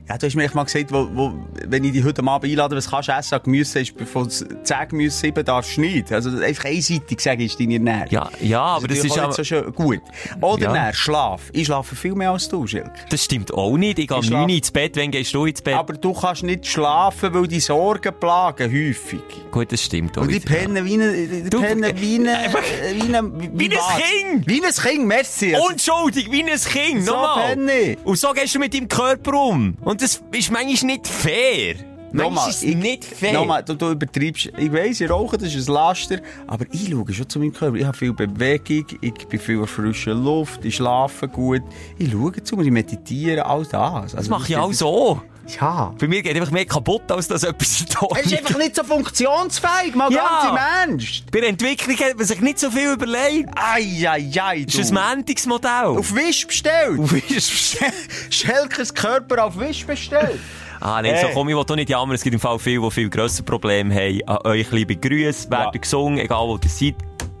Ja, 0.09 0.17
du 0.17 0.25
hast 0.27 0.35
mir 0.35 0.43
echt 0.43 0.55
mal 0.55 0.63
gesagt, 0.65 0.91
wo, 0.91 1.07
wo, 1.13 1.31
wenn 1.67 1.83
ich 1.85 1.93
dich 1.93 2.03
heute 2.03 2.21
Abend 2.25 2.51
einlade, 2.51 2.75
was 2.75 2.89
kannst 2.89 3.07
du 3.07 3.13
essen? 3.13 3.39
Gemüse 3.43 3.79
ist 3.79 3.93
von 4.11 4.29
10 4.29 4.49
Gemüse 4.89 5.17
7 5.17 5.45
darfst 5.45 5.77
du 5.77 5.81
nicht. 5.81 6.11
Also 6.11 6.29
einfach 6.37 6.65
einseitig 6.65 7.21
sagen, 7.21 7.39
ist 7.41 7.57
deine 7.59 7.75
Ernährung. 7.75 8.07
Ja, 8.09 8.29
ja, 8.41 8.61
aber 8.61 8.87
das 8.89 8.97
ist 9.05 9.17
auch 9.17 9.31
so 9.31 9.43
schön 9.43 9.71
gut. 9.73 10.01
Oder 10.41 10.63
Ja. 10.63 10.73
dann, 10.73 10.93
Schlaf. 10.93 11.43
Ich 11.53 11.67
schlafe 11.67 11.95
viel 11.95 12.13
mehr 12.15 12.31
als 12.31 12.49
du, 12.49 12.67
Schilk. 12.67 12.91
Das 13.09 13.23
stimmt 13.23 13.53
auch 13.53 13.77
nicht. 13.77 13.99
Ich 13.99 14.07
gehe 14.07 14.17
um 14.17 14.23
Ich 14.23 14.29
9 14.29 14.41
Uhr 14.41 14.47
schlaf- 14.49 14.57
ins 14.57 14.71
Bett. 14.71 14.97
Wann 14.97 15.11
gehst 15.11 15.33
du 15.33 15.45
ins 15.45 15.61
Bett? 15.61 15.75
Aber 15.75 15.93
du 15.93 16.13
kannst 16.13 16.43
nicht 16.43 16.67
schlafen, 16.67 17.33
weil 17.33 17.47
die 17.47 17.59
Sorgen 17.61 18.13
plagen, 18.19 18.69
häufig. 18.69 19.21
Gut, 19.51 19.71
das 19.71 19.81
stimmt 19.81 20.17
auch 20.17 20.23
Und 20.23 20.29
die 20.31 20.35
ja. 20.39 20.41
pennen 20.45 20.83
wie 20.85 20.95
ein, 20.95 21.43
die 21.45 21.49
Du- 21.49 21.61
pennen 21.61 21.83
wie 21.95 22.15
ein, 22.27 23.57
wie? 23.57 23.69
Kind! 23.69 24.47
Wie 24.47 24.61
ein 24.63 24.71
Kind, 24.73 25.07
merci. 25.07 25.55
Also, 25.55 25.67
Unschuldig, 25.67 26.29
wie 26.31 26.43
ein 26.43 26.59
Kind, 26.59 27.05
So 27.05 27.15
penne 27.35 27.71
ich. 27.79 27.97
Und 28.03 28.17
so 28.17 28.33
gehst 28.33 28.55
du 28.55 28.59
mit 28.59 28.73
deinem 28.73 28.87
Körper 28.89 29.33
um. 29.33 29.75
Und 29.81 29.90
das 29.99 30.21
ist 30.31 30.51
manchmal 30.51 30.91
nicht 30.93 31.07
fair. 31.07 31.75
Manchmal 32.13 32.25
Nochmal, 32.29 32.49
ist 32.49 32.63
ich- 32.63 32.75
nicht 32.75 33.05
fair. 33.05 33.33
Nochmal, 33.33 33.63
du, 33.63 33.73
du 33.73 33.91
übertreibst. 33.91 34.51
Ich 34.57 34.71
weiss, 34.73 34.99
ich 34.99 35.09
rauche, 35.09 35.37
das 35.37 35.55
ist 35.55 35.69
ein 35.69 35.73
Laster. 35.73 36.19
Aber 36.45 36.65
ich 36.71 36.89
schaue 36.89 37.13
schon 37.13 37.27
zu 37.29 37.39
meinem 37.39 37.53
Körper. 37.53 37.77
Ich 37.77 37.85
habe 37.85 37.95
viel 37.97 38.11
Bewegung, 38.13 38.85
ich 38.99 39.13
bin 39.27 39.39
viel 39.39 39.59
an 39.59 39.65
frischer 39.67 40.13
Luft, 40.13 40.65
ich 40.65 40.75
schlafe 40.75 41.29
gut. 41.29 41.61
Ich 41.97 42.11
schaue 42.11 42.43
zu 42.43 42.57
mir, 42.57 42.65
ich 42.65 42.71
meditiere, 42.71 43.45
all 43.45 43.63
das. 43.63 43.73
Also, 43.73 44.17
das 44.17 44.27
mache 44.29 44.51
ich 44.51 44.57
auch 44.57 44.73
so. 44.73 45.21
Ja. 45.59 45.93
Bei 45.99 46.07
mir 46.07 46.21
geht 46.21 46.35
einfach 46.35 46.51
mehr 46.51 46.65
kaputt, 46.65 47.11
als 47.11 47.27
dass 47.27 47.43
etwas 47.43 47.83
da 47.89 48.07
Er 48.15 48.23
ist 48.23 48.33
einfach 48.37 48.57
nicht 48.57 48.75
so 48.75 48.83
funktionsfähig, 48.83 49.95
mal 49.95 50.11
Ja. 50.11 50.23
ganz 50.45 50.49
im 50.51 50.91
Ernst. 50.91 51.31
Bei 51.31 51.39
der 51.41 51.49
Entwicklung 51.49 51.97
hat 51.97 52.17
man 52.17 52.25
sich 52.25 52.39
nicht 52.41 52.59
so 52.59 52.69
viel 52.71 52.93
überlegt. 52.93 53.49
Das 53.55 54.73
du. 54.73 54.81
ist 54.81 54.91
ein 54.91 55.15
Mäntigsmodell. 55.17 55.85
Auf 55.97 56.13
Wisch 56.15 56.47
bestellt. 56.47 56.99
Auf 56.99 57.11
Wisch 57.11 57.77
Schelkes 58.29 58.93
Körper 58.93 59.45
auf 59.45 59.59
Wisch 59.59 59.85
bestellt. 59.85 60.39
Ah, 60.83 60.99
nein, 60.99 61.15
so 61.21 61.27
Hey. 61.27 61.33
komm, 61.35 61.47
ich 61.47 61.55
will 61.55 61.63
doch 61.63 61.75
nicht 61.75 61.91
jammern. 61.91 62.15
Es 62.15 62.23
gibt 62.23 62.33
im 62.33 62.39
Fall 62.39 62.57
viele, 62.57 62.81
die 62.81 62.89
viel 62.89 63.07
grössere 63.07 63.43
Probleme 63.43 63.93
haben. 63.93 64.19
An 64.27 64.37
euch, 64.47 64.71
liebe 64.71 64.95
Grüße, 64.95 65.47
werden 65.51 65.69
Ja. 65.75 65.79
gesungen, 65.79 66.17
egal 66.17 66.47
wo 66.47 66.57
ihr 66.57 66.69
seid. 66.69 66.95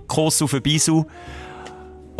Kuss 0.07 0.43
auf 0.43 0.51
den 0.51 0.61
Bisu. 0.61 1.05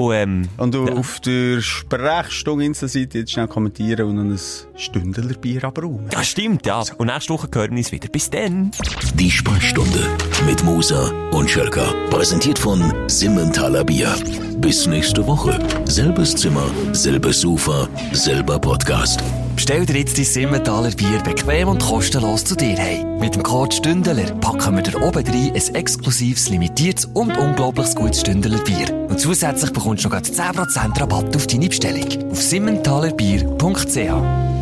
Und, 0.01 0.13
ähm, 0.15 0.49
Und 0.57 0.73
du 0.73 0.85
auf 0.87 1.19
der 1.19 1.61
Sprechstunde 1.61 2.65
Insta-Seite 2.65 3.19
jetzt 3.19 3.31
schnell 3.31 3.47
kommentieren 3.47 4.07
und 4.07 4.15
noch 4.15 4.23
ein 4.23 4.39
Stündler 4.75 5.33
Bier 5.35 5.63
abräumen. 5.63 6.09
ja, 6.11 6.23
stimmt, 6.23 6.65
ja. 6.65 6.83
Und 6.97 7.07
nächste 7.07 7.33
Woche 7.33 7.47
hören 7.53 7.71
wir 7.71 7.77
uns 7.77 7.91
wieder. 7.91 8.09
Bis 8.09 8.29
dann. 8.29 8.71
Die 9.15 9.29
Sprechstunde 9.29 10.07
mit 10.45 10.63
Musa 10.63 11.11
und 11.31 11.49
Schelka. 11.49 11.93
Präsentiert 12.09 12.59
von 12.59 12.93
Simmentaler 13.07 13.83
Bier. 13.83 14.15
Bis 14.57 14.87
nächste 14.87 15.25
Woche. 15.25 15.59
Selbes 15.85 16.35
Zimmer, 16.35 16.65
selbes 16.93 17.41
Sofa, 17.41 17.87
selber 18.13 18.59
Podcast. 18.59 19.21
Bestell 19.61 19.85
dir 19.85 19.99
jetzt 19.99 20.17
dein 20.17 20.25
Simmentaler 20.25 20.89
Bier 20.89 21.21
bequem 21.23 21.67
und 21.67 21.83
kostenlos 21.83 22.43
zu 22.43 22.55
dir 22.55 22.75
heim. 22.75 23.19
Mit 23.19 23.35
dem 23.35 23.43
Code 23.43 23.75
Stündler 23.75 24.15
packen 24.41 24.75
wir 24.75 24.81
dir 24.81 24.99
oben 25.03 25.23
rein 25.23 25.51
ein 25.53 25.75
exklusives, 25.75 26.49
limitiertes 26.49 27.05
und 27.13 27.37
unglaublich 27.37 27.93
gutes 27.93 28.21
Stündler 28.21 28.57
Bier. 28.63 28.91
Und 29.07 29.19
zusätzlich 29.19 29.71
bekommst 29.71 30.03
du 30.03 30.09
noch 30.09 30.15
grad 30.15 30.25
10% 30.25 30.99
Rabatt 30.99 31.35
auf 31.35 31.45
deine 31.45 31.67
Bestellung. 31.67 32.31
Auf 32.31 32.41
simmentalerbier.ch 32.41 34.60